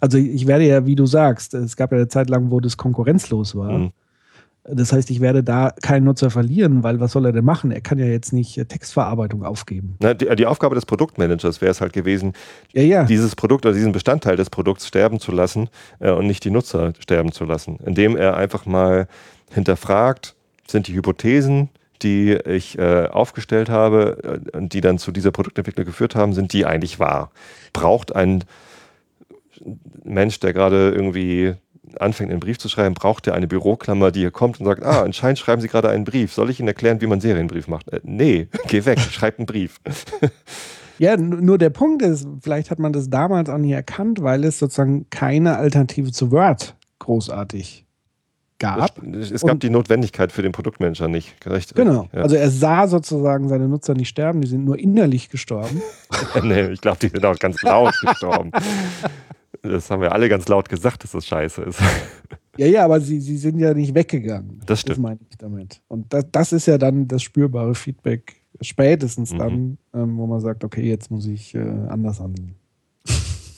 Also 0.00 0.18
ich 0.18 0.46
werde 0.46 0.66
ja, 0.66 0.86
wie 0.86 0.94
du 0.94 1.06
sagst, 1.06 1.54
es 1.54 1.76
gab 1.76 1.92
ja 1.92 1.98
eine 1.98 2.08
Zeit 2.08 2.30
lang, 2.30 2.50
wo 2.50 2.60
das 2.60 2.76
konkurrenzlos 2.76 3.54
war. 3.54 3.78
Mhm. 3.78 3.92
Das 4.68 4.92
heißt, 4.92 5.10
ich 5.10 5.20
werde 5.20 5.44
da 5.44 5.72
keinen 5.80 6.04
Nutzer 6.04 6.30
verlieren, 6.30 6.82
weil 6.82 6.98
was 6.98 7.12
soll 7.12 7.24
er 7.26 7.32
denn 7.32 7.44
machen? 7.44 7.70
Er 7.70 7.80
kann 7.80 7.98
ja 7.98 8.06
jetzt 8.06 8.32
nicht 8.32 8.58
äh, 8.58 8.64
Textverarbeitung 8.64 9.44
aufgeben. 9.44 9.96
Na, 10.00 10.12
die, 10.12 10.34
die, 10.34 10.46
Aufgabe 10.46 10.74
des 10.74 10.86
Produktmanagers 10.86 11.60
wäre 11.60 11.70
es 11.70 11.80
halt 11.80 11.92
gewesen, 11.92 12.32
ja, 12.72 12.82
ja. 12.82 13.04
dieses 13.04 13.36
Produkt 13.36 13.64
oder 13.64 13.74
diesen 13.74 13.92
Bestandteil 13.92 14.36
des 14.36 14.50
Produkts 14.50 14.88
sterben 14.88 15.20
zu 15.20 15.30
lassen 15.30 15.68
äh, 16.00 16.10
und 16.10 16.26
nicht 16.26 16.44
die 16.44 16.50
Nutzer 16.50 16.94
sterben 16.98 17.30
zu 17.30 17.44
lassen, 17.44 17.78
indem 17.84 18.16
er 18.16 18.36
einfach 18.36 18.66
mal 18.66 19.06
hinterfragt, 19.52 20.34
sind 20.68 20.88
die 20.88 20.94
Hypothesen, 20.94 21.70
die 22.02 22.32
ich 22.32 22.78
äh, 22.78 23.06
aufgestellt 23.06 23.70
habe 23.70 24.40
äh, 24.52 24.56
und 24.56 24.72
die 24.72 24.80
dann 24.80 24.98
zu 24.98 25.12
dieser 25.12 25.30
Produktentwicklung 25.30 25.86
geführt 25.86 26.14
haben, 26.14 26.32
sind 26.32 26.52
die 26.52 26.66
eigentlich 26.66 26.98
wahr? 26.98 27.30
Braucht 27.72 28.14
ein 28.14 28.44
Mensch, 30.04 30.40
der 30.40 30.52
gerade 30.52 30.90
irgendwie 30.90 31.54
anfängt, 31.98 32.30
einen 32.30 32.40
Brief 32.40 32.58
zu 32.58 32.68
schreiben, 32.68 32.94
braucht 32.94 33.26
er 33.26 33.34
eine 33.34 33.46
Büroklammer, 33.46 34.10
die 34.10 34.20
hier 34.20 34.30
kommt 34.30 34.60
und 34.60 34.66
sagt, 34.66 34.82
ah, 34.82 35.02
anscheinend 35.02 35.38
schreiben 35.38 35.62
Sie 35.62 35.68
gerade 35.68 35.88
einen 35.88 36.04
Brief. 36.04 36.32
Soll 36.32 36.50
ich 36.50 36.60
Ihnen 36.60 36.68
erklären, 36.68 37.00
wie 37.00 37.06
man 37.06 37.20
Serienbrief 37.20 37.68
macht? 37.68 37.88
Äh, 37.92 38.00
nee, 38.02 38.48
geh 38.68 38.84
weg, 38.84 39.00
schreib 39.00 39.38
einen 39.38 39.46
Brief. 39.46 39.80
Ja, 40.98 41.14
nur 41.18 41.58
der 41.58 41.68
Punkt 41.68 42.00
ist, 42.00 42.26
vielleicht 42.40 42.70
hat 42.70 42.78
man 42.78 42.94
das 42.94 43.10
damals 43.10 43.50
auch 43.50 43.58
nicht 43.58 43.72
erkannt, 43.72 44.22
weil 44.22 44.44
es 44.44 44.58
sozusagen 44.58 45.10
keine 45.10 45.58
Alternative 45.58 46.10
zu 46.10 46.32
Word 46.32 46.74
großartig 47.00 47.85
gab. 48.58 49.02
Es 49.02 49.42
gab 49.42 49.52
und, 49.52 49.62
die 49.62 49.70
Notwendigkeit 49.70 50.32
für 50.32 50.42
den 50.42 50.52
Produktmanager 50.52 51.08
nicht. 51.08 51.34
Recht, 51.46 51.74
genau. 51.74 52.08
Ja. 52.12 52.22
Also 52.22 52.36
er 52.36 52.50
sah 52.50 52.88
sozusagen 52.88 53.48
seine 53.48 53.68
Nutzer 53.68 53.94
nicht 53.94 54.08
sterben, 54.08 54.40
die 54.40 54.48
sind 54.48 54.64
nur 54.64 54.78
innerlich 54.78 55.28
gestorben. 55.28 55.82
nee, 56.42 56.68
ich 56.68 56.80
glaube, 56.80 56.98
die 57.00 57.08
sind 57.08 57.24
auch 57.24 57.38
ganz 57.38 57.60
laut 57.62 57.94
gestorben. 58.00 58.50
Das 59.62 59.90
haben 59.90 60.02
wir 60.02 60.12
alle 60.12 60.28
ganz 60.28 60.48
laut 60.48 60.68
gesagt, 60.68 61.04
dass 61.04 61.12
das 61.12 61.26
scheiße 61.26 61.62
ist. 61.62 61.80
Ja, 62.58 62.66
ja, 62.66 62.84
aber 62.86 63.00
sie, 63.00 63.20
sie 63.20 63.36
sind 63.36 63.58
ja 63.58 63.74
nicht 63.74 63.94
weggegangen. 63.94 64.62
Das 64.64 64.80
stimmt. 64.80 64.96
Das 64.96 65.02
meine 65.02 65.20
ich 65.28 65.36
damit. 65.36 65.82
Und 65.88 66.10
das, 66.10 66.24
das 66.32 66.52
ist 66.54 66.64
ja 66.64 66.78
dann 66.78 67.06
das 67.06 67.22
spürbare 67.22 67.74
Feedback, 67.74 68.40
spätestens 68.62 69.34
mhm. 69.34 69.38
dann, 69.38 69.78
ähm, 69.92 70.16
wo 70.16 70.26
man 70.26 70.40
sagt, 70.40 70.64
okay, 70.64 70.88
jetzt 70.88 71.10
muss 71.10 71.26
ich 71.26 71.54
äh, 71.54 71.58
anders 71.58 72.18
handeln. 72.18 72.54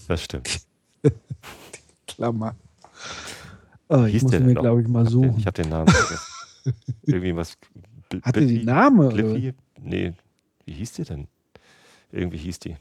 Das 0.09 0.25
stimmt. 0.25 0.63
Klammer. 2.09 2.57
Oh, 3.89 4.05
ich 4.05 4.23
muss 4.23 4.33
mir, 4.33 4.55
glaube 4.55 4.83
ich, 4.83 4.89
mal 4.89 5.09
suchen. 5.09 5.37
Ich 5.39 5.47
habe 5.47 5.63
den 5.63 5.71
Namen 5.71 5.93
Irgendwie 7.03 7.35
was. 7.35 7.57
Hatte 8.23 8.47
die 8.47 8.65
Name? 8.65 9.09
Bliffy? 9.09 9.55
Nee, 9.81 10.13
wie 10.65 10.73
hieß 10.73 10.93
die 10.93 11.05
denn? 11.05 11.29
Irgendwie 12.13 12.39
hieß 12.39 12.59
die. 12.59 12.77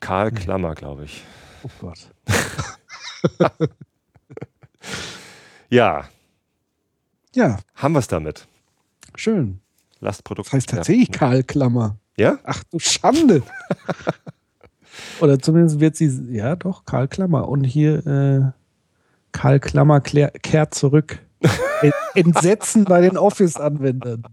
Karl 0.00 0.30
Klammer, 0.30 0.74
glaube 0.74 1.04
ich. 1.04 1.24
Oh 1.62 1.70
Gott. 1.80 2.10
ja. 5.70 6.08
Ja. 7.34 7.58
Haben 7.74 7.92
wir 7.94 7.98
es 7.98 8.08
damit? 8.08 8.46
Schön. 9.14 9.60
Lastprodukt. 10.00 10.48
Das 10.48 10.54
heißt 10.54 10.70
tatsächlich 10.70 11.10
Karl 11.12 11.42
Klammer. 11.42 11.98
Ja? 12.16 12.38
Ach 12.44 12.64
du 12.64 12.78
Schande. 12.78 13.42
Oder 15.20 15.38
zumindest 15.38 15.80
wird 15.80 15.96
sie, 15.96 16.08
ja 16.30 16.56
doch, 16.56 16.84
Karl 16.84 17.08
Klammer. 17.08 17.48
Und 17.48 17.64
hier 17.64 18.06
äh, 18.06 18.59
Karl 19.32 19.60
Klammer 19.60 20.00
kehrt 20.00 20.74
zurück. 20.74 21.20
Entsetzen 22.14 22.84
bei 22.84 23.00
den 23.00 23.16
Office-Anwendern. 23.16 24.24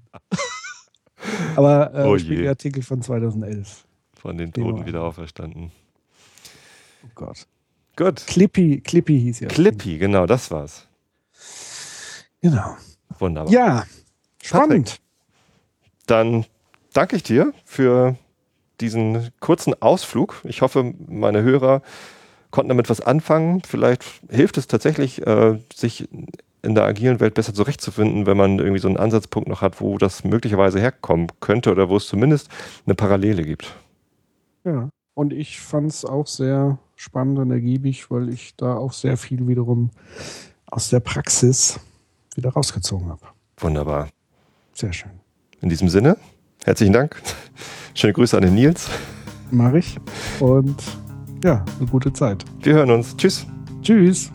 Aber 1.56 1.94
äh, 1.94 2.04
oh 2.04 2.18
Spiegelartikel 2.18 2.84
von 2.84 3.02
2011. 3.02 3.86
Von 4.20 4.38
den 4.38 4.52
Toten 4.52 4.86
wieder 4.86 5.04
auferstanden. 5.04 5.72
Oh 7.04 7.10
Gott. 7.16 7.48
Gut. 7.96 8.26
Clippy, 8.28 8.82
Clippy 8.82 9.20
hieß 9.20 9.40
ja. 9.42 9.48
Clippy, 9.48 9.98
genau, 9.98 10.26
das 10.26 10.52
war's. 10.52 10.88
Genau. 12.42 12.78
Wunderbar. 13.20 13.52
Ja, 13.52 13.86
spannend. 14.44 14.90
Patrick, 14.90 15.02
dann 16.06 16.46
danke 16.94 17.16
ich 17.16 17.24
dir 17.24 17.54
für 17.66 18.16
diesen 18.80 19.30
kurzen 19.40 19.74
Ausflug. 19.82 20.42
Ich 20.44 20.62
hoffe, 20.62 20.94
meine 21.08 21.42
Hörer 21.42 21.82
konnten 22.52 22.70
damit 22.70 22.90
was 22.90 23.02
anfangen. 23.02 23.62
Vielleicht 23.68 24.04
hilft 24.30 24.58
es 24.58 24.68
tatsächlich, 24.68 25.26
äh, 25.26 25.60
sich 25.74 26.08
in 26.62 26.76
der 26.76 26.86
agilen 26.86 27.20
Welt 27.20 27.34
besser 27.34 27.54
zurechtzufinden, 27.54 28.26
wenn 28.26 28.38
man 28.38 28.60
irgendwie 28.60 28.80
so 28.80 28.88
einen 28.88 28.98
Ansatzpunkt 28.98 29.48
noch 29.48 29.62
hat, 29.62 29.80
wo 29.80 29.98
das 29.98 30.24
möglicherweise 30.24 30.80
herkommen 30.80 31.28
könnte 31.40 31.72
oder 31.72 31.90
wo 31.90 31.98
es 31.98 32.08
zumindest 32.08 32.50
eine 32.86 32.96
Parallele 32.96 33.44
gibt. 33.44 33.74
Ja, 34.64 34.90
und 35.14 35.34
ich 35.34 35.60
fand 35.60 35.90
es 35.90 36.04
auch 36.04 36.28
sehr 36.28 36.78
spannend 36.96 37.40
und 37.40 37.52
ergiebig, 37.52 38.12
weil 38.12 38.30
ich 38.30 38.56
da 38.56 38.76
auch 38.76 38.92
sehr 38.92 39.18
viel 39.18 39.48
wiederum 39.48 39.92
aus 40.66 40.90
der 40.90 41.00
Praxis 41.00 41.80
wieder 42.36 42.50
rausgezogen 42.50 43.10
habe. 43.10 43.22
Wunderbar. 43.58 44.10
Sehr 44.74 44.94
schön. 44.94 45.12
In 45.62 45.70
diesem 45.70 45.90
Sinne, 45.90 46.18
herzlichen 46.66 46.94
Dank. 46.94 47.22
Schöne 47.94 48.14
Grüße 48.14 48.36
an 48.36 48.44
den 48.44 48.56
Nils. 48.56 48.90
Mach 49.50 49.74
ich. 49.74 49.98
Und 50.40 50.76
ja, 51.44 51.64
eine 51.80 51.88
gute 51.90 52.14
Zeit. 52.14 52.46
Wir 52.62 52.76
hören 52.76 52.92
uns. 52.92 53.16
Tschüss. 53.16 53.46
Tschüss. 53.82 54.32